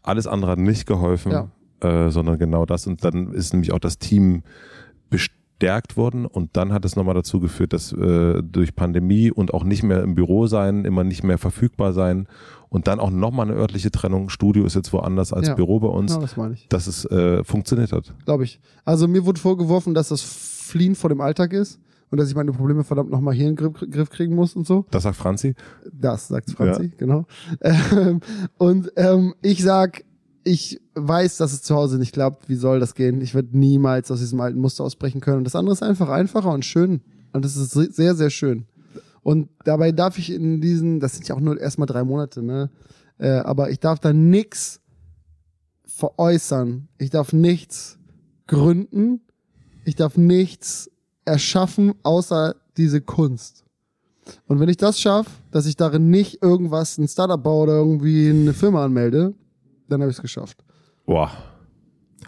[0.04, 2.12] alles andere hat nicht geholfen, Ja.
[2.12, 2.88] sondern genau das.
[2.88, 4.44] Und dann ist nämlich auch das Team
[5.60, 9.64] bestärkt worden und dann hat es nochmal dazu geführt, dass äh, durch Pandemie und auch
[9.66, 12.28] nicht mehr im Büro sein, immer nicht mehr verfügbar sein
[12.70, 15.56] und dann auch nochmal eine örtliche Trennung, Studio ist jetzt woanders als Ja.
[15.56, 16.68] Büro bei uns, Genau, das meine ich.
[16.70, 18.14] dass es äh, funktioniert hat.
[18.26, 18.62] Glaube ich.
[18.86, 21.80] Also mir wurde vorgeworfen, dass das Fliehen vor dem Alltag ist
[22.10, 24.86] und dass ich meine Probleme verdammt nochmal hier in den Griff, kriegen muss und so.
[24.92, 25.56] Das sagt Franzi.
[25.92, 27.26] Das sagt Franzi, genau.
[27.62, 28.22] Ähm,
[28.58, 30.04] und ähm, ich sag,
[30.50, 32.50] ich weiß, dass es zu Hause nicht klappt.
[32.50, 33.22] Wie soll das gehen?
[33.22, 35.38] Ich werde niemals aus diesem alten Muster ausbrechen können.
[35.38, 37.02] Und das andere ist einfach einfacher und schön.
[37.34, 38.66] Und das ist sehr, sehr schön.
[39.22, 42.72] Und dabei darf ich in diesen, das sind ja auch nur erstmal drei Monate, ne?
[43.20, 44.82] Äh, aber ich darf da nix
[45.86, 46.88] veräußern.
[46.98, 48.00] Ich darf nichts
[48.48, 49.22] gründen.
[49.86, 50.90] Ich darf nichts
[51.26, 53.66] erschaffen, außer diese Kunst.
[54.48, 58.30] Und wenn ich das schaffe, dass ich darin nicht irgendwas, ein Startup baue oder irgendwie
[58.30, 59.36] eine Firma anmelde,
[59.90, 60.64] dann habe ich es geschafft.
[61.06, 61.32] Boah.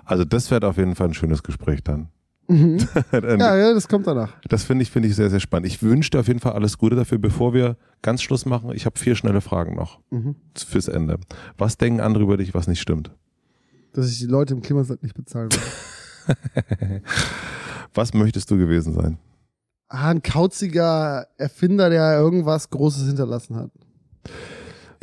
[0.05, 2.09] Also das wird auf jeden Fall ein schönes Gespräch dann.
[2.47, 2.77] Mhm.
[3.11, 4.33] Ja, ja, das kommt danach.
[4.49, 5.67] Das finde ich, finde ich sehr, sehr spannend.
[5.67, 7.17] Ich wünsche dir auf jeden Fall alles Gute dafür.
[7.17, 10.35] Bevor wir ganz Schluss machen, ich habe vier schnelle Fragen noch Mhm.
[10.55, 11.19] fürs Ende.
[11.57, 13.11] Was denken andere über dich, was nicht stimmt?
[13.93, 17.01] Dass ich die Leute im Klimasland nicht bezahlen will.
[17.93, 19.17] Was möchtest du gewesen sein?
[19.89, 23.71] ah, ein kauziger Erfinder, der irgendwas Großes hinterlassen hat.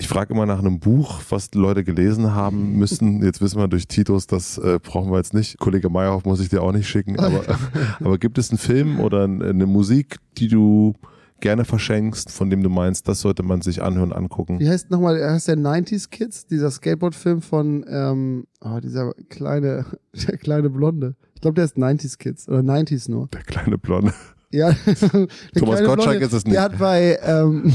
[0.00, 3.20] Ich frage immer nach einem Buch, was Leute gelesen haben müssen.
[3.24, 5.58] Jetzt wissen wir durch Titus, das äh, brauchen wir jetzt nicht.
[5.58, 7.18] Kollege Meyerhoff muss ich dir auch nicht schicken.
[7.18, 7.42] Aber,
[8.00, 10.94] aber gibt es einen Film oder eine Musik, die du
[11.40, 14.60] gerne verschenkst, von dem du meinst, das sollte man sich anhören, angucken?
[14.60, 20.38] Wie heißt nochmal, heißt der 90s Kids, dieser Skateboard-Film von, ähm, oh, dieser kleine, der
[20.38, 21.16] kleine Blonde.
[21.34, 23.28] Ich glaube, der ist 90s Kids oder 90s nur.
[23.28, 24.12] Der kleine Blonde.
[24.50, 26.54] Ja, der Thomas Gottschalk Blonde, ist es nicht.
[26.54, 27.74] Der hat bei, ähm,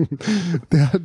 [0.72, 1.02] der hat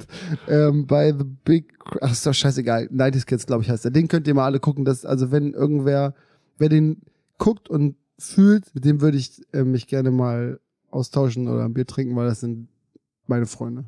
[0.47, 3.91] ähm, bei The Big, ach ist doch scheißegal, 90s Kids, glaube ich, heißt der.
[3.91, 4.85] Den könnt ihr mal alle gucken.
[4.85, 6.15] Das, also wenn irgendwer,
[6.57, 7.01] wer den
[7.37, 10.59] guckt und fühlt, mit dem würde ich äh, mich gerne mal
[10.89, 12.67] austauschen oder ein Bier trinken, weil das sind
[13.27, 13.85] meine Freunde.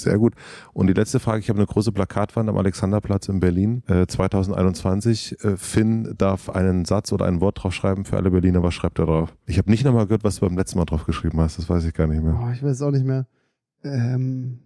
[0.00, 0.34] Sehr gut.
[0.72, 5.36] Und die letzte Frage, ich habe eine große Plakatwand am Alexanderplatz in Berlin, äh, 2021.
[5.42, 8.62] Äh, Finn darf einen Satz oder ein Wort draufschreiben für alle Berliner.
[8.62, 9.36] Was schreibt er drauf?
[9.46, 11.58] Ich habe nicht nochmal gehört, was du beim letzten Mal drauf geschrieben hast.
[11.58, 12.38] Das weiß ich gar nicht mehr.
[12.42, 13.26] Oh, ich weiß es auch nicht mehr.
[13.84, 14.58] Ähm,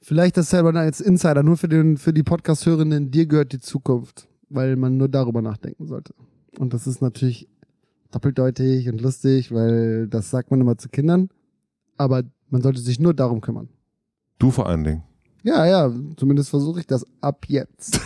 [0.00, 4.28] vielleicht das selber als Insider, nur für, den, für die Podcast-Hörenden, dir gehört die Zukunft,
[4.48, 6.14] weil man nur darüber nachdenken sollte.
[6.58, 7.48] Und das ist natürlich
[8.10, 11.28] doppeldeutig und lustig, weil das sagt man immer zu Kindern,
[11.96, 13.68] aber man sollte sich nur darum kümmern.
[14.40, 15.02] Du vor allen Dingen.
[15.42, 17.98] Ja, ja, zumindest versuche ich das ab jetzt.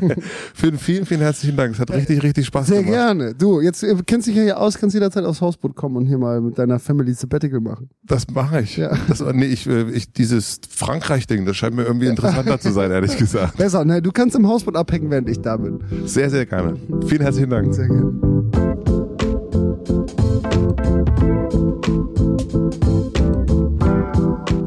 [0.54, 1.74] Finn, vielen, vielen herzlichen Dank.
[1.74, 2.92] Es hat richtig, richtig Spaß Sehr gemacht.
[2.92, 3.34] gerne.
[3.34, 6.18] Du, jetzt äh, kennst dich ja hier aus, kannst jederzeit aufs Hausboot kommen und hier
[6.18, 7.88] mal mit deiner Family Sabbatical machen.
[8.02, 8.76] Das mache ich.
[8.76, 8.94] Ja.
[9.08, 13.16] Das, nee, ich, äh, ich, dieses Frankreich-Ding, das scheint mir irgendwie interessanter zu sein, ehrlich
[13.16, 13.56] gesagt.
[13.56, 14.02] Besser, ne?
[14.02, 15.80] Du kannst im Hausboot abhängen, während ich da bin.
[16.04, 16.76] Sehr, sehr gerne.
[17.06, 17.74] Vielen herzlichen Dank.
[17.74, 18.12] Sehr gerne.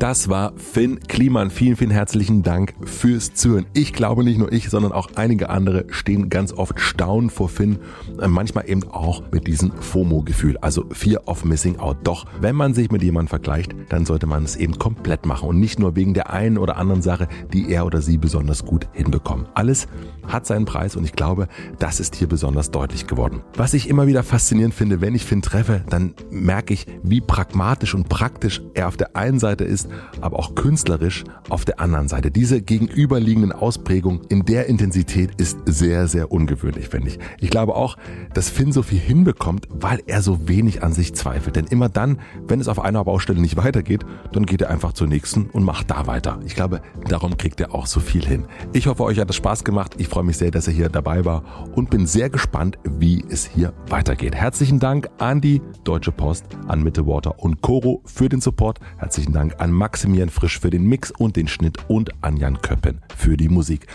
[0.08, 1.52] Das war Finn Kliman.
[1.52, 3.66] Vielen, vielen herzlichen Dank fürs Zuhören.
[3.74, 7.80] Ich glaube nicht nur ich, sondern auch einige andere stehen ganz oft staunend vor Finn.
[8.22, 11.98] Äh, manchmal eben auch mit diesem FOMO-Gefühl, also Fear of Missing Out.
[12.06, 15.60] Doch, wenn man sich mit jemandem vergleicht, dann sollte man es eben komplett machen und
[15.60, 19.48] nicht nur wegen der einen oder anderen Sache, die er oder sie besonders gut hinbekommen.
[19.56, 19.90] Alles
[20.26, 23.42] hat seinen Preis und ich glaube, das ist hier besonders deutlich geworden.
[23.58, 27.94] Was ich immer wieder faszinierend finde, wenn ich Finn treffe, dann merke ich, wie pragmatisch
[27.94, 29.90] und praktisch er auf der einen Seite ist,
[30.22, 32.32] aber auch künstlerisch auf der anderen Seite.
[32.32, 37.20] Diese gegenüberliegenden Ausprägungen in der Intensität ist sehr, sehr ungewöhnlich, finde ich.
[37.40, 37.98] Ich glaube auch,
[38.34, 41.56] dass Finn so viel hinbekommt, weil er so wenig an sich zweifelt.
[41.56, 45.08] Denn immer dann, wenn es auf einer Baustelle nicht weitergeht, dann geht er einfach zur
[45.08, 46.40] nächsten und macht da weiter.
[46.46, 48.46] Ich glaube, darum kriegt er auch so viel hin.
[48.74, 49.96] Ich hoffe, euch hat es Spaß gemacht.
[49.98, 51.44] Ich freue mich sehr, dass er hier dabei war
[51.76, 54.36] und bin sehr gespannt, wie es hier weitergeht.
[54.36, 58.80] Herzlichen Dank an die Deutsche Post, an Mittewater und Coro für den Support.
[58.98, 63.00] Herzlichen Dank an Maximilian Frisch für den Mix und den Schnitt und an Jan Köppen
[63.16, 63.88] für die Musik.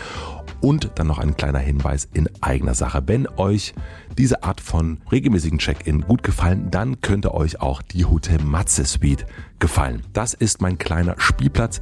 [0.59, 3.03] Und dann noch ein kleiner Hinweis in eigener Sache.
[3.05, 3.75] Wenn euch
[4.17, 9.27] diese Art von regelmäßigen Check-in gut gefallen, dann könnte euch auch die Hotel Matze Suite
[9.59, 10.01] gefallen.
[10.13, 11.79] Das ist mein kleiner Spielplatz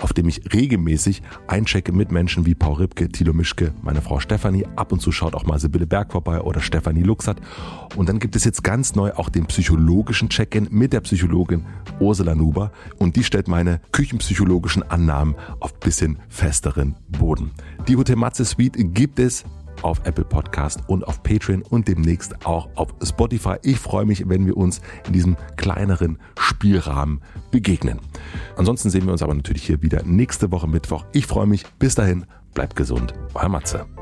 [0.00, 4.66] auf dem ich regelmäßig einchecke mit Menschen wie Paul Ripke, Thilo Mischke, meine Frau Stefanie.
[4.76, 7.40] Ab und zu schaut auch mal Sibylle Berg vorbei oder Stefanie Luxert.
[7.96, 11.64] Und dann gibt es jetzt ganz neu auch den psychologischen Check-in mit der Psychologin
[12.00, 12.72] Ursula Nuber.
[12.98, 17.50] Und die stellt meine küchenpsychologischen Annahmen auf bisschen festeren Boden.
[17.86, 19.44] Die Hotel Matze Suite gibt es
[19.82, 23.56] auf Apple Podcast und auf Patreon und demnächst auch auf Spotify.
[23.62, 28.00] Ich freue mich, wenn wir uns in diesem kleineren Spielrahmen begegnen.
[28.56, 31.04] Ansonsten sehen wir uns aber natürlich hier wieder nächste Woche Mittwoch.
[31.12, 31.64] Ich freue mich.
[31.78, 33.14] Bis dahin, bleibt gesund.
[33.34, 33.97] Euer Matze.